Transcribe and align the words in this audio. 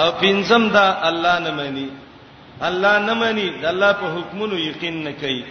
او 0.00 0.10
پنځم 0.20 0.64
دا 0.76 0.86
الله 1.08 1.38
نه 1.38 1.50
مانی 1.50 1.88
الله 2.68 2.98
نه 3.08 3.14
مانی 3.22 3.48
د 3.62 3.64
الله 3.64 3.92
په 3.92 4.06
حکمونو 4.16 4.56
یقین 4.70 4.96
نه 5.06 5.12
کوي 5.20 5.44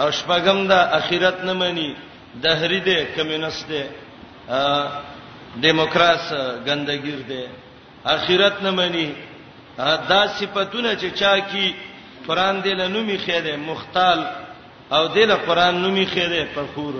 او 0.00 0.06
شپږم 0.18 0.58
دا 0.68 0.80
اخرت 0.98 1.44
نه 1.44 1.52
مانی 1.52 1.94
دهری 2.44 2.80
دی 2.86 2.98
کمونست 3.16 3.66
دی 3.72 3.82
دیموکراس 5.64 6.26
ګندګیر 6.66 7.20
دی 7.30 7.42
اخرت 8.14 8.56
نه 8.64 8.70
مانی 8.70 9.08
دا 10.10 10.20
صفاتونه 10.38 10.92
چې 11.00 11.08
چا 11.20 11.38
کی 11.40 11.74
قران 12.26 12.62
دې 12.62 12.72
له 12.80 12.88
نومي 12.88 13.18
خېده 13.18 13.56
مختال 13.56 14.20
او 14.92 15.08
دې 15.14 15.24
له 15.30 15.34
قران 15.34 15.74
نومي 15.82 16.06
خېده 16.06 16.42
فخور 16.54 16.94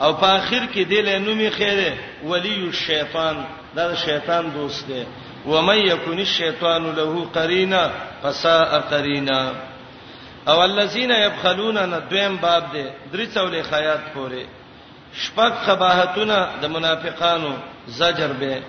او 0.00 0.12
په 0.12 0.26
اخر 0.36 0.62
کې 0.74 0.82
دې 0.92 1.00
له 1.08 1.18
نومي 1.18 1.50
خېده 1.50 1.92
ولی 2.24 2.54
الشیطان 2.66 3.36
دا, 3.74 3.88
دا 3.88 3.94
شیطان 3.96 4.50
دوست 4.54 4.86
دی 4.86 5.04
ومن 5.46 5.74
يكن 5.76 6.18
الشيطان 6.20 6.90
له 6.94 7.26
قرينا 7.34 7.90
فساء 8.22 8.80
قرينا 8.80 9.52
او 10.48 10.64
الذين 10.64 11.10
يبخلون 11.10 11.76
ندویم 11.94 12.36
باب 12.36 12.64
دې 12.72 12.86
درې 13.12 13.26
څولې 13.34 13.62
خیات 13.70 14.00
پورې 14.14 14.44
شپږ 15.22 15.52
خباحتونه 15.66 16.48
د 16.62 16.66
منافقانو 16.66 17.52
زجر 17.88 18.32
به 18.32 18.62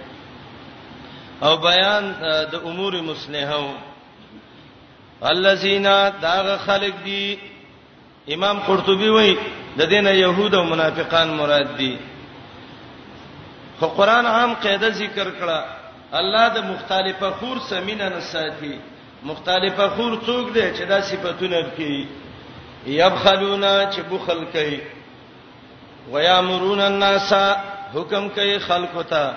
او 1.44 1.58
بیان 1.58 2.04
د 2.52 2.56
امور 2.66 3.02
مسلمه 3.02 3.74
الذين 5.24 5.84
داغ 6.22 6.58
خلق 6.58 6.96
دي 7.06 7.40
امام 8.34 8.60
قرطبي 8.60 9.10
وای 9.10 9.38
د 9.78 9.82
دینه 9.84 10.10
يهود 10.12 10.56
او 10.56 10.64
منافقان 10.64 11.28
مراد 11.34 11.78
دي 11.78 11.98
خو 13.80 13.88
قران 13.88 14.26
عام 14.26 14.54
قاعده 14.54 14.90
ذکر 14.90 15.28
کړه 15.40 15.81
الله 16.20 16.48
د 16.48 16.62
مختلفه 16.70 17.30
خور 17.40 17.60
سمینه 17.70 18.08
نساتی 18.16 18.78
مختلفه 19.28 19.88
خور 19.98 20.12
څوک 20.28 20.54
دی 20.56 20.66
چې 20.76 20.84
دا 20.94 21.02
صفاتونه 21.12 21.62
کوي 21.78 22.08
یبخلونا 23.02 23.72
چې 23.94 24.00
بخل 24.12 24.42
کوي 24.56 24.80
ويامرون 26.16 26.80
الناس 26.88 27.32
حکم 27.94 28.28
کوي 28.40 28.58
خلکو 28.66 29.02
ته 29.02 29.34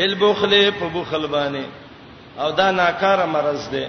بالبخل 0.00 0.56
په 0.80 0.88
بخل 0.94 1.26
باندې 1.28 2.40
او 2.44 2.50
دا 2.62 2.70
ناکاره 2.80 3.26
مرز 3.34 3.68
دی 3.74 3.84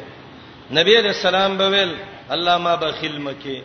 نبی 0.79 0.97
رسول 1.07 1.35
الله 1.35 1.57
بویل 1.63 1.95
الله 2.37 2.57
ما 2.67 2.75
بخیل 2.83 3.17
مکه 3.21 3.63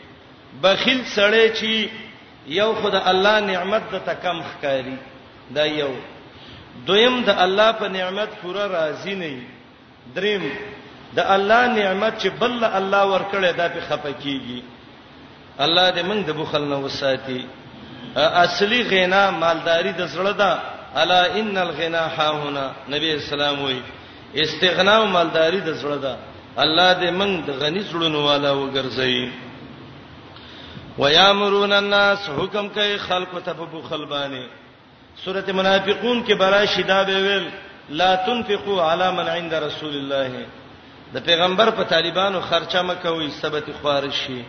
بخیل 0.65 1.05
سړی 1.17 1.61
چې 1.61 1.91
یو 2.61 2.73
خدای 2.83 3.01
الله 3.13 3.41
نعمت 3.49 3.83
د 3.97 4.03
تکم 4.11 4.43
ښکاری 4.51 4.97
دا 5.59 5.67
یو 5.67 5.91
دویم 6.87 7.25
د 7.29 7.31
الله 7.45 7.71
په 7.81 7.87
نعمت 7.89 8.29
پورا 8.43 8.67
راضی 8.67 9.15
نه 9.21 9.29
وي 9.37 9.47
دریم 10.17 10.43
د 11.17 11.21
الله 11.35 11.61
نعمت 11.81 12.13
چې 12.23 12.29
بل 12.41 12.65
الله 12.65 13.03
ورکړي 13.15 13.53
دا 13.61 13.69
په 13.69 13.81
خپکیږي 13.89 14.63
الله 15.65 15.87
دې 15.97 16.03
موږ 16.05 16.21
د 16.27 16.31
بخل 16.41 16.63
نه 16.73 16.79
وساتي 16.87 17.41
اصلي 18.17 18.81
غنا 18.91 19.31
مالداری 19.31 19.93
د 19.93 20.03
زړه 20.15 20.33
ده 20.43 20.53
الا 21.03 21.21
ان 21.41 21.57
الغنا 21.59 22.01
هاهنا 22.17 22.65
نبی 22.89 23.11
اسلام 23.21 23.63
وایي 23.65 23.83
استغنا 24.35 24.95
او 24.97 25.07
مالداری 25.07 25.61
د 25.61 25.71
زړه 25.83 25.99
ده 26.05 26.17
الله 26.65 26.91
دې 27.01 27.09
موږ 27.21 27.33
د 27.49 27.51
غنی 27.61 27.81
زړونو 27.91 28.19
والا 28.29 28.53
وګرځي 28.53 29.31
ويامرون 30.99 31.73
الناس 31.73 32.21
حکم 32.37 32.69
کوي 32.69 32.99
خلق 32.99 33.33
ته 33.45 33.53
په 33.53 33.65
بخل 33.75 34.03
باندې 34.07 34.45
سورته 35.17 35.53
منافقون 35.53 36.23
کې 36.25 36.35
برا 36.35 36.65
شدا 36.67 37.03
به 37.03 37.15
ویل 37.23 37.49
لا 37.91 38.15
تنفقوا 38.17 38.83
على 38.91 39.11
من 39.13 39.29
عند 39.29 39.55
رسول 39.55 39.95
الله 39.97 40.45
د 41.15 41.19
پیغمبر 41.27 41.71
په 41.71 41.83
طالبانو 41.85 42.41
خرچه 42.41 42.83
مکوئ 42.83 43.29
سبت 43.41 43.65
خارشي 43.83 44.45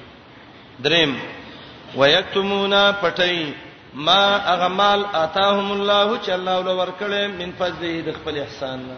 دریم 0.79 1.19
ويكتمون 1.95 2.73
پټي 3.01 3.53
ما 3.95 4.53
اغمال 4.53 5.05
اتاهم 5.13 5.71
الله 5.71 6.19
چې 6.25 6.29
الله 6.31 6.55
ول 6.57 6.67
ورکړي 6.67 7.27
من 7.39 7.51
فضله 7.59 8.01
د 8.05 8.13
خپل 8.17 8.39
احسان 8.39 8.79
نه 8.87 8.95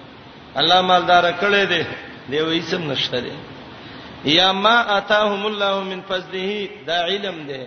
الله 0.59 0.81
مالدار 0.81 1.31
کړي 1.41 1.65
دي 1.65 1.83
دی 2.29 2.39
وېسم 2.41 2.81
نشته 2.91 3.19
دي 3.19 3.31
یا 4.35 4.51
ما 4.51 4.97
اتاهم 4.97 5.45
الله 5.45 5.83
من 5.83 6.01
فضله 6.11 6.67
دا 6.87 7.05
علم 7.05 7.41
دی 7.47 7.63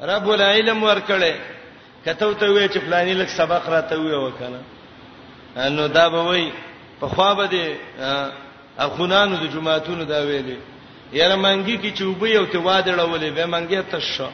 رب 0.00 0.28
العلم 0.30 0.80
ورکړي 0.88 1.32
کته 2.04 2.34
ته 2.34 2.48
وی 2.50 2.68
چې 2.68 2.78
فلانی 2.80 3.12
لک 3.14 3.28
سبق 3.28 3.68
را 3.68 3.80
ته 3.80 3.96
وی 4.00 4.12
وکنه 4.14 4.60
نو 5.70 5.88
دا 5.88 6.08
به 6.10 6.22
وی 6.30 6.52
په 7.00 7.06
خوا 7.06 7.34
به 7.34 7.46
دي 7.46 7.76
اخونانو 8.78 9.36
د 9.36 9.50
جمعهتونو 9.52 10.04
دا 10.04 10.20
ویلي 10.22 10.58
یاره 11.12 11.36
منګي 11.36 11.76
کی 11.80 11.92
چوبې 11.96 12.36
او 12.36 12.44
ته 12.46 12.58
وادړولې 12.60 13.30
به 13.36 13.46
منګي 13.46 13.82
ته 13.90 14.00
شو 14.00 14.26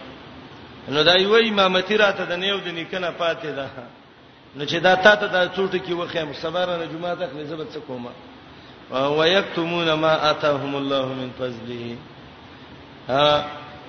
نو 0.88 1.02
دا 1.02 1.14
یو 1.20 1.36
امامتی 1.36 1.96
راته 1.96 2.24
د 2.24 2.32
نیو 2.32 2.56
د 2.58 2.68
نیکنه 2.68 3.10
پاتې 3.18 3.46
ده 3.46 3.68
نو 4.56 4.64
چې 4.66 4.74
دا 4.82 4.94
تا 4.94 5.14
ته 5.14 5.26
د 5.26 5.52
څوټ 5.56 5.74
کې 5.86 5.92
وخیم 5.92 6.32
سباره 6.32 6.76
نه 6.76 6.86
جمعه 6.86 7.14
ته 7.14 7.26
خلې 7.26 7.44
زبر 7.44 7.64
څه 7.64 7.78
کومه 7.86 8.10
ويكتمون 9.10 9.92
ما 9.92 10.30
اتاهم 10.30 10.74
الله 10.76 11.06
من 11.06 11.30
فضله 11.38 11.96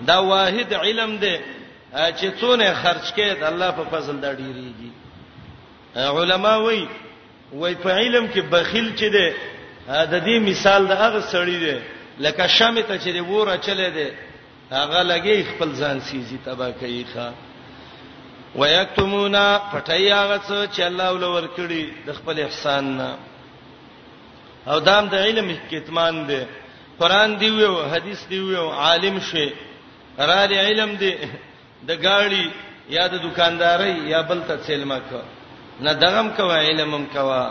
دا 0.07 0.17
واحد 0.21 0.73
علم 0.73 1.17
دی 1.17 1.37
چې 1.91 2.29
څونه 2.39 2.67
خرج 2.81 3.05
کړي 3.15 3.33
د 3.39 3.43
الله 3.51 3.69
په 3.77 3.83
فضل 3.91 4.15
دا 4.23 4.31
ډیریږي 4.39 4.91
علما 5.95 6.55
وایي 6.65 6.87
وای 7.53 7.75
په 7.83 7.89
علم 8.01 8.25
کې 8.33 8.41
بخیل 8.53 8.87
چې 8.99 9.07
دی 9.15 9.29
د 10.11 10.15
دې 10.27 10.37
مثال 10.49 10.81
د 10.87 10.91
هغه 10.91 11.21
سړی 11.33 11.57
دی 11.65 11.77
لکه 12.25 12.47
شمع 12.47 12.81
ته 12.89 12.95
چې 13.03 13.11
وره 13.31 13.57
چلے 13.65 13.89
دی 13.97 14.09
هغه 14.71 15.01
لګي 15.03 15.37
خپل 15.55 15.69
ځان 15.81 15.99
سيزي 16.01 16.37
تبا 16.45 16.71
کوي 16.71 17.05
ښا 17.13 17.27
ويكتمونا 18.55 19.59
پټي 19.71 20.05
هغه 20.19 20.37
څه 20.47 20.57
چې 20.75 20.81
الله 20.81 21.07
ول 21.13 21.23
ورکړي 21.23 21.83
د 22.07 22.13
خپل 22.13 22.39
احسان 22.39 22.97
نه 22.97 23.17
او 24.67 24.79
دام 24.79 25.05
د 25.09 25.15
علم 25.25 25.47
کتمان 25.71 26.27
دی 26.27 26.41
قران 26.99 27.37
دی 27.39 27.49
ویو 27.49 27.75
حدیث 27.93 28.19
دی 28.29 28.39
ویو 28.39 28.69
عالم 28.69 29.19
شي 29.19 29.47
را 30.17 30.45
دي 30.45 30.57
علم 30.59 30.95
دی 30.95 31.13
د 31.87 31.91
گاڑی 32.07 32.45
یا 32.95 33.03
د 33.13 33.15
دکانداري 33.25 33.93
یا 34.13 34.21
بل 34.29 34.39
ته 34.47 34.55
سلمه 34.67 34.97
کو 35.09 35.21
نه 35.85 35.91
دغم 36.03 36.27
کوا 36.37 36.57
علمم 36.69 37.03
کوا 37.15 37.43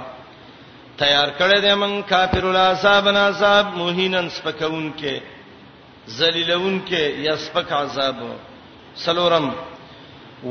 تیار 1.02 1.28
کړی 1.38 1.58
د 1.66 1.74
من 1.82 1.94
کافر 2.12 2.44
الاصحاب 2.52 3.06
ناصاب 3.18 3.66
موهینن 3.80 4.26
سپکون 4.36 4.86
کې 5.00 5.14
ذلیلون 6.18 6.74
کې 6.88 7.02
یا 7.26 7.34
سپک 7.44 7.68
عذاب 7.82 8.16
سلورم 9.04 9.46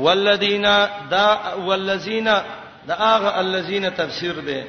والذین 0.04 0.66
دا 1.14 1.28
والذین 1.68 2.28
دا 2.88 2.94
هغه 3.12 3.30
الذین 3.44 3.84
تفسیر 4.00 4.36
دی 4.48 4.60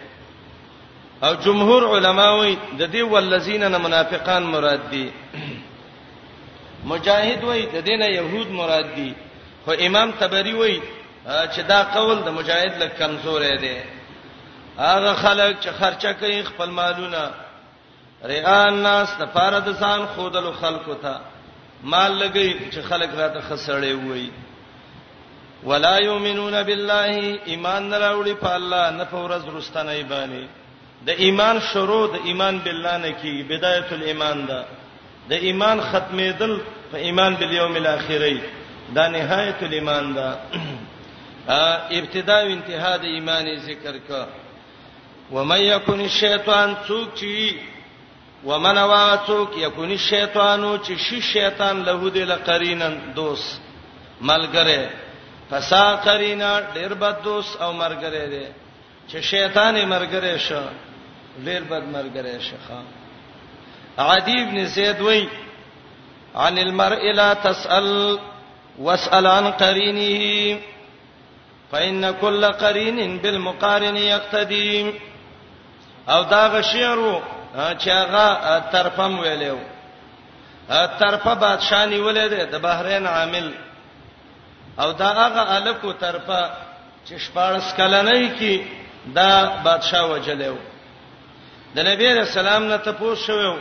او 1.26 1.34
جمهور 1.46 1.82
علماوی 1.98 2.56
د 2.80 2.84
دې 2.94 3.02
والذین 3.14 3.64
نه 3.74 3.78
منافقان 3.78 4.44
مراد 4.44 4.84
دي 4.92 5.06
مجاهد 6.86 7.44
وای 7.44 7.62
د 7.74 7.78
دینه 7.86 8.06
يهود 8.08 8.50
مراد 8.52 8.96
دي 8.96 9.14
خو 9.66 9.72
امام 9.88 10.12
تبری 10.20 10.54
وای 10.54 10.82
چې 11.54 11.60
دا 11.68 11.84
قول 11.84 12.18
د 12.24 12.28
مجاهد 12.30 12.82
لک 12.84 12.98
کمزور 13.00 13.42
دی 13.62 13.76
هغه 14.78 15.14
خلک 15.14 15.58
چې 15.64 15.70
خرچه 15.80 16.14
کوي 16.14 16.44
خپل 16.44 16.70
مالونه 16.70 17.32
ریا 18.34 18.62
الناس 18.66 19.10
تفاره 19.20 19.60
د 19.60 19.80
ځان 19.82 20.06
خودل 20.16 20.52
خلکو 20.62 20.94
ته 20.94 21.16
مال 21.84 22.20
لګي 22.20 22.50
چې 22.74 22.80
خلک 22.90 23.10
راته 23.18 23.42
خسړې 23.42 24.08
وای 24.08 24.30
ولا 25.64 25.98
یؤمنون 26.04 26.64
بالله 26.64 27.40
ایمان 27.46 27.90
نه 27.90 27.98
راوړي 27.98 28.34
په 28.42 28.54
الله 28.56 28.90
نه 28.90 29.04
په 29.06 29.18
ورځ 29.28 29.56
رستنه 29.56 29.92
ایبانی 29.92 30.48
د 31.06 31.10
ایمان 31.10 31.60
شروع 31.74 32.08
د 32.14 32.20
ایمان 32.26 32.60
بالله 32.60 32.98
نه 32.98 33.12
کی 33.22 33.44
بدایت 33.50 33.94
الایمان 33.94 34.46
ده 34.48 34.66
د 35.30 35.34
ایمان 35.34 35.82
ختمېدل 35.82 36.54
په 36.92 36.98
ایمان 37.08 37.34
بالیوم 37.40 37.76
الاخرې 37.80 38.38
دا 38.96 39.04
نهایت 39.08 39.64
الایمان 39.64 40.14
ده 40.14 40.30
ابتدا 42.00 42.38
او 42.44 42.48
انتها 42.56 42.94
د 43.04 43.06
ایمان 43.16 43.46
ذکر 43.68 43.98
کا 44.08 44.24
ومن 45.36 45.62
یکن 45.62 46.00
الشیطان 46.08 46.74
څوک 46.88 47.08
چی 47.16 47.58
ومن 48.46 48.78
وا 48.92 49.06
څوک 49.28 49.58
یکن 49.66 49.92
الشیطان 49.98 50.64
چې 50.86 50.94
شی 51.06 51.20
شیطان 51.36 51.84
له 51.90 52.12
دې 52.16 52.24
لقرینن 52.32 52.98
دوست 53.16 53.62
ملګری 54.22 54.88
فسا 55.50 55.86
قرینا 56.08 56.52
ډیر 56.76 56.94
بد 57.04 57.24
دوست 57.30 57.62
او 57.62 57.70
مرګری 57.84 58.26
دی 58.34 58.46
چې 59.08 59.18
شیطان 59.32 59.72
یې 59.78 59.86
مرګری 59.94 60.36
شو 60.48 60.64
ډیر 61.48 61.62
بد 61.72 61.84
مرګری 61.94 62.42
شخه 62.50 62.82
عدی 64.10 64.38
ابن 64.42 64.66
زید 64.76 65.02
وایي 65.08 65.26
عن 66.36 66.58
المرء 66.58 67.12
لا 67.12 67.34
تسأل 67.34 68.20
واسأل 68.80 69.28
عن 69.28 69.52
قرينه 69.52 70.62
فإن 71.72 72.12
كل 72.12 72.46
قرين 72.46 73.18
بالمقارن 73.18 73.98
يقتدي 73.98 74.94
او 76.10 76.24
دا 76.24 76.48
غشیرو 76.48 77.22
چې 77.84 77.90
هغه 77.90 78.60
طرفم 78.72 79.20
ویلو 79.20 79.58
طرفه 81.00 81.34
بادشاہ 81.34 81.86
نیولې 81.86 82.28
ده 82.32 82.44
د 82.44 82.56
بحرین 82.62 83.08
عامل 83.08 83.52
او 84.80 84.92
دا 84.92 85.06
هغه 85.12 85.58
الکو 85.58 85.92
طرفه 85.92 86.50
چې 87.10 87.18
شپارس 87.18 87.74
کله 87.78 88.02
نه 88.02 88.28
کی 88.40 88.64
دا 89.06 89.46
بادشاہ 89.64 90.02
وجلو 90.12 90.56
د 91.76 91.80
نبی 91.80 92.10
رسول 92.14 92.48
الله 92.48 92.68
نه 92.68 92.78
تاسو 92.78 93.16
شوو 93.16 93.56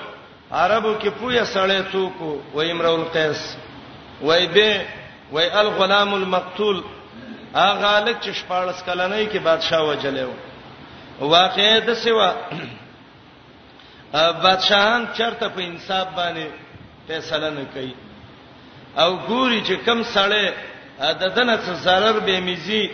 عربو 0.58 0.94
کې 1.02 1.08
پویا 1.20 1.44
سړې 1.55 1.81
څوک 1.93 2.14
و 2.56 2.61
امرؤ 2.61 2.94
القیس 2.94 3.41
وای 4.23 4.47
به 4.47 4.81
وای 5.32 5.49
الغلام 5.62 6.14
المقتول 6.14 6.82
اغه 7.55 7.93
لک 8.06 8.17
چې 8.23 8.31
شپارس 8.41 8.79
کلنې 8.87 9.26
کې 9.32 9.38
بادشاه 9.38 9.82
وجلېو 9.88 10.32
واقع 11.20 11.69
د 11.87 11.94
سیوا 12.02 12.29
بادشاہان 14.43 15.05
چرته 15.17 15.49
په 15.49 15.61
انصاف 15.62 16.06
باندې 16.17 16.47
فیصله 17.06 17.50
نه 17.50 17.64
کوي 17.75 17.94
او 18.96 19.11
ګوري 19.29 19.64
چې 19.64 19.87
کم 19.87 20.03
سړې 20.14 20.53
عددنه 21.00 21.56
څه 21.56 21.85
zarar 21.85 22.20
به 22.20 22.41
میزي 22.41 22.85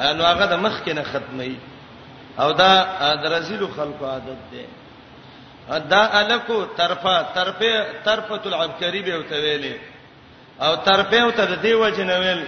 نو 0.00 0.24
هغه 0.24 0.46
د 0.46 0.52
مخ 0.62 0.78
کې 0.84 0.90
نه 0.94 1.02
ختمي 1.02 1.56
او 2.38 2.52
دا 2.52 2.72
درزیلو 3.24 3.68
خلقو 3.76 4.06
عادت 4.06 4.40
ده 4.52 4.64
دا 5.78 6.20
الکو 6.20 6.64
طرفه 6.64 7.22
طرفه 7.34 7.86
طرفه 8.04 8.40
العبکری 8.46 9.02
به 9.02 9.18
وتویلې 9.22 9.76
او 10.62 10.74
طرفه 10.76 11.16
او 11.22 11.30
ته 11.30 11.54
دی 11.56 11.74
وجنویل 11.74 12.44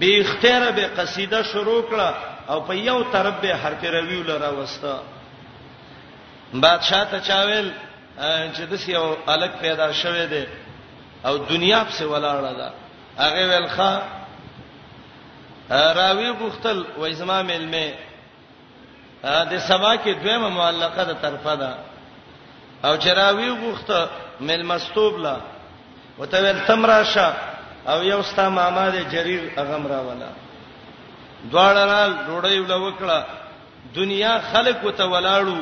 به 0.00 0.20
اختیار 0.20 0.72
به 0.72 0.86
قصیده 0.86 1.42
شروع 1.42 1.82
کړه 1.90 2.14
او 2.50 2.60
په 2.60 2.72
یو 2.74 3.02
طرف 3.02 3.40
به 3.40 3.54
حرف 3.56 3.84
روی 3.84 4.22
لرا 4.22 4.48
وستا 4.56 5.00
بادشاہ 6.54 7.04
ته 7.10 7.18
چاویل 7.20 7.72
چې 8.54 8.60
د 8.70 8.76
سیو 8.76 9.16
الک 9.28 9.50
پیدا 9.60 9.92
شوه 9.92 10.26
دی 10.26 10.46
او 11.24 11.36
دنیا 11.38 11.84
په 11.84 11.90
څه 11.92 12.00
ولاړه 12.02 12.54
ده 12.58 12.70
هغه 13.18 13.44
ویل 13.48 13.68
ښا 13.76 14.02
راوی 15.96 16.30
غختل 16.30 16.84
و 16.98 17.04
ازما 17.06 17.42
ملمه 17.42 17.86
د 19.22 19.58
سبا 19.58 19.96
کې 19.96 20.08
دویمه 20.22 20.48
معلقه 20.48 21.04
ده 21.04 21.14
طرفه 21.22 21.54
ده 21.56 21.74
او 22.84 22.96
چراوی 22.96 23.50
غوخته 23.50 24.08
مل 24.40 24.62
مستوب 24.62 25.16
لا 25.18 25.36
وته 26.18 26.38
ول 26.42 26.58
تمراشه 26.66 27.26
او 27.88 28.02
یو 28.04 28.22
ستا 28.22 28.48
ماما 28.48 28.90
دې 28.92 29.12
جریر 29.12 29.50
اغم 29.58 29.86
را 29.86 30.00
ولا 30.08 30.30
دواړه 31.52 31.82
را 31.92 32.02
ډوړی 32.26 32.58
ول 32.60 32.72
وکړه 32.84 33.18
دنیا 33.94 34.40
خلق 34.52 34.84
وته 34.84 35.04
ولاړو 35.06 35.58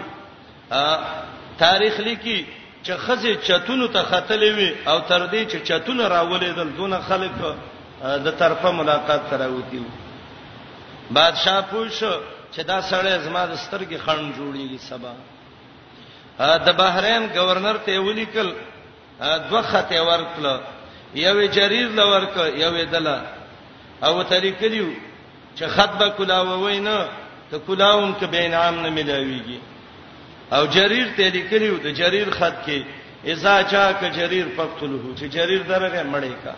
تاریخ 1.58 2.00
لیکي 2.00 2.46
چې 2.84 2.90
خزه 2.92 3.34
چتونو 3.36 3.86
ته 3.86 4.02
خطلې 4.02 4.50
وي 4.58 4.74
او 4.86 5.00
تر 5.00 5.26
دې 5.26 5.46
چې 5.52 5.56
چتونه 5.68 6.08
راولېدل 6.08 6.76
دون 6.76 7.00
خلق 7.02 7.54
د 8.02 8.30
طرفه 8.38 8.70
ملاقات 8.70 9.30
تراوتی 9.30 9.84
بادشاہ 11.14 11.62
پوښ 11.72 12.04
چې 12.56 12.60
دا 12.66 12.82
سړی 12.82 13.18
زما 13.24 13.46
د 13.46 13.54
سترګې 13.56 13.96
خړن 14.06 14.26
جوړیږي 14.38 14.78
سبا 14.78 15.12
د 16.38 16.68
بحرین 16.78 17.22
گورنر 17.36 17.76
ته 17.86 17.94
ولیکل 18.08 18.48
دوه 19.48 19.62
خطه 19.72 19.98
ورکړه 20.08 20.54
یو 21.26 21.38
جریر 21.56 21.88
لورک 22.00 22.34
یو 22.62 22.70
دله 22.94 23.16
او 24.08 24.14
طریقلیو 24.32 24.90
چې 25.56 25.64
خط 25.76 25.92
به 26.02 26.08
کلاو 26.18 26.48
وینه 26.64 26.94
ته 27.50 27.56
کلاوم 27.66 28.12
کې 28.18 28.26
به 28.34 28.38
انعام 28.46 28.76
نه 28.84 28.90
ملاويږي 28.96 29.58
او 30.56 30.62
جریر 30.76 31.08
ته 31.16 31.28
لیکلیو 31.38 31.76
د 31.86 31.98
جریر 32.02 32.30
خط 32.38 32.56
کې 32.66 32.78
اذا 33.34 33.54
چاک 33.70 34.00
جریر 34.18 34.46
فقتلوه 34.56 35.16
چې 35.18 35.24
جریر 35.38 35.62
درغه 35.72 36.02
مړی 36.12 36.34
کا 36.44 36.54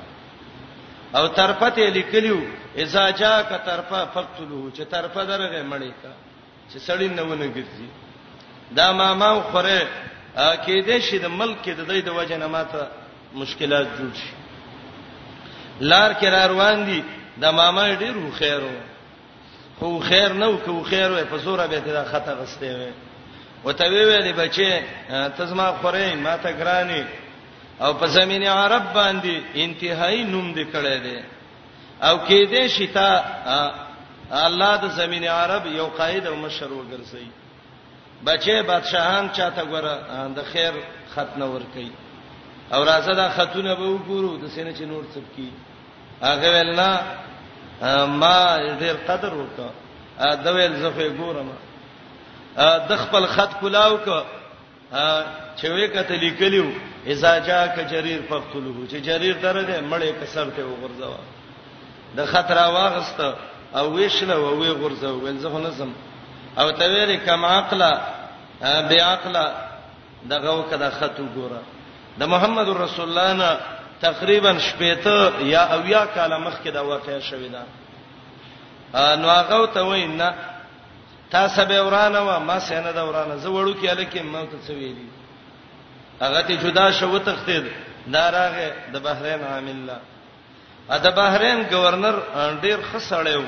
او 1.19 1.27
طرفه 1.39 1.69
ته 1.79 1.91
لیکلیو 1.97 2.39
اذا 2.85 3.09
چاک 3.23 3.49
طرفه 3.67 4.01
فقتلوه 4.15 4.73
چې 4.75 4.83
طرفه 4.95 5.25
درغه 5.35 5.63
مړی 5.73 5.93
کا 6.03 6.13
چې 6.71 6.79
سړی 6.89 7.09
نه 7.17 7.23
ونه 7.23 7.49
ګرځي 7.57 7.89
دا 8.77 8.93
ما 8.93 9.15
ما 9.15 9.41
خوره 9.43 9.87
کې 10.37 10.85
دې 10.87 10.99
شي 11.01 11.19
د 11.19 11.27
ملک 11.27 11.57
کې 11.65 11.71
د 11.75 11.87
دې 11.89 11.99
د 12.07 12.09
وجه 12.09 12.37
نه 12.37 12.47
ماته 12.47 12.87
مشکلات 13.35 13.87
جوړ 13.99 14.13
شي 14.15 14.31
لار 15.81 16.11
کې 16.15 16.25
را 16.27 16.47
روان 16.47 16.87
دي 16.87 17.03
د 17.41 17.45
ماما 17.53 17.85
ډیر 18.03 18.13
خو 18.21 18.31
خیرو 18.39 18.73
خو 19.81 19.99
خیر 20.09 20.33
نه 20.33 20.57
کو 20.65 20.83
خیر 20.91 21.11
وي 21.11 21.25
په 21.25 21.37
زوره 21.37 21.67
به 21.67 21.79
دا 21.79 22.05
خطا 22.05 22.33
غسته 22.35 22.67
وي 22.79 22.93
وته 23.65 23.85
ویلې 23.89 24.35
بچي 24.37 24.73
تزما 25.37 25.73
خوره 25.83 26.15
ما 26.15 26.37
ته 26.37 26.51
ګراني 26.53 27.05
او 27.81 27.95
په 27.95 28.07
زمينه 28.07 28.51
عرب 28.51 28.85
باندې 28.95 29.37
انتهائی 29.57 30.23
نوم 30.25 30.55
دې 30.55 30.65
کړی 30.75 30.97
دی 31.05 31.23
او 32.03 32.19
کې 32.27 32.41
دې 32.53 32.65
شتا 32.67 33.11
الله 34.31 34.77
د 34.77 34.87
زمينه 34.89 35.31
عرب 35.31 35.67
یو 35.67 35.87
قائد 35.87 36.27
او 36.27 36.37
مشر 36.37 36.69
وګرځي 36.69 37.40
بچي 38.27 38.63
بادشاهان 38.63 39.33
چاته 39.37 39.65
ګوره 39.71 39.95
د 40.37 40.41
خیر 40.53 40.75
خط 41.15 41.31
نه 41.39 41.47
ور 41.47 41.63
کوي 41.73 41.91
او 42.75 42.85
راځه 42.85 43.13
دا 43.17 43.29
خطونه 43.37 43.75
به 43.75 43.87
وګورو 43.91 44.37
د 44.37 44.45
سینې 44.55 44.73
چې 44.79 44.85
نور 44.93 45.05
څه 45.15 45.21
کی 45.37 45.49
هغه 46.23 46.49
ولنا 46.57 46.91
ما 48.21 48.37
ډیر 48.81 48.97
قدر 49.09 49.33
وکړه 49.35 49.71
د 50.45 50.47
ویل 50.55 50.77
زفه 50.83 51.09
ګورم 51.21 51.49
د 52.89 52.97
خپل 53.03 53.27
خط 53.27 53.51
کلاو 53.61 53.97
ک 54.05 54.09
چې 55.59 55.67
وې 55.71 55.87
کته 55.95 56.15
لیکلیو 56.25 56.69
اذا 57.07 57.39
جاء 57.39 57.67
کجریر 57.77 58.21
فقتلوه 58.29 58.87
چې 58.91 58.97
جریر 59.09 59.35
درغه 59.43 59.81
مړې 59.91 60.09
کسر 60.23 60.51
ته 60.57 60.63
وګرځوا 60.65 61.21
د 62.17 62.27
خطر 62.27 62.57
واغست 62.75 63.21
او 63.77 63.93
ویشله 63.95 64.35
او 64.35 64.59
وی 64.61 64.71
غرزو 64.71 65.15
ول 65.21 65.39
زه 65.39 65.49
نه 65.49 65.71
زم 65.71 65.91
او 66.59 66.71
تویری 66.73 67.17
کما 67.27 67.49
عقل 67.59 67.83
بیا 68.89 69.07
عقل 69.15 69.37
دغه 70.31 70.51
وکړه 70.59 70.91
خط 70.99 71.17
وګوره 71.25 71.61
د 72.21 72.29
محمد 72.33 72.69
رسول 72.83 73.05
الله 73.09 73.33
نه 73.41 73.51
تقریبا 74.05 74.53
شپېته 74.69 75.19
یا 75.55 75.63
اویا 75.77 76.05
کاله 76.15 76.39
مخکې 76.39 76.69
دا 76.71 76.81
واقعیا 76.85 77.21
شوې 77.21 77.51
ده 77.55 77.63
نو 79.17 79.29
هغه 79.29 79.67
ته 79.67 79.83
وینا 79.83 80.33
تاسو 81.31 81.65
به 81.65 81.83
ورانه 81.83 82.21
و 82.21 82.41
ما 82.41 82.59
سینه 82.59 82.93
دا 82.93 83.07
ورانه 83.09 83.37
زه 83.37 83.49
وړو 83.49 83.75
کې 83.83 83.89
الکه 83.89 84.23
ما 84.23 84.43
ته 84.45 84.57
څه 84.67 84.71
ویلي 84.71 85.07
هغه 86.21 86.41
ته 86.43 86.55
جدا 86.57 86.91
شو 86.91 87.19
تختید 87.19 87.65
داراغه 88.13 88.73
د 88.93 88.97
بحرین 88.99 89.45
عامل 89.45 89.71
الله 89.71 89.99
ا 90.91 90.99
د 90.99 91.07
بحرین 91.17 91.63
گورنر 91.71 92.15
ډیر 92.63 92.79
خسړیو 92.93 93.45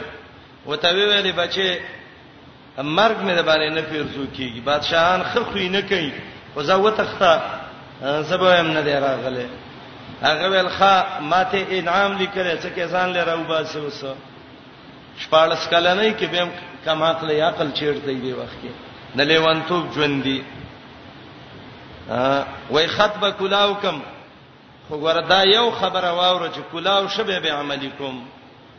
وته 0.66 0.88
ویلې 0.88 1.32
بچي 1.37 1.78
مرګ 2.78 3.16
مې 3.24 3.34
د 3.36 3.42
باندې 3.44 3.70
نه 3.70 3.80
پیرزو 3.90 4.24
کیږي 4.36 4.60
بادشاہان 4.64 5.22
خخوی 5.32 5.68
نه 5.68 5.80
کوي 5.80 6.12
خو 6.54 6.62
زه 6.62 6.76
وتخته 6.76 7.40
زبا 8.24 8.60
هم 8.60 8.70
نه 8.72 8.80
دی 8.80 8.92
راغله 8.94 9.46
هغه 10.22 10.48
ویل 10.48 10.68
ښا 10.78 11.20
ماته 11.20 11.66
انعام 11.78 12.16
لیکل 12.18 12.58
څه 12.60 12.68
کې 12.76 12.86
ځان 12.92 13.12
لره 13.12 13.32
او 13.32 13.42
باسه 13.42 13.80
وس 13.80 14.04
شپارس 15.18 15.68
کله 15.68 15.94
نه 15.94 16.10
کې 16.16 16.24
به 16.32 16.48
کم 16.84 17.02
عقل 17.02 17.30
یا 17.30 17.48
عقل 17.48 17.70
چیرته 17.74 18.12
دی 18.12 18.32
وخت 18.32 18.56
کې 18.62 18.70
نه 19.16 19.24
لیوانتوب 19.24 19.92
ژوندۍ 19.94 20.40
وای 22.70 22.86
خطبه 22.86 23.30
کلاوکم 23.30 24.00
خو 24.88 24.94
وردا 24.98 25.42
یو 25.42 25.70
خبره 25.70 26.10
واوره 26.10 26.48
چې 26.52 26.60
کلاو 26.72 27.08
شبه 27.08 27.38
به 27.40 27.50
عملی 27.52 27.90
کوم 27.98 28.26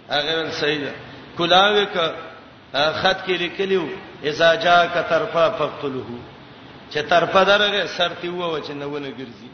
هغه 0.10 0.34
ویل 0.38 0.52
صحیح 0.52 0.78
ده 0.82 0.94
کلاوک 1.38 1.98
خط 2.74 3.26
کې 3.26 3.32
لیکلیو 3.38 3.82
اذا 4.30 4.54
جاء 4.66 4.84
کترفا 4.94 5.50
فقتله 5.52 6.04
چې 6.92 6.98
ترفا 7.10 7.44
درغه 7.44 7.86
سرتی 7.96 8.30
وو 8.30 8.58
چې 8.60 8.72
نوونه 8.82 9.08
ګرځي 9.12 9.50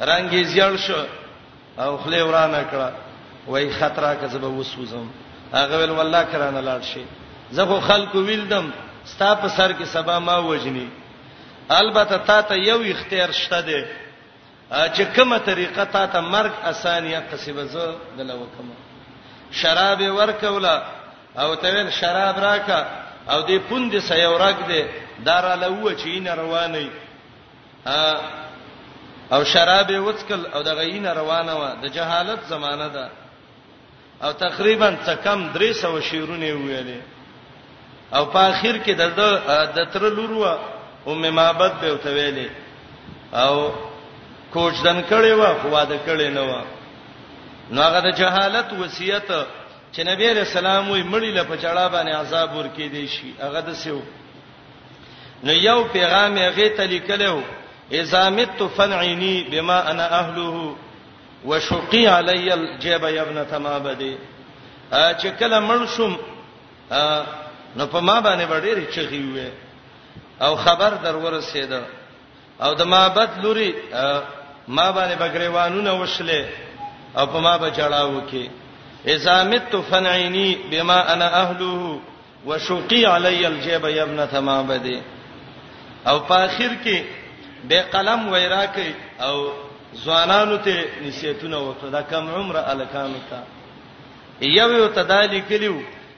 رنگ 0.00 0.32
یې 0.32 0.44
ځل 0.54 0.76
شو 0.86 1.04
او 1.78 1.96
خله 1.98 2.24
ورانه 2.24 2.64
کړه 2.72 2.88
وای 3.48 3.70
خطر 3.78 4.14
کا 4.20 4.26
زب 4.26 4.44
وسوزم 4.44 5.08
هغه 5.54 5.76
ول 5.78 5.90
والله 5.90 6.22
کرانه 6.32 6.60
لاړ 6.60 6.84
شي 6.92 7.04
زه 7.50 7.66
خو 7.66 7.80
خلکو 7.80 8.18
ویلدم 8.20 8.70
ستا 9.12 9.34
په 9.34 9.48
سر 9.48 9.72
کې 9.72 9.84
سبا 9.84 10.18
ما 10.18 10.38
وجني 10.38 10.88
البته 11.70 12.16
تا 12.16 12.40
ته 12.42 12.54
یو 12.54 12.80
اختیار 12.82 13.30
شته 13.32 13.60
دی 13.60 13.82
چې 14.70 15.02
کومه 15.16 15.38
طریقه 15.44 15.84
تا 15.84 16.06
ته 16.06 16.20
مرګ 16.20 16.64
اسانیه 16.72 17.22
قصيبه 17.32 17.64
زه 17.64 17.94
دلته 18.18 18.34
وکم 18.40 18.70
شراب 19.62 20.00
ورکولا 20.18 20.74
او 21.38 21.54
ته 21.56 21.68
ویل 21.74 21.90
شراب 22.00 22.36
راکا 22.38 22.78
او 23.32 23.42
دې 23.46 23.58
پوند 23.68 23.98
سيورګ 23.98 24.56
دې 24.70 24.82
دار 25.26 25.56
له 25.62 25.68
و 25.82 25.90
چې 25.94 26.20
نه 26.26 26.32
رواني 26.34 26.90
او 29.34 29.44
شراب 29.44 29.88
وڅکل 29.90 30.40
او 30.54 30.62
د 30.62 30.68
غین 30.78 31.06
روانه 31.06 31.54
و 31.54 31.62
د 31.82 31.84
جهالت 31.96 32.40
زمانہ 32.52 32.88
ده 32.94 33.06
او 34.24 34.32
تقریبا 34.32 34.96
څه 35.06 35.14
کم 35.24 35.50
300 35.52 36.00
شیرونه 36.08 36.46
ویلې 36.54 37.00
او 38.16 38.24
په 38.32 38.38
اخر 38.50 38.76
کې 38.86 38.90
د 38.96 39.02
د 39.76 39.78
تر 39.92 40.02
لورو 40.08 40.58
او 41.06 41.14
ممابت 41.14 41.72
به 41.80 41.96
ته 42.04 42.10
ویلې 42.16 42.48
او 43.36 43.54
کوچ 44.54 44.74
دن 44.86 44.98
کړي 45.10 45.32
و 45.38 45.42
خو 45.58 45.68
واده 45.68 45.98
کړي 46.06 46.28
نه 46.36 46.40
و 46.42 46.52
نو 47.70 47.82
هغه 47.82 48.00
د 48.06 48.10
جهالت 48.20 48.66
وصیت 48.72 49.28
چې 49.94 50.00
نبی 50.04 50.28
رسول 50.34 50.66
الله 50.66 50.90
وي 50.92 51.02
مړی 51.02 51.30
له 51.38 51.42
پچړا 51.48 51.86
باندې 51.88 52.14
عذاب 52.20 52.50
ورکې 52.56 52.86
دی 52.94 53.06
شي 53.08 53.30
هغه 53.42 53.60
د 53.66 53.72
سیو 53.82 54.00
نو 55.44 55.52
یو 55.52 55.78
پیغام 55.92 56.36
یې 56.36 56.52
غې 56.56 56.76
ته 56.76 56.84
لیکلو 56.84 57.42
اذا 58.00 58.22
مت 58.36 58.62
فنعنی 58.76 59.34
بما 59.52 59.90
انا 59.90 60.06
اهله 60.20 60.76
وشقي 61.44 62.06
علی 62.08 62.52
الجيب 62.54 63.04
يا 63.04 63.22
ابن 63.22 63.44
تمابدی 63.50 64.16
چې 64.90 65.26
کله 65.38 65.60
مړ 65.68 65.86
شوم 65.96 66.18
نو 67.76 67.86
په 67.86 68.00
ما 68.00 68.20
باندې 68.20 68.48
وړې 68.50 68.96
چغي 68.96 69.22
وې 69.34 70.40
او 70.42 70.56
خبر 70.56 70.94
در 71.06 71.16
ورسېده 71.16 71.82
او 72.62 72.74
د 72.74 72.82
معبد 72.82 73.30
لوري 73.44 73.74
ما 74.68 74.90
باندې 74.92 75.18
بګریوانونه 75.22 75.92
وشله 76.00 76.48
او 77.16 77.26
په 77.26 77.38
ما 77.38 77.56
بچړاو 77.58 78.22
کې 78.30 78.50
ازامت 79.08 79.76
فنعيني 79.76 80.56
بما 80.70 81.12
انا 81.12 81.40
اهله 81.42 82.00
وشقي 82.46 83.06
علي 83.06 83.46
الجيب 83.46 83.84
يا 83.84 84.02
ابن 84.02 84.26
ثمابدي 84.26 85.02
او 86.06 86.20
په 86.20 86.32
اخر 86.44 86.76
کې 86.84 86.98
به 87.68 87.80
قلم 87.92 88.28
ویرا 88.28 88.64
کوي 88.66 88.94
او 89.20 89.48
ځوانانو 90.04 90.56
ته 90.66 90.78
نصیحتونه 91.06 91.58
وکړه 91.68 91.88
دا 91.92 92.00
کم 92.02 92.28
عمر 92.34 92.56
الکانو 92.56 93.20
ته 93.30 93.38
یو 94.42 94.70
یو 94.72 94.88
تدالی 94.88 95.40
کلیو 95.40 95.76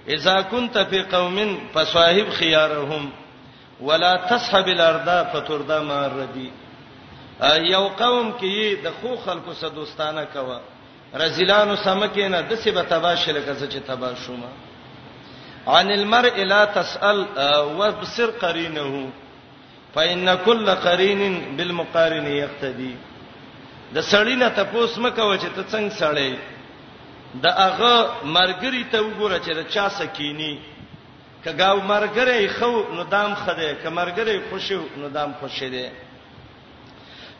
اذا 0.08 0.40
كنت 0.42 0.78
في 0.78 1.02
قوم 1.02 1.58
فصاحب 1.74 2.28
خيارهم 2.30 3.10
ولا 3.80 4.16
تصحب 4.16 4.68
الارض 4.68 5.08
فتردا 5.32 5.80
ما 5.82 6.06
ردي 6.08 6.50
یو 7.72 7.88
قوم 7.88 8.32
کې 8.40 8.84
د 8.84 8.92
خو 9.02 9.16
خلکو 9.16 9.52
سره 9.54 9.68
دوستانه 9.70 10.24
کوه 10.24 10.60
رزلانو 11.14 11.76
سمکه 11.84 12.28
نه 12.28 12.40
د 12.42 12.52
څه 12.62 12.70
به 12.70 12.82
تباشل 12.82 13.36
کزه 13.46 13.66
چې 13.66 13.78
تباشوما 13.86 14.48
عن 15.66 15.90
المرء 15.90 16.42
لا 16.44 16.64
تسال 16.64 17.26
وابصر 17.78 18.30
قرينه 18.30 19.10
فإن 19.94 20.34
كل 20.34 20.70
قرين 20.70 21.22
بالمقارن 21.56 22.26
يقتدي 22.26 22.96
د 23.94 24.00
سړی 24.02 24.34
نه 24.36 24.48
تپوس 24.48 24.98
مکه 24.98 25.38
چې 25.38 25.46
ته 25.56 25.62
څنګه 25.72 25.92
سړی 26.00 26.36
د 27.34 27.46
هغه 27.48 28.10
مرګري 28.24 28.84
ته 28.92 28.98
وګوره 29.04 29.38
چې 29.44 29.52
دا 29.54 29.62
چا 29.62 29.88
سکینی 29.88 30.60
کګاو 31.44 31.76
مرګري 31.82 32.48
خو 32.58 32.82
نو 32.94 33.02
دام 33.04 33.34
خده 33.34 33.72
ک 33.82 33.86
مرګري 33.86 34.40
خوشو 34.50 34.82
نو 34.96 35.08
دام 35.08 35.32
خوشی 35.40 35.68
دی 35.70 35.88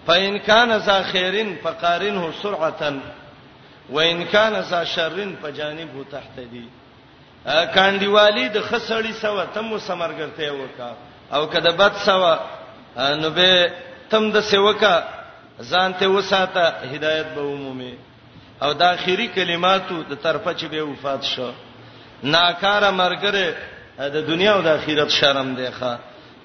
فإن 0.06 0.38
كان 0.38 0.76
ذا 0.78 1.02
خيرين 1.02 1.56
فقارنه 1.64 2.32
سرعه 2.42 3.00
و 3.90 3.98
ان 3.98 4.24
کان 4.24 4.54
ذا 4.70 4.84
شرن 4.84 5.36
په 5.42 5.50
جانب 5.50 5.94
تحت 6.10 6.36
دی 6.50 6.66
کاندیوالی 7.74 8.48
د 8.48 8.58
خسړی 8.68 9.12
سوا 9.20 9.44
تم 9.56 9.78
سمرګرته 9.78 10.50
وکا 10.62 10.90
او 11.32 11.46
کده 11.46 11.70
بد 11.76 11.92
سوا 12.04 12.34
نو 13.20 13.30
به 13.30 13.70
تم 14.10 14.30
د 14.32 14.40
سیوکا 14.42 15.04
ځانته 15.60 16.06
وساته 16.06 16.74
هدایت 16.92 17.26
به 17.26 17.40
عمومي 17.40 17.94
او 18.62 18.72
د 18.72 18.82
اخیری 18.82 19.26
کلماتو 19.28 20.02
د 20.02 20.12
طرفه 20.22 20.54
چې 20.54 20.64
به 20.66 20.82
وفات 20.82 21.22
شو 21.24 21.50
ناکار 22.22 22.82
مرګره 22.96 23.46
د 23.98 24.26
دنیا 24.26 24.54
او 24.54 24.62
د 24.62 24.66
اخرت 24.66 25.08
شرم 25.10 25.54
دی 25.54 25.68
ښا 25.80 25.96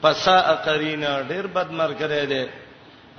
پسا 0.01 0.39
قرینا 0.65 1.21
ډیر 1.23 1.47
بد 1.47 1.69
مرګره 1.71 2.25
دی 2.25 2.45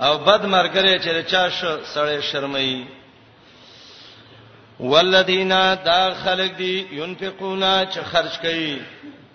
او 0.01 0.17
بد 0.17 0.45
مرګره 0.45 1.03
چې 1.03 1.25
چا 1.31 1.49
شو 1.49 1.77
سړی 1.95 2.19
شرمئی 2.31 2.85
والذین 4.79 5.49
دا 5.85 6.09
خلق 6.23 6.55
دی 6.57 6.85
ينفقون 6.91 7.63
چې 7.91 7.99
خرج 8.11 8.39
کوي 8.41 8.81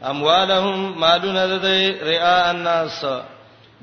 اموالهم 0.05 0.99
مالونه 1.01 1.47
د 1.47 1.65
ریا 2.07 2.51
الناس 2.51 3.05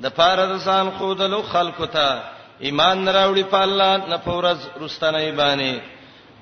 د 0.02 0.06
پاره 0.16 0.46
د 0.46 0.58
سان 0.64 0.90
خودلو 0.98 1.42
خلق 1.42 1.84
ته 1.92 2.22
ایمان 2.60 3.08
راوړي 3.08 3.44
په 3.50 3.62
الله 3.64 3.96
نه 4.08 4.16
پورز 4.16 4.58
رستنه 4.80 5.32
باندې 5.36 5.80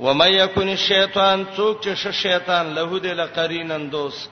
ومن 0.01 0.29
یکن 0.33 0.69
الشیطان 0.69 1.47
څوک 1.57 1.81
چې 1.85 2.11
شیطان 2.13 2.75
له 2.75 3.01
دې 3.01 3.07
لقرینن 3.15 3.91
دوست 3.91 4.29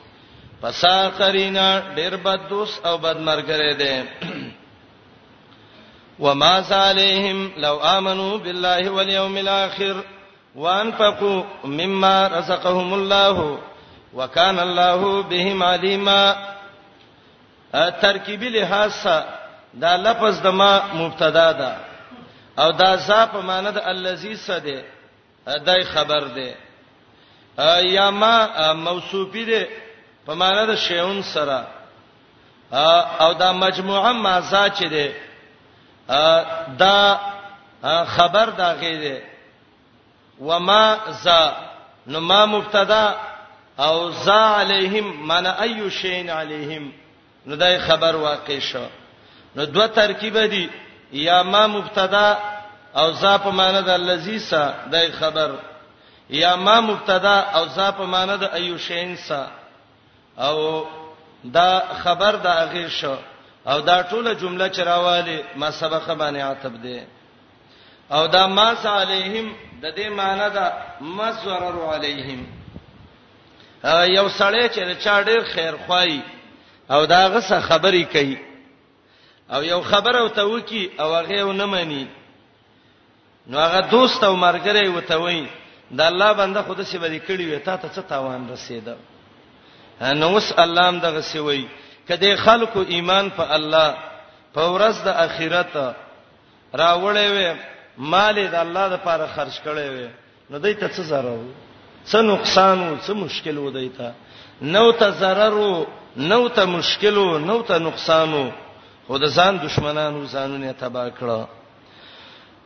پسا 0.62 1.08
قرینا 1.18 1.80
ډیر 1.96 2.16
بد 2.16 2.48
دوست 2.50 2.86
او 2.86 2.98
بد 2.98 3.16
مرګره 3.18 3.74
دي 3.78 4.02
وما 6.24 6.62
صالحهم 6.62 7.52
لو 7.56 7.80
امنوا 7.80 8.38
بالله 8.38 8.90
واليوم 8.90 9.36
الاخر 9.36 10.02
وانفقوا 10.54 11.44
مما 11.64 12.28
رزقهم 12.28 12.94
الله 12.94 13.58
وكان 14.14 14.58
الله 14.58 15.22
بهم 15.22 15.62
عليما 15.62 16.36
ترکیبی 18.02 18.48
لحاظ 18.48 18.92
دا 19.80 19.96
لفظ 19.96 20.40
د 20.40 20.46
ما 20.46 20.80
مبتدا 20.94 21.52
ده 21.52 21.72
او 22.58 22.70
دا 22.72 22.96
ز 22.96 23.10
په 23.10 23.40
معنی 23.40 23.70
د 23.72 23.78
الذی 23.86 24.36
سده 24.36 24.84
دای 25.66 25.82
خبر 25.84 26.20
ده 26.36 26.48
یا 27.82 28.10
ما 28.10 28.48
موصوفی 28.72 29.44
ده 29.44 29.68
په 30.26 30.34
معنی 30.34 30.66
د 30.66 30.74
شیون 30.74 31.22
سره 31.22 31.66
او 33.20 33.32
دا 33.34 33.52
مجموعه 33.52 34.12
ما 34.12 34.40
ز 34.40 34.54
چي 34.78 34.88
ده 34.88 35.12
دا 36.78 37.20
خبر 38.04 38.46
دا 38.48 38.72
غي 38.80 38.96
ده 38.98 39.31
وما 40.42 40.96
ز 41.24 41.28
نو 42.06 42.20
ما 42.20 42.46
مبتدا 42.46 43.14
او 43.78 44.10
ز 44.10 44.28
علیهم 44.28 45.04
من 45.26 45.46
ایو 45.46 45.88
شین 45.90 46.30
علیهم 46.30 46.92
نو 47.46 47.56
دای 47.56 47.78
خبر 47.78 48.14
واقع 48.16 48.58
شو 48.58 48.86
نو 49.56 49.64
دوه 49.66 49.86
ترکیب 49.86 50.38
دي 50.46 50.70
یا 51.12 51.42
ما 51.42 51.66
مبتدا 51.66 52.38
او 52.96 53.12
ز 53.12 53.24
په 53.24 53.50
معنی 53.50 53.82
د 53.82 53.88
الذی 53.88 54.38
سا 54.38 54.74
دای 54.92 55.10
خبر 55.12 55.50
یا 56.30 56.56
ما 56.56 56.80
مبتدا 56.80 57.36
او 57.54 57.64
ز 57.68 57.78
په 57.78 58.04
معنی 58.04 58.36
د 58.38 58.42
ایو 58.54 58.78
شین 58.78 59.16
سا 59.16 59.46
او 60.36 60.86
دا 61.52 61.82
خبر 62.02 62.32
دا 62.36 62.52
اغیر 62.52 62.88
شو 62.88 63.16
او 63.66 63.80
دا 63.80 64.02
ټوله 64.02 64.40
جمله 64.42 64.68
چرواله 64.68 65.44
ما 65.56 65.70
سبق 65.70 66.08
باندې 66.12 66.36
عتب 66.40 66.82
ده 66.82 67.06
او 68.12 68.26
دا 68.26 68.46
ما 68.46 68.74
علیهم 68.84 69.52
د 69.82 69.94
دې 69.94 70.08
معنی 70.16 70.50
دا 70.54 70.66
مزرر 71.00 71.76
علیهم 71.94 72.40
یو 74.16 74.26
سړی 74.28 74.68
چې 74.74 74.96
چا 75.04 75.22
ډیر 75.22 75.42
خیر 75.54 75.74
خوای 75.86 76.20
او 76.90 77.04
دا 77.06 77.26
غسه 77.28 77.60
خبرې 77.60 78.04
کوي 78.12 78.38
او 79.54 79.62
یو 79.64 79.80
خبر 79.80 80.16
او 80.16 80.28
ته 80.28 80.42
وکی 80.46 80.90
او 81.00 81.08
هغه 81.14 81.44
و 81.44 81.52
نه 81.52 81.64
مانی 81.66 82.06
نو 83.46 83.58
هغه 83.58 83.80
دوست 83.90 84.24
او 84.24 84.36
مرګره 84.36 84.86
وته 84.88 85.16
وای 85.16 85.46
د 85.90 86.00
الله 86.00 86.32
بنده 86.32 86.62
خود 86.62 86.82
سي 86.82 86.98
بری 86.98 87.20
کړی 87.20 87.42
وي 87.46 87.58
تا 87.58 87.76
ته 87.76 87.88
څه 87.88 88.04
تاوان 88.08 88.48
رسیدا 88.50 88.96
نو 90.00 90.36
وس 90.36 90.52
الله 90.58 90.88
هم 90.88 90.98
دغه 91.00 91.20
سي 91.20 91.38
وای 91.38 91.66
کدی 92.08 92.36
خلکو 92.36 92.80
ایمان 92.88 93.30
په 93.30 93.50
الله 93.54 93.96
په 94.54 94.60
ورځ 94.78 94.96
د 95.04 95.08
اخرت 95.08 95.76
راوړې 96.74 97.26
وي 97.34 97.71
مال 97.98 98.34
د 98.34 98.54
الله 98.54 98.86
لپاره 98.94 99.26
خرج 99.36 99.60
کړي 99.64 99.88
وي 99.94 100.08
نو 100.50 100.58
دوی 100.58 100.74
ته 100.74 100.88
څه 100.88 101.02
zarar 101.10 101.38
څه 102.06 102.20
نقصان 102.22 102.78
او 102.88 102.96
څه 103.06 103.10
مشکل 103.14 103.58
و 103.58 103.70
دوی 103.70 103.88
ته 103.88 104.12
نو 104.62 104.92
ته 104.92 105.10
zarar 105.20 105.54
نو 106.16 106.48
ته 106.48 106.64
مشکل 106.64 107.38
نو 107.44 107.62
ته 107.62 107.78
نقصان 107.78 108.50
خو 109.06 109.18
د 109.18 109.24
ځان 109.36 109.58
دشمنانو 109.64 110.26
ځانونه 110.26 110.72
تباہ 110.72 111.08
کړه 111.10 111.48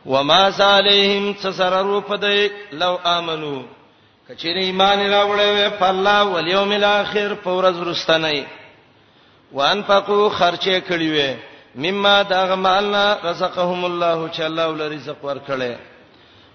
وما 0.05 0.51
عليهم 0.59 1.33
تسرروا 1.33 2.01
پدای 2.01 2.49
لو 2.71 2.99
امنو 3.03 3.63
کچېره 4.27 4.61
ایمان 4.63 4.99
راوړې 5.11 5.69
په 5.79 5.87
الله 5.89 6.19
او 6.21 6.39
یوم 6.47 6.71
الاخر 6.71 7.33
په 7.43 7.49
ورځ 7.51 7.75
رستنې 7.87 8.45
وانفقوا 9.51 10.29
خرچه 10.29 10.79
کړی 10.81 11.09
وې 11.15 11.35
مما 11.77 12.21
دغه 12.21 12.55
مالنا 12.55 13.17
رزقهم 13.23 13.85
الله 13.85 14.29
چې 14.31 14.41
الله 14.41 14.67
ول 14.67 14.91
رزق 14.93 15.15
ورکړي 15.25 15.75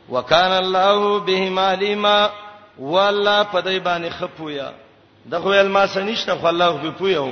وکانه 0.09 0.59
الله 0.59 1.19
بهم 1.21 1.59
علیما 1.59 2.31
والله 2.79 3.43
په 3.43 3.61
دې 3.63 3.79
باندې 3.85 4.11
خپویا 4.11 4.71
دغه 5.33 5.47
ویل 5.49 5.67
ما 5.69 5.87
سنشته 5.87 6.35
خو 6.39 6.47
الله 6.47 6.71
به 6.79 6.91
پویو 7.01 7.31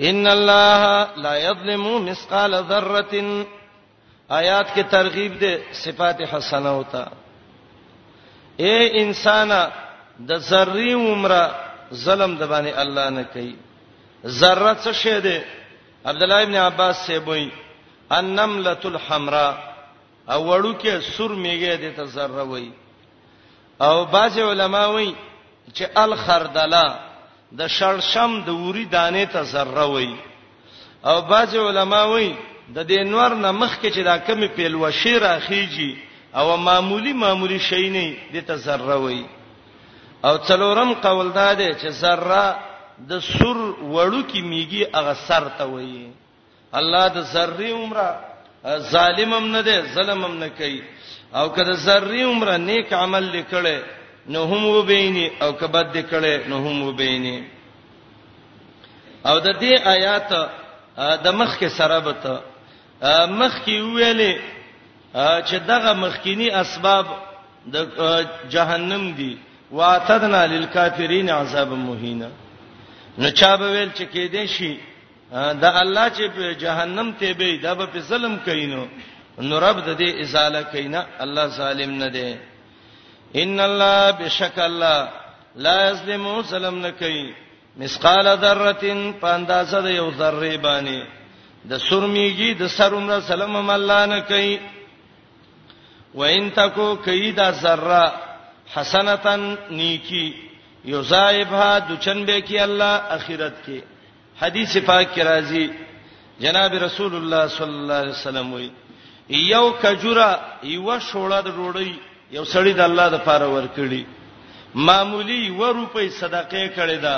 ان 0.00 0.26
الله 0.26 1.08
لا 1.16 1.36
یظلم 1.38 2.02
مثقال 2.04 2.54
ذره 2.68 3.44
آیات 4.30 4.66
کې 4.74 4.84
ترغیب 4.90 5.38
ده 5.38 5.58
صفات 5.72 6.16
حسنه 6.20 6.68
ہوتا 6.68 7.06
اے 8.60 9.00
انسان 9.02 9.50
د 10.26 10.36
ذری 10.38 10.92
عمره 10.92 11.50
ظلم 11.92 12.36
د 12.36 12.42
باندې 12.48 12.78
الله 12.78 13.08
نه 13.10 13.22
کوي 13.22 13.56
ذره 14.26 14.74
څه 14.74 14.92
شه 14.92 15.18
ده 15.20 15.44
عبد 16.08 16.22
الله 16.22 16.42
ابن 16.42 16.54
عباس 16.66 16.96
سے 17.06 17.16
وای 17.26 17.44
النملۃ 18.18 18.82
الحمراء 18.90 19.52
او 20.32 20.40
وړو 20.50 20.72
کې 20.80 21.00
سور 21.16 21.32
میګه 21.44 21.74
د 21.82 21.86
تزر 22.00 22.30
وای 22.50 22.70
او 23.86 23.94
باج 24.14 24.34
علما 24.50 24.84
وای 24.94 25.10
چې 25.76 25.84
الخردلا 26.04 26.86
د 27.58 27.60
شړشم 27.76 28.32
د 28.46 28.48
وری 28.62 28.84
دانې 28.96 29.24
ته 29.32 29.42
ذره 29.52 29.86
وای 29.92 30.14
او 31.08 31.16
باج 31.30 31.56
علما 31.66 32.02
وای 32.12 32.28
د 32.76 32.78
دینور 32.92 33.32
نمخ 33.44 33.72
کې 33.82 33.88
چې 33.94 34.00
دا 34.10 34.16
کمی 34.26 34.48
پیلو 34.56 34.90
شی 34.90 35.16
راخیږي 35.20 35.90
او 36.38 36.56
معمولی 36.68 37.12
معمولی 37.12 37.58
شی 37.58 37.86
نه 37.90 38.06
د 38.34 38.46
ته 38.48 38.54
ذره 38.64 38.96
وای 39.04 39.22
او 40.26 40.34
څلورم 40.38 40.90
قول 41.02 41.26
دا 41.40 41.48
دی 41.60 41.70
چې 41.80 41.88
ذره 42.02 42.44
د 43.06 43.12
سر 43.38 43.56
وړو 43.94 44.22
کې 44.30 44.40
میږي 44.50 44.82
هغه 44.96 45.14
سر 45.28 45.44
ته 45.58 45.64
وایي 45.74 46.06
الله 46.78 47.04
د 47.16 47.18
ذری 47.34 47.70
عمره 47.80 48.08
ظالمم 48.92 49.44
نه 49.56 49.60
دی 49.66 49.76
ظلمم 49.96 50.34
نه 50.42 50.48
کوي 50.58 50.82
او 51.38 51.46
کله 51.56 51.72
ذری 51.86 52.22
عمره 52.30 52.56
نیک 52.56 52.88
عمل 52.92 53.24
لیکړي 53.36 53.78
نو 54.32 54.40
هم 54.50 54.62
وبیني 54.76 55.26
او 55.42 55.50
کبد 55.60 55.88
لیکړي 55.96 56.34
نو 56.50 56.56
هم 56.66 56.82
وبیني 56.88 57.38
او 59.28 59.38
د 59.40 59.48
دې 59.62 59.72
آیات 59.94 60.30
د 61.24 61.26
مخ 61.40 61.58
کې 61.60 61.68
سره 61.78 61.98
بته 62.06 62.34
مخ 63.40 63.54
کې 63.66 63.76
ویلې 63.94 64.32
چې 65.48 65.54
دغه 65.70 65.92
مخکینی 65.92 66.48
اسباب 66.50 67.06
د 67.74 67.76
جهنم 68.50 69.12
دي 69.14 69.38
واتدنا 69.70 70.46
للکافرین 70.46 71.30
عذاب 71.30 71.68
مهینا 71.72 72.28
نو 73.20 73.28
چا 73.38 73.52
به 73.60 73.68
ویل 73.74 73.90
چې 73.98 74.04
کې 74.12 74.24
دې 74.34 74.44
شي 74.56 74.72
دا 75.62 75.70
الله 75.82 76.06
چې 76.16 76.24
په 76.36 76.44
جهنم 76.64 77.08
ته 77.20 77.28
به 77.38 77.50
دا 77.64 77.72
په 77.80 78.00
ظلم 78.10 78.34
کینو 78.46 78.82
نو 79.48 79.54
رب 79.64 79.76
د 79.88 79.90
دې 80.00 80.10
ازاله 80.22 80.62
کینا 80.72 81.00
الله 81.24 81.46
ظالم 81.60 81.90
نه 82.02 82.08
دی 82.16 82.30
ان 83.42 83.56
الله 83.68 84.00
بشک 84.20 84.56
الله 84.70 85.00
لا 85.64 85.76
یظلم 85.90 86.24
ظلم 86.50 86.76
نه 86.86 86.90
کوي 87.00 87.26
مسقال 87.80 88.26
ذره 88.42 88.72
په 89.20 89.28
اندازه 89.38 89.78
د 89.86 89.88
یو 90.00 90.08
ذره 90.20 90.56
باندې 90.66 90.98
د 91.70 91.72
سرمیږي 91.86 92.50
د 92.62 92.64
سرومره 92.76 93.20
سلام 93.30 93.70
الله 93.70 94.02
نه 94.14 94.20
کوي 94.30 94.58
وان 96.14 96.44
تکو 96.50 96.88
کیدا 97.06 97.50
ذره 97.62 98.04
حسنتن 98.76 99.42
نیکی 99.78 100.26
یصائبها 100.94 101.72
دچنبه 101.90 102.36
کی 102.48 102.56
الله 102.66 102.94
اخرت 103.16 103.56
کی 103.64 103.78
حدیث 104.42 104.76
پاک 104.88 105.14
کی 105.14 105.22
راضی 105.30 105.64
جناب 106.44 106.72
رسول 106.86 107.12
الله 107.20 107.42
صلی 107.58 107.74
الله 107.82 107.98
علیه 108.02 108.16
وسلم 108.18 108.46
وی 108.54 108.66
یو 109.54 109.64
کجورا 109.84 110.30
یو 110.76 111.00
شوړه 111.08 111.38
د 111.46 111.48
روړی 111.58 111.90
یو 112.36 112.44
سړی 112.44 112.72
د 112.78 112.80
الله 112.88 113.06
د 113.10 113.16
پاره 113.28 113.48
ورکړي 113.56 114.02
معمولی 114.74 115.50
و 115.58 115.62
روپی 115.72 116.08
صدقه 116.20 116.62
کړي 116.76 116.98
دا 117.06 117.16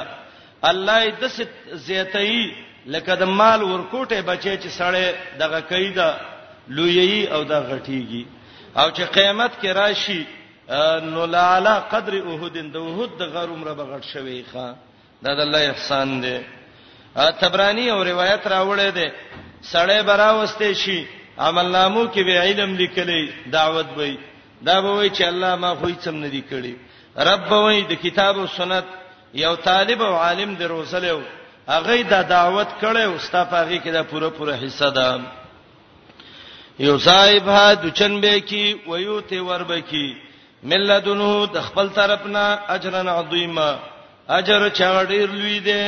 الله 0.70 0.98
دې 1.04 1.14
د 1.22 1.78
زیاتې 1.86 2.52
لکه 2.94 3.14
د 3.22 3.22
مال 3.22 3.60
ورکوټه 3.62 4.20
بچي 4.30 4.56
چې 4.62 4.68
سړی 4.80 5.06
دغه 5.42 5.60
کیدا 5.60 6.08
لویي 6.68 7.22
او 7.26 7.44
د 7.44 7.52
غټیږي 7.70 8.24
او 8.76 8.90
چې 8.96 9.02
قیامت 9.16 9.52
کې 9.62 9.66
راشي 9.80 10.22
نو 11.12 11.22
لالا 11.34 11.74
قدر 11.92 12.14
اوهدن 12.30 12.66
د 12.74 12.76
اوهد 12.86 13.10
د 13.20 13.22
غروم 13.34 13.60
رب 13.68 13.80
غټ 13.90 14.04
شوی 14.12 14.44
ښا 14.52 14.66
دا 15.24 15.30
د 15.38 15.40
الله 15.46 15.62
احسان 15.72 16.08
دی 16.24 16.36
تبرانی 17.42 17.86
او 17.94 17.98
روایت 18.10 18.42
راوړې 18.54 18.90
ده 18.98 19.08
سړې 19.72 19.98
براوسته 20.10 20.72
شي 20.82 20.98
عمل 21.46 21.66
نامو 21.78 22.02
کې 22.12 22.22
به 22.28 22.36
علم 22.46 22.70
لیکلې 22.82 23.22
دعوت 23.56 23.88
وې 23.98 24.12
دا 24.68 24.76
به 24.82 24.90
وې 24.98 25.08
چې 25.16 25.22
الله 25.32 25.52
ما 25.62 25.70
خو 25.78 25.86
هیڅ 25.92 26.08
نه 26.24 26.28
دی 26.34 26.42
کړی 26.50 26.74
رب 27.30 27.48
وې 27.64 27.78
د 27.90 27.94
کتاب 28.04 28.34
او 28.38 28.46
سنت 28.58 28.86
یو 29.44 29.54
طالب 29.68 29.98
او 30.02 30.14
عالم 30.24 30.50
د 30.60 30.62
روزلو 30.74 31.18
هغه 31.72 32.02
دا 32.12 32.20
دعوت 32.36 32.68
کړي 32.80 33.02
او 33.10 33.18
ستا 33.26 33.42
پاغي 33.50 33.78
کې 33.82 33.90
دا 33.96 34.02
پوره 34.10 34.30
پوره 34.36 34.54
حصہ 34.64 34.88
ده 34.96 35.06
یو 36.86 36.94
صاحب 37.06 37.44
ها 37.54 37.74
دچن 37.84 38.12
به 38.20 38.32
کی 38.50 38.64
ویو 38.90 39.20
ته 39.20 39.38
ور 39.46 39.62
به 39.70 39.80
کی 39.90 40.06
ملذنه 40.62 41.46
د 41.54 41.62
خپل 41.68 41.86
طرفنا 41.98 42.44
اجرن 42.74 43.08
عظیما 43.08 43.70
اجر 44.38 44.68
چا 44.78 45.02
ډیر 45.12 45.28
لوی 45.32 45.58
دی 45.68 45.80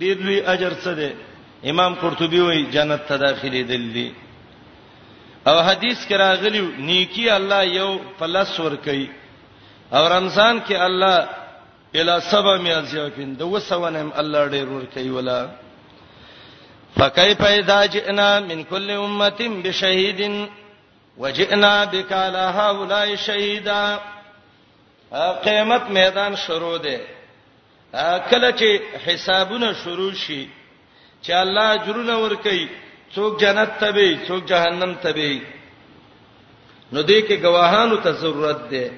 ډیر 0.00 0.16
لوی 0.26 0.40
اجر 0.54 0.72
څه 0.84 0.92
دی 0.98 1.10
امام 1.70 1.92
قرطبي 2.02 2.40
وایي 2.40 2.64
جنت 2.74 3.02
ته 3.08 3.16
داخلي 3.16 3.62
دلی 3.70 4.12
او 5.48 5.56
حدیث 5.68 5.98
کې 6.08 6.14
راغلی 6.24 6.60
نیکی 6.88 7.30
الله 7.30 7.62
یو 7.64 7.90
فلس 8.18 8.60
ور 8.60 8.76
کوي 8.84 9.08
او 9.94 10.06
رمضان 10.08 10.60
کې 10.68 10.74
الله 10.88 11.18
الا 12.00 12.20
سبا 12.20 12.56
میازیافین 12.56 13.34
د 13.40 13.42
وسونه 13.42 13.98
هم 14.00 14.12
الله 14.20 14.48
ډیر 14.48 14.68
ور 14.68 14.84
کوي 14.94 15.10
ولا 15.10 15.46
فکیف 16.96 17.40
اذا 17.44 17.86
جئنا 17.86 18.40
من 18.40 18.64
كل 18.64 18.90
امه 18.90 19.60
بشهید 19.64 20.20
وجئنا 21.18 21.84
بك 21.84 22.12
على 22.12 22.38
هؤلاء 22.60 23.14
شهيدا 23.26 23.98
قیامت 25.44 25.82
میدان 25.98 26.32
شروع 26.36 26.76
دی 26.82 26.96
کله 28.30 28.50
چې 28.58 28.80
حسابونه 29.06 29.72
شروع 29.84 30.12
شي 30.14 30.48
چې 31.22 31.30
الله 31.30 31.72
اجرونه 31.72 32.16
ور 32.22 32.34
کوي 32.34 32.68
څوک 33.16 33.40
جنت 33.40 33.70
ته 33.82 33.90
وي 33.96 34.18
څوک 34.28 34.44
جهنم 34.52 34.94
ته 35.02 35.10
وي 35.14 35.38
نو 36.92 37.02
دې 37.02 37.28
کې 37.28 37.34
گواهانو 37.44 37.96
ته 37.96 38.10
ضرورت 38.10 38.60
ده 38.72 38.90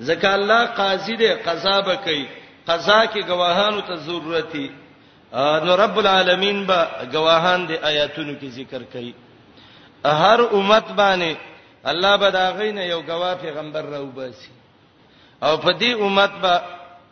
ځکه 0.00 0.34
الله 0.34 0.64
قاضي 0.66 1.16
ده 1.16 1.32
قضا 1.46 1.80
به 1.80 1.94
کوي 1.94 2.26
قضا 2.68 3.00
کې 3.12 3.24
گواهانو 3.28 3.80
ته 3.80 3.94
ضرورت 4.08 4.52
دي 4.52 4.68
نو 5.66 5.74
رب 5.82 5.98
العالمین 6.02 6.64
به 6.66 6.88
گواهان 7.14 7.66
دي 7.68 7.76
آیاتونو 7.92 8.34
کې 8.40 8.44
ذکر 8.44 8.82
کوي 8.92 9.14
هر 10.04 10.40
امت 10.60 10.84
باندې 10.96 11.49
الله 11.86 12.16
به 12.16 12.30
دا 12.30 12.52
غینه 12.52 12.86
یو 12.86 13.00
غوا 13.02 13.34
پیغمبر 13.34 13.82
راو 13.82 14.06
باسي 14.12 14.48
او 15.42 15.56
په 15.56 15.72
دې 15.78 16.00
امت 16.02 16.30
به 16.42 16.60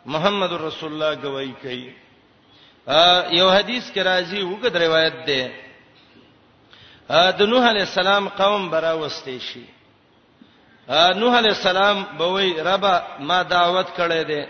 محمد 0.05 0.51
رسول 0.53 0.91
الله 0.93 1.15
گواہی 1.23 1.53
کوي 1.61 1.93
یو 3.39 3.49
حدیث 3.51 3.91
کې 3.91 3.99
راځي 3.99 4.41
وګد 4.43 4.75
روایت 4.77 5.13
ده 5.27 5.51
د 7.31 7.41
نوح 7.41 7.69
علی 7.69 7.79
السلام 7.79 8.29
قوم 8.29 8.69
برا 8.69 8.93
وستې 8.97 9.39
شي 9.39 9.61
نوح 10.89 11.37
علی 11.37 11.49
السلام 11.49 12.05
به 12.17 12.25
وای 12.27 12.53
رب 12.61 13.01
ما 13.19 13.43
دعوت 13.43 13.87
کړې 13.97 14.21
ده 14.27 14.47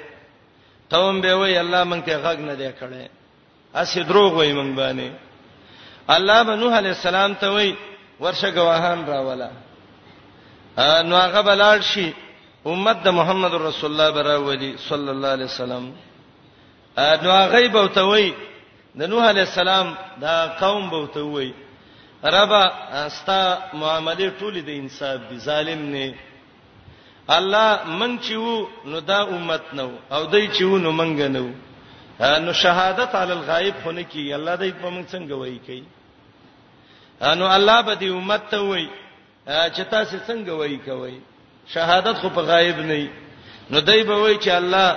قوم 0.89 1.21
به 1.21 1.34
وای 1.34 1.58
الله 1.58 1.84
مونږ 1.84 2.03
ته 2.05 2.17
غږ 2.23 2.39
نه 2.39 2.55
دی 2.55 2.71
کړې 2.71 3.10
اسی 3.75 4.03
دروغ 4.03 4.34
وای 4.34 4.51
مونږ 4.53 4.75
باندې 4.79 5.12
الله 6.10 6.43
به 6.43 6.55
نوح 6.55 6.73
علی 6.77 6.89
السلام 6.89 7.34
ته 7.36 7.47
وای 7.49 7.75
ورشه 8.19 8.51
گواهان 8.51 9.05
راولا 9.08 9.49
نو 11.09 11.15
هغه 11.15 11.41
بلال 11.49 11.79
شي 11.91 12.07
امت 12.71 12.97
د 13.05 13.07
محمد 13.19 13.53
رسول 13.67 13.89
الله 13.91 14.09
براولي 14.17 14.69
صلی 14.89 15.09
الله 15.13 15.29
علیه 15.37 15.49
وسلم 15.53 15.83
نو 17.23 17.29
هغه 17.41 17.67
بوتوي 17.75 18.27
د 18.99 19.01
نوح 19.11 19.23
علی 19.33 19.43
السلام 19.49 19.87
دا 20.23 20.35
قوم 20.61 20.83
بوتوي 20.89 21.51
ربا 22.35 22.63
استا 23.05 23.41
معاملې 23.81 24.29
ټولې 24.39 24.61
د 24.67 24.69
انصاف 24.81 25.19
دي 25.29 25.37
ظالم 25.49 25.81
نه 25.95 26.15
الله 27.37 27.67
من 27.99 28.11
چې 28.25 28.31
وو 28.45 28.67
نو 28.91 28.97
دا 28.99 29.19
امت 29.35 29.63
نو 29.79 29.91
او 30.11 30.21
دای 30.33 30.45
چې 30.55 30.61
وو 30.61 30.77
نو 30.85 30.91
منګ 30.99 31.19
نو 31.37 31.45
نو 32.45 32.51
شهادت 32.63 33.11
علی 33.21 33.33
الغیب 33.37 33.75
خونه 33.83 34.01
کی 34.11 34.33
الله 34.37 34.55
دې 34.61 34.73
په 34.83 34.89
موږ 34.95 35.05
څنګه 35.13 35.33
وایي 35.37 35.59
کوي 35.67 35.83
نو 37.39 37.45
الله 37.57 37.77
به 37.81 37.93
دې 38.01 38.09
امت 38.19 38.41
ته 38.51 38.57
وایي 38.63 38.87
چې 39.49 39.81
تاسو 39.91 40.17
څنګه 40.27 40.51
وای 40.59 40.77
کوي 40.88 41.17
شهادت 41.73 42.17
خو 42.21 42.29
په 42.35 42.41
غایب 42.51 42.79
نه 42.89 43.07
نو 43.71 43.79
دای 43.79 44.03
به 44.09 44.15
وای 44.21 44.35
چې 44.43 44.49
الله 44.49 44.89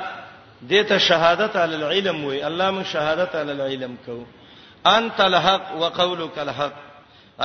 دې 0.71 0.83
ته 0.89 0.99
شهادت 1.09 1.57
علی 1.65 1.75
العلم 1.83 2.25
وای 2.25 2.43
الله 2.49 2.71
مون 2.71 2.85
شهادت 2.93 3.35
علی 3.41 3.51
العلم 3.53 3.97
کو 4.07 4.19
انت 4.97 5.21
الحق 5.21 5.67
وقولك 5.83 6.39
الحق 6.45 6.77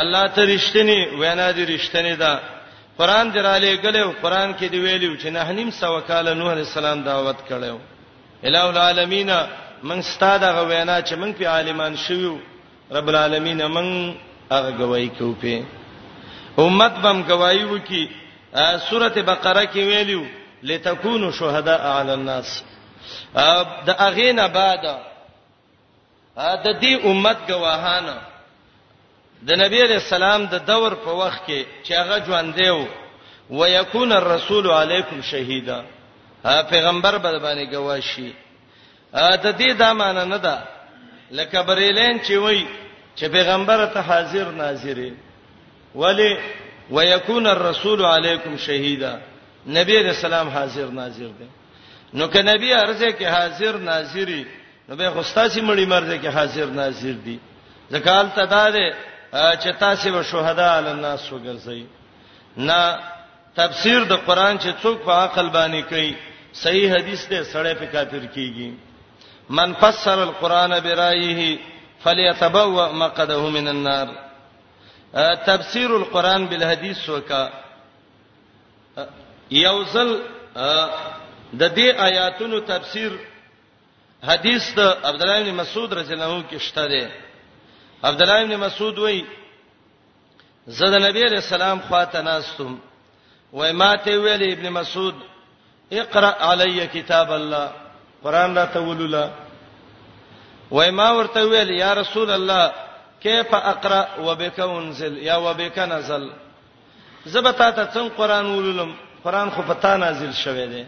الله 0.01 0.27
ته 0.27 0.57
رښتینی 0.57 0.99
وینا 1.21 1.53
دې 1.53 1.69
رښتینی 1.75 2.15
ده 2.23 2.39
قران 2.99 3.29
دراله 3.31 3.71
غلو 3.83 4.13
قران 4.21 4.53
کې 4.59 4.63
دی 4.71 4.79
ویلو 4.79 5.15
چې 5.17 5.25
نه 5.27 5.51
نیم 5.51 5.69
سو 5.79 5.99
کال 6.07 6.33
نوح 6.37 6.51
علیہ 6.51 6.63
السلام 6.65 7.01
دعوت 7.09 7.37
کړو 7.49 7.75
الہ 8.43 8.63
العالمین 8.73 9.31
من 9.83 10.01
ستاد 10.01 10.43
غوینا 10.43 11.01
چې 11.01 11.13
من 11.13 11.33
په 11.33 11.47
عالمان 11.47 11.95
شویو 12.07 12.37
رب 12.91 13.07
العالمین 13.07 13.65
من 13.65 14.15
هغه 14.51 14.71
گواہی 14.77 15.09
کوي 15.19 15.59
امت 16.65 16.93
بم 17.03 17.21
گواہی 17.29 17.63
وکي 17.71 18.03
سوره 18.89 19.15
بقره 19.15 19.65
کې 19.65 19.79
ویلو 19.89 20.25
لتكونوا 20.63 21.31
شهداء 21.31 21.81
على 21.81 22.13
الناس 22.13 22.63
د 23.89 23.89
اغینا 24.05 24.47
بعد 24.47 24.81
د 26.63 26.67
دې 26.81 27.05
امت 27.09 27.37
گواهان 27.49 28.05
د 29.49 29.59
نبی 29.61 29.81
علیہ 29.83 29.99
السلام 30.05 30.45
د 30.53 30.65
دور 30.67 30.95
په 31.05 31.11
وخت 31.19 31.43
کې 31.47 31.65
چې 31.83 31.93
هغه 31.93 32.25
ژوند 32.25 32.55
دیو 32.61 32.87
ويكون 33.49 34.11
الرسول 34.11 34.69
علیکم 34.71 35.21
شهیدا 35.21 35.81
پیغمبر 36.43 37.17
به 37.17 37.39
باندې 37.39 37.71
گواه 37.75 37.99
شي 37.99 38.33
د 39.13 39.53
دې 39.59 39.71
د 39.83 39.93
معنی 40.01 40.25
نه 40.29 40.37
ده 40.37 40.63
لکه 41.31 41.61
بریلین 41.61 42.19
چې 42.19 42.31
وای 42.31 42.65
چې 43.15 43.25
پیغمبر 43.31 43.85
ته 43.85 43.99
حاضر 44.09 44.51
ناظرین 44.51 45.17
ولی 45.95 46.37
ويكون 46.91 47.47
الرسول 47.47 48.05
علیکم 48.05 48.57
شهیدا 48.57 49.15
نبی 49.67 49.97
علیہ 49.97 50.09
السلام 50.09 50.49
حاضر 50.49 50.87
ناظر 50.91 51.27
دی 51.39 51.45
نو 52.13 52.27
ک 52.27 52.37
نبی 52.37 52.73
ارزه 52.73 53.07
کې 53.11 53.25
حاضر 53.31 53.77
ناظری 53.87 54.43
نو 54.89 54.95
به 54.95 55.09
خوستاسي 55.09 55.61
مړی 55.61 55.85
مرزه 55.87 56.17
کې 56.17 56.27
حاضر 56.33 56.65
ناظر 56.65 57.15
دی 57.25 57.39
ځکهال 57.91 58.27
تداده 58.35 58.93
چې 59.33 59.69
تاسو 59.79 60.11
به 60.11 60.21
شهدا 60.23 60.67
علی 60.77 60.89
الناس 60.89 61.29
وګرځي 61.31 61.83
نه 62.57 62.97
تفسیر 63.55 64.03
د 64.03 64.13
قران 64.27 64.59
چې 64.59 64.83
څوک 64.83 65.03
په 65.07 65.11
عقل 65.11 65.49
باندې 65.49 65.89
کوي 65.89 66.13
صحیح 66.53 66.91
حدیث 66.95 67.25
ته 67.25 67.43
سړی 67.43 67.73
په 67.81 67.85
کافر 67.85 68.25
کیږي 68.35 68.71
من 69.49 69.73
فسر 69.81 70.21
القرآن 70.23 70.79
برایه 70.79 71.59
فلیتبوأ 72.03 72.91
مقعده 72.91 73.49
من 73.49 73.67
النار 73.67 74.07
تفسیر 75.45 75.89
القرآن 75.91 76.45
بالحديث 76.49 77.09
وکا 77.09 77.41
یوزل 79.51 80.11
د 81.53 81.63
دې 81.77 81.87
آیاتونو 82.07 82.59
تفسیر 82.59 83.11
حدیث 84.29 84.63
د 84.77 84.79
عبد 85.09 85.21
الله 85.21 85.43
بن 85.43 85.53
مسعود 85.55 85.93
رضی 85.93 86.13
الله 86.13 86.33
عنه 86.33 86.43
کې 86.51 86.57
شته 86.59 86.87
دی 86.87 87.07
عبد 88.03 88.21
الله 88.21 88.45
بن 88.45 88.55
مسعود 88.59 88.97
وایي 88.97 89.25
زه 90.67 90.89
د 90.91 90.95
نبی 91.07 91.23
رسول 91.23 91.61
الله 91.61 91.81
خواته 91.87 92.21
ناستم 92.21 92.79
وای 93.53 93.71
ماته 93.73 94.17
ویل 94.19 94.43
ابن 94.51 94.69
مسعود 94.69 95.15
اقرا 95.91 96.31
علی 96.51 96.87
کتاب 96.87 97.31
الله 97.31 97.71
قران 98.23 98.55
را 98.55 98.65
تولولا 98.65 99.29
وای 100.71 100.91
ما 100.91 101.13
ورته 101.15 101.45
ویل 101.45 101.69
یا 101.69 101.93
رسول 101.93 102.29
الله 102.31 102.86
کیف 103.27 103.51
اقرا 103.73 104.01
وبک 104.25 104.57
انزل 104.77 105.13
یا 105.29 105.35
وبک 105.45 105.77
نزل 105.93 106.23
زبتا 107.33 107.67
ته 107.75 107.83
څنګه 107.93 108.13
قران 108.19 108.45
ولولم 108.55 108.91
قران 109.23 109.47
خو 109.55 109.61
پتا 109.69 109.91
نازل 110.03 110.31
شوه 110.43 110.65
دی 110.73 110.83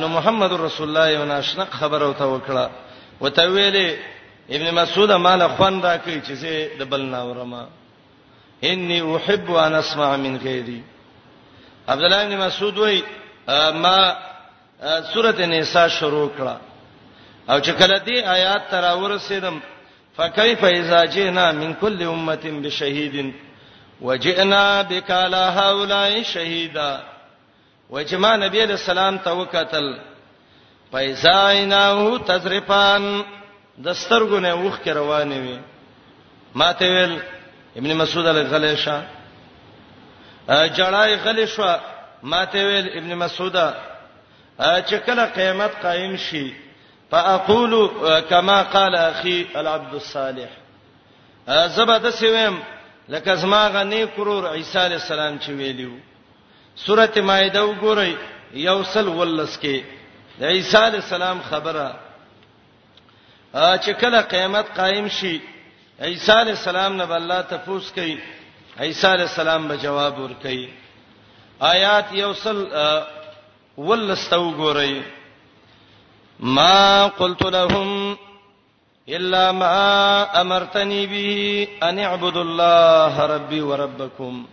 نو 0.00 0.06
محمد 0.16 0.52
رسول 0.52 0.86
الله 0.88 1.06
یو 1.14 1.24
ناشنق 1.32 1.70
خبر 1.80 2.00
او 2.04 2.12
ته 2.20 2.24
وکړه 2.32 2.66
وته 3.20 3.44
ویلې 3.52 3.88
ابن 4.56 4.66
مسعود 4.78 5.10
مال 5.12 5.40
خوان 5.56 5.82
را 5.82 5.96
کوي 6.04 6.20
چې 6.26 6.32
زه 6.42 6.54
د 6.78 6.82
بل 6.90 7.00
ناورما 7.02 7.62
انی 8.70 8.98
احب 9.14 9.46
ان 9.56 9.74
اسمع 9.74 10.16
من 10.16 10.36
غیری 10.44 10.82
عبد 11.88 12.02
الله 12.02 12.22
ابن 12.24 12.36
مسعود 12.46 12.78
وای 12.78 13.02
ما 13.74 14.16
سورته 15.12 15.46
نساء 15.46 15.88
شروع 15.88 16.28
کړه 16.38 16.56
او 17.50 17.60
چې 17.60 17.70
کله 17.70 17.98
دې 17.98 18.24
آیات 18.36 18.70
تراور 18.70 19.18
سیدم 19.28 19.60
فكيف 20.16 20.64
اذا 20.64 21.04
جئنا 21.04 21.52
من 21.52 21.74
كل 21.74 22.02
امه 22.02 22.44
بشهيد 22.62 23.34
وجئنا 24.00 24.82
بك 24.82 25.10
على 25.10 25.36
هؤلاء 25.36 26.22
شهيدا 26.22 26.92
وجما 27.90 28.36
نبی 28.36 28.62
علیہ 28.62 28.74
السلام 28.76 29.16
ته 29.24 29.32
وکتل 29.32 29.92
پایزاینه 30.92 32.18
تزریفان 32.26 33.04
دسترګونه 33.78 34.52
وښ 34.64 34.76
کې 34.84 34.90
روانې 34.90 35.38
وي 35.44 35.58
ماته 36.54 36.86
ویل 36.88 37.18
ابن 37.76 37.94
مسعود 37.96 38.26
الغلیشا 38.26 39.00
جړای 40.50 41.14
غلیشا 41.24 41.80
ماته 42.22 42.64
ویل 42.66 42.88
ابن 42.98 43.14
مسعوده 43.14 43.74
چې 44.60 44.94
کله 45.06 45.24
قیامت 45.34 45.72
قائم 45.82 46.16
شي 46.28 46.46
فاقول 47.10 47.88
كما 48.30 48.62
قال 48.62 48.94
اخي 48.94 49.46
العبد 49.56 49.94
الصالح 49.94 50.48
زبد 51.66 52.08
سويم 52.10 52.58
لکه 53.08 53.34
زما 53.34 53.68
غنی 53.68 54.06
کرور 54.16 54.52
عیسی 54.54 54.78
علی 54.78 54.94
السلام 54.94 55.38
چې 55.38 55.48
ویلیو 55.48 55.92
سورته 56.76 57.20
مائده 57.22 57.62
وګورئ 57.66 58.12
یوصل 58.54 59.08
ولس 59.08 59.58
کې 59.62 59.82
د 60.40 60.44
عیسی 60.44 60.76
علی 60.76 60.96
السلام 60.96 61.40
خبره 61.50 61.96
چې 63.56 63.90
کله 64.00 64.20
قیامت 64.20 64.66
قائم 64.76 65.08
شي 65.08 65.40
عیسی 66.00 66.32
علی 66.32 66.50
السلام 66.50 66.96
نه 66.96 67.14
الله 67.16 67.40
تفوس 67.40 67.92
کوي 67.92 68.18
عیسی 68.80 69.06
علی 69.06 69.22
السلام 69.22 69.68
به 69.68 69.74
جواب 69.76 70.18
ور 70.20 70.32
کوي 70.42 70.68
آیات 71.60 72.12
یوصل 72.14 72.66
ولس 73.78 74.28
ته 74.28 74.36
وګورئ 74.38 75.02
ما 76.40 77.06
قلت 77.06 77.42
لهم 77.42 78.16
الا 79.08 79.52
ما 79.52 79.76
امرتني 80.40 81.06
به 81.06 81.38
ان 81.82 81.98
اعبدوا 81.98 82.42
الله 82.44 83.26
ربي 83.26 83.60
وربكم 83.60 84.44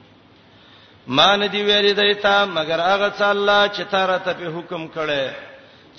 ما 1.08 1.36
ندی 1.36 1.62
ویری 1.64 1.94
دیتا 1.94 2.46
مگر 2.46 2.80
هغه 2.82 3.10
څه 3.10 3.22
الله 3.24 3.68
چې 3.68 3.82
تاره 3.92 4.18
ته 4.18 4.34
په 4.34 4.50
حکم 4.58 4.88
کړي 4.88 5.30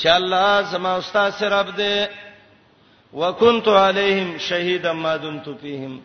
چې 0.00 0.06
الله 0.08 0.62
زما 0.62 0.96
استاد 0.96 1.32
سره 1.32 1.60
رب 1.60 1.76
دې 1.76 2.08
وکنت 3.12 3.68
علیهم 3.68 4.38
شهیدا 4.38 4.92
ما 4.92 5.16
دمت 5.16 5.48
فیهم 5.62 6.00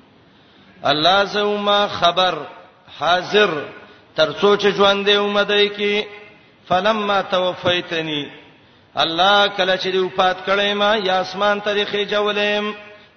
الله 0.85 1.23
زما 1.25 1.87
خبر 1.87 2.35
حاضر 2.99 3.49
تر 4.15 4.31
سوچ 4.31 4.67
ژوند 4.67 5.07
دې 5.07 5.13
اومدای 5.15 5.67
کی 5.69 6.03
فلما 6.69 7.21
توفیتنی 7.21 8.25
الله 8.97 9.47
کله 9.57 9.77
چې 9.77 9.87
دی 9.91 9.97
وفات 9.97 10.37
کړې 10.45 10.73
ما 10.73 10.95
یا 10.95 11.19
اسمان 11.21 11.59
طریقې 11.59 12.05
جولم 12.05 12.73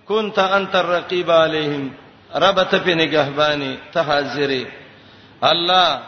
كنت 0.08 0.38
انت 0.38 0.74
الرقيب 0.74 1.30
عليهم 1.30 1.92
رب 2.34 2.62
ته 2.70 2.78
په 2.78 2.94
نگهبانی 2.94 3.78
ته 3.92 4.02
حاضرې 4.02 4.66
الله 5.42 6.00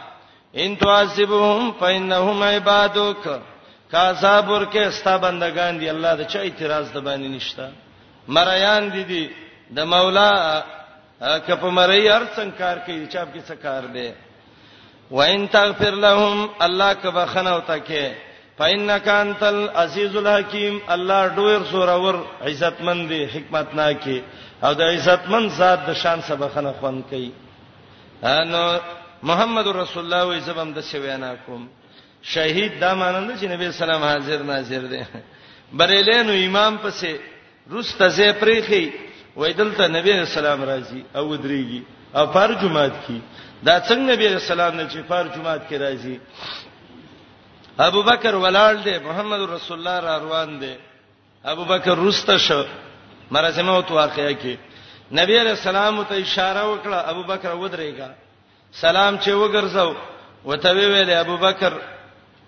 ان 0.57 0.77
تعذبهم 0.77 1.71
فانهم 1.79 2.43
عبادك 2.43 3.41
کاذابر 3.91 4.65
کې 4.73 4.89
ستا 4.89 5.17
بندگان 5.17 5.79
دي 5.79 5.89
الله 5.89 6.15
د 6.15 6.27
چا 6.27 6.39
اعتراض 6.39 6.91
د 6.91 6.97
باندې 7.03 7.27
نشتا 7.35 7.69
مریان 8.27 8.89
دي 8.89 9.03
دي 9.03 9.29
د 9.73 9.79
مولا 9.85 10.63
کپ 11.21 11.63
مری 11.63 12.09
هر 12.09 12.21
څنګه 12.35 12.57
کار 12.59 12.77
کوي 12.85 13.07
چې 13.07 13.15
اپ 13.17 13.33
کې 13.35 13.41
څه 13.47 13.53
کار 13.63 13.81
دی 13.85 14.13
وان 15.11 15.47
تغفر 15.47 15.91
لهم 15.93 16.49
الله 16.61 16.93
کبخنه 16.93 17.55
وتکه 17.55 18.13
فإنك 18.59 19.07
أنت 19.23 19.43
العزيز 19.55 20.13
الحكيم 20.23 20.75
الله 20.95 21.19
ډویر 21.37 21.61
سورور 21.73 22.15
عزتمن 22.47 22.99
دی 23.11 23.19
حکمت 23.33 23.67
ناکي 23.79 24.17
او 24.65 24.73
د 24.79 24.81
عزتمن 24.95 25.43
ذات 25.59 25.79
د 25.87 25.91
شان 26.01 26.19
سبخنه 26.29 26.71
خوان 26.79 27.01
کوي 27.09 27.31
انو 28.37 28.63
محمد 29.29 29.67
رسول 29.81 29.99
الله 30.05 30.21
وي 30.29 30.39
زبم 30.47 30.69
د 30.77 30.79
سوینا 30.91 31.31
کوم 31.45 31.63
شهید 32.33 32.71
دا 32.81 32.91
مانند 33.01 33.29
چې 33.39 33.45
نبی 33.53 33.67
سلام 33.81 34.03
حاضر 34.11 34.39
ناظر 34.51 34.83
دی 34.91 35.01
بریلینو 35.79 36.33
امام 36.47 36.73
پسې 36.83 37.11
روس 37.73 37.95
ته 37.97 38.07
زې 38.17 38.29
پریخي 38.41 38.85
وای 39.35 39.53
دلته 39.61 39.87
نبی 39.87 40.25
سلام 40.37 40.59
راځي 40.69 40.99
او 41.15 41.35
دريږي 41.37 41.81
او 42.17 42.23
فار 42.33 42.49
جمعات 42.61 42.95
کی 43.07 43.19
دا 43.65 43.75
څنګه 43.79 44.11
نبی 44.13 44.39
سلام 44.39 44.73
نه 44.75 44.85
چې 44.91 44.97
فار 45.09 45.25
جمعات 45.35 45.67
کی 45.69 45.77
راځي 45.77 46.17
ابو 47.79 48.01
بکر 48.03 48.33
ولال 48.35 48.83
دی 48.83 48.97
محمد 49.05 49.39
رسول 49.41 49.77
الله 49.79 49.99
را 50.09 50.17
روان 50.17 50.59
دی 50.59 50.73
ابو 51.43 51.65
بکر 51.65 51.95
رسته 51.99 52.37
شو 52.37 52.63
مرزمه 53.31 53.71
او 53.71 53.83
واقعیا 53.93 54.31
کې 54.39 54.55
نبی 55.11 55.39
علیہ 55.41 55.51
السلام 55.59 56.03
ته 56.03 56.15
اشاره 56.15 56.63
وکړه 56.67 57.09
ابو 57.11 57.23
بکر 57.23 57.51
ودرېګا 57.55 58.09
سلام 58.71 59.17
چې 59.17 59.29
وګرځاو 59.29 59.95
وته 60.45 60.69
ویلې 60.75 61.11
ابو 61.19 61.37
بکر 61.37 61.73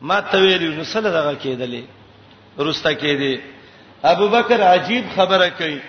ما 0.02 0.20
ته 0.22 0.38
ویلې 0.38 0.78
نو 0.78 0.84
سره 0.84 1.10
دغه 1.12 1.36
کېدلې 1.44 1.84
رسته 2.60 2.94
کېدې 2.96 3.40
ابو 4.04 4.28
بکر 4.30 4.62
عجیب 4.74 5.06
خبره 5.16 5.50
کوي 5.50 5.80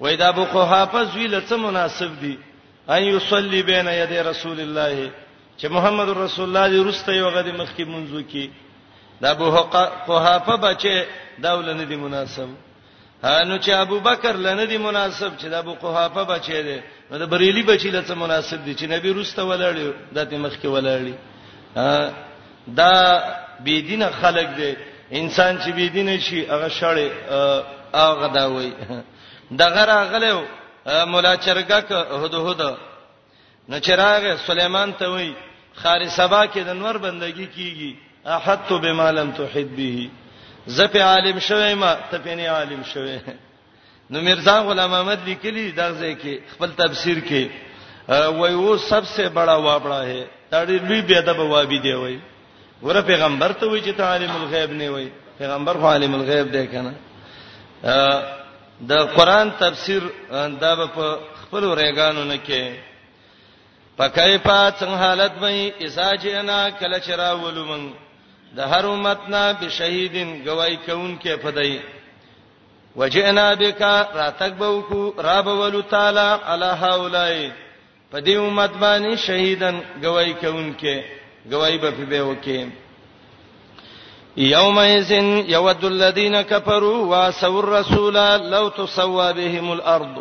وای 0.00 0.16
دا 0.16 0.28
ابو 0.28 0.44
قحافه 0.44 1.04
زویل 1.04 1.40
څه 1.48 1.52
مناسب 1.56 2.20
دی 2.20 2.36
ان 2.88 3.02
یصلی 3.02 3.62
بین 3.62 3.88
یدی 3.88 4.18
رسول 4.30 4.60
الله 4.60 5.10
چې 5.60 5.64
محمد 5.70 6.08
رسول 6.08 6.48
الله 6.56 6.68
دې 6.68 6.86
رسته 6.88 7.12
یو 7.12 7.28
غدي 7.30 7.52
مخکې 7.52 7.84
منځو 7.86 8.22
کې 8.32 8.50
د 9.20 9.24
ابو 9.34 9.46
قحافه 10.08 10.56
بچي 10.64 10.96
داول 11.44 11.68
نه 11.78 11.84
دی 11.84 11.96
مناسب 11.96 12.48
هانو 13.24 13.58
چې 13.64 13.68
ابو 13.70 13.98
بکر 14.00 14.36
لنه 14.36 14.64
دی 14.64 14.76
مناسب 14.78 15.32
چې 15.40 15.44
د 15.44 15.52
ابو 15.54 15.74
قحافه 15.74 16.22
بچي 16.24 16.62
دی 16.62 16.80
نو 17.10 17.18
د 17.18 17.22
بریلی 17.30 17.62
بچی 17.62 17.90
لته 17.90 18.14
مناسب 18.14 18.64
دی 18.64 18.74
چې 18.74 18.82
نبی 18.84 19.10
روسته 19.10 19.40
ولاړی 19.42 20.14
دته 20.16 20.36
مخ 20.38 20.52
کې 20.62 20.66
ولاړی 20.76 21.12
دا 22.74 22.94
بی 23.64 23.82
دینه 23.82 24.10
خلق 24.20 24.48
دی 24.56 24.76
انسان 25.12 25.58
چې 25.60 25.68
بی 25.72 25.88
دینه 25.88 26.20
شي 26.20 26.46
هغه 26.46 26.68
شړې 26.68 27.08
هغه 27.94 28.26
دا 28.28 28.46
وای 28.50 28.72
دغه 29.50 29.84
راغلو 29.84 30.42
مولا 30.86 31.36
چرګک 31.36 31.92
هدو 31.92 32.48
هدو 32.50 32.76
نو 33.68 33.78
چراغ 33.80 34.36
سليمان 34.36 34.92
ته 34.98 35.08
وای 35.08 35.34
خارې 35.82 36.08
سبا 36.08 36.46
کې 36.46 36.58
د 36.58 36.68
انور 36.70 36.96
بندگی 36.98 37.46
کیږي 37.56 38.09
احدت 38.28 38.72
بما 38.72 39.10
لم 39.12 39.30
تحد 39.32 39.76
به 39.76 40.10
زپ 40.66 40.96
عالم 40.96 41.38
شوي 41.38 41.74
ما 41.74 41.94
ته 42.10 42.18
پني 42.18 42.46
عالم 42.48 42.82
شوي 42.82 43.20
نو 44.10 44.20
مرزا 44.20 44.58
غلام 44.62 44.92
احمد 44.94 45.18
لیکلی 45.28 45.70
دا 45.70 45.90
ځکه 45.92 46.52
خپل 46.54 46.70
تفسیر 46.78 47.18
کې 47.28 47.48
وای 48.28 48.54
وو 48.54 48.76
سب 48.76 49.04
سے 49.06 49.28
بڑا 49.28 49.54
وابڑا 49.54 50.02
ہے 50.06 50.24
دا 50.52 50.64
ډېر 50.64 50.82
لوی 50.88 51.02
بے 51.02 51.14
ادب 51.18 51.38
وابي 51.38 51.78
دی 51.78 51.92
وای 51.94 52.18
ور 52.82 53.00
پیغمبر 53.02 53.52
ته 53.52 53.66
وای 53.68 53.80
چې 53.82 53.96
تعلیم 53.96 54.30
الغیب 54.36 54.70
نه 54.70 54.90
وای 54.90 55.08
پیغمبر 55.38 55.74
خو 55.80 55.86
عالم 55.86 56.14
الغیب 56.14 56.52
دی 56.52 56.66
کنه 56.66 56.92
د 58.90 58.92
قران 59.16 59.50
تفسیر 59.60 60.02
دا 60.60 60.74
په 60.86 61.18
خپل 61.42 61.64
ورېګانو 61.64 62.24
نه 62.30 62.36
کې 62.46 62.74
پکای 63.98 64.38
پات 64.38 64.78
څنګه 64.80 65.00
حالت 65.06 65.32
وای 65.40 65.70
اساجنا 65.86 66.60
کله 66.70 66.98
چراولم 66.98 67.90
د 68.56 68.60
هر 68.60 68.84
امت 68.94 69.20
نه 69.32 69.42
بشهیدین 69.60 70.30
گواہی 70.46 70.76
کون 70.86 71.10
کې 71.22 71.36
فدای 71.42 71.78
وجئنا 72.96 73.46
بک 73.58 73.82
راتک 74.14 74.52
بو 74.58 74.80
کو 74.88 75.12
رب 75.24 75.46
ول 75.60 75.80
تعالی 75.90 76.26
علی 76.52 76.70
هؤلاء 76.82 77.34
په 78.10 78.20
دې 78.20 78.36
امت 78.46 78.70
باندې 78.82 79.16
شهیدن 79.26 79.80
گواہی 80.04 80.34
کون 80.40 80.74
کې 80.80 81.02
گواہی 81.52 81.78
به 81.84 81.90
به 81.90 82.20
وکې 82.20 82.66
یومئذ 84.36 85.10
یود 85.48 85.84
الذین 85.84 86.36
کفروا 86.48 87.06
واسوا 87.06 87.58
الرسول 87.62 88.14
لو 88.50 88.68
تسوا 88.68 89.32
بهم 89.32 89.70
الارض 89.72 90.16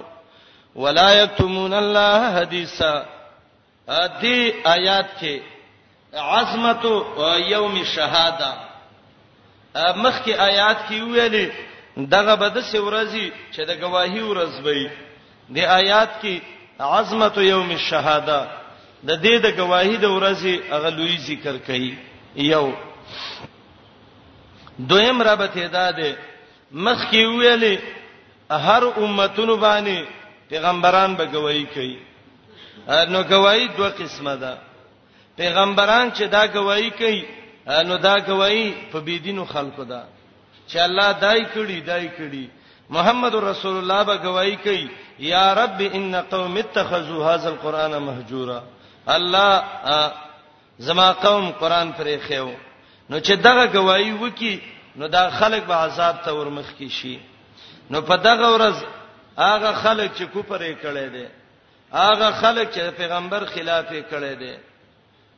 ولا 0.86 1.12
یکتمون 1.24 1.74
الله 1.82 2.34
حدیثا 2.40 2.98
ا 3.88 4.08
دې 4.08 4.68
آیات 4.78 5.10
کې 5.22 5.40
عظمت 6.14 6.86
یوم 7.52 7.76
الشهاده 7.76 8.52
مخکې 9.76 10.32
آیات 10.34 10.78
کې 10.90 11.02
ویلې 11.04 11.52
دغه 11.98 12.36
بد 12.36 12.58
سورزي 12.72 13.32
چې 13.54 13.60
د 13.66 13.72
گواہی 13.82 14.22
ورځ 14.22 14.52
وي 14.66 14.90
د 15.50 15.58
آیات 15.60 16.10
کې 16.22 16.40
عظمت 16.80 17.38
یوم 17.38 17.70
الشهاده 17.72 18.48
د 19.06 19.10
دې 19.22 19.36
د 19.46 19.58
گواہی 19.58 19.98
د 19.98 20.06
ورځي 20.10 20.60
هغه 20.74 20.90
لوی 20.90 21.18
ذکر 21.18 21.58
کړي 21.68 21.94
یو 22.36 22.74
دویم 24.80 25.22
رابطه 25.22 25.68
ده 25.68 25.92
د 25.92 26.16
مخکې 26.74 27.22
ویلې 27.38 27.80
هر 28.50 28.84
امتونو 29.04 29.56
باندې 29.58 30.06
پیغمبران 30.50 31.16
به 31.16 31.26
گواہی 31.34 31.66
کوي 31.74 31.98
نو 32.88 33.24
گواہی 33.30 33.68
دوه 33.68 33.90
قسمه 33.90 34.36
ده 34.36 34.58
پیغمبران 35.40 36.10
چې 36.14 36.24
دا 36.36 36.44
گواہی 36.54 36.90
کوي 37.00 37.20
نو 37.88 37.98
دا 38.06 38.16
گواہی 38.28 38.64
په 38.92 39.00
بيدینو 39.06 39.46
خلکو 39.52 39.84
ده 39.92 40.00
چې 40.68 40.78
الله 40.86 41.12
دای 41.22 41.44
کړي 41.56 41.86
دای 41.92 42.10
کړي 42.18 42.46
محمد 42.96 43.36
رسول 43.46 43.76
الله 43.82 44.02
به 44.10 44.18
گواہی 44.26 44.56
کوي 44.66 44.84
یا 45.28 45.46
رب 45.62 45.82
ان 45.94 46.20
قوم 46.34 46.58
اتخذوا 46.64 47.30
هذا 47.34 47.50
القران 47.54 47.98
مهجورا 48.10 48.60
الله 49.08 49.64
زما 50.88 51.10
قوم 51.26 51.50
قران 51.62 51.94
پرې 51.94 52.30
خېو 52.30 52.52
نو 53.10 53.20
چې 53.20 53.32
دغه 53.32 53.66
گواہی 53.80 54.12
وکي 54.12 54.56
نو 54.96 55.08
دا 55.18 55.26
خلک 55.42 55.64
به 55.74 55.82
عذاب 55.86 56.16
ته 56.26 56.32
ورمخ 56.40 56.72
کی 56.78 56.90
شي 57.02 57.18
نو 57.94 58.02
په 58.02 58.16
دغه 58.30 58.56
ورځ 58.58 58.76
هغه 59.38 59.74
خلک 59.74 60.12
چې 60.16 60.24
کوپرې 60.24 60.76
کړي 60.84 61.10
دي 61.10 61.28
هغه 61.94 62.32
خلک 62.32 62.72
چې 62.74 62.80
پیغمبر 63.04 63.46
خلاف 63.54 63.86
کړي 63.94 64.34
دي 64.42 64.56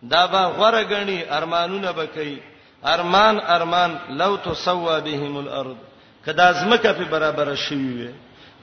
دا 0.09 0.27
به 0.27 0.37
غره 0.43 0.83
غني 0.83 1.23
ارمانونه 1.31 1.91
بکې 1.91 2.39
ارمان 2.85 3.39
ارمان 3.39 3.99
لو 4.09 4.35
تسوا 4.35 4.99
بهم 4.99 5.37
الارض 5.37 5.75
کدا 6.25 6.51
زمکه 6.51 6.91
په 6.93 7.03
برابر 7.11 7.55
شي 7.55 7.93
وي 7.95 8.13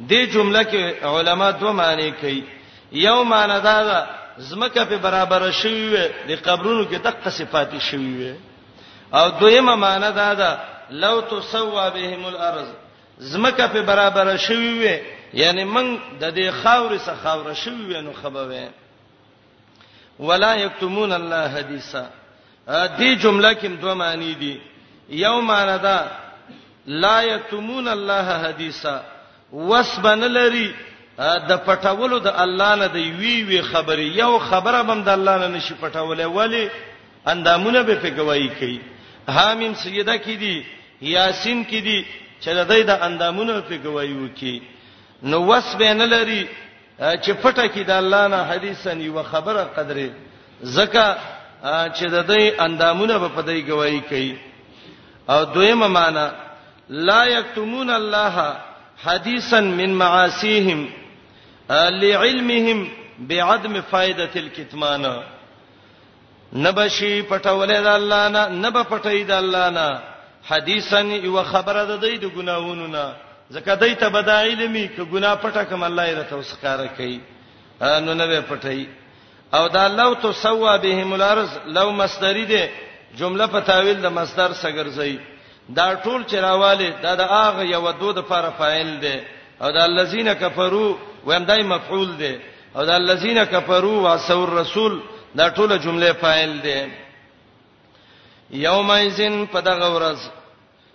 دې 0.01 0.33
جمله 0.35 0.63
کې 0.65 1.05
علما 1.07 1.51
دوه 1.51 1.73
معنی 1.73 2.11
کوي 2.11 2.45
یو 2.93 3.25
معنی 3.25 3.61
دا 3.61 3.83
ده 3.85 4.07
زمکه 4.39 4.85
په 4.85 4.97
برابر 4.97 5.51
شي 5.51 5.89
وي 5.93 6.09
د 6.29 6.41
قبرونو 6.43 6.85
کې 6.91 6.95
دغه 7.03 7.29
صفات 7.31 7.79
شي 7.79 7.97
وي 8.19 8.35
او 9.15 9.29
دویمه 9.31 9.75
معنی 9.77 10.13
دا 10.13 10.35
ده 10.35 10.59
لو 10.91 11.21
تسوا 11.21 11.89
بهم 11.89 12.25
الارض 12.27 12.69
زمکه 13.19 13.67
په 13.67 13.81
برابر 13.81 14.37
شي 14.37 14.55
وي 14.81 15.01
یعنی 15.35 15.65
من 15.65 15.99
د 16.21 16.33
دې 16.35 16.51
خاورې 16.65 16.99
څخه 17.07 17.23
خاور 17.25 17.55
شي 17.55 17.71
وي 17.89 18.01
نو 18.03 18.13
خبره 18.23 18.69
ولا 20.21 20.55
یکتمون 20.55 21.13
الله 21.13 21.47
حدیثا 21.59 22.07
دې 22.69 23.11
جمله 23.23 23.53
کې 23.55 23.81
دوه 23.81 23.95
معنی 23.95 24.35
دي 24.35 24.59
یو 25.11 25.41
معنی 25.41 25.79
دا 25.79 26.07
لا 26.87 27.23
یکتمون 27.25 27.89
الله 27.89 28.39
حدیثا 28.47 29.03
وسبن 29.53 30.19
لري 30.19 30.75
د 31.49 31.57
پټولو 31.67 32.19
د 32.19 32.33
الله 32.37 32.75
نه 32.75 32.87
د 32.87 32.95
وی 32.97 33.43
وی 33.43 33.63
خبري 33.63 34.07
یو 34.17 34.39
خبره 34.39 34.83
بم 34.83 35.03
د 35.03 35.09
الله 35.09 35.39
نه 35.39 35.47
نشي 35.49 35.75
پټولې 35.83 36.23
ولی 36.25 36.71
اندامونه 37.27 37.83
به 37.83 37.95
په 37.95 38.11
گواہی 38.17 38.49
کوي 38.49 38.81
حامیم 39.29 39.75
سیدا 39.75 40.17
کې 40.19 40.37
دي 40.43 40.65
یاسین 41.03 41.65
کې 41.65 41.81
دي 41.83 42.05
چې 42.43 42.49
د 42.55 42.69
دې 42.69 42.83
د 42.91 43.03
اندامونو 43.03 43.63
په 43.63 43.75
گواہی 43.85 44.13
وکي 44.13 44.61
نو 45.23 45.47
وس 45.47 45.75
به 45.77 45.93
نه 45.95 46.07
لري 46.07 46.47
چې 46.99 47.33
پټه 47.43 47.67
کې 47.67 47.83
د 47.87 47.91
الله 48.03 48.29
نه 48.35 48.39
حدیثن 48.51 49.01
یو 49.01 49.23
خبره 49.23 49.65
قدرې 49.77 50.11
زکه 50.63 51.17
چې 51.97 52.05
د 52.15 52.27
دې 52.31 52.43
اندامونه 52.65 53.19
په 53.19 53.29
پدې 53.37 53.63
گواہی 53.71 54.01
کوي 54.11 54.37
او 55.29 55.45
دویمه 55.55 55.87
معنا 55.87 56.33
لا 56.89 57.25
یکتمون 57.27 57.91
الله 57.91 58.57
حدیثا 59.05 59.61
من 59.61 59.91
معاسیهم 59.95 60.89
لعلمهم 61.71 62.89
بعدم 63.19 63.81
فائده 63.91 64.31
الكتمان 64.37 65.05
نبشی 66.55 67.23
پټولې 67.31 67.79
د 67.87 67.87
الله 67.87 68.29
نه 68.29 68.49
نب 68.49 68.77
پټې 68.91 69.27
د 69.27 69.31
الله 69.31 69.71
نه 69.71 69.99
حدیثن 70.49 71.11
یو 71.11 71.43
خبره 71.43 71.85
د 71.85 72.01
دې 72.03 72.19
د 72.19 72.25
ګناوونو 72.37 72.87
نه 72.87 73.13
زکه 73.51 73.75
دای 73.75 73.95
ته 73.95 74.09
بدا 74.09 74.39
علمي 74.45 74.89
ک 74.89 75.01
ګنا 75.13 75.37
پټه 75.43 75.63
کم 75.69 75.83
الله 75.85 76.03
یې 76.07 76.15
راته 76.17 76.37
وسخاره 76.37 76.87
کوي 76.97 77.21
نو 78.05 78.15
نه 78.15 78.27
به 78.27 78.41
پټي 78.51 78.87
او 79.55 79.69
دا 79.69 79.89
لو 79.89 80.15
تو 80.15 80.33
سوا 80.33 80.77
بهم 80.77 81.13
الارض 81.13 81.51
لو 81.67 81.91
مصدری 81.91 82.45
ده 82.45 82.69
جمله 83.17 83.47
په 83.47 83.61
تاویل 83.61 84.01
د 84.01 84.07
مصدر 84.13 84.51
سګرځي 84.53 85.19
دا 85.77 85.95
ټول 85.95 86.25
چرواله 86.27 86.89
دا 87.03 87.15
د 87.15 87.21
اغه 87.21 87.63
یو 87.65 87.91
دود 88.01 88.19
لپاره 88.19 88.51
فاعل 88.59 89.01
ده 89.01 89.21
او 89.63 89.71
دا 89.71 89.85
الذين 89.85 90.33
كفروا 90.33 90.97
وهم 91.27 91.45
دای 91.45 91.63
مفعول 91.63 92.17
ده 92.17 92.41
او 92.77 92.85
دا 92.85 92.97
الذين 92.97 93.45
كفروا 93.45 94.01
واسو 94.03 94.45
الرسول 94.45 95.01
دا 95.35 95.51
ټول 95.55 95.79
جمله 95.85 96.13
فاعل 96.13 96.61
ده 96.63 96.89
یوم 98.51 98.91
ایزن 98.91 99.47
په 99.53 99.61
دغه 99.61 99.95
ورځ 99.97 100.19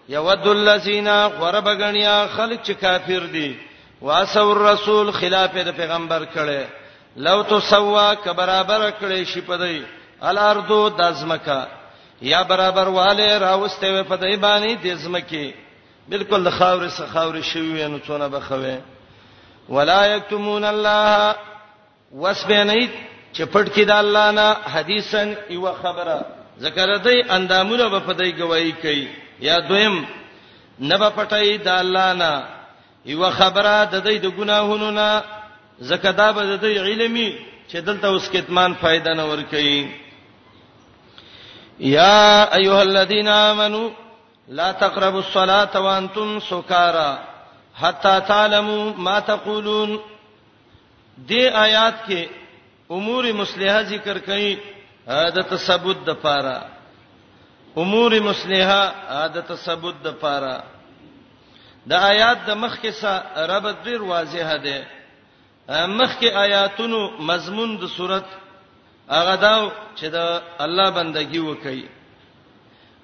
یود 0.10 0.48
الذین 0.48 1.08
غربغنیا 1.40 2.26
خلق 2.36 2.64
چې 2.66 2.72
کافر 2.80 3.20
دي 3.32 3.56
واسو 4.02 4.52
الرسول 4.52 5.12
خلاف 5.12 5.56
د 5.66 5.72
پیغمبر 5.76 6.24
کړي 6.34 6.66
لو 7.28 7.42
تو 7.50 7.60
سوا 7.60 8.14
ک 8.24 8.28
برابر 8.38 8.90
کړي 8.92 9.26
شي 9.34 9.42
پدای 9.48 9.80
الاردو 10.32 10.90
دزمکا 11.00 11.64
یا 12.22 12.42
برابر 12.52 12.88
والے 12.88 13.28
راوسته 13.46 14.00
و 14.00 14.04
پدای 14.08 14.36
باندې 14.38 14.84
دزمکی 14.88 15.52
بالکل 16.10 16.50
خاور 16.58 16.88
سخاور 16.98 17.42
شوی 17.54 17.88
نو 17.88 18.00
څونه 18.08 18.28
بخوي 18.36 18.76
ولا 19.70 20.06
یکتمون 20.16 20.64
الله 20.66 21.36
وسبنیت 22.18 22.92
چې 23.34 23.42
پټ 23.42 23.70
کې 23.74 23.84
د 23.88 23.92
الله 23.92 24.32
نه 24.32 24.56
حدیثن 24.78 25.34
یو 25.50 25.72
خبره 25.82 26.22
ذکر 26.64 26.98
دای 27.04 27.22
اندامونه 27.30 27.90
په 27.90 28.00
پدای 28.08 28.38
گواہی 28.40 28.72
کوي 28.72 29.06
یا 29.48 29.56
دویم 29.70 29.96
نبا 30.90 31.08
پټای 31.18 31.50
د 31.66 31.68
الله 31.82 32.10
نه 32.22 32.32
یو 33.14 33.22
خبره 33.40 33.74
د 33.94 33.96
دې 34.06 34.16
د 34.26 34.28
ګناهونو 34.38 34.90
نه 35.00 35.10
زکه 35.90 36.12
دا 36.20 36.28
به 36.36 36.42
د 36.52 36.54
دې 36.64 36.74
علمي 36.88 37.30
چې 37.70 37.78
دلته 37.88 38.06
اوس 38.12 38.26
کتمان 38.36 38.72
فائدہ 38.82 39.12
نه 39.20 39.24
ور 39.32 39.42
کوي 39.54 39.80
یا 41.98 42.24
ایها 42.60 42.82
الذین 42.90 43.28
آمنو 43.50 43.84
لا 44.58 44.70
تقربوا 44.84 45.24
الصلاة 45.26 45.74
وانتم 45.86 46.30
سکارا 46.52 47.12
حتا 47.82 48.14
تعلموا 48.30 48.86
ما 49.06 49.18
تقولون 49.32 49.90
دې 51.30 51.44
آیات 51.66 51.96
کې 52.08 52.22
امور 52.98 53.24
مصلحه 53.42 53.80
ذکر 53.92 54.18
کړي 54.28 54.58
د 55.36 55.46
تثبوت 55.52 56.00
د 56.08 56.12
پاره 56.24 56.58
امور 57.82 58.14
مسلمه 58.24 58.74
عادت 59.18 59.52
ثبوت 59.64 59.96
د 60.06 60.14
پاره 60.22 60.64
د 61.92 62.04
آیات 62.12 62.40
د 62.48 62.52
مخ 62.64 62.74
کې 62.82 62.92
سره 63.00 63.46
ربط 63.54 63.78
ډیر 63.86 64.02
واضح 64.10 64.50
ده 64.66 64.78
مخ 65.98 66.20
کې 66.20 66.28
آیاتونو 66.46 67.00
مضمون 67.30 67.76
د 67.84 67.88
صورت 67.96 68.26
هغه 69.10 69.36
دا 69.46 69.54
چې 69.98 70.06
د 70.06 70.42
الله 70.66 70.88
بندگی 71.00 71.40
وکړي 71.40 71.90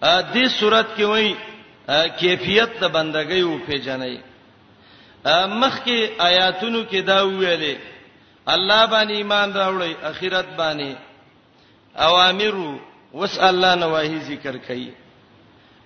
ا 0.03 0.21
دې 0.33 0.45
صورت 0.59 0.87
کې 0.97 1.03
وایي 1.03 1.33
کیفیت 2.21 2.71
د 2.81 2.93
بندګۍ 2.97 3.41
او 3.41 3.59
پیژنې 3.67 4.21
مخ 5.63 5.79
کې 5.83 5.99
آیاتونو 6.29 6.83
کې 6.91 6.97
دا 7.11 7.19
ویلې 7.23 7.77
الله 8.55 8.85
باندې 8.93 9.13
ایمان 9.15 9.51
راوړی 9.53 9.93
اخرت 10.11 10.47
باندې 10.57 10.95
اوامرو 12.07 12.71
اوس 13.13 13.39
الله 13.39 13.75
نواهی 13.75 14.19
ذکر 14.27 14.57
کوي 14.67 14.89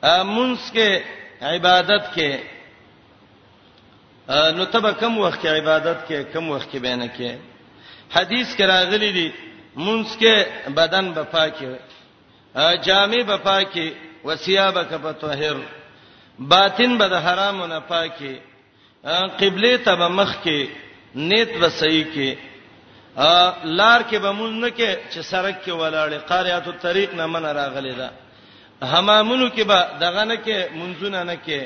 امونس 0.01 0.71
کې 0.75 0.89
عبادت 1.41 2.03
کې 2.15 2.31
نو 4.55 4.65
تب 4.73 4.85
کم 4.99 5.17
وخت 5.19 5.39
کې 5.41 5.47
عبادت 5.59 5.99
کې 6.07 6.17
کم 6.33 6.45
وخت 6.53 6.67
کې 6.71 6.77
بینه 6.85 7.07
کې 7.17 7.37
حدیث 8.15 8.47
کې 8.55 8.63
راغلي 8.73 9.11
دي 9.17 9.29
مونږ 9.85 10.05
کې 10.21 10.35
بدن 10.79 11.05
به 11.13 11.23
پاکي 11.23 11.75
جامع 12.87 13.21
به 13.29 13.37
پاکي 13.37 13.87
وسیابه 14.23 14.83
که 14.83 14.97
په 14.97 15.11
طاهر 15.11 15.55
باطن 16.39 16.97
به 16.97 17.07
د 17.07 17.13
حرامو 17.27 17.67
نه 17.67 17.79
پاکي 17.79 18.35
قبله 19.39 19.77
ته 19.85 19.95
به 19.95 20.07
مخ 20.07 20.35
کې 20.43 20.67
نیت 21.31 21.51
به 21.59 21.69
صحیح 21.69 22.05
کې 22.15 22.37
لار 23.17 24.01
کې 24.03 24.17
به 24.19 24.31
مونږ 24.31 24.53
نه 24.63 24.69
کې 24.71 24.97
چې 25.11 25.19
سرک 25.21 25.55
کې 25.65 25.71
ولاړې 25.71 26.19
قاریات 26.29 26.67
الطريق 26.67 27.13
نه 27.13 27.25
من 27.27 27.43
راغلې 27.45 27.93
ده 27.97 28.09
حمامونو 28.87 29.49
کې 29.49 29.63
به 29.63 29.87
دغه 29.99 30.23
نه 30.25 30.37
کې 30.45 30.67
منځونه 30.75 31.23
نه 31.23 31.37
کې 31.45 31.61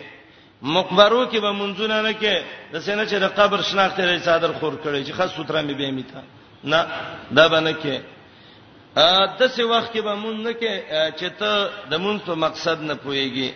مقبرو 0.61 1.25
کې 1.31 1.37
به 1.39 1.51
منځونه 1.51 2.01
نه 2.01 2.13
کې 2.13 2.35
د 2.73 2.79
سینې 2.79 3.05
چې 3.07 3.15
د 3.23 3.27
قبر 3.39 3.61
شناخت 3.61 3.99
لري 3.99 4.19
صادر 4.19 4.53
خور 4.59 4.73
کړي 4.83 5.05
چې 5.07 5.11
خاص 5.13 5.29
ستره 5.33 5.61
مې 5.61 5.73
به 5.79 5.91
میته 5.91 6.21
نه 6.63 6.87
دا 7.31 7.47
به 7.47 7.59
نه 7.61 7.73
کې 7.73 7.97
د 9.39 9.41
څه 9.47 9.61
وخت 9.63 9.91
کې 9.93 10.01
به 10.03 10.15
مونږ 10.15 10.37
نه 10.47 10.53
کې 10.53 10.71
چې 11.19 11.29
ته 11.39 11.69
د 11.89 11.93
مونږ 11.97 12.19
په 12.27 12.35
مقصد 12.35 12.81
نه 12.81 12.95
پويږي 12.95 13.51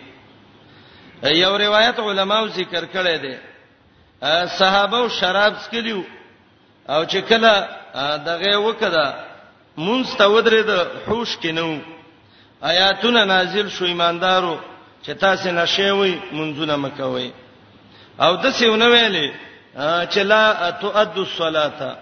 یو 1.22 1.58
روایت 1.58 1.98
علماو 1.98 2.48
ذکر 2.48 2.84
کړی 2.94 3.16
دی 3.22 3.36
صحابه 4.58 4.98
او 4.98 5.08
شراب 5.08 5.52
سکلیو 5.60 6.02
او 6.88 7.04
چې 7.04 7.16
کله 7.28 7.68
دغه 7.98 8.54
وکړه 8.66 9.06
مونږ 9.86 10.04
ته 10.18 10.24
ودرې 10.34 10.62
د 10.64 10.72
هوش 11.08 11.30
کې 11.42 11.50
نو 11.58 11.68
آیاتونه 12.70 13.24
نازل 13.24 13.68
شو 13.68 13.84
ایماندارو 13.92 14.56
چې 15.04 15.10
تاسو 15.24 15.50
نشوي 15.50 16.14
منځونه 16.32 16.76
مکوي 16.76 17.30
او 18.24 18.36
د 18.36 18.50
سیونه 18.52 18.86
ویلې 18.88 19.26
چې 20.12 20.20
لا 20.24 20.70
تؤدوا 20.70 21.24
الصلاه 21.28 21.96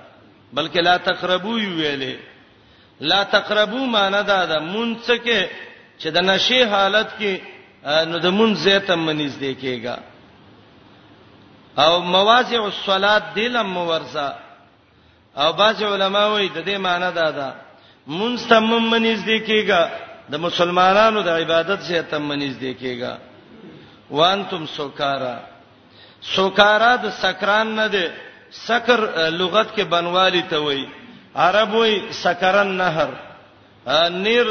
بلکې 0.55 0.81
لا 0.88 0.96
تقربوا 0.96 1.59
ویلې 1.79 2.16
لا 3.00 3.22
تقربوا 3.24 3.87
معنی 3.87 4.22
دا 4.22 4.44
ده 4.46 4.59
مونږ 4.61 4.96
څخه 5.07 5.48
چې 6.00 6.09
د 6.14 6.18
نشي 6.20 6.62
حالت 6.66 7.09
کې 7.18 7.33
نو 8.07 8.18
د 8.18 8.26
مونږ 8.31 8.55
زیته 8.57 8.94
منځ 8.96 9.33
دی 9.40 9.55
کېږي 9.62 9.98
او 11.79 12.00
مواضع 12.00 12.62
الصلاه 12.64 13.20
دلم 13.37 13.66
مورزه 13.74 14.31
او 15.37 15.53
بعض 15.53 15.83
علما 15.83 16.27
وایي 16.27 16.49
د 16.49 16.64
دې 16.66 16.77
معنی 16.87 17.11
دا 17.14 17.31
ده 17.31 17.49
مونږ 18.07 18.37
تمم 18.49 18.83
منځ 18.90 19.19
دی 19.25 19.38
کېګا 19.40 19.83
د 20.31 20.35
مسلمانانو 20.37 21.21
د 21.23 21.29
عبادت 21.29 21.81
سره 21.83 22.03
تمم 22.03 22.29
منځ 22.29 22.55
دی 22.61 22.75
کېګا 22.75 23.12
وانتم 24.11 24.66
سوکارا 24.66 25.37
سوکارا 26.35 26.97
د 26.97 27.11
سکران 27.23 27.75
نه 27.77 27.87
ده 27.88 28.12
سکر 28.51 29.01
لغت 29.31 29.69
کې 29.77 29.83
بنوالی 29.87 30.43
ته 30.43 30.59
وایي 30.59 30.88
عرب 31.37 31.73
وایي 31.75 32.12
سکرن 32.12 32.66
نهر 32.77 33.11
نیر 34.25 34.47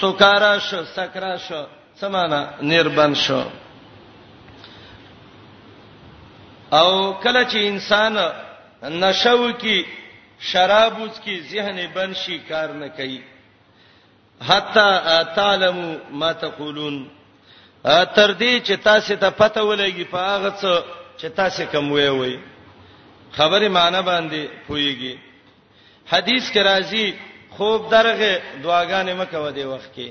سوکارا 0.00 0.52
شو 0.58 0.84
سکرا 0.96 1.34
شو 1.36 1.62
سمانا 2.00 2.40
نیر 2.62 2.86
شو 3.14 3.42
او 6.72 7.12
کله 7.12 7.44
چې 7.44 7.56
انسان 7.66 8.16
نشو 8.88 9.50
کی 9.58 9.82
شراب 10.52 11.02
اس 11.02 11.20
کی 11.24 11.40
ذهن 11.50 11.86
بنشي 11.94 12.38
کار 12.48 12.72
نه 12.72 12.88
کوي 12.88 13.20
حتا 14.48 15.22
تعلموا 15.34 15.94
ما 16.12 16.32
تقولون 16.32 17.08
تر 17.84 18.32
دې 18.34 18.62
چې 18.66 18.72
تاسو 18.84 19.14
ته 19.16 19.30
پته 19.30 19.60
ولګي 19.62 20.04
په 20.04 20.18
هغه 20.18 20.50
څه 20.60 20.84
چې 21.18 21.26
تاسو 21.36 21.62
کوم 21.72 21.92
وی 21.92 22.08
وی 22.08 22.38
خبره 23.32 23.68
معنی 23.68 24.02
باندې 24.02 24.48
پويږي 24.68 25.16
حدیث 26.12 26.50
کې 26.52 26.58
راځي 26.64 27.14
خوب 27.50 27.90
درغه 27.90 28.40
دعاګانې 28.62 29.14
مکو 29.20 29.50
دی 29.50 29.64
وخت 29.64 29.90
کې 29.96 30.08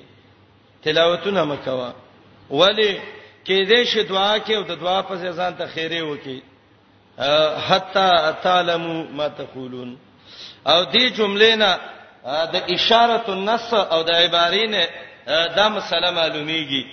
تلاوتونه 0.84 1.44
مکو 1.44 1.90
ولی 2.50 3.00
کې 3.46 3.68
دې 3.68 3.84
شي 3.86 4.04
دعا 4.04 4.38
کې 4.40 4.52
او 4.52 4.64
د 4.64 4.78
دعا 4.80 5.02
په 5.02 5.32
ځان 5.34 5.54
ته 5.58 5.68
خیره 5.68 6.02
وکي 6.06 6.42
حتا 7.70 8.32
تعلموا 8.44 9.04
ما 9.12 9.28
تقولون 9.28 9.98
او 10.68 10.86
دې 10.92 11.14
جملې 11.18 11.56
نه 11.56 11.80
د 12.26 12.56
اشاره 12.74 13.22
النص 13.28 13.74
او 13.74 14.04
د 14.04 14.10
عبارې 14.10 14.66
نه 14.70 14.88
دا 15.56 15.70
مسله 15.70 16.12
معلومیږي 16.12 16.84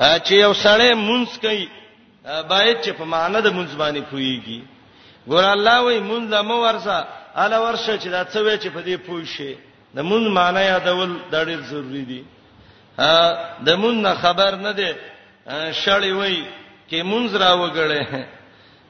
چې 0.00 0.32
یو 0.32 0.52
سړی 0.54 0.94
مونږ 0.94 1.28
کوي 1.42 1.68
باید 2.48 2.76
چې 2.82 2.90
په 2.98 3.04
معنی 3.04 3.40
د 3.42 3.46
مونږ 3.52 3.68
باندې 3.78 4.02
پويږي 4.12 4.60
ګور 5.28 5.44
الله 5.44 5.78
وای 5.82 6.00
مونږ 6.00 6.24
لمو 6.34 6.54
ورسه 6.62 7.06
اله 7.36 7.60
ورشه 7.60 7.98
چې 7.98 8.06
دا 8.08 8.24
څه 8.24 8.36
وی 8.36 8.58
چې 8.58 8.66
په 8.74 8.80
دې 8.86 8.96
پوي 9.06 9.26
شي 9.26 9.56
د 9.96 9.98
مونږ 10.02 10.24
معنی 10.38 10.60
یادول 10.60 11.18
د 11.32 11.44
ډېر 11.46 11.60
ضروری 11.70 12.04
دي 12.10 12.24
ا 12.98 13.32
د 13.66 13.76
مونږ 13.82 14.14
خبر 14.22 14.54
نه 14.54 14.72
دی 14.72 14.92
شړې 15.84 16.10
وای 16.12 16.44
کې 16.90 17.02
مونږ 17.04 17.36
را 17.42 17.52
وګړې 17.54 18.02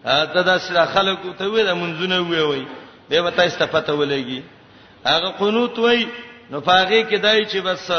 ته 0.06 0.42
دا 0.42 0.58
سره 0.58 0.84
خلکو 0.94 1.32
ته 1.38 1.44
وې 1.50 1.62
د 1.66 1.74
منځونه 1.74 2.18
وې 2.20 2.42
وې 2.48 2.66
به 3.08 3.20
وتا 3.24 3.42
استفاده 3.50 3.94
ولېږي 3.94 4.40
هغه 5.04 5.28
قنوت 5.38 5.76
وې 5.78 6.06
نو 6.50 6.60
پاغه 6.60 7.02
کې 7.10 7.16
دای 7.26 7.46
چې 7.50 7.58
بس 7.66 7.90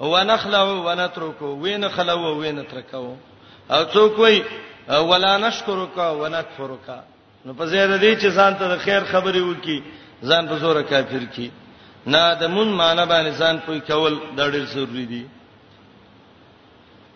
ونخلو 0.00 0.82
ونترکو 0.86 1.48
وین 1.62 1.88
خلو 1.88 2.36
وین 2.40 2.62
ترکو 2.70 3.16
او 3.70 3.84
څوک 3.94 4.14
وې 4.18 4.36
ولا 5.10 5.38
نشکرک 5.38 5.96
ونکفرک 6.20 6.88
نو 7.46 7.54
په 7.58 7.64
زیاده 7.72 7.96
دي 7.96 8.16
چې 8.16 8.28
ځان 8.38 8.54
ته 8.54 8.64
د 8.68 8.78
خیر 8.84 9.02
خبرې 9.12 9.38
وکي 9.40 9.82
ځان 10.28 10.48
په 10.48 10.56
زوره 10.58 10.82
کافر 10.82 11.24
کی 11.34 11.50
نه 12.06 12.34
د 12.40 12.42
مون 12.54 12.68
معنی 12.68 13.04
باندې 13.10 13.38
ځان 13.40 13.58
پوي 13.66 13.80
کول 13.80 14.20
دا 14.36 14.50
ډېر 14.50 14.64
ضروری 14.64 15.06
دي 15.06 15.26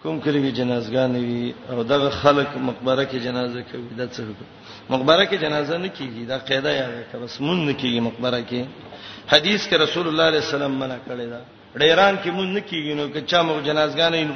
کوم 0.03 0.17
کلی 0.25 0.39
وی 0.45 0.53
جنازګان 0.61 1.13
وی 1.29 1.41
او 1.71 1.79
دغه 1.93 2.11
خلک 2.23 2.49
مقبره 2.69 3.05
کې 3.11 3.19
جنازه 3.27 3.61
کوي 3.71 3.89
د 4.01 4.03
څه 4.15 4.23
مقبره 4.93 5.25
کې 5.31 5.37
جنازه 5.45 5.77
نه 5.85 5.89
کیږي 5.97 6.23
دا 6.31 6.39
قاعده 6.49 6.71
یاد 6.81 6.93
کړه 7.13 7.19
بس 7.25 7.35
مون 7.47 7.59
نه 7.69 7.75
کیږي 7.81 8.01
مقبره 8.09 8.41
کې 8.51 8.61
حدیث 9.33 9.61
کې 9.69 9.75
رسول 9.85 10.07
الله 10.09 10.25
علیه 10.31 10.39
السلام 10.47 10.73
منع 10.83 10.99
کړی 11.09 11.27
دا 11.33 11.41
ډیران 11.81 12.15
کې 12.23 12.29
مون 12.37 12.49
نه 12.57 12.63
کیږي 12.71 12.93
نو 12.99 13.05
که 13.15 13.21
چا 13.31 13.39
مو 13.47 13.61
جنازګان 13.69 14.13
یې 14.19 14.29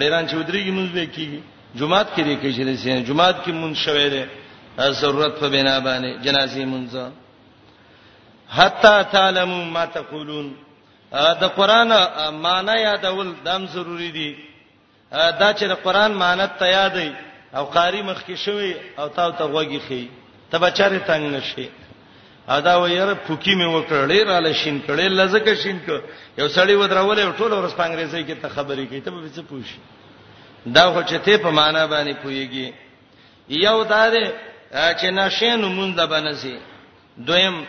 ډیران 0.00 0.22
چې 0.28 0.34
ودرېږي 0.38 0.72
مونږ 0.78 0.88
به 0.96 1.04
کیږي 1.16 1.40
جمعات 1.78 2.08
کې 2.16 2.20
لري 2.26 2.36
کې 2.42 2.50
چې 2.56 2.60
لري 2.68 3.04
جمعات 3.08 3.36
کې 3.44 3.50
مون 3.60 3.72
شوي 3.84 4.08
ده 4.14 4.24
ضرورت 5.02 5.34
په 5.42 5.48
بنا 5.54 5.74
باندې 5.86 6.10
جنازې 6.26 6.64
مونږه 6.72 7.04
حتا 8.56 8.94
تعلموا 9.02 9.64
ما 9.64 9.84
تقولون 9.84 10.46
دا 11.40 11.48
قران 11.58 11.90
معنی 12.44 12.80
یادول 12.80 13.30
دم 13.44 13.62
ضروری 13.74 14.10
دي 14.16 14.30
دا 15.40 15.48
چې 15.58 15.62
د 15.72 15.74
قران 15.84 16.12
مانت 16.22 16.52
ته 16.58 16.66
یادې 16.66 17.10
او 17.56 17.64
قاری 17.64 18.02
مخ 18.02 18.20
کې 18.28 18.34
شوی 18.44 18.74
او 18.98 19.08
تاو 19.08 19.30
ته 19.38 19.44
وږي 19.44 19.80
خي 19.88 20.08
ته 20.50 20.58
بچاره 20.58 20.98
تنگ 20.98 21.34
نشي 21.34 21.68
ادا 22.48 22.74
وير 22.78 23.14
پوکی 23.26 23.54
مې 23.54 23.66
وکړلې 23.74 24.20
را 24.28 24.38
لشین 24.40 24.82
کړې 24.86 25.06
لزکه 25.18 25.54
شین 25.54 25.78
ک 25.86 25.88
یو 26.38 26.48
سړی 26.48 26.74
ودرولې 26.74 27.32
ټول 27.38 27.52
ورس 27.52 27.74
پنګریزي 27.74 28.24
کې 28.26 28.34
ته 28.42 28.48
خبرې 28.48 28.86
کوي 28.88 29.00
ته 29.00 29.10
به 29.10 29.28
څه 29.36 29.42
پوښي 29.50 29.78
دا 30.66 30.90
خو 30.92 31.02
چې 31.02 31.18
ته 31.24 31.36
په 31.38 31.50
معنا 31.50 31.86
باندې 31.86 32.14
پويږي 32.22 32.72
یو 33.48 33.82
دا 33.84 34.10
دې 34.10 34.26
چې 35.00 35.04
نشین 35.10 35.62
مونږ 35.76 35.94
د 35.96 36.06
بنسي 36.06 36.58
دویم 37.18 37.64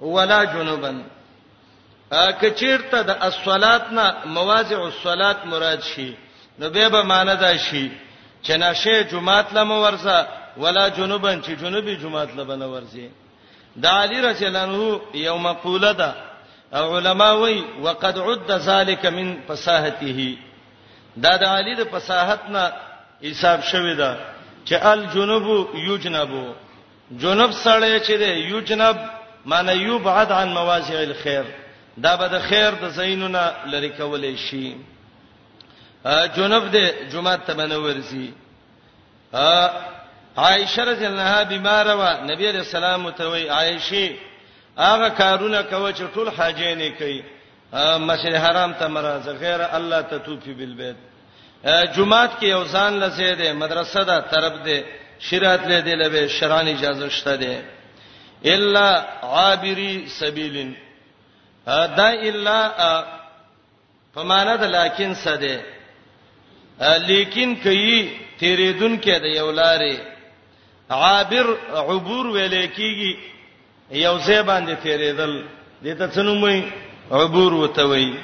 ولا 0.00 0.44
جنوبن 0.44 1.02
ا 2.12 2.32
کچیرته 2.40 3.02
د 3.02 3.10
الصلات 3.28 3.92
نه 3.92 4.14
مواضع 4.36 4.78
الصلات 4.78 5.46
مراد 5.46 5.80
شي 5.82 6.12
نو 6.60 6.70
به 6.70 6.88
به 6.88 7.02
معنی 7.02 7.36
دا 7.36 7.56
شي 7.56 7.90
چې 8.44 8.50
نشه 8.50 9.04
جمعات 9.04 9.52
لم 9.52 9.70
ورسه 9.70 10.26
ولا 10.56 10.88
جنوبن 10.88 11.42
چې 11.42 11.48
جنوبي 11.50 11.96
جمعات 11.96 12.28
لبن 12.36 12.62
ورسه 12.62 13.08
د 13.82 13.86
علی 13.86 14.20
رسول 14.20 14.56
الله 14.56 15.00
یو 15.14 15.38
مقوله 15.38 15.92
ده 15.92 16.14
علما 16.72 17.32
وی 17.32 17.64
وقد 17.82 18.18
عد 18.18 18.50
ذلك 18.58 19.06
من 19.06 19.38
فصاحته 19.48 20.36
دا 21.22 21.36
د 21.36 21.44
علی 21.44 21.74
د 21.74 21.84
فصاحت 21.84 22.38
نه 22.48 22.72
حساب 23.30 23.60
شوی 23.62 23.94
ده 23.94 24.18
چې 24.66 24.72
الجنوب 24.72 25.68
یجنبو 25.74 26.54
جنوب 27.16 27.50
سړی 27.50 28.00
چې 28.06 28.10
دی 28.10 28.32
یجنب 28.52 28.96
معنی 29.46 29.72
یبعد 29.96 30.32
عن 30.32 30.48
مواضع 30.54 30.94
الخير 31.02 31.44
دا 31.98 32.16
به 32.16 32.28
د 32.28 32.38
خیر 32.38 32.70
د 32.70 32.88
زینونه 32.88 33.52
لری 33.66 33.88
کولې 33.98 34.36
شي 34.50 34.74
جنوب 36.06 36.70
دې 36.72 37.10
جمعه 37.12 37.36
ته 37.46 37.54
بنورسي 37.54 38.32
عائشه 40.44 40.84
رضی 40.90 41.06
الله 41.06 41.22
عنها 41.22 41.42
بیماره 41.44 41.94
و 41.94 42.02
نبی 42.26 42.48
علیہ 42.50 42.60
السلام 42.68 43.10
ته 43.10 43.24
وی 43.30 43.46
عائشه 43.48 44.12
هغه 44.78 45.08
کارونه 45.08 45.62
کوي 45.62 45.92
چې 45.94 46.04
ټول 46.14 46.28
حاجینې 46.38 46.98
کوي 46.98 47.22
مسجد 48.08 48.34
حرام 48.34 48.72
ته 48.72 48.86
مرز 48.88 49.28
غیر 49.28 49.60
الله 49.78 50.00
ته 50.02 50.18
توفی 50.18 50.52
بالبیت 50.54 50.96
جمعات 51.94 52.30
کې 52.40 52.44
یو 52.44 52.64
ځان 52.64 52.92
لسه 53.02 53.34
ده 53.34 53.52
مدرسه 53.52 54.02
ده 54.04 54.20
طرف 54.20 54.54
ده 54.66 54.84
شریعت 55.20 55.62
له 55.66 55.80
دې 55.80 55.94
لبه 56.04 56.26
شران 56.26 56.68
اجازه 56.68 57.08
شته 57.08 57.36
ده 57.36 57.62
الا 58.54 58.88
عابری 59.22 60.08
سبیلن 60.08 60.74
دا 61.66 62.08
الا 62.08 62.60
فمانه 64.14 64.56
ده 64.56 64.66
لکن 64.66 65.14
سده 65.14 65.60
لیکن 66.80 67.54
کوي 67.62 68.08
تیرېدون 68.40 68.96
کې 69.04 69.18
د 69.22 69.34
یو 69.36 69.50
لارې 69.50 69.96
عابر 70.88 71.48
عبور 71.72 72.26
ویلې 72.26 72.66
کیږي 72.76 73.12
یو 74.04 74.18
ځای 74.18 74.42
باندې 74.50 74.74
تیرېدل 74.82 75.42
دته 75.82 76.06
څنومې 76.06 76.62
عبور 77.10 77.52
وته 77.54 77.84
وي 77.90 78.14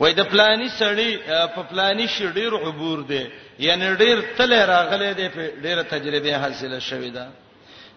وای 0.00 0.12
د 0.14 0.20
پلاني 0.30 0.68
سړی 0.78 1.10
په 1.54 1.62
پلاني 1.70 2.06
شډیر 2.16 2.52
عبور 2.66 2.98
دی 3.10 3.24
یعنی 3.66 3.94
ډیر 3.94 4.16
تل 4.36 4.52
راغلي 4.66 5.12
دی 5.14 5.28
په 5.28 5.50
ډیره 5.62 5.82
تجربه 5.82 6.36
حاصله 6.38 6.78
شوې 6.80 7.14
ده 7.14 7.30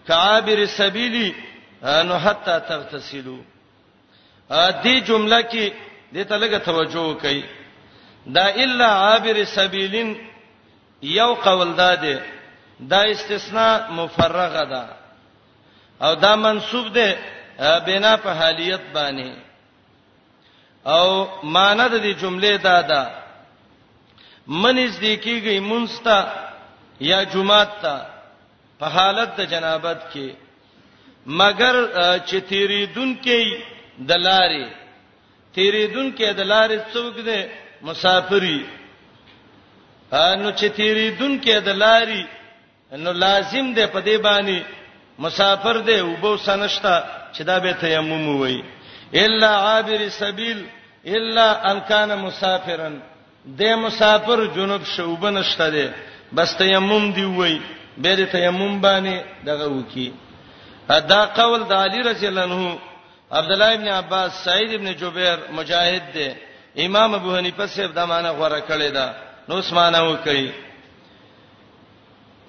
کعابر 0.08 0.66
سبیلی 0.66 1.30
نو 2.06 2.16
حتا 2.18 2.58
تغتسلوا 2.58 3.42
دې 4.82 4.96
جمله 5.08 5.40
کې 5.40 5.72
دې 6.14 6.24
ته 6.24 6.36
لګه 6.38 6.58
توجه 6.64 7.00
وکړئ 7.00 7.42
دا 8.26 8.44
الا 8.64 8.86
عابر 9.00 9.44
سبیلین 9.54 10.14
یو 11.02 11.32
قول 11.34 11.72
داده 11.78 12.22
دا 12.90 13.00
استثناء 13.12 13.90
مفرغه 13.98 14.64
ده 14.72 14.82
او 16.06 16.14
دا 16.14 16.36
منسوب 16.36 16.86
ده 16.94 17.18
بنا 17.58 18.16
په 18.16 18.28
حالیت 18.40 18.80
باندې 18.94 19.32
او 20.86 21.26
معنی 21.42 21.86
د 21.88 21.96
دې 22.02 22.20
جملې 22.22 22.62
دا 22.62 22.80
ده 22.82 23.10
منځ 24.48 25.00
دی 25.00 25.16
کیږي 25.16 25.60
منستا 25.60 26.32
یا 27.00 27.24
جمعات 27.24 27.82
ته 27.82 28.06
په 28.80 28.86
حالت 28.86 29.36
د 29.36 29.48
جنابت 29.50 30.02
کې 30.12 30.30
مگر 31.26 31.74
چې 32.28 32.36
تیری 32.48 32.86
دن 32.86 33.16
کې 33.24 33.62
دلاري 33.98 34.66
تیری 35.54 35.86
دن 35.86 36.12
کې 36.18 36.32
دلاري 36.32 36.78
څوک 36.94 37.14
ده 37.24 37.48
مسافری 37.88 38.58
انو 40.22 40.48
چې 40.58 40.66
تیری 40.78 41.06
دن 41.20 41.32
کې 41.44 41.58
د 41.66 41.76
لاري 41.82 42.24
نو 43.04 43.12
لازم 43.24 43.66
دی 43.76 43.86
په 43.94 44.00
دې 44.06 44.16
باندې 44.28 44.58
مسافر 45.24 45.76
دی 45.88 45.98
وبو 46.10 46.32
سنشتہ 46.46 46.94
چې 47.34 47.42
دا 47.50 47.56
به 47.64 47.72
تیمم 47.84 48.24
وای 48.40 48.60
الا 49.24 49.50
عابر 49.66 50.08
سبیل 50.20 50.58
الا 51.16 51.46
ان 51.70 51.80
کان 51.88 52.10
مسافرن 52.26 53.00
د 53.60 53.74
مسافر 53.84 54.38
جنوب 54.56 54.82
شوبه 54.94 55.30
نشته 55.36 55.68
دی 55.76 55.86
بس 56.34 56.56
تیمم 56.62 57.12
دی 57.18 57.24
وای 57.24 57.58
به 57.98 58.16
د 58.20 58.24
تیمم 58.36 58.80
باندې 58.80 59.46
دغه 59.50 59.66
وکی 59.76 60.10
دا 61.12 61.20
قول 61.36 61.60
د 61.68 61.72
علی 61.82 62.00
رضی 62.10 62.26
الله 62.28 62.44
عنه 62.52 62.76
عبد 63.38 63.50
الله 63.52 63.74
ابن 63.74 63.88
عباس 63.98 64.32
سعید 64.48 64.74
ابن 64.74 64.92
جبیر 65.04 65.38
مجاهد 65.58 66.12
دی 66.16 66.28
امام 66.82 67.10
ابو 67.14 67.30
حنیفه 67.36 67.66
صاحب 67.74 67.90
دا 67.94 68.04
معنی 68.10 68.30
غوړه 68.38 68.60
کړی 68.68 68.90
دا 68.94 69.06
نو 69.48 69.54
اسمانه 69.58 70.00
وکړي 70.10 70.46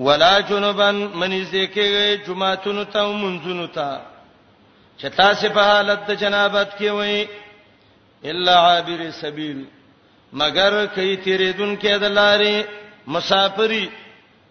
ولا 0.08 0.34
جنبن 0.52 0.96
منی 1.20 1.42
ذکرې 1.44 2.12
جمعتون 2.28 2.78
ته 2.94 3.04
منځونو 3.14 3.66
ته 3.76 3.90
چتا 5.02 5.30
سه 5.34 5.48
په 5.50 5.62
حالت 5.74 6.00
د 6.08 6.10
جنابت 6.24 6.70
کې 6.80 6.86
وای 6.92 7.20
الا 8.32 8.54
عابر 8.62 9.02
سبیل 9.20 9.60
مگر 10.40 10.72
کئ 10.96 11.10
تیرې 11.16 11.58
دن 11.60 11.72
کې 11.78 11.94
د 12.06 12.08
لارې 12.18 12.56
مسافری 13.08 13.86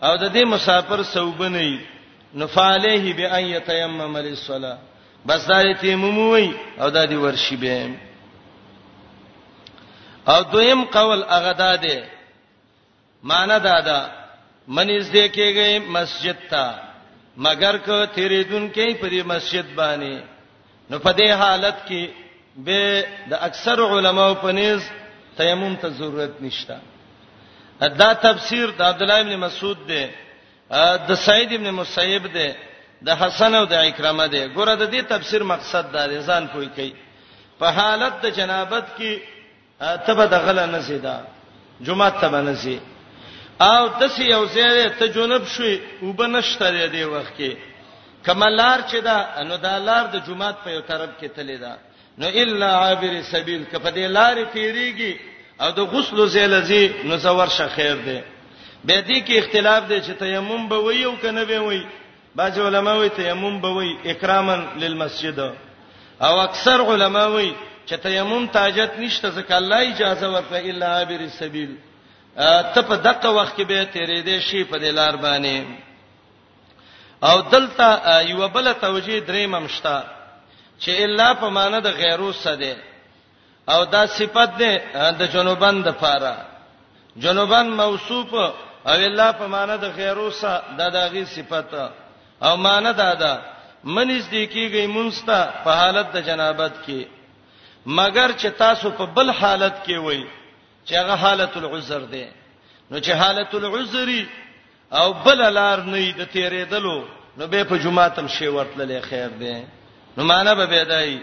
او 0.02 0.16
د 0.16 0.32
دې 0.34 0.44
مسافر 0.54 1.02
سوبنی 1.02 1.80
نفاله 2.34 3.12
به 3.12 3.34
ان 3.38 3.44
یتیمم 3.44 4.18
للصلاه 4.18 4.78
بس 5.26 5.46
دا 5.48 5.72
تیمم 5.80 6.18
وای 6.18 6.50
او 6.80 6.88
دا 6.90 7.04
دی 7.04 7.14
ورشي 7.16 7.56
به 7.56 7.94
او 10.32 10.40
دویم 10.52 10.82
قول 10.96 11.20
هغه 11.36 11.52
داده 11.62 11.96
معنا 13.30 13.58
دادا 13.58 13.98
منیز 14.76 15.06
دې 15.16 15.26
کېږي 15.36 15.78
مسجد 15.88 16.38
ته 16.50 16.64
مگر 17.36 17.76
که 17.86 18.08
تیرېدون 18.16 18.72
کې 18.74 18.94
په 19.00 19.08
دې 19.10 19.22
مسجد 19.32 19.66
باندې 19.76 20.20
نو 20.90 20.98
په 20.98 21.12
دې 21.12 21.30
حالت 21.42 21.76
کې 21.88 22.02
به 22.56 23.04
د 23.30 23.34
اکثر 23.40 23.78
علماو 23.96 24.34
په 24.34 24.52
نيز 24.52 24.80
تیمم 25.38 25.76
ته 25.76 25.88
ضرورت 25.88 26.34
نشته 26.42 26.76
دا 27.80 28.12
تفسیر 28.14 28.70
د 28.70 28.82
عبد 28.82 29.02
الله 29.02 29.20
ابن 29.20 29.36
مسعود 29.36 29.78
دی 29.88 30.06
د 31.08 31.14
سعید 31.14 31.52
ابن 31.52 31.70
مسیب 31.70 32.26
دی 32.34 32.48
د 33.06 33.08
حسن 33.20 33.54
او 33.54 33.64
د 33.64 33.74
اکرامه 33.74 34.26
دی 34.28 34.42
ګوره 34.56 34.74
د 34.82 34.90
دې 34.92 35.00
تفسیر 35.12 35.42
مقصد 35.42 35.84
دا 35.92 36.06
دی 36.08 36.20
ځان 36.28 36.46
پوي 36.52 36.68
کوي 36.76 36.92
په 37.58 37.66
حالت 37.78 38.14
د 38.22 38.26
جنابت 38.30 38.86
کې 38.98 39.12
تبه 39.80 40.24
د 40.26 40.34
غل 40.34 40.58
نه 40.72 40.80
سیدا 40.88 41.16
جمعه 41.86 42.10
تبه 42.22 42.40
نه 42.40 42.54
سی 42.62 42.80
او 43.60 43.88
تاسو 43.88 44.22
یو 44.22 44.44
ځای 44.46 44.88
ته 44.98 45.06
جنوب 45.08 45.44
شوي 45.54 45.80
وبنشتره 46.02 46.86
دی 46.94 47.04
وخت 47.04 47.32
کې 47.38 47.50
کملار 48.26 48.78
چې 48.90 48.96
دا 49.02 49.42
نو 49.42 49.56
دا 49.56 49.78
لار 49.78 50.04
د 50.06 50.16
جمعه 50.26 50.52
په 50.64 50.70
یو 50.70 50.80
طرف 50.80 51.10
کې 51.20 51.26
تللی 51.36 51.56
دا 51.56 51.76
نو 52.18 52.26
الا 52.28 52.68
عابر 52.78 53.22
سبیل 53.22 53.64
کپدې 53.72 54.06
لار 54.16 54.36
تیریږي 54.54 55.14
او 55.60 55.70
د 55.70 55.78
غسل 55.80 56.26
زیلزی 56.28 56.92
نو 57.04 57.16
زور 57.16 57.48
شه 57.48 57.68
خیر 57.74 57.94
دی 57.96 58.20
به 58.84 59.02
دې 59.02 59.26
کې 59.26 59.32
اختلاف 59.38 59.84
دی 59.88 60.00
چې 60.00 60.12
تیمم 60.20 60.68
به 60.68 60.76
وي 60.78 61.04
او 61.04 61.16
کنه 61.16 61.44
به 61.44 61.60
وي 61.60 61.86
بعض 62.36 62.58
علما 62.58 62.92
وایي 62.96 63.08
تیمم 63.10 63.60
به 63.60 63.68
وي 63.68 63.96
اکرامن 64.04 64.66
للمسجد 64.76 65.38
او 66.22 66.40
اکثر 66.40 66.80
علما 66.92 67.24
وایي 67.26 67.54
چې 67.86 67.96
تیمم 68.02 68.46
تاجت 68.52 68.92
نشته 68.98 69.28
ځکه 69.36 69.54
الله 69.56 69.80
اجازه 69.92 70.28
ورکړه 70.34 70.62
الا 70.72 70.88
عبر 71.00 71.20
السبيل 71.28 71.72
ته 72.74 72.80
په 72.88 72.96
دغه 72.96 73.30
وخت 73.30 73.56
کې 73.56 73.62
به 73.64 73.84
تیرې 73.94 74.20
دې 74.26 74.40
شي 74.48 74.64
په 74.64 74.78
دلار 74.78 75.16
باندې 75.16 75.62
او 77.22 77.40
دلته 77.40 78.20
یو 78.30 78.48
بل 78.48 78.72
توجیه 78.72 79.20
درې 79.26 79.46
ممشتا 79.48 80.02
چې 80.80 80.88
الا 81.04 81.34
په 81.34 81.48
معنی 81.48 81.80
د 81.80 81.86
غیرو 82.00 82.32
سده 82.32 82.76
او 83.68 83.84
دا 83.84 84.06
صفت 84.06 84.50
ده 84.58 85.10
د 85.18 85.22
جنوبان 85.34 85.82
د 85.82 85.88
فاره 86.00 86.34
جنوبان 87.16 87.66
موصوف 87.70 88.34
او 88.34 88.54
الا 88.98 89.32
په 89.32 89.46
معنی 89.46 89.78
د 89.78 89.84
غیرو 89.96 90.30
سا 90.30 90.60
د 90.78 90.90
دغه 90.90 91.24
صفت 91.24 91.74
او 92.42 92.56
معنی 92.56 92.92
دا 92.92 93.14
ده 93.14 93.40
منځ 93.84 94.30
دی 94.30 94.46
کیږي 94.46 94.86
مونستا 94.86 95.52
په 95.64 95.70
حالت 95.70 96.12
د 96.12 96.20
جنابت 96.26 96.72
کې 96.86 97.08
مگر 97.86 98.32
چې 98.36 98.46
تاسو 98.58 98.90
په 98.90 99.04
بل 99.06 99.30
حالت 99.30 99.84
کې 99.86 99.96
وای 99.98 100.24
چې 100.86 100.92
هغه 100.96 101.14
حالت 101.14 101.56
العذر 101.56 102.00
ده 102.14 102.26
نو 102.90 102.98
چې 103.00 103.10
حالت 103.12 103.54
العذری 103.54 104.26
او 104.92 105.12
بل 105.12 105.52
لار 105.52 105.80
نه 105.80 106.12
د 106.12 106.28
تیرې 106.32 106.64
دلو 106.70 107.04
نو 107.38 107.46
به 107.46 107.64
په 107.64 107.78
جمعاتم 107.78 108.28
شی 108.28 108.46
ورتللې 108.46 109.02
خیر 109.10 109.28
ده 109.28 109.64
نو 110.18 110.24
معنا 110.24 110.54
به 110.54 110.66
بدای 110.66 111.18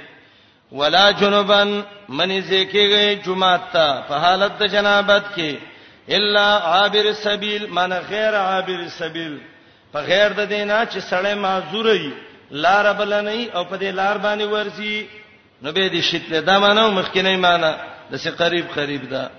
ولا 0.71 1.11
جنبن 1.11 1.81
منی 2.09 2.41
زکیږي 2.41 3.25
جمعات 3.25 3.61
ته 3.73 4.01
په 4.07 4.15
حالت 4.17 4.57
د 4.59 4.65
جنابت 4.71 5.23
کې 5.35 5.55
الا 6.09 6.57
عابر 6.59 7.05
السبيل 7.05 7.67
من 7.69 7.93
غیر 7.93 8.35
عابر 8.35 8.79
السبيل 8.83 9.39
په 9.93 9.99
غیر 9.99 10.31
د 10.33 10.39
دینه 10.45 10.85
چې 10.85 11.11
سړی 11.11 11.33
معذوري 11.37 12.13
لار 12.51 12.93
بل 12.93 13.13
نه 13.23 13.47
او 13.55 13.65
په 13.65 13.77
دې 13.79 13.83
لار 13.83 14.17
باندې 14.17 14.43
ورسي 14.53 15.07
نو 15.63 15.71
به 15.71 15.89
دې 15.89 16.01
شتله 16.09 16.39
دا 16.39 16.59
مانو 16.59 16.91
مخکینه 16.91 17.37
معنا 17.37 17.71
د 18.11 18.15
سي 18.15 18.29
قریب 18.29 18.65
قریب 18.75 19.09
دا 19.09 19.29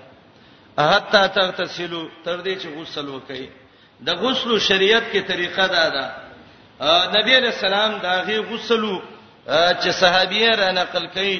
حتا 0.79 1.27
تغتسلوا 1.27 2.03
تر 2.25 2.41
دې 2.41 2.55
چې 2.61 2.67
غسل 2.77 3.07
وکي 3.07 3.49
د 4.07 4.15
غسل 4.21 4.59
شریعت 4.59 5.03
کې 5.13 5.21
طریقه 5.31 5.67
دا 5.73 5.89
ده 5.95 6.05
نبی 7.17 7.35
علیہ 7.37 7.51
السلام 7.57 7.97
دا 8.05 8.13
غي 8.27 8.37
غسلو 8.39 8.99
چې 9.81 9.89
صحابیه 9.89 10.55
را 10.61 10.71
نقل 10.71 11.07
کړي 11.15 11.39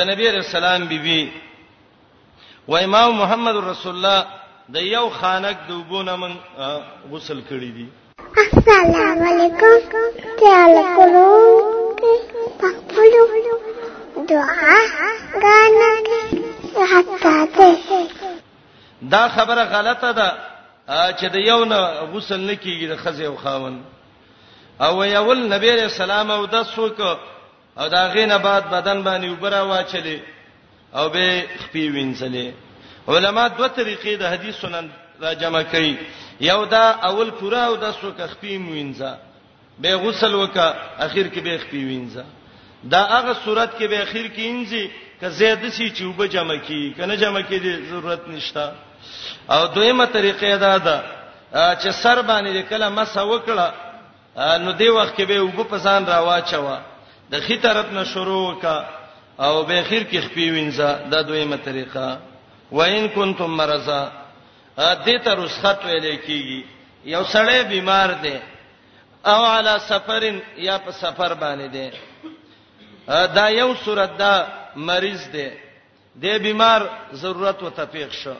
د 0.00 0.08
نبی 0.10 0.28
علیہ 0.28 0.42
السلام 0.48 0.86
بیبي 0.88 1.32
و 2.68 2.76
امام 2.76 3.16
محمد 3.22 3.56
رسول 3.64 3.94
الله 3.94 4.26
د 4.74 4.86
یو 4.92 5.08
خانک 5.20 5.56
دوبونه 5.68 6.16
من 6.16 6.36
غسل 7.10 7.42
کړی 7.50 7.70
دي 7.78 7.88
السلام 8.44 9.24
علیکم 9.30 9.96
تعال 10.40 10.74
کوم 10.96 11.96
په 12.60 12.72
پلو 12.88 13.65
دعا 14.28 14.76
غانه 15.34 16.08
حق 16.92 17.16
ساته 17.22 17.76
دا 19.10 19.28
خبره 19.28 19.64
غلطه 19.64 20.10
ده 20.12 20.32
چې 21.20 21.24
د 21.24 21.36
یو 21.36 21.64
نه 21.64 21.76
غسل 22.12 22.40
نه 22.40 22.54
کیږي 22.56 22.86
د 22.88 22.96
خزې 22.96 23.22
او 23.26 23.36
خاون 23.36 23.82
او 24.80 25.04
یول 25.04 25.48
نبی 25.52 25.70
رسول 25.70 26.10
الله 26.10 26.34
او 26.34 26.44
د 26.46 26.64
څوک 26.66 27.00
او 27.78 27.88
دا 27.88 28.06
غینه 28.14 28.36
بعد 28.38 28.70
بدن 28.70 29.04
باندې 29.04 29.26
وبره 29.38 29.60
واچلې 29.62 30.18
او 30.96 31.08
به 31.08 31.44
خپې 31.64 31.84
وینځلې 31.94 32.48
علما 33.08 33.48
دوه 33.48 33.68
طریقې 33.68 34.12
د 34.20 34.24
حدیث 34.32 34.56
سنن 34.60 34.88
را 35.20 35.34
جمع 35.34 35.62
کړي 35.72 35.94
یو 36.40 36.64
دا 36.64 36.90
اول 36.90 37.30
پورا 37.30 37.64
او 37.66 37.76
د 37.76 37.92
څوک 37.92 38.18
خپې 38.20 38.54
وینځه 38.70 39.12
به 39.78 39.94
غسل 39.96 40.34
وکا 40.34 40.74
اخر 40.98 41.24
کې 41.34 41.38
به 41.40 41.58
خپې 41.58 41.80
وینځه 41.90 42.24
دا 42.92 43.02
هغه 43.18 43.32
صورت 43.44 43.70
کې 43.78 43.84
به 43.90 43.98
اخر 44.02 44.26
کې 44.36 44.42
انځي 44.50 44.90
که 45.20 45.28
زید 45.28 45.68
سي 45.68 45.90
چې 45.96 46.02
وب 46.02 46.24
جمع 46.26 46.56
کی 46.66 46.94
کنه 46.98 47.14
جمع 47.16 47.40
کی 47.48 47.58
دي 47.58 47.76
ضرورت 47.90 48.28
نشتا 48.28 48.72
او 49.50 49.66
دویمه 49.66 50.06
طریقې 50.06 50.58
دا 50.60 50.78
ده 50.78 51.02
چې 51.54 51.90
سر 51.90 52.22
باندې 52.22 52.70
کله 52.70 52.88
مس 52.88 53.16
وکړه 53.18 53.68
نو 54.38 54.72
دی 54.72 54.88
وخت 54.88 55.14
کې 55.16 55.22
به 55.24 55.40
وب 55.40 55.62
پسان 55.68 56.06
را 56.06 56.20
واچو 56.20 56.78
د 57.30 57.40
خې 57.40 57.62
طرف 57.62 57.92
نه 57.92 58.04
شروع 58.04 58.60
کا 58.60 58.86
او 59.40 59.62
به 59.62 59.80
اخر 59.80 60.02
کې 60.12 60.16
خپې 60.16 60.50
وینځه 60.54 61.10
دا 61.10 61.22
دویمه 61.22 61.56
طریقه 61.56 62.18
وان 62.72 63.08
کنتم 63.08 63.50
مرزا 63.50 64.08
دې 64.78 65.24
ته 65.24 65.30
رخصت 65.34 65.82
ویلې 65.84 66.18
کیږي 66.26 66.64
یو 67.04 67.22
سړی 67.24 67.66
بیمار 67.70 68.08
دی 68.22 68.34
او 69.24 69.44
علی 69.44 69.70
سفرین 69.88 70.40
یا 70.58 70.78
په 70.78 70.90
سفر 70.92 71.34
باندې 71.34 71.68
دی 71.72 71.90
دا 73.08 73.48
یو 73.50 73.72
صورت 73.84 74.18
دا 74.18 74.34
مریض 74.76 75.20
دی 75.32 75.48
د 76.22 76.26
بیمار 76.42 76.80
ضرورت 77.22 77.62
وته 77.62 77.84
پیښ 77.92 78.10
شو 78.22 78.34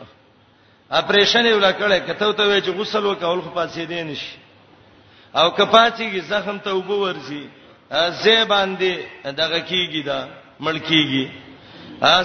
اپریشن 0.99 1.45
یو 1.47 1.59
لکړه 1.59 1.99
کته 2.07 2.33
ته 2.39 2.43
وی 2.49 2.61
چې 2.61 2.71
غسل 2.79 3.05
وکول 3.07 3.41
خو 3.43 3.51
پاسې 3.59 3.79
دی 3.91 4.03
نشي 4.03 4.37
او 5.35 5.51
کپاتیږي 5.51 6.21
زخم 6.29 6.59
ته 6.59 6.71
وبو 6.75 6.95
ورزي 7.01 7.49
زه 8.23 8.45
باندې 8.45 8.93
دغه 9.41 9.61
کیږي 9.67 10.05
دا 10.05 10.29
ملکیږي 10.61 11.31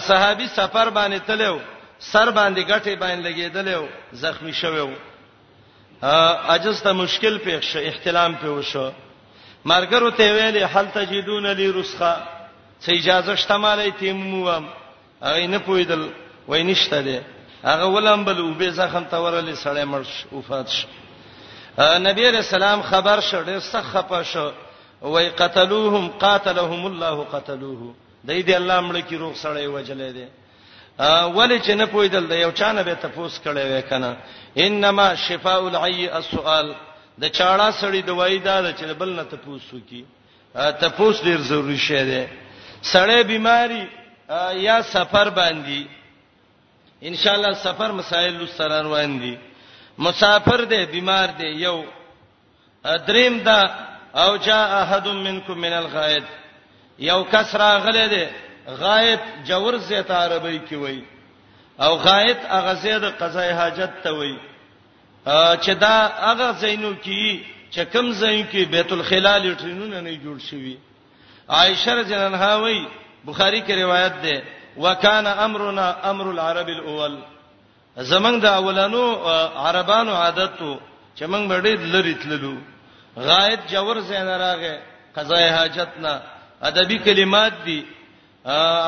صحابي 0.09 0.47
سفر 0.47 0.89
باندې 0.89 1.19
تلو 1.27 1.59
سر 1.99 2.31
باندې 2.31 2.65
غټه 2.71 2.95
باندې 2.95 3.25
لګیدلو 3.27 3.87
زخمی 4.13 4.51
شوو 4.53 4.89
عجز 6.53 6.83
ته 6.83 6.91
مشکل 6.93 7.37
پیښ 7.45 7.61
شو 7.63 7.79
احتلام 7.79 8.35
پیښ 8.35 8.61
شو 8.71 8.91
مرګرو 9.65 10.11
ته 10.17 10.23
ویلې 10.35 10.63
هل 10.75 10.85
تجدون 10.93 11.45
لی 11.47 11.71
رسخه 11.73 12.30
څه 12.85 12.91
اجازه 12.97 13.35
شته 13.35 13.57
مالای 13.57 13.91
تیموم 13.91 14.65
هغه 15.21 15.47
نه 15.47 15.59
پویدل 15.67 16.03
وای 16.47 16.63
نشته 16.63 17.01
دی 17.01 17.17
هغه 17.63 17.85
ولم 17.85 18.25
بل 18.25 18.37
وبې 18.41 18.69
زخم 18.73 19.05
تورلې 19.11 19.55
سړی 19.63 19.85
مړ 19.93 20.03
شو 20.13 20.27
وفات 20.39 20.67
شو 20.77 20.87
نبی 21.79 22.29
رسول 22.29 22.63
الله 22.63 22.81
خبر 22.81 23.19
شو 23.19 23.43
ډېر 23.43 23.59
سخت 23.59 23.85
خپه 23.87 24.21
شو 24.23 24.51
وای 25.01 25.29
قتلوهم 25.29 26.07
قاتلهم 26.07 26.85
الله 26.85 27.23
قتلوه 27.33 27.93
دای 28.23 28.43
دې 28.43 28.49
الله 28.55 28.81
مړ 28.89 29.01
کی 29.09 29.15
روغ 29.17 29.33
سړی 29.35 29.65
وجلې 29.73 30.11
دی 30.15 30.27
ولې 31.35 31.61
چې 31.65 31.69
نه 31.69 31.85
پویدل 31.85 32.27
دی 32.27 32.35
یو 32.35 32.51
چانه 32.51 32.81
به 32.83 32.93
تفوس 32.95 33.39
کړي 33.45 33.65
وې 33.79 33.89
کنه 33.89 34.17
انما 34.57 35.15
شفاء 35.15 35.63
العي 35.67 36.07
السؤال 36.09 36.75
د 37.19 37.29
چاړه 37.31 37.69
سړی 37.81 38.01
دوای 38.07 38.37
دا 38.39 38.73
چې 38.77 38.83
بل 38.83 39.09
نه 39.09 39.23
تفوس 39.23 39.61
وکي 39.73 40.05
تفوس 40.81 41.21
ډیر 41.21 41.37
ضروری 41.41 41.77
شی 41.77 42.03
دی 42.05 42.25
سړې 42.83 43.19
بيماري 43.29 43.83
یا 44.67 44.81
سفر 44.91 45.29
باندې 45.29 45.83
ان 47.03 47.15
شاء 47.15 47.33
الله 47.35 47.53
سفر 47.53 47.91
مسائل 47.91 48.45
سره 48.57 48.81
روان 48.81 49.19
دي 49.21 49.35
مسافر 49.97 50.63
دی 50.71 50.85
بیمار 50.91 51.27
دی 51.39 51.47
یو 51.65 51.81
دریم 53.07 53.37
دا 53.45 53.61
او 54.21 54.37
جاء 54.37 54.67
احد 54.83 55.07
منکم 55.07 55.59
من 55.61 55.73
الغائط 55.73 56.23
یو 56.99 57.23
کس 57.31 57.55
راغله 57.55 58.07
دی 58.07 58.25
غائط 58.83 59.21
جور 59.47 59.73
زیت 59.87 60.11
عربی 60.11 60.57
کی 60.69 60.75
وای 60.75 61.01
او 61.79 61.95
غائط 61.97 62.39
هغه 62.49 62.73
زید 62.73 63.03
قضای 63.03 63.49
حاجت 63.51 63.93
ته 64.03 64.11
وای 64.11 64.35
چې 65.63 65.69
دا 65.69 66.11
هغه 66.27 66.51
زینو 66.59 66.93
کی 67.01 67.43
چې 67.71 67.79
کم 67.91 68.11
زین 68.11 68.43
کی 68.51 68.65
بیت 68.65 68.91
الخلال 68.91 69.55
ټرینونه 69.57 70.01
نه 70.05 70.11
جوړ 70.23 70.39
شوی 70.49 70.77
عائشه 71.49 71.93
رضی 71.93 72.13
الله 72.13 72.25
عنها 72.27 72.55
وی 72.63 72.87
بخاری 73.27 73.61
کې 73.67 73.71
روایت 73.71 74.13
ده 74.21 74.43
وکانا 74.77 75.33
امرنا 75.45 75.95
امر 76.03 76.27
العرب 76.29 76.67
الاول 76.69 77.17
زمنګ 77.99 78.41
دا 78.41 78.55
اولانو 78.55 79.13
عربانو 79.65 80.13
عادتو 80.15 80.79
چې 81.19 81.21
موږ 81.23 81.47
باندې 81.49 81.81
لری 81.93 82.13
تللو 82.13 82.55
غایت 83.17 83.59
جوور 83.69 83.99
زین 83.99 84.27
راغه 84.27 84.79
قضای 85.15 85.49
حاجتنا 85.49 86.21
ادبی 86.63 86.97
کلمات 86.99 87.53
دي 87.65 87.85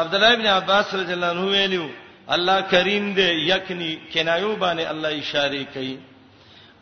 عبد 0.02 0.16
الله 0.16 0.34
ابن 0.34 0.48
عباس 0.48 0.96
رضی 0.96 1.14
الله 1.14 1.28
عنه 1.30 1.46
ویلو 1.46 1.90
الله 2.30 2.62
کریم 2.62 3.16
دې 3.16 3.20
یکنی 3.50 4.00
کنایو 4.14 4.56
باندې 4.56 4.92
الله 4.92 5.10
اشاره 5.20 5.66
کوي 5.74 6.00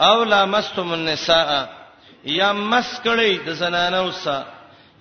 او 0.02 0.24
لامستم 0.24 0.92
النساء 0.94 1.70
یا 2.26 2.54
مس 2.54 3.00
کړي 3.06 3.40
د 3.48 3.52
زنانو 3.52 4.12
سره 4.12 4.46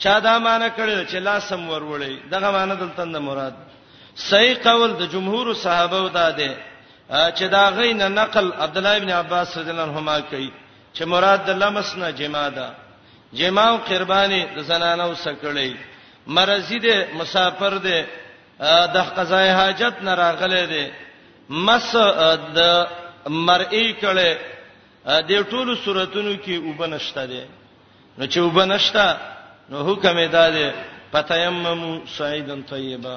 چا 0.03 0.15
دا 0.27 0.35
معنی 0.47 0.69
کړی 0.79 0.97
چې 1.11 1.17
لاس 1.27 1.45
هم 1.53 1.63
ورولې 1.73 2.13
دغه 2.33 2.49
معنی 2.57 2.75
دلته 2.83 3.05
نه 3.05 3.21
مراد 3.29 3.57
صحیح 4.31 4.55
قول 4.67 4.91
د 5.01 5.03
جمهور 5.15 5.47
صحابه 5.65 5.99
و 6.03 6.09
دا 6.09 6.31
ده 6.39 6.51
چې 7.37 7.45
دا 7.55 7.65
غین 7.79 8.01
نقل 8.21 8.47
عبد 8.65 8.77
الله 8.79 8.95
ابن 8.97 9.11
عباس 9.11 9.51
رضی 9.59 9.71
الله 9.71 9.83
عنهما 9.89 10.21
کوي 10.21 10.51
چې 10.95 11.03
مراد 11.03 11.41
د 11.47 11.51
لمس 11.63 11.89
نه 11.97 12.11
جما 12.21 12.49
ده 12.49 12.67
جما 13.33 13.65
او 13.73 13.77
قربانی 13.77 14.43
د 14.57 14.59
زنانو 14.71 15.15
سکړې 15.25 15.69
مرزي 16.27 16.79
ده 16.79 16.97
مسافر 17.19 17.75
ده 17.79 18.05
د 18.95 18.97
قضای 19.17 19.51
حاجت 19.59 19.95
نه 20.03 20.15
راغله 20.15 20.65
ده 20.67 20.91
مس 21.49 21.97
د 22.59 22.87
مرئی 23.29 23.97
کړه 24.03 24.29
د 25.29 25.31
ټولو 25.51 25.73
صورتونو 25.85 26.33
کې 26.45 26.53
وبنشته 26.69 27.25
ده 27.27 27.43
نو 28.19 28.25
چې 28.27 28.37
وبنشته 28.39 29.07
نو 29.71 29.79
حکم 29.93 30.17
ادا 30.17 30.49
دی 30.55 30.67
فتیمم 31.15 31.83
سعیدن 32.17 32.61
طیبا 32.71 33.17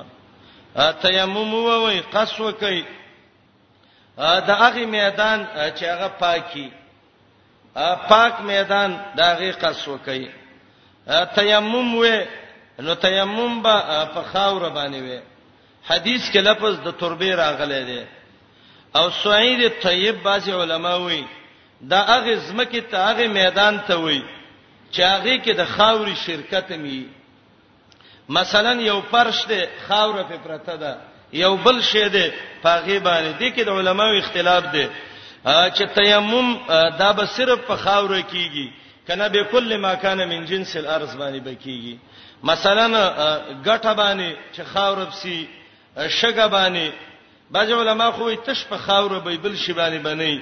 تیمم 1.04 1.54
ووی 1.68 2.00
قصو 2.14 2.52
کوي 2.62 2.84
دا 4.18 4.54
هغه 4.64 4.86
میدان 4.86 5.46
چې 5.78 5.84
هغه 5.94 6.08
پاکي 6.22 6.68
پاک 8.10 8.36
میدان 8.48 8.92
دا 9.18 9.24
هغه 9.34 9.52
قصو 9.52 9.98
کوي 10.06 10.28
تیمم 11.36 11.96
و 11.98 12.06
نو 12.80 12.94
تیمم 12.96 13.62
با 13.62 13.76
په 14.14 14.22
خاور 14.32 14.70
باندې 14.70 14.96
و 14.96 15.22
حدیث 15.90 16.32
کې 16.34 16.38
لفظ 16.38 16.76
د 16.84 16.98
تربه 17.00 17.36
راغلی 17.36 17.82
دی 17.86 18.04
او 18.98 19.10
سعید 19.10 19.70
طیب 19.82 20.24
بعض 20.24 20.50
علما 20.50 20.96
وایي 20.96 21.26
دا 21.90 22.02
هغه 22.08 22.36
زمکه 22.36 22.82
ته 22.82 22.98
هغه 23.08 23.28
میدان 23.28 23.80
ته 23.88 23.96
وایي 23.96 24.24
چاغه 24.98 25.38
کې 25.38 25.52
د 25.60 25.66
خاوري 25.66 26.16
شرکت 26.26 26.72
می 26.84 27.04
مثلا 28.30 28.72
یو 28.82 29.02
فرش 29.12 29.46
ده 29.48 29.68
خاور 29.88 30.24
په 30.30 30.38
پرته 30.44 30.76
ده 30.84 30.92
یو 31.42 31.56
بل 31.66 31.82
شی 31.82 32.10
ده 32.10 32.34
پاغه 32.64 33.00
باندې 33.00 33.42
د 33.42 33.58
کې 33.58 33.62
د 33.66 33.70
علماو 33.70 34.18
اختلاف 34.20 34.64
ده 34.76 34.86
چې 35.76 35.84
تیمم 35.96 36.58
دا 37.00 37.12
به 37.14 37.26
صرف 37.26 37.60
په 37.68 37.76
خاور 37.76 38.22
کېږي 38.22 38.70
کنه 39.08 39.30
به 39.30 39.44
کل 39.52 39.78
ما 39.78 39.96
کان 39.96 40.26
من 40.30 40.46
جنس 40.46 40.76
الارض 40.76 41.16
باندې 41.18 41.44
بکېږي 41.46 41.98
مثلا 42.44 42.86
غټه 43.66 43.94
باندې 44.00 44.36
چې 44.58 44.62
خاور 44.74 45.06
بسی 45.06 45.48
شګه 46.22 46.48
باندې 46.52 46.94
بعض 47.52 47.72
علما 47.72 48.12
خو 48.12 48.34
تش 48.46 48.66
په 48.70 48.78
خاور 48.78 49.20
به 49.20 49.38
بل 49.38 49.56
شی 49.56 49.74
باندې 49.74 50.04
بنئ 50.06 50.36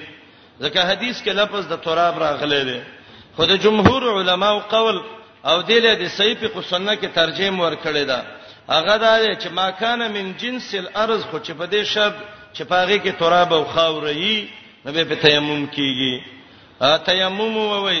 ځکه 0.60 0.78
حدیث 0.90 1.22
کې 1.24 1.28
لفظ 1.28 1.68
د 1.72 1.76
تراب 1.80 2.18
راغلی 2.22 2.64
دی 2.64 2.72
را 2.78 3.01
خو 3.36 3.44
د 3.46 3.56
جمهور 3.64 4.02
علماو 4.18 4.58
قول 4.74 4.96
او 5.50 5.56
دله 5.68 5.92
د 6.00 6.08
صحیح 6.18 6.36
په 6.54 6.60
سنت 6.70 7.00
کې 7.00 7.10
ترجمه 7.18 7.62
ور 7.64 7.74
کړی 7.84 8.04
دا 8.10 8.20
هغه 8.68 8.96
دا 9.04 9.12
چې 9.34 9.48
ما 9.58 9.68
کان 9.82 10.00
من 10.16 10.32
جنس 10.42 10.68
الارض 10.80 11.22
خو 11.30 11.38
چې 11.38 11.52
په 11.52 11.64
دې 11.72 11.82
شرط 11.92 12.16
چې 12.56 12.62
پاغه 12.74 12.98
کې 13.04 13.12
تراب 13.22 13.52
او 13.58 13.64
خاورې 13.64 14.48
نو 14.84 14.92
به 14.98 15.04
په 15.14 15.22
تیمم 15.24 15.64
کیږي 15.74 16.14
تیمم 17.08 17.56
ووي 17.56 18.00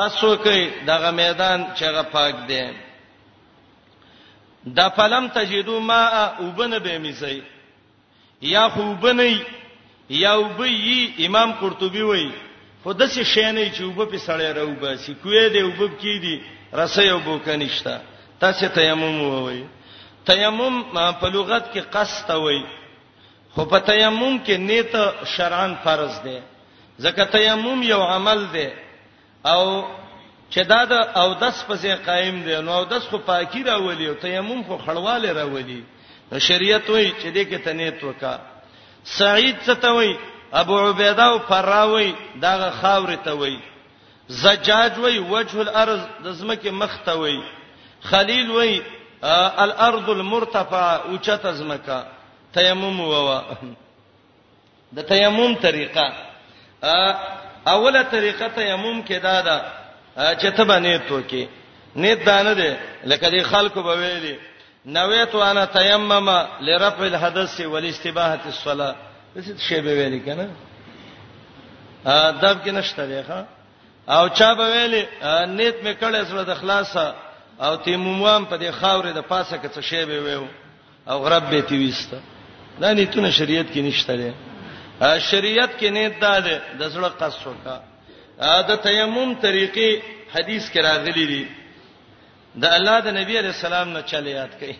تاسو 0.00 0.34
کوي 0.46 0.70
دغه 0.86 1.10
میدان 1.20 1.66
چې 1.76 1.82
هغه 1.82 2.02
پاک 2.02 2.34
دی 2.46 2.72
دا 4.80 4.88
فلم 4.96 5.28
تجدو 5.34 5.80
ما 5.80 6.02
وبنه 6.40 6.78
به 6.84 6.98
میسي 6.98 7.40
یا 8.48 8.68
خوبنی 8.74 9.34
یا 10.22 10.34
وبي 10.40 11.14
امام 11.26 11.52
قرطبي 11.60 12.02
وایي 12.02 12.30
خود 12.82 13.02
سه 13.06 13.24
شې 13.24 13.46
نه 13.56 13.64
چې 13.74 13.82
وب 13.96 14.10
په 14.14 14.18
سړې 14.26 14.48
راو 14.58 14.74
باسي 14.82 15.12
کوې 15.22 15.44
دې 15.54 15.62
وب 15.80 15.92
کې 16.02 16.14
دي 16.24 16.36
رسې 16.72 17.12
وب 17.16 17.28
کنيشتا 17.46 17.94
تاسو 18.42 18.66
تیمم 18.78 19.18
ووي 19.32 19.62
تیمم 20.30 20.74
په 21.20 21.26
لغت 21.34 21.64
کې 21.72 21.82
قصد 21.94 22.28
وي 22.44 22.60
خو 23.54 23.64
په 23.72 23.78
تیمم 23.90 24.34
کې 24.44 24.54
نیت 24.68 24.94
شرعاً 25.34 25.68
فرض 25.84 26.14
دی 26.26 26.38
ځکه 27.04 27.22
تیمم 27.36 27.78
یو 27.92 28.00
عمل 28.14 28.40
دی 28.54 28.68
او 29.52 29.62
چې 30.52 30.62
دا 30.72 30.80
د 30.92 30.92
او 31.20 31.28
دس 31.42 31.56
پسې 31.68 31.90
قائم 32.08 32.42
دی 32.46 32.56
نو 32.66 32.72
او 32.78 32.84
دس 32.94 33.04
خو 33.10 33.18
پاکی 33.18 33.62
راولي 33.72 34.06
او 34.08 34.14
تیمم 34.26 34.62
خو 34.68 34.78
خړواله 34.84 35.30
راولي 35.40 35.82
نو 36.32 36.38
شریعت 36.38 36.86
وایي 36.90 37.12
چې 37.20 37.28
دې 37.36 37.44
کې 37.50 37.58
تنیت 37.66 38.04
وکا 38.04 38.34
سعید 39.18 39.56
څه 39.66 39.74
ته 39.82 39.90
وایي 39.98 40.14
ابو 40.52 40.78
عبیده 40.78 41.22
او 41.22 41.38
فراوی 41.38 42.14
دغه 42.42 42.70
خاور 42.70 43.14
ته 43.16 43.32
وای 43.32 43.58
زجاج 44.28 44.98
وای 44.98 45.18
وجه 45.18 45.60
الارض 45.60 46.00
د 46.24 46.30
زمکه 46.32 46.70
مخ 46.70 46.96
ته 47.06 47.12
وای 47.12 47.42
خلیل 48.02 48.50
وای 48.50 48.82
الارض 49.58 50.08
المرتفع 50.10 50.96
اوچت 51.06 51.52
زمکه 51.52 51.98
تیمم 52.54 53.00
ووا 53.00 53.42
د 54.96 55.02
تیمم 55.02 55.54
طریقه 55.54 56.06
اوله 57.66 58.02
طریقه 58.02 58.48
تیمم 58.48 59.02
کې 59.06 59.10
دا 59.22 59.40
ده 59.40 59.62
چې 60.38 60.56
ته 60.56 60.64
باندې 60.64 61.08
توکي 61.08 61.48
نیت 61.96 62.24
دانه 62.24 62.52
ده 62.54 62.78
لکه 63.04 63.30
د 63.30 63.42
خلکو 63.42 63.82
به 63.82 63.96
ویلي 63.96 64.38
نویت 64.86 65.34
وانا 65.34 65.64
تیمم 65.64 66.30
لرفع 66.60 67.04
الحدث 67.04 67.60
والاستباحه 67.60 68.40
الصلاه 68.46 68.94
دسه 69.38 69.54
شی 69.68 69.78
به 69.86 69.92
ویل 69.98 70.14
کنه 70.26 70.46
ا 72.06 72.30
دب 72.42 72.56
کې 72.64 72.68
نشته 72.78 73.06
دی 73.10 73.22
ښا 73.28 73.38
او 74.16 74.28
چا 74.38 74.54
به 74.54 74.66
ویل 74.72 74.92
نیت 75.58 75.76
مې 75.84 75.94
کړې 76.00 76.22
سره 76.30 76.42
د 76.50 76.54
خلاصه 76.54 77.14
او 77.60 77.76
تیموموام 77.76 78.44
په 78.46 78.56
دې 78.58 78.70
خاورې 78.80 79.12
د 79.14 79.20
پاسه 79.30 79.56
کې 79.62 79.68
څه 79.74 79.80
شی 79.80 80.04
به 80.04 80.18
ویو 80.20 80.44
او 81.10 81.18
غرب 81.24 81.50
به 81.50 81.60
تی 81.62 81.88
وسته 81.88 82.18
دا 82.80 82.92
نیتونه 82.92 83.30
شریعت 83.30 83.66
کې 83.74 83.78
نشته 83.78 84.14
دی 84.20 84.30
شریعت 85.30 85.70
کې 85.80 85.86
نیت 85.96 86.20
دا 86.20 86.40
ده 86.40 86.60
د 86.80 86.88
زړه 86.94 87.10
قص 87.22 87.46
وکا 87.46 87.80
دا 88.68 88.76
تیمم 88.76 89.34
طریقې 89.42 89.90
حدیث 90.34 90.70
کې 90.72 90.78
راغلي 90.78 91.26
دي 91.32 91.46
د 92.62 92.64
الله 92.66 93.00
د 93.00 93.08
نبی 93.20 93.38
عليه 93.38 93.52
السلام 93.58 93.88
نه 93.88 94.02
چل 94.02 94.26
یاد 94.26 94.50
کړي 94.60 94.74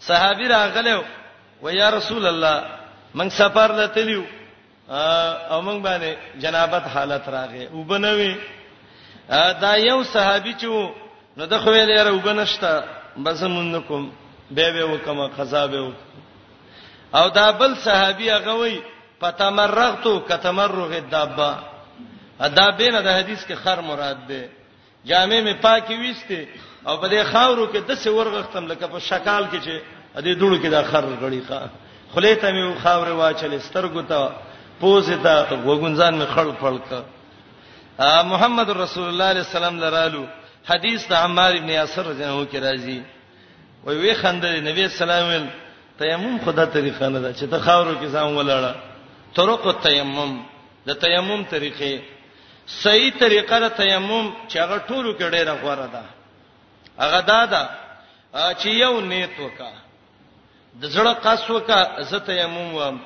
صحابي 0.00 0.48
راغله 0.48 1.02
و 1.62 1.70
یا 1.70 1.90
رسول 1.90 2.26
الله 2.26 2.64
موږ 3.14 3.28
سفر 3.32 3.72
لتلیو 3.78 4.22
او 5.52 5.58
موږ 5.62 5.78
باندې 5.82 6.10
جنابت 6.44 6.86
حالت 6.94 7.24
راغې 7.34 7.68
وبنوي 7.74 8.34
دا 9.64 9.72
یو 9.76 10.02
صحابي 10.14 10.54
چې 10.54 10.64
نو 11.36 11.44
د 11.52 11.58
خو 11.64 11.70
یې 11.70 11.84
لري 11.90 12.10
وبنشتا 12.16 12.72
بس 13.24 13.42
مونږ 13.42 13.86
کوم 13.88 14.10
به 14.50 14.70
به 14.74 14.84
وکم 14.92 15.20
قضا 15.36 15.66
به 15.66 15.92
او 17.18 17.28
دا 17.30 17.50
بل 17.60 17.74
صحابي 17.76 18.30
هغه 18.30 18.52
وای 18.62 18.80
فتمرغتو 19.20 20.12
کتمرغ 20.28 20.92
الدابه 20.98 21.54
ادابینه 22.40 23.00
د 23.00 23.08
حدیث 23.18 23.44
کې 23.46 23.52
خر 23.64 23.80
مراد 23.80 24.26
ده 24.28 24.42
جامع 25.12 25.40
می 25.46 25.54
پاکي 25.54 25.94
وسته 26.02 26.44
او 26.86 26.96
په 27.00 27.06
دې 27.08 27.24
خاورو 27.32 27.70
کې 27.72 27.76
د 27.88 27.94
څه 27.94 28.06
ورغختم 28.08 28.66
لکه 28.66 28.86
په 28.86 28.98
شکال 28.98 29.46
کې 29.52 29.58
چې 29.66 29.80
ا 30.16 30.20
دې 30.22 30.38
دوړو 30.40 30.56
کې 30.62 30.66
دا 30.76 30.82
خر 30.82 31.04
غړي 31.22 31.40
ښا 31.48 31.60
خله 32.14 32.34
ته 32.34 32.52
مې 32.52 32.78
خاور 32.82 33.08
واچل 33.18 33.58
سترګو 33.68 34.02
ته 34.10 34.30
پوز 34.80 35.06
ته 35.22 35.32
وګونځان 35.68 36.14
مې 36.20 36.26
خړ 36.34 36.46
پړک 36.60 37.04
محمد 38.30 38.70
رسول 38.78 39.08
الله 39.08 39.24
علیه 39.32 39.44
السلام 39.48 39.78
لرالو 39.84 40.22
حدیث 40.70 41.06
د 41.10 41.12
عمار 41.24 41.52
ابن 41.58 41.68
یاسر 41.78 42.02
رضی 42.10 42.24
الله 42.24 42.46
عنه 42.46 42.64
راځي 42.66 42.98
وی 43.86 43.96
وی 44.02 44.14
خندل 44.20 44.60
نبی 44.68 44.88
سلام 44.88 45.26
ول 45.34 45.46
تیمم 45.98 46.36
خدا 46.44 46.64
طریقه 46.76 47.08
نه 47.08 47.20
ده 47.20 47.30
چې 47.38 47.44
ته 47.50 47.58
خاورو 47.66 47.94
کې 48.00 48.08
ځان 48.14 48.28
ولاړه 48.38 48.74
طرق 49.36 49.66
التیمم 49.72 50.32
د 50.86 50.90
تیمم 51.04 51.44
طریقې 51.52 51.98
صحیح 52.82 53.10
طریقه 53.20 53.58
د 53.66 53.74
تیمم 53.82 54.32
چې 54.48 54.56
هغه 54.64 54.78
ټولو 54.88 55.16
کې 55.18 55.24
ډیره 55.34 55.54
غوړه 55.62 55.88
ده 55.96 56.04
هغه 57.02 57.20
دا 57.32 57.40
ده 57.44 57.68
چې 58.54 58.66
یو 58.84 59.00
نیت 59.00 59.34
وکړه 59.40 59.83
د 60.80 60.86
زړه 60.94 61.14
قص 61.24 61.44
وکا 61.54 61.80
زه 62.10 62.18
تیمم 62.28 62.70
وم 62.78 62.96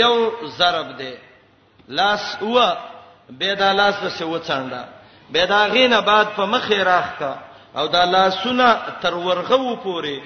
یو 0.00 0.14
ضرب 0.58 0.88
دی 0.98 1.12
لاس 1.98 2.24
و 2.42 2.56
به 3.38 3.50
دا 3.60 3.72
لاس 3.72 3.94
څه 4.18 4.24
وڅانډه 4.34 4.82
به 5.32 5.44
دا 5.46 5.60
غینه 5.74 6.00
بعد 6.00 6.26
په 6.36 6.44
مخې 6.52 6.78
راخته 6.92 7.32
او 7.78 7.86
دا 7.86 8.04
لاسونه 8.04 8.66
تر 9.02 9.14
ورغو 9.14 9.76
پورې 9.84 10.18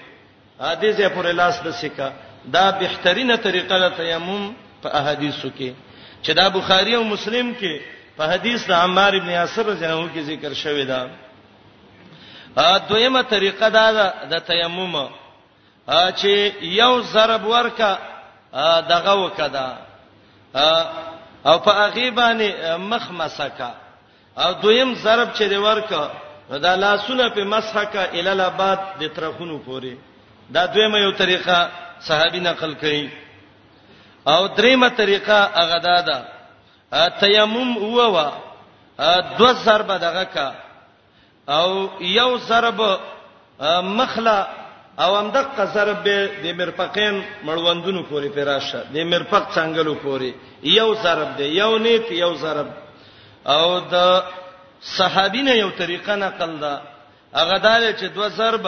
حدیث 0.61 0.99
یې 0.99 1.09
پورې 1.16 1.33
لاس 1.41 1.62
د 1.62 1.70
سکه 1.70 2.12
دا 2.45 2.70
بهترینه 2.70 3.37
طریقه 3.37 3.78
ده 3.78 3.89
تیمم 3.97 4.55
په 4.83 4.89
احادیثو 4.99 5.49
کې 5.59 5.70
چې 6.22 6.30
دا 6.41 6.49
بخاری 6.49 6.95
او 6.95 7.05
مسلم 7.05 7.55
کې 7.61 7.74
په 8.16 8.22
حدیث 8.33 8.66
د 8.66 8.72
عمار 8.72 9.12
ابن 9.16 9.28
یاسر 9.28 9.66
رضی 9.66 9.85
الله 9.85 10.01
عنه 10.03 10.12
کې 10.14 10.20
ذکر 10.24 10.53
شوی 10.53 10.85
دا 10.85 11.07
ا 12.57 12.78
دویمه 12.89 13.22
طریقه 13.22 13.68
دا 13.68 13.91
ده 13.93 14.07
د 14.30 14.35
تیمم 14.51 14.97
چې 15.91 16.53
یو 16.62 17.01
ضرب 17.12 17.47
ورکا 17.47 17.99
دغه 18.89 19.14
وکدا 19.24 19.76
او 21.47 21.59
په 21.59 21.72
غیبانه 21.95 22.76
مخ 22.76 23.11
مسکا 23.11 23.70
او 24.39 24.53
دویم 24.62 24.95
ضرب 24.95 25.28
چې 25.35 25.43
دی 25.49 25.57
ورکا 25.57 26.09
دا 26.62 26.74
لاسونه 26.76 27.28
په 27.28 27.45
مسحکا 27.45 28.05
ال 28.12 28.28
الاباد 28.28 28.78
د 29.01 29.14
ترخونو 29.14 29.59
پوري 29.59 29.99
دا 30.51 30.66
دویمه 30.66 30.99
یو 30.99 31.11
طریقه 31.11 31.70
صحابي 32.01 32.41
نقل 32.41 32.74
کړي 32.83 33.09
او 34.30 34.47
دریمه 34.47 34.89
طریقه 34.89 35.51
هغه 35.55 35.78
دا 35.78 36.01
ده 36.01 36.22
تیمم 37.20 37.78
هوا 37.78 38.33
دو 39.39 39.53
ضرب 39.53 39.93
دغه 39.99 40.24
کا 40.24 40.55
او 41.49 41.89
یو 42.01 42.39
ضرب 42.39 42.83
مخلا 43.83 44.47
او 45.01 45.14
هم 45.20 45.28
د 45.36 45.36
قصر 45.57 45.88
به 46.05 46.18
د 46.45 46.47
مرفقین 46.61 47.14
مړوندونو 47.47 48.03
پورې 48.11 48.28
پراشه 48.36 48.80
د 48.95 48.97
مرفق 49.12 49.45
څنګهلو 49.57 49.95
پورې 50.05 50.30
یو 50.78 50.88
ضرب 51.03 51.28
دی 51.38 51.45
یو 51.61 51.78
نیت 51.84 52.11
یو 52.24 52.32
ضرب 52.43 52.68
او 53.55 53.78
د 53.93 53.97
صحابینه 54.97 55.53
یو 55.62 55.70
طریقه 55.80 56.14
نقل 56.24 56.53
ده 56.62 56.72
هغه 57.40 57.57
دال 57.64 57.84
چې 58.01 58.07
دوه 58.16 58.28
ضرب 58.28 58.66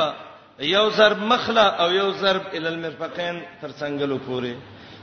یو 0.76 0.86
ضرب 0.98 1.18
مخله 1.32 1.66
او 1.82 1.88
یو 2.00 2.10
ضرب 2.12 2.44
ال 2.56 2.66
المرفقین 2.66 3.36
تر 3.60 3.70
څنګهلو 3.80 4.16
پورې 4.28 4.52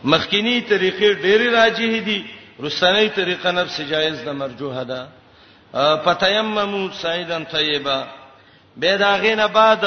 مخکینی 0.03 0.61
طریقې 0.69 1.09
ډېری 1.25 1.47
راجه 1.59 1.99
دي 2.07 2.19
رسنۍ 2.67 3.07
طریقه 3.17 3.51
نفس 3.51 3.77
جایز 3.81 4.17
ده 4.25 4.33
مرجوه 4.33 4.83
ده 4.83 4.99
فتیممو 6.05 6.91
سیدن 7.03 7.43
طیبه 7.51 7.99
به 8.77 8.97
دا 8.97 9.17
غینه 9.17 9.47
بعد 9.47 9.83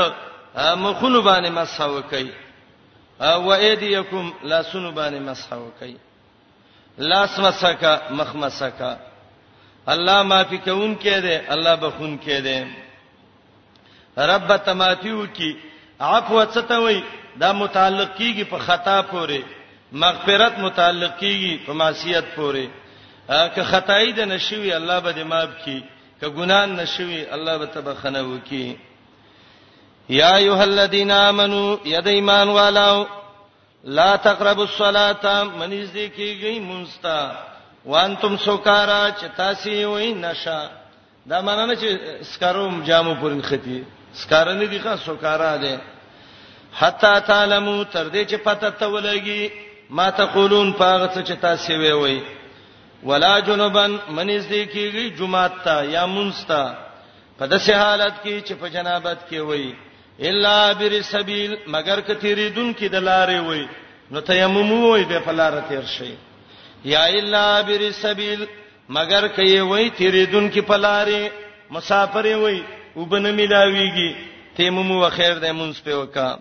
مخونو 0.56 1.20
باندې 1.22 1.48
مسحو 1.50 2.02
کوي 2.10 2.30
او 3.20 3.52
ايديکم 3.54 4.30
لا 4.42 4.62
سونو 4.62 4.90
باندې 4.90 5.20
مسحو 5.30 5.70
کوي 5.80 5.96
لاس 6.98 7.38
مسکا 7.38 7.96
مخ 8.12 8.34
مسکا 8.34 8.96
الله 9.94 10.22
معافي 10.22 10.58
کوون 10.58 10.94
کې 10.98 11.08
ده 11.26 11.52
الله 11.56 11.74
بخون 11.86 12.18
کې 12.18 12.40
ده 12.46 12.68
رب 14.32 14.56
تماتیو 14.70 15.24
کی 15.32 15.50
عفو 16.00 16.44
ستوي 16.54 17.02
دا 17.36 17.52
متعلق 17.52 18.16
کیږي 18.18 18.42
په 18.50 18.58
خطا 18.68 18.96
پورې 19.02 19.42
مغفرت 20.04 20.58
متعلق 20.58 21.18
کیږي 21.18 21.66
په 21.66 21.72
معصیت 21.82 22.24
پورې 22.36 22.68
که 23.54 23.64
خدای 23.74 24.08
دې 24.16 24.18
نشوي 24.32 24.74
الله 24.76 25.00
به 25.00 25.12
دې 25.12 25.26
معاف 25.26 25.50
کړي 25.66 25.82
که 26.20 26.26
ګناه 26.40 26.66
نشوي 26.68 27.22
الله 27.32 27.58
به 27.58 27.66
تبخنه 27.66 28.22
وکړي 28.22 28.93
یا 30.08 30.34
ایه 30.36 30.60
الذین 30.60 31.10
آمنو 31.10 31.76
ید 31.84 32.08
ایمان 32.08 32.48
والو 32.48 33.04
لا 33.84 34.16
تقربوا 34.16 34.64
الصلاة 34.66 35.42
منیز 35.58 35.92
دی 35.94 36.08
کیږي 36.08 36.58
مونستا 36.60 37.32
وانتم 37.86 38.36
سوکارا 38.44 39.08
چتا 39.20 39.52
سی 39.62 39.84
وای 39.84 40.12
نشا 40.14 40.60
دا 41.30 41.40
ماننه 41.40 41.74
چې 41.76 41.88
سکروم 42.24 42.82
جامو 42.84 43.14
پورې 43.14 43.42
ختی 43.42 43.82
سکارنه 44.14 44.66
دی 44.66 44.78
که 44.78 44.96
سوکارا 45.04 45.56
ده 45.56 45.80
حتا 46.78 47.18
تعلمو 47.20 47.84
تر 47.84 48.06
دې 48.10 48.28
چې 48.30 48.34
پته 48.36 48.70
ته 48.70 48.86
ولګي 48.86 49.50
ما 49.90 50.10
تقولون 50.10 50.72
پاغه 50.72 51.06
څه 51.14 51.22
چې 51.26 51.42
تاسو 51.42 51.72
وی 51.74 51.92
وی 51.92 52.20
ولا 53.04 53.38
جنبن 53.40 53.96
منیز 54.08 54.46
دی 54.48 54.64
کیږي 54.66 55.18
جمعه 55.18 55.48
تا 55.64 55.82
یا 55.84 56.06
مونستا 56.06 56.74
په 57.38 57.46
داسې 57.48 57.70
حالت 57.72 58.12
کې 58.24 58.42
چې 58.48 58.52
په 58.52 58.68
جنابت 58.68 59.18
کې 59.30 59.36
وی 59.40 59.74
الا 60.20 60.72
بر 60.78 61.00
سبیل 61.02 61.54
مگر 61.74 62.00
کثیریدون 62.06 62.72
کی 62.78 62.88
د 62.88 62.94
لارې 63.06 63.46
وای 63.46 63.64
نو 64.10 64.20
تیمم 64.30 64.72
وای 64.72 65.04
به 65.04 65.18
په 65.18 65.32
لار 65.32 65.52
تیر 65.68 65.82
شي 65.96 66.14
یا 66.90 67.04
الا 67.04 67.60
بر 67.66 67.90
سبیل 68.00 68.44
مگر 68.96 69.26
کوي 69.36 69.60
وای 69.60 69.88
تیریدون 70.00 70.48
کی 70.50 70.60
په 70.60 70.76
لارې 70.76 71.30
مسافر 71.70 72.26
وای 72.42 72.60
وبنه 72.96 73.32
ملاویږي 73.36 74.14
تیمم 74.56 74.90
و 74.92 75.08
خیر 75.10 75.38
د 75.38 75.44
مونږ 75.52 75.82
په 75.84 75.94
وکا 75.94 76.38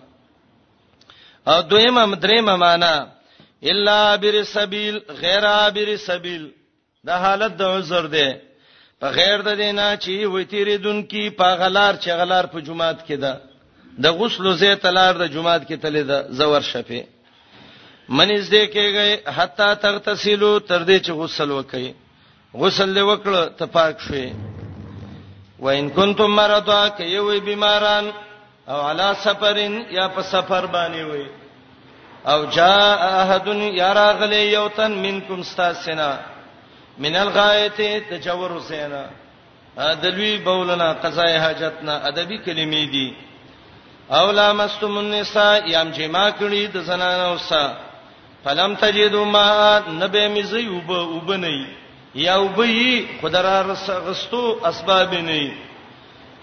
او 1.46 1.60
دویمه 1.62 2.16
درېمه 2.16 2.54
معنا 2.56 2.94
الا 3.70 4.16
بر 4.16 4.42
سبیل 4.42 4.98
غیر 5.22 5.42
بر 5.74 5.96
سبیل 5.96 6.48
دا 7.06 7.16
حالت 7.18 7.56
د 7.56 7.62
عذر 7.62 8.06
ده 8.06 8.38
په 9.00 9.10
غیر 9.18 9.42
د 9.42 9.56
دینه 9.56 9.96
چې 10.00 10.26
وې 10.26 10.50
تیریدون 10.50 11.02
کی 11.06 11.30
په 11.30 11.54
غلار 11.58 11.94
چې 11.96 12.10
غلار 12.22 12.46
په 12.46 12.60
جمعات 12.60 13.06
کې 13.06 13.14
ده 13.16 13.53
د 14.02 14.06
غسل 14.18 14.46
زه 14.60 14.74
تلار 14.82 15.14
د 15.22 15.32
جمعات 15.34 15.62
کې 15.68 15.76
تلې 15.84 16.02
د 16.10 16.12
زور 16.38 16.60
شپه 16.72 17.00
منځ 18.16 18.42
دې 18.54 18.64
کېږي 18.74 19.10
حتا 19.36 19.68
تغتسلو 19.86 20.52
تر 20.68 20.80
دې 20.88 20.98
چې 21.04 21.10
غسل 21.20 21.50
وکړي 21.56 21.88
غسل 22.60 22.88
دې 22.96 23.02
وکړه 23.10 23.42
ته 23.58 23.64
پاک 23.76 23.96
شې 24.06 24.24
وان 25.64 25.84
کنتم 25.96 26.30
مرضا 26.38 26.82
کې 26.96 27.02
یو 27.16 27.28
بیماران 27.46 28.06
او 28.72 28.78
علا 28.90 29.10
سفرین 29.24 29.74
یا 29.98 30.06
په 30.14 30.22
سفر 30.32 30.64
باندې 30.66 31.02
وي 31.10 31.26
او 32.30 32.38
جاء 32.56 32.96
احد 33.22 33.46
یراغلی 33.80 34.42
یوتن 34.58 34.92
منکم 35.02 35.40
استاسنا 35.40 36.16
من 36.98 37.14
الغایته 37.16 37.98
تجور 38.10 38.50
زینا 38.68 39.04
ا 39.76 39.94
دلوی 40.02 40.38
بولنا 40.38 40.92
قضای 41.02 41.36
حاجتنا 41.44 41.94
ادبی 42.10 42.38
کلمې 42.44 42.84
دي 42.94 43.08
او 44.10 44.30
لامستم 44.30 44.98
النساء 44.98 45.58
یم 45.70 45.90
جما 45.96 46.28
کړی 46.38 46.66
د 46.72 46.76
زنانو 46.86 47.36
سره 47.48 47.76
فلم 48.44 48.74
تجدوا 48.74 49.24
ما 49.24 49.82
نبه 49.88 50.28
مزيوب 50.28 50.88
وبني 50.90 51.66
یا 52.14 52.36
وبي 52.36 53.08
خدای 53.22 53.62
رسغستو 53.70 54.56
اسباب 54.68 55.14
نه 55.14 55.52